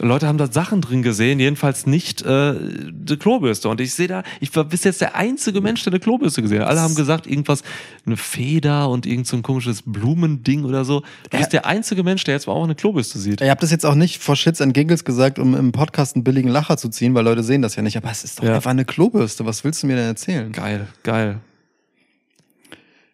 Leute 0.00 0.26
haben 0.26 0.38
da 0.38 0.50
Sachen 0.50 0.80
drin 0.80 1.02
gesehen, 1.02 1.38
jedenfalls 1.38 1.86
nicht 1.86 2.20
äh, 2.22 2.54
die 2.90 3.16
Klobürste. 3.16 3.68
Und 3.68 3.80
ich 3.80 3.94
sehe 3.94 4.08
da, 4.08 4.24
ich 4.40 4.54
war 4.56 4.64
bis 4.64 4.82
jetzt 4.82 5.00
der 5.00 5.14
einzige 5.14 5.60
Mensch, 5.60 5.84
der 5.84 5.92
eine 5.92 6.00
Klobürste 6.00 6.42
gesehen 6.42 6.62
hat. 6.62 6.68
Alle 6.68 6.80
haben 6.80 6.96
gesagt, 6.96 7.28
irgendwas, 7.28 7.62
eine 8.04 8.16
Feder 8.16 8.88
und 8.90 9.06
irgend 9.06 9.28
so 9.28 9.36
ein 9.36 9.42
komisches 9.44 9.82
Blumending 9.86 10.64
oder 10.64 10.84
so. 10.84 11.02
Du 11.30 11.38
bist 11.38 11.52
der 11.52 11.64
einzige 11.66 12.02
Mensch, 12.02 12.24
der 12.24 12.34
jetzt 12.34 12.48
mal 12.48 12.54
auch 12.54 12.64
eine 12.64 12.74
Klobürste 12.74 13.20
sieht. 13.20 13.40
Ich 13.40 13.48
habe 13.48 13.60
das 13.60 13.70
jetzt 13.70 13.86
auch 13.86 13.94
nicht 13.94 14.20
vor 14.20 14.34
Shits 14.34 14.60
and 14.60 14.74
Giggles 14.74 15.04
gesagt, 15.04 15.38
um 15.38 15.54
im 15.54 15.70
Podcast 15.70 16.16
einen 16.16 16.24
billigen 16.24 16.48
Lacher 16.48 16.76
zu 16.76 16.88
ziehen, 16.88 17.14
weil 17.14 17.24
Leute 17.24 17.44
sehen 17.44 17.62
das 17.62 17.76
ja 17.76 17.82
nicht. 17.82 17.96
Aber 17.96 18.10
es 18.10 18.24
ist 18.24 18.40
doch 18.40 18.44
Ja. 18.44 18.56
einfach 18.56 18.72
eine 18.72 18.84
Klobürste. 18.84 19.46
Was 19.46 19.62
willst 19.62 19.84
du 19.84 19.86
mir 19.86 19.94
denn 19.96 20.06
erzählen? 20.06 20.50
Geil, 20.50 20.88
geil. 21.04 21.38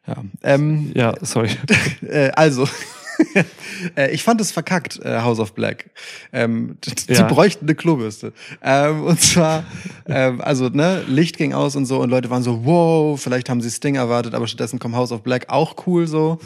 Ja. 0.07 0.17
Ähm, 0.43 0.93
Ja, 0.95 1.15
sorry. 1.21 1.51
Äh, 2.09 2.31
also, 2.31 2.67
ich 4.13 4.23
fand 4.23 4.41
es 4.41 4.53
verkackt, 4.53 5.01
äh, 5.05 5.21
House 5.21 5.39
of 5.39 5.53
Black. 5.55 5.91
Ähm, 6.33 6.77
Ja. 7.09 7.27
bräuchten 7.27 7.67
eine 7.67 7.75
Klobürste. 7.75 8.33
Ähm, 8.63 9.05
und 9.05 9.21
zwar, 9.21 9.65
ähm, 10.07 10.41
also, 10.41 10.69
ne, 10.69 11.03
Licht 11.07 11.37
ging 11.37 11.53
aus 11.53 11.77
und 11.77 11.87
so 11.87 12.01
und 12.01 12.11
Leute 12.11 12.31
waren 12.31 12.43
so, 12.43 12.65
wow, 12.65 13.21
vielleicht 13.21 13.49
haben 13.49 13.61
sie 13.61 13.71
Sting 13.71 13.95
erwartet, 13.97 14.35
aber 14.35 14.47
stattdessen 14.47 14.79
kommt 14.79 14.95
House 14.95 15.13
of 15.13 15.23
Black 15.23 15.47
auch 15.49 15.75
cool 15.87 16.07
so. 16.07 16.39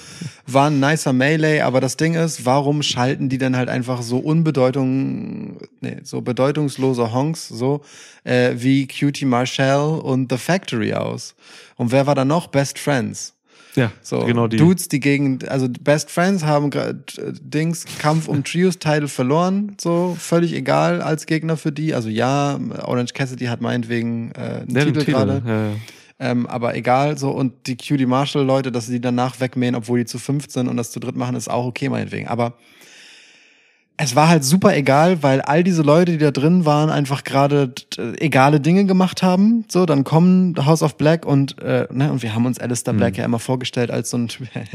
War 0.47 0.71
ein 0.71 0.81
nicer 0.81 1.13
Melee, 1.13 1.61
aber 1.61 1.81
das 1.81 1.97
Ding 1.97 2.15
ist, 2.15 2.45
warum 2.45 2.83
schalten 2.83 3.29
die 3.29 3.39
denn 3.39 3.57
halt 3.57 3.69
einfach 3.69 4.03
so 4.03 4.19
unbedeutung, 4.19 5.59
nee, 5.81 5.99
so 6.03 6.21
bedeutungslose 6.21 7.13
Honks, 7.13 7.49
so, 7.49 7.83
äh, 8.25 8.53
wie 8.57 8.87
Cutie 8.87 9.25
Marshall 9.25 9.99
und 10.01 10.31
The 10.31 10.39
Factory 10.39 10.95
aus? 10.95 11.35
Und 11.77 11.93
wer 11.93 12.07
war 12.07 12.15
da 12.15 12.25
noch? 12.25 12.49
Best 12.49 12.79
Friends. 12.79 13.35
Ja, 13.77 13.91
So, 14.03 14.21
genau 14.25 14.47
die. 14.47 14.57
Dudes, 14.57 14.89
die 14.89 15.01
gegen, 15.01 15.41
also 15.49 15.69
Best 15.69 16.11
Friends 16.11 16.45
haben 16.45 16.71
äh, 16.73 16.95
Dings 17.41 17.85
Kampf 17.99 18.29
um 18.29 18.45
Trios 18.45 18.79
Title 18.79 19.09
verloren, 19.09 19.77
so 19.81 20.17
völlig 20.19 20.53
egal 20.55 21.03
als 21.03 21.27
Gegner 21.27 21.57
für 21.57 21.73
die. 21.73 21.95
Also 21.95 22.09
ja, 22.09 22.59
Orange 22.83 23.15
Cassidy 23.15 23.47
hat 23.47 23.61
meinetwegen 23.61 24.31
äh, 24.33 24.39
einen 24.39 24.77
Ja, 24.77 24.85
den 24.85 24.95
Titel 24.95 25.11
gerade, 25.11 25.43
Ja, 25.45 25.67
ja. 25.67 25.73
ähm, 26.21 26.47
aber 26.47 26.77
egal 26.77 27.19
so 27.19 27.31
und 27.31 27.67
die 27.67 27.77
QD 27.77 28.07
Marshall 28.07 28.45
Leute, 28.45 28.71
dass 28.71 28.87
sie 28.87 28.93
die 28.93 29.01
danach 29.01 29.41
wegmähen, 29.41 29.75
obwohl 29.75 29.99
die 29.99 30.05
zu 30.07 30.19
fünft 30.19 30.53
sind 30.53 30.69
und 30.69 30.77
das 30.77 30.93
zu 30.93 31.01
dritt 31.01 31.17
machen, 31.17 31.35
ist 31.35 31.51
auch 31.51 31.67
okay 31.67 31.89
meinetwegen. 31.89 32.29
Aber 32.29 32.55
es 33.97 34.17
war 34.17 34.29
halt 34.29 34.43
super 34.43 34.77
egal, 34.77 35.23
weil 35.23 35.41
all 35.41 35.63
diese 35.63 35.83
Leute, 35.83 36.13
die 36.13 36.19
da 36.19 36.33
drin 36.33 36.65
waren, 36.65 36.91
einfach 36.91 37.23
gerade 37.23 37.73
äh, 37.97 38.25
egale 38.25 38.59
Dinge 38.59 38.87
gemacht 38.87 39.23
haben. 39.23 39.65
So, 39.69 39.87
dann 39.87 40.03
kommen 40.03 40.57
House 40.67 40.83
of 40.83 40.97
Black 40.97 41.25
und 41.25 41.63
äh, 41.63 41.87
ne, 41.93 42.11
und 42.11 42.23
wir 42.23 42.35
haben 42.35 42.45
uns 42.45 42.59
Alistair 42.59 42.93
Black 42.93 43.17
ja 43.17 43.25
immer 43.25 43.39
vorgestellt 43.39 43.93
als 43.93 44.11
so 44.11 44.17
ein 44.17 44.29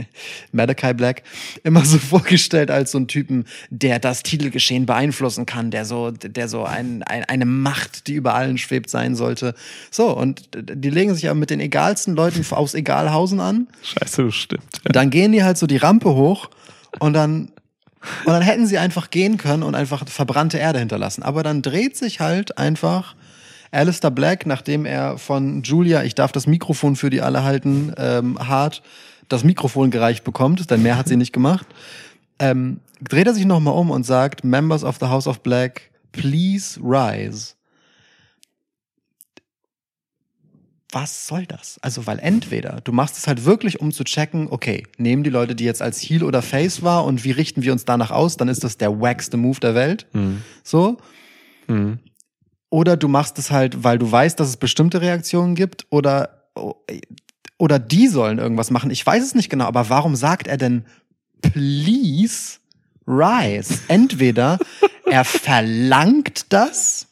Malachi 0.54 0.94
Black 0.94 1.24
immer 1.66 1.84
so 1.84 1.98
vorgestellt 2.00 2.72
als 2.72 2.92
so 2.92 2.98
ein 2.98 3.10
Typen, 3.10 3.44
der 3.70 4.00
das 4.00 4.24
Titelgeschehen 4.24 4.86
beeinflussen 4.86 5.46
kann, 5.46 5.70
der 5.70 5.84
so 5.84 6.12
der 6.12 6.48
so 6.48 6.64
ein, 6.64 7.04
ein 7.04 7.26
eine 7.26 7.46
Macht, 7.46 8.08
die 8.08 8.14
über 8.14 8.36
allen 8.36 8.58
schwebt 8.58 8.90
sein 8.90 9.16
sollte. 9.16 9.54
So 9.92 10.16
und 10.16 10.50
die 10.56 10.90
legen 10.90 11.14
sich 11.14 11.30
aber 11.30 11.38
mit 11.38 11.50
den 11.50 11.60
egalsten 11.60 12.16
Leuten 12.16 12.46
aus 12.52 12.74
Egalhausen 12.74 13.42
an. 13.42 13.68
Scheiße, 13.84 14.24
das 14.24 14.36
stimmt. 14.36 14.64
Dann 14.86 15.10
gehen 15.10 15.34
die 15.34 15.44
halt 15.44 15.58
so 15.58 15.68
die 15.68 15.78
Rampe 15.78 16.16
hoch 16.16 16.50
und 17.00 17.14
dann 17.14 17.52
und 18.26 18.34
dann 18.34 18.42
hätten 18.42 18.66
sie 18.66 18.78
einfach 18.78 19.10
gehen 19.10 19.38
können 19.38 19.64
und 19.64 19.76
einfach 19.76 20.08
verbrannte 20.08 20.58
Erde 20.58 20.80
hinterlassen. 20.80 21.24
Aber 21.24 21.44
dann 21.44 21.62
dreht 21.62 21.98
sich 21.98 22.20
halt 22.20 22.58
einfach 22.58 23.16
Alistair 23.72 24.12
Black, 24.12 24.46
nachdem 24.46 24.86
er 24.86 25.18
von 25.18 25.62
Julia, 25.64 26.04
ich 26.04 26.16
darf 26.16 26.32
das 26.32 26.48
Mikrofon 26.48 26.96
für 26.96 27.10
die 27.10 27.22
alle 27.22 27.44
halten, 27.44 27.94
ähm, 27.98 28.40
hart 28.40 28.82
das 29.28 29.44
Mikrofon 29.44 29.92
gereicht 29.92 30.24
bekommt, 30.24 30.72
denn 30.72 30.82
mehr 30.82 30.98
hat 30.98 31.08
sie 31.08 31.18
nicht 31.18 31.34
gemacht, 31.34 31.68
ähm, 32.40 32.80
dreht 33.02 33.28
er 33.28 33.34
sich 33.34 33.46
nochmal 33.46 33.76
um 33.76 33.92
und 33.92 34.06
sagt, 34.06 34.44
Members 34.44 34.84
of 34.84 34.98
the 35.00 35.06
House 35.06 35.28
of 35.28 35.42
Black, 35.42 35.92
please 36.12 36.80
rise. 36.84 37.54
Was 40.92 41.28
soll 41.28 41.46
das? 41.46 41.78
Also, 41.82 42.08
weil 42.08 42.20
entweder 42.20 42.82
du 42.84 42.92
machst 42.92 43.18
es 43.18 43.28
halt 43.28 43.46
wirklich, 43.46 43.80
um 43.80 43.92
zu 43.92 44.04
checken, 44.04 44.48
okay, 44.50 44.88
nehmen 44.98 45.24
die 45.24 45.30
Leute 45.30 45.56
die 45.56 45.64
jetzt 45.64 45.82
als 45.82 46.02
Heel 46.02 46.24
oder 46.24 46.42
Face 46.42 46.82
wahr 46.82 47.06
und 47.06 47.24
wie 47.24 47.32
richten 47.32 47.62
wir 47.62 47.72
uns 47.72 47.86
danach 47.86 48.12
aus, 48.12 48.38
dann 48.38 48.48
ist 48.48 48.64
das 48.64 48.78
der 48.78 49.00
wackste 49.00 49.38
Move 49.38 49.60
der 49.60 49.76
Welt. 49.76 50.08
Mhm. 50.14 50.42
So. 50.64 50.98
Mhm. 51.68 52.00
Oder 52.72 52.98
du 52.98 53.08
machst 53.08 53.38
es 53.40 53.52
halt, 53.52 53.84
weil 53.84 54.00
du 54.00 54.12
weißt, 54.12 54.40
dass 54.40 54.48
es 54.48 54.58
bestimmte 54.58 55.02
Reaktionen 55.02 55.56
gibt 55.56 55.86
oder, 55.90 56.50
oder 57.58 57.80
die 57.80 58.08
sollen 58.08 58.40
irgendwas 58.40 58.72
machen. 58.72 58.92
Ich 58.92 59.06
weiß 59.06 59.24
es 59.24 59.36
nicht 59.36 59.50
genau, 59.50 59.66
aber 59.66 59.90
warum 59.90 60.16
sagt 60.16 60.48
er 60.48 60.58
denn, 60.58 60.86
please 61.42 62.58
rise? 63.08 63.80
Entweder 63.88 64.60
er 65.06 65.24
verlangt 65.26 66.48
das 66.50 67.08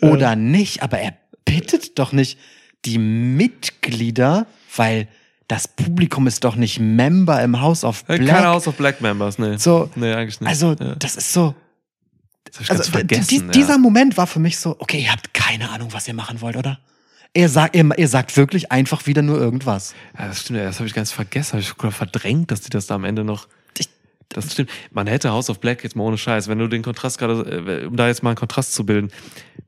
oder 0.00 0.36
nicht, 0.36 0.82
aber 0.82 0.98
er 0.98 1.14
bittet 1.44 1.98
doch 1.98 2.12
nicht 2.12 2.38
die 2.84 2.98
Mitglieder, 2.98 4.46
weil 4.76 5.08
das 5.48 5.68
Publikum 5.68 6.26
ist 6.26 6.44
doch 6.44 6.56
nicht 6.56 6.80
Member 6.80 7.42
im 7.42 7.60
House 7.60 7.84
of 7.84 8.04
Äh, 8.08 8.18
Black. 8.18 8.36
Keine 8.36 8.48
House 8.48 8.66
of 8.66 8.76
Black 8.76 9.00
Members, 9.00 9.38
nee. 9.38 9.56
So, 9.56 9.90
nee, 9.94 10.12
eigentlich 10.12 10.40
nicht. 10.40 10.48
Also, 10.48 10.74
ja. 10.78 10.94
das 10.96 11.16
ist 11.16 11.32
so, 11.32 11.54
das 12.44 12.68
hab 12.68 12.78
also 12.78 13.02
die, 13.02 13.36
ja. 13.36 13.42
dieser 13.48 13.78
Moment 13.78 14.16
war 14.16 14.26
für 14.26 14.38
mich 14.40 14.58
so, 14.58 14.76
okay, 14.78 15.02
ihr 15.02 15.12
habt 15.12 15.34
keine 15.34 15.70
Ahnung, 15.70 15.92
was 15.92 16.08
ihr 16.08 16.14
machen 16.14 16.40
wollt, 16.40 16.56
oder? 16.56 16.78
Er 17.34 17.48
sagt, 17.48 17.74
ihr, 17.74 17.98
ihr 17.98 18.08
sagt 18.08 18.36
wirklich 18.36 18.70
einfach 18.70 19.06
wieder 19.06 19.22
nur 19.22 19.38
irgendwas. 19.38 19.94
Ja, 20.16 20.28
das 20.28 20.42
stimmt, 20.42 20.60
ja, 20.60 20.66
das 20.66 20.78
habe 20.78 20.86
ich 20.86 20.94
ganz 20.94 21.10
vergessen. 21.10 21.54
Habe 21.54 21.62
ich 21.62 21.94
verdrängt, 21.94 22.50
dass 22.50 22.60
die 22.60 22.70
das 22.70 22.86
da 22.86 22.94
am 22.94 23.04
Ende 23.04 23.24
noch. 23.24 23.48
Das 24.30 24.52
stimmt. 24.52 24.70
Man 24.92 25.06
hätte 25.06 25.30
House 25.30 25.48
of 25.50 25.60
Black 25.60 25.84
jetzt 25.84 25.94
mal 25.96 26.02
ohne 26.04 26.18
Scheiß, 26.18 26.48
wenn 26.48 26.58
du 26.58 26.66
den 26.68 26.82
Kontrast 26.82 27.18
gerade, 27.18 27.82
äh, 27.82 27.86
um 27.86 27.96
da 27.96 28.08
jetzt 28.08 28.22
mal 28.22 28.30
einen 28.30 28.36
Kontrast 28.36 28.74
zu 28.74 28.84
bilden, 28.84 29.10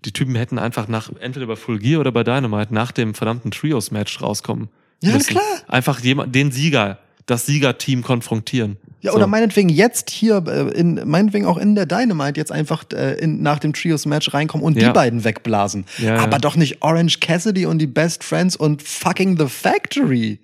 die 0.05 0.13
Typen 0.13 0.35
hätten 0.35 0.59
einfach 0.59 0.89
nach, 0.89 1.11
entweder 1.21 1.47
bei 1.47 1.57
Full 1.57 1.79
Gear 1.79 2.01
oder 2.01 2.13
bei 2.13 2.25
Dynamite 2.25 2.75
nach 2.75 2.93
dem 2.93 3.15
verdammten 3.15 3.51
Trios-Match 3.51 4.21
rauskommen. 4.23 4.69
Ja, 5.03 5.13
müssen. 5.13 5.31
klar. 5.31 5.45
Einfach 5.69 6.01
jemand, 6.01 6.35
den 6.35 6.51
Sieger, 6.51 6.99
das 7.27 7.47
Siegerteam 7.47 8.03
konfrontieren. 8.03 8.77
Ja, 9.03 9.11
So. 9.13 9.19
oder 9.19 9.27
meinetwegen 9.27 9.69
jetzt 9.69 10.11
hier, 10.11 10.43
äh, 10.47 10.71
in, 10.79 11.01
meinetwegen 11.09 11.45
auch 11.47 11.59
in 11.59 11.75
der 11.75 11.87
Dynamite 11.87 12.41
jetzt 12.41 12.51
einfach 12.51 12.85
äh, 12.93 13.15
in, 13.21 13.43
nach 13.43 13.59
dem 13.59 13.73
Trios-Match 13.73 14.33
reinkommen 14.35 14.65
und 14.65 14.77
Ja. 14.77 14.89
die 14.89 14.93
beiden 14.95 15.23
wegblasen. 15.25 15.85
Ja, 15.99 16.17
ja. 16.17 16.21
Aber 16.23 16.39
doch 16.39 16.57
nicht 16.57 16.83
Orange 16.83 17.21
Cassidy 17.21 17.67
und 17.67 17.79
die 17.79 17.87
Best 17.87 18.25
Friends 18.25 18.57
und 18.57 18.83
fucking 18.83 19.39
The 19.39 19.47
Factory. 19.49 20.39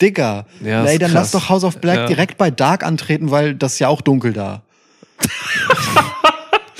Digga. 0.00 0.46
Ja, 0.64 0.84
Ey, 0.84 0.98
dann 0.98 1.12
lass 1.12 1.30
doch 1.32 1.48
House 1.48 1.64
of 1.64 1.78
Black 1.78 1.96
Ja. 1.96 2.06
direkt 2.06 2.38
bei 2.38 2.50
Dark 2.50 2.84
antreten, 2.84 3.30
weil 3.30 3.54
das 3.54 3.74
ist 3.74 3.78
ja 3.80 3.88
auch 3.88 4.00
dunkel 4.00 4.32
da. 4.32 4.62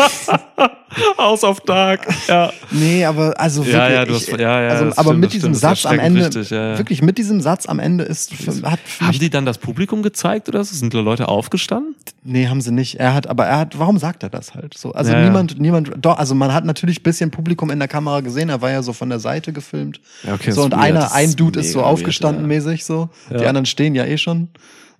House 1.18 1.44
of 1.44 1.60
Dark. 1.60 2.06
Ja. 2.27 2.52
Nee, 2.70 3.05
aber 3.05 3.39
also 3.39 3.60
wirklich. 3.60 3.74
Ja, 3.77 3.89
ja, 3.90 4.05
du 4.05 4.14
ich, 4.14 4.28
hast- 4.28 4.40
ja, 4.40 4.62
ja, 4.62 4.68
also, 4.68 4.85
aber 4.86 5.02
stimmt, 5.02 5.20
mit 5.20 5.32
diesem 5.32 5.55
stimmt, 5.55 5.56
Satz 5.56 5.86
am 5.86 5.98
Ende, 5.98 6.20
wichtig, 6.24 6.51
ja, 6.51 6.72
ja. 6.72 6.78
wirklich 6.78 7.02
mit 7.02 7.18
diesem 7.18 7.40
Satz 7.40 7.66
am 7.66 7.78
Ende 7.78 8.05
ist, 8.05 8.32
hat 8.64 8.81
für 8.81 9.06
Haben 9.06 9.18
die 9.18 9.31
dann 9.31 9.47
das 9.47 9.59
Publikum 9.59 10.02
gezeigt 10.02 10.48
oder 10.48 10.64
so? 10.64 10.74
Sind 10.74 10.93
da 10.93 11.01
Leute 11.01 11.28
aufgestanden? 11.28 11.94
nee, 12.22 12.48
haben 12.48 12.60
sie 12.60 12.72
nicht. 12.72 12.97
Er 12.97 13.14
hat, 13.14 13.28
aber 13.28 13.47
er 13.47 13.59
hat, 13.59 13.78
warum 13.78 13.98
sagt 13.98 14.22
er 14.22 14.28
das 14.28 14.55
halt 14.55 14.77
so? 14.77 14.93
Also 14.93 15.12
Ja, 15.12 15.18
ja. 15.18 15.24
niemand, 15.24 15.59
niemand, 15.59 15.90
doch, 15.98 16.18
also 16.18 16.35
man 16.35 16.52
hat 16.52 16.64
natürlich 16.64 17.01
ein 17.01 17.02
bisschen 17.05 17.31
Publikum 17.31 17.70
in 17.70 17.78
der 17.78 17.89
Kamera 17.89 18.20
gesehen, 18.20 18.48
er 18.48 18.60
war 18.60 18.70
ja 18.70 18.82
so 18.82 18.93
von 18.93 19.09
der 19.09 19.20
Seite 19.20 19.52
gefilmt. 19.52 20.01
Ja, 20.24 20.35
okay, 20.35 20.51
so 20.51 20.56
das 20.56 20.64
und 20.66 20.74
einer, 20.74 21.12
ein 21.12 21.35
Dude 21.36 21.60
ist 21.60 21.72
so 21.72 21.82
aufgestanden 21.82 22.43
ja. 22.43 22.48
mäßig 22.48 22.85
so. 22.85 23.09
Die 23.31 23.47
anderen 23.47 23.66
stehen 23.66 23.94
ja 23.94 24.05
eh 24.05 24.18
schon. 24.18 24.48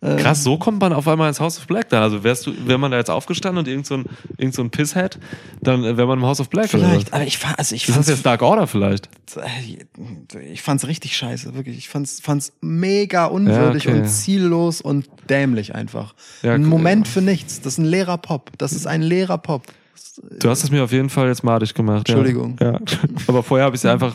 Krass, 0.03 0.43
so 0.43 0.57
kommt 0.57 0.81
man 0.81 0.95
auf 0.95 1.07
einmal 1.07 1.29
ins 1.29 1.41
House 1.41 1.59
of 1.59 1.67
Black 1.67 1.91
dann. 1.91 2.03
Also 2.03 2.25
wärst 2.25 2.47
du, 2.47 2.67
wäre 2.67 2.79
man 2.79 2.91
da 2.91 2.97
jetzt 2.97 3.11
aufgestanden 3.11 3.59
und 3.59 3.69
irgend 3.69 3.87
so 3.87 3.97
ein, 3.97 4.07
irgend 4.39 4.55
so 4.55 4.63
ein 4.63 4.71
Pisshead, 4.71 5.19
dann 5.61 5.83
wäre 5.83 6.07
man 6.07 6.21
im 6.21 6.25
House 6.25 6.41
of 6.41 6.49
Black. 6.49 6.71
Vielleicht, 6.71 7.09
Oder? 7.09 7.17
aber 7.17 7.27
ich 7.27 7.37
fand, 7.37 7.59
also 7.59 7.75
ich. 7.75 7.85
Das 7.85 7.95
fand's, 7.95 8.09
ist 8.09 8.15
jetzt 8.15 8.27
Dark 8.27 8.41
Order 8.41 8.67
vielleicht. 8.67 9.11
ich 10.51 10.63
fand's 10.63 10.87
richtig 10.87 11.15
scheiße, 11.17 11.55
wirklich. 11.55 11.77
Ich 11.77 11.91
fand's, 11.91 12.21
fand's 12.23 12.55
mega 12.63 13.27
unwürdig 13.27 13.85
Ja, 13.85 13.91
okay. 13.91 14.01
und 14.01 14.09
ziellos 14.09 14.81
und 14.81 15.07
dämlich 15.29 15.75
einfach. 15.75 16.15
Ja, 16.43 16.55
ein. 16.55 16.65
Moment 16.65 17.07
für 17.07 17.21
nichts. 17.21 17.61
Das 17.61 17.75
ist 17.75 17.79
ein 17.79 17.85
leerer 17.85 18.17
Pop. 18.17 18.53
Das 18.57 18.73
ist 18.73 18.87
ein 18.87 19.03
leerer 19.03 19.37
Pop. 19.37 19.67
Du 20.39 20.49
hast 20.49 20.65
es 20.65 20.71
mir 20.71 20.83
auf 20.83 20.93
jeden 20.93 21.11
Fall 21.11 21.29
jetzt 21.29 21.45
madig 21.45 21.75
gemacht. 21.75 22.09
Entschuldigung. 22.09 22.57
Ja. 22.59 22.73
ja. 22.73 22.81
Aber 23.27 23.43
vorher 23.43 23.67
habe 23.67 23.77
ich 23.77 23.81
es 23.81 23.83
ja 23.83 23.93
einfach 23.95 24.15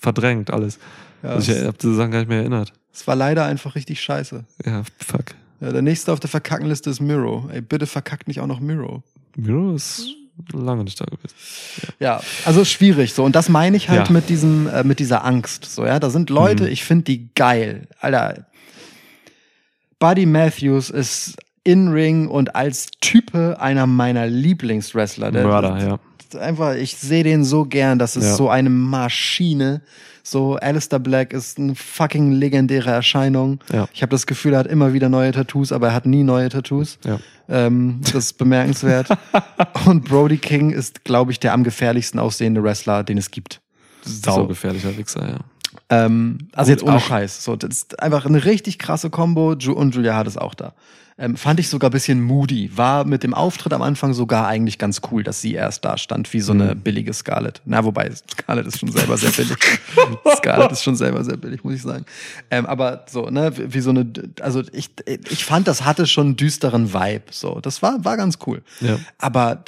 verdrängt, 0.00 0.52
alles. 0.52 0.78
Ja, 1.24 1.30
also 1.30 1.52
ich 1.52 1.64
habe 1.64 1.76
diese 1.80 1.94
Sachen 1.96 2.10
gar 2.12 2.18
nicht 2.20 2.28
mehr 2.28 2.38
erinnert. 2.38 2.72
es 2.92 3.06
war 3.08 3.16
leider 3.16 3.44
einfach 3.46 3.74
richtig 3.74 4.00
scheiße. 4.00 4.44
Ja, 4.66 4.82
fuck. 4.98 5.24
Ja, 5.60 5.72
der 5.72 5.82
nächste 5.82 6.12
auf 6.12 6.20
der 6.20 6.30
Verkackenliste 6.30 6.90
ist 6.90 7.00
Miro. 7.00 7.48
Ey, 7.52 7.60
bitte 7.62 7.86
verkackt 7.86 8.28
nicht 8.28 8.40
auch 8.40 8.46
noch 8.46 8.60
Miro. 8.60 9.02
Miro 9.36 9.74
ist 9.74 10.06
lange 10.52 10.84
nicht 10.84 11.00
da 11.00 11.04
gewesen. 11.06 11.34
Ja, 12.00 12.20
also 12.44 12.64
schwierig 12.64 13.14
so 13.14 13.24
und 13.24 13.34
das 13.36 13.48
meine 13.48 13.76
ich 13.76 13.88
halt 13.88 14.08
Ja. 14.08 14.12
mit 14.12 14.28
diesem 14.28 14.66
äh, 14.68 14.84
mit 14.84 14.98
dieser 14.98 15.24
Angst 15.24 15.64
so, 15.64 15.86
ja, 15.86 15.98
da 16.00 16.10
sind 16.10 16.28
Leute, 16.28 16.64
Mhm. 16.64 16.68
ich 16.70 16.84
finde 16.84 17.04
die 17.04 17.28
geil. 17.34 17.86
Alter. 18.00 18.44
Buddy 19.98 20.26
Matthews 20.26 20.90
ist 20.90 21.36
in 21.62 21.88
Ring 21.88 22.28
und 22.28 22.54
als 22.56 22.88
Type 23.00 23.58
einer 23.60 23.86
meiner 23.86 24.26
Lieblingswrestler. 24.26 25.30
Der- 25.32 25.44
Mörder, 25.46 25.78
ja. 25.78 25.98
Einfach, 26.36 26.74
ich 26.74 26.96
sehe 26.96 27.24
den 27.24 27.44
so 27.44 27.64
gern, 27.64 27.98
das 27.98 28.16
ist 28.16 28.24
Ja. 28.24 28.34
so 28.34 28.48
eine 28.48 28.70
Maschine. 28.70 29.82
So, 30.22 30.56
Alistair 30.56 31.00
Black 31.00 31.32
ist 31.34 31.58
eine 31.58 31.74
fucking 31.74 32.32
legendäre 32.32 32.90
Erscheinung. 32.90 33.60
Ja. 33.72 33.86
Ich 33.92 34.00
habe 34.02 34.10
das 34.10 34.26
Gefühl, 34.26 34.54
er 34.54 34.60
hat 34.60 34.66
immer 34.66 34.92
wieder 34.94 35.08
neue 35.10 35.32
Tattoos, 35.32 35.70
aber 35.70 35.88
er 35.88 35.94
hat 35.94 36.06
nie 36.06 36.22
neue 36.22 36.48
Tattoos. 36.48 36.98
Ja. 37.04 37.18
Ähm, 37.48 38.00
das 38.02 38.14
ist 38.14 38.38
bemerkenswert. 38.38 39.08
Und 39.84 40.04
Brody 40.06 40.38
King 40.38 40.70
ist, 40.70 41.04
glaube 41.04 41.30
ich, 41.30 41.40
der 41.40 41.52
am 41.52 41.62
gefährlichsten 41.62 42.18
aussehende 42.18 42.62
Wrestler, 42.62 43.04
den 43.04 43.18
es 43.18 43.30
gibt. 43.30 43.60
Saugefährlicher 44.02 44.96
Wichser, 44.96 45.28
ja. 45.28 45.38
Ähm, 45.90 46.38
also 46.52 46.70
Gut, 46.72 46.80
jetzt 46.80 46.88
ohne 46.88 46.96
auch- 46.96 47.06
Scheiß. 47.06 47.44
So, 47.44 47.56
das 47.56 47.70
ist 47.76 48.00
einfach 48.00 48.24
eine 48.24 48.44
richtig 48.44 48.78
krasse 48.78 49.10
Combo. 49.10 49.54
Ju 49.54 49.72
und 49.72 49.94
Julia 49.94 50.14
Hart 50.14 50.26
ist 50.26 50.40
auch 50.40 50.54
da. 50.54 50.72
Ähm, 51.16 51.36
fand 51.36 51.60
ich 51.60 51.68
sogar 51.68 51.90
ein 51.90 51.92
bisschen 51.92 52.22
moody. 52.22 52.76
War 52.76 53.04
mit 53.04 53.22
dem 53.22 53.34
Auftritt 53.34 53.72
am 53.72 53.82
Anfang 53.82 54.14
sogar 54.14 54.48
eigentlich 54.48 54.78
ganz 54.78 55.00
cool, 55.10 55.22
dass 55.22 55.40
sie 55.40 55.54
erst 55.54 55.84
da 55.84 55.96
stand, 55.96 56.32
wie 56.32 56.40
so 56.40 56.52
eine 56.52 56.74
billige 56.74 57.12
Scarlett. 57.12 57.60
Na, 57.64 57.84
wobei, 57.84 58.10
Scarlett 58.10 58.66
ist 58.66 58.80
schon 58.80 58.90
selber 58.90 59.16
sehr 59.16 59.30
billig. 59.30 59.56
Scarlett 60.36 60.72
ist 60.72 60.82
schon 60.82 60.96
selber 60.96 61.22
sehr 61.22 61.36
billig, 61.36 61.62
muss 61.62 61.74
ich 61.74 61.82
sagen. 61.82 62.04
Ähm, 62.50 62.66
aber 62.66 63.04
so, 63.08 63.30
ne, 63.30 63.56
wie 63.56 63.74
wie 63.74 63.80
so 63.80 63.90
eine, 63.90 64.10
also 64.40 64.62
ich, 64.72 64.90
ich 65.06 65.44
fand, 65.44 65.68
das 65.68 65.84
hatte 65.84 66.06
schon 66.06 66.26
einen 66.28 66.36
düsteren 66.36 66.92
Vibe. 66.92 67.24
So, 67.30 67.60
das 67.60 67.82
war, 67.82 68.04
war 68.04 68.16
ganz 68.16 68.38
cool. 68.46 68.62
Ja. 68.80 68.98
Aber 69.18 69.64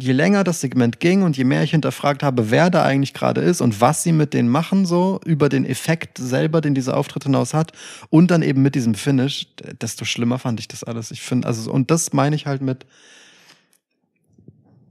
je 0.00 0.12
länger 0.12 0.44
das 0.44 0.60
Segment 0.60 1.00
ging 1.00 1.22
und 1.22 1.36
je 1.36 1.44
mehr 1.44 1.62
ich 1.62 1.70
hinterfragt 1.70 2.22
habe, 2.22 2.50
wer 2.50 2.70
da 2.70 2.84
eigentlich 2.84 3.14
gerade 3.14 3.40
ist 3.40 3.60
und 3.60 3.80
was 3.80 4.02
sie 4.02 4.12
mit 4.12 4.34
denen 4.34 4.48
machen, 4.48 4.86
so 4.86 5.20
über 5.24 5.48
den 5.48 5.64
Effekt 5.64 6.18
selber, 6.18 6.60
den 6.60 6.74
dieser 6.74 6.96
Auftritt 6.96 7.24
hinaus 7.24 7.54
hat 7.54 7.72
und 8.10 8.30
dann 8.30 8.42
eben 8.42 8.62
mit 8.62 8.74
diesem 8.74 8.94
Finish, 8.94 9.46
desto 9.80 10.04
schlimmer 10.04 10.38
fand 10.38 10.60
ich 10.60 10.68
das 10.68 10.84
alles. 10.84 11.10
Ich 11.10 11.22
finde, 11.22 11.48
also, 11.48 11.70
und 11.70 11.90
das 11.90 12.12
meine 12.12 12.36
ich 12.36 12.46
halt 12.46 12.62
mit, 12.62 12.86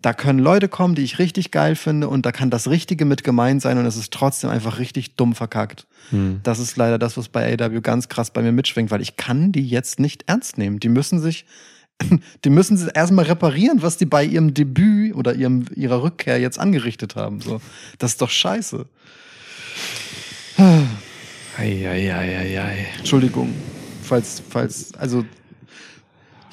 da 0.02 0.14
können 0.14 0.38
Leute 0.38 0.68
kommen, 0.68 0.94
die 0.94 1.02
ich 1.02 1.18
richtig 1.18 1.50
geil 1.50 1.76
finde 1.76 2.08
und 2.08 2.28
da 2.28 2.32
kann 2.32 2.52
das 2.52 2.70
Richtige 2.70 3.06
mit 3.06 3.24
gemeint 3.24 3.64
sein 3.64 3.80
und 3.80 3.88
es 3.88 3.98
ist 3.98 4.14
trotzdem 4.14 4.52
einfach 4.52 4.78
richtig 4.78 5.16
dumm 5.16 5.34
verkackt. 5.34 5.88
Hm. 6.12 6.42
Das 6.44 6.60
ist 6.60 6.78
leider 6.78 7.00
das, 7.00 7.18
was 7.18 7.28
bei 7.28 7.52
AW 7.52 7.82
ganz 7.82 8.08
krass 8.08 8.30
bei 8.30 8.44
mir 8.44 8.52
mitschwingt, 8.52 8.92
weil 8.92 9.02
ich 9.02 9.18
kann 9.18 9.52
die 9.52 9.68
jetzt 9.68 10.00
nicht 10.00 10.26
ernst 10.28 10.60
nehmen. 10.60 10.80
Die 10.80 10.90
müssen 10.90 11.20
sich, 11.20 11.46
die 12.44 12.50
müssen 12.50 12.78
sich 12.78 12.90
erstmal 12.94 13.26
reparieren, 13.26 13.82
was 13.82 13.98
die 13.98 14.06
bei 14.06 14.24
ihrem 14.24 14.54
Debüt 14.54 15.16
oder 15.16 15.34
ihrem, 15.34 15.66
ihrer 15.76 16.04
Rückkehr 16.04 16.40
jetzt 16.40 16.60
angerichtet 16.60 17.16
haben. 17.16 17.42
So, 17.42 17.62
das 18.00 18.12
ist 18.12 18.22
doch 18.22 18.30
scheiße. 18.30 18.86
Eieieiei. 21.58 22.88
Entschuldigung, 22.98 23.54
falls, 24.04 24.42
falls, 24.50 24.94
also 24.96 25.24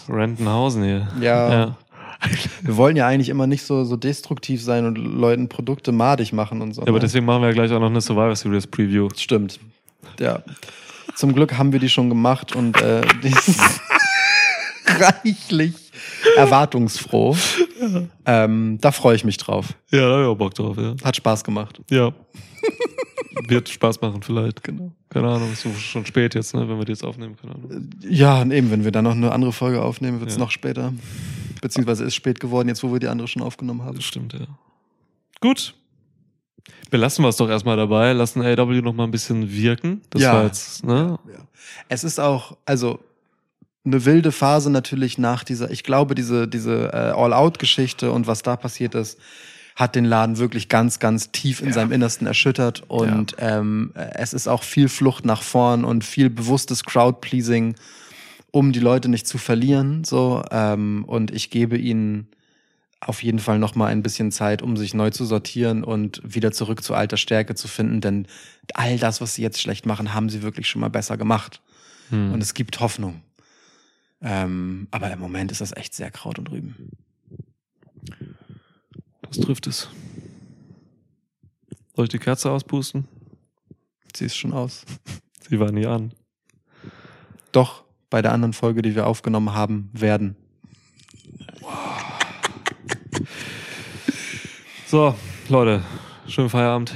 Rentenhausen 0.08 0.84
hier. 0.84 1.08
Ja. 1.20 1.52
ja. 1.52 1.76
Wir 2.62 2.76
wollen 2.76 2.96
ja 2.96 3.06
eigentlich 3.06 3.28
immer 3.28 3.46
nicht 3.46 3.64
so, 3.64 3.84
so 3.84 3.96
destruktiv 3.96 4.62
sein 4.62 4.86
und 4.86 4.96
Leuten 4.96 5.48
Produkte 5.48 5.92
madig 5.92 6.32
machen 6.32 6.60
und 6.60 6.74
so. 6.74 6.82
Ja, 6.82 6.88
aber 6.88 6.98
ne? 6.98 7.00
deswegen 7.00 7.26
machen 7.26 7.42
wir 7.42 7.48
ja 7.48 7.54
gleich 7.54 7.72
auch 7.72 7.80
noch 7.80 7.90
eine 7.90 8.00
Survivor 8.00 8.36
Series 8.36 8.66
Preview. 8.66 9.08
Stimmt. 9.16 9.58
Ja. 10.20 10.42
Zum 11.16 11.34
Glück 11.34 11.58
haben 11.58 11.72
wir 11.72 11.80
die 11.80 11.88
schon 11.88 12.08
gemacht 12.08 12.54
und 12.54 12.80
äh, 12.80 13.02
die 13.22 13.28
ist 13.28 13.60
reichlich 14.98 15.74
erwartungsfroh. 16.36 17.36
Ähm, 18.26 18.78
da 18.80 18.92
freue 18.92 19.16
ich 19.16 19.24
mich 19.24 19.36
drauf. 19.36 19.74
Ja, 19.90 20.00
da 20.08 20.14
hab 20.16 20.20
ich 20.22 20.26
auch 20.26 20.34
Bock 20.36 20.54
drauf, 20.54 20.76
ja. 20.76 20.94
Hat 21.04 21.16
Spaß 21.16 21.44
gemacht. 21.44 21.80
Ja. 21.90 22.12
Wird 23.48 23.68
Spaß 23.68 24.00
machen 24.00 24.22
vielleicht, 24.22 24.62
genau. 24.62 24.92
Keine 25.08 25.28
Ahnung, 25.28 25.52
ist 25.52 25.66
schon 25.80 26.06
spät 26.06 26.34
jetzt, 26.34 26.54
ne, 26.54 26.68
wenn 26.68 26.78
wir 26.78 26.84
die 26.84 26.92
jetzt 26.92 27.04
aufnehmen, 27.04 27.36
keine 27.36 27.54
Ahnung. 27.54 27.90
Ja, 28.08 28.40
und 28.42 28.50
eben, 28.52 28.70
wenn 28.70 28.84
wir 28.84 28.92
dann 28.92 29.04
noch 29.04 29.12
eine 29.12 29.32
andere 29.32 29.52
Folge 29.52 29.82
aufnehmen, 29.82 30.20
wird 30.20 30.30
es 30.30 30.36
Ja. 30.36 30.40
noch 30.42 30.50
später. 30.50 30.92
Beziehungsweise 31.60 32.04
ist 32.04 32.14
spät 32.14 32.40
geworden, 32.40 32.68
jetzt 32.68 32.82
wo 32.82 32.92
wir 32.92 33.00
die 33.00 33.08
andere 33.08 33.28
schon 33.28 33.42
aufgenommen 33.42 33.82
haben. 33.82 33.96
Das 33.96 34.04
stimmt, 34.04 34.32
ja. 34.34 34.46
Gut. 35.40 35.74
Belassen 36.90 37.24
wir 37.24 37.30
es 37.30 37.36
doch 37.36 37.48
erstmal 37.48 37.76
dabei, 37.76 38.12
lassen 38.12 38.42
AW 38.42 38.80
noch 38.82 38.92
mal 38.92 39.04
ein 39.04 39.10
bisschen 39.10 39.50
wirken. 39.50 40.02
Das 40.10 40.22
Ja. 40.22 40.34
war 40.34 40.44
jetzt, 40.44 40.84
ne? 40.84 41.18
Ja. 41.26 41.38
Es 41.88 42.04
ist 42.04 42.20
auch, 42.20 42.56
also 42.64 43.00
eine 43.84 44.04
wilde 44.04 44.32
Phase 44.32 44.70
natürlich 44.70 45.18
nach 45.18 45.44
dieser, 45.44 45.70
ich 45.70 45.82
glaube, 45.82 46.14
diese, 46.14 46.46
diese 46.46 46.92
äh, 46.92 47.12
All-Out-Geschichte 47.16 48.12
und 48.12 48.26
was 48.26 48.42
da 48.42 48.56
passiert 48.56 48.94
ist, 48.94 49.18
hat 49.74 49.94
den 49.94 50.04
Laden 50.04 50.38
wirklich 50.38 50.68
ganz, 50.68 50.98
ganz 50.98 51.32
tief 51.32 51.62
in 51.62 51.72
seinem 51.72 51.92
Innersten 51.92 52.26
erschüttert. 52.26 52.82
Und 52.88 53.36
ähm, 53.38 53.92
es 53.94 54.34
ist 54.34 54.46
auch 54.46 54.62
viel 54.62 54.88
Flucht 54.88 55.24
nach 55.24 55.42
vorn 55.42 55.84
und 55.84 56.04
viel 56.04 56.28
bewusstes 56.30 56.84
Crowd-Pleasing, 56.84 57.74
um 58.50 58.72
die 58.72 58.80
Leute 58.80 59.08
nicht 59.08 59.26
zu 59.26 59.38
verlieren. 59.38 60.04
So, 60.04 60.42
ähm, 60.50 61.04
und 61.06 61.30
ich 61.30 61.50
gebe 61.50 61.78
ihnen 61.78 62.28
auf 63.00 63.22
jeden 63.22 63.38
Fall 63.38 63.58
noch 63.58 63.74
mal 63.74 63.86
ein 63.86 64.02
bisschen 64.02 64.30
Zeit, 64.30 64.62
um 64.62 64.76
sich 64.76 64.94
neu 64.94 65.10
zu 65.10 65.24
sortieren 65.24 65.82
und 65.82 66.20
wieder 66.22 66.52
zurück 66.52 66.84
zu 66.84 66.94
alter 66.94 67.16
Stärke 67.16 67.54
zu 67.54 67.66
finden. 67.66 68.00
Denn 68.00 68.26
all 68.74 68.98
das, 68.98 69.20
was 69.20 69.34
sie 69.34 69.42
jetzt 69.42 69.60
schlecht 69.60 69.86
machen, 69.86 70.14
haben 70.14 70.28
sie 70.28 70.42
wirklich 70.42 70.68
schon 70.68 70.82
mal 70.82 70.90
besser 70.90 71.16
gemacht. 71.16 71.62
Hm. 72.10 72.32
Und 72.32 72.42
es 72.42 72.54
gibt 72.54 72.78
Hoffnung. 72.78 73.22
Ähm, 74.22 74.86
aber 74.90 75.10
im 75.10 75.18
Moment 75.18 75.50
ist 75.50 75.60
das 75.60 75.76
echt 75.76 75.94
sehr 75.94 76.10
Kraut 76.10 76.38
und 76.38 76.50
Rüben. 76.50 76.90
Das 79.22 79.38
trifft 79.38 79.66
es. 79.66 79.88
Soll 81.96 82.04
ich 82.04 82.10
die 82.10 82.18
Kerze 82.18 82.50
auspusten? 82.50 83.08
Sie 84.14 84.26
ist 84.26 84.36
schon 84.36 84.52
aus. 84.52 84.84
Sie 85.48 85.58
war 85.58 85.72
nie 85.72 85.86
an. 85.86 86.12
Doch, 87.50 87.84
bei 88.10 88.22
der 88.22 88.32
anderen 88.32 88.52
Folge, 88.52 88.82
die 88.82 88.94
wir 88.94 89.06
aufgenommen 89.06 89.54
haben, 89.54 89.90
werden. 89.92 90.36
So, 94.86 95.14
Leute, 95.48 95.82
schönen 96.28 96.50
Feierabend. 96.50 96.94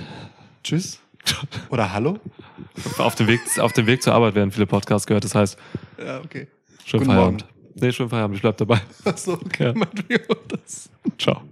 Tschüss. 0.62 1.00
Oder 1.70 1.92
Hallo? 1.92 2.18
Auf 2.98 3.14
dem 3.14 3.26
Weg, 3.26 3.40
auf 3.58 3.72
dem 3.72 3.86
Weg 3.86 4.02
zur 4.02 4.14
Arbeit 4.14 4.34
werden 4.34 4.52
viele 4.52 4.66
Podcasts 4.66 5.06
gehört. 5.06 5.24
Das 5.24 5.34
heißt, 5.34 5.58
Ja, 5.98 6.20
okay. 6.20 6.46
Schönen 6.86 7.04
Guten 7.04 7.16
Feierabend. 7.16 7.44
Nee, 7.74 7.92
schönen 7.92 8.10
Feierabend. 8.10 8.36
Ich 8.36 8.42
bleib 8.42 8.56
dabei. 8.56 8.80
Achso, 9.04 9.34
okay. 9.34 9.74
Ja. 10.08 10.18
Das. 10.48 10.88
Ciao. 11.18 11.42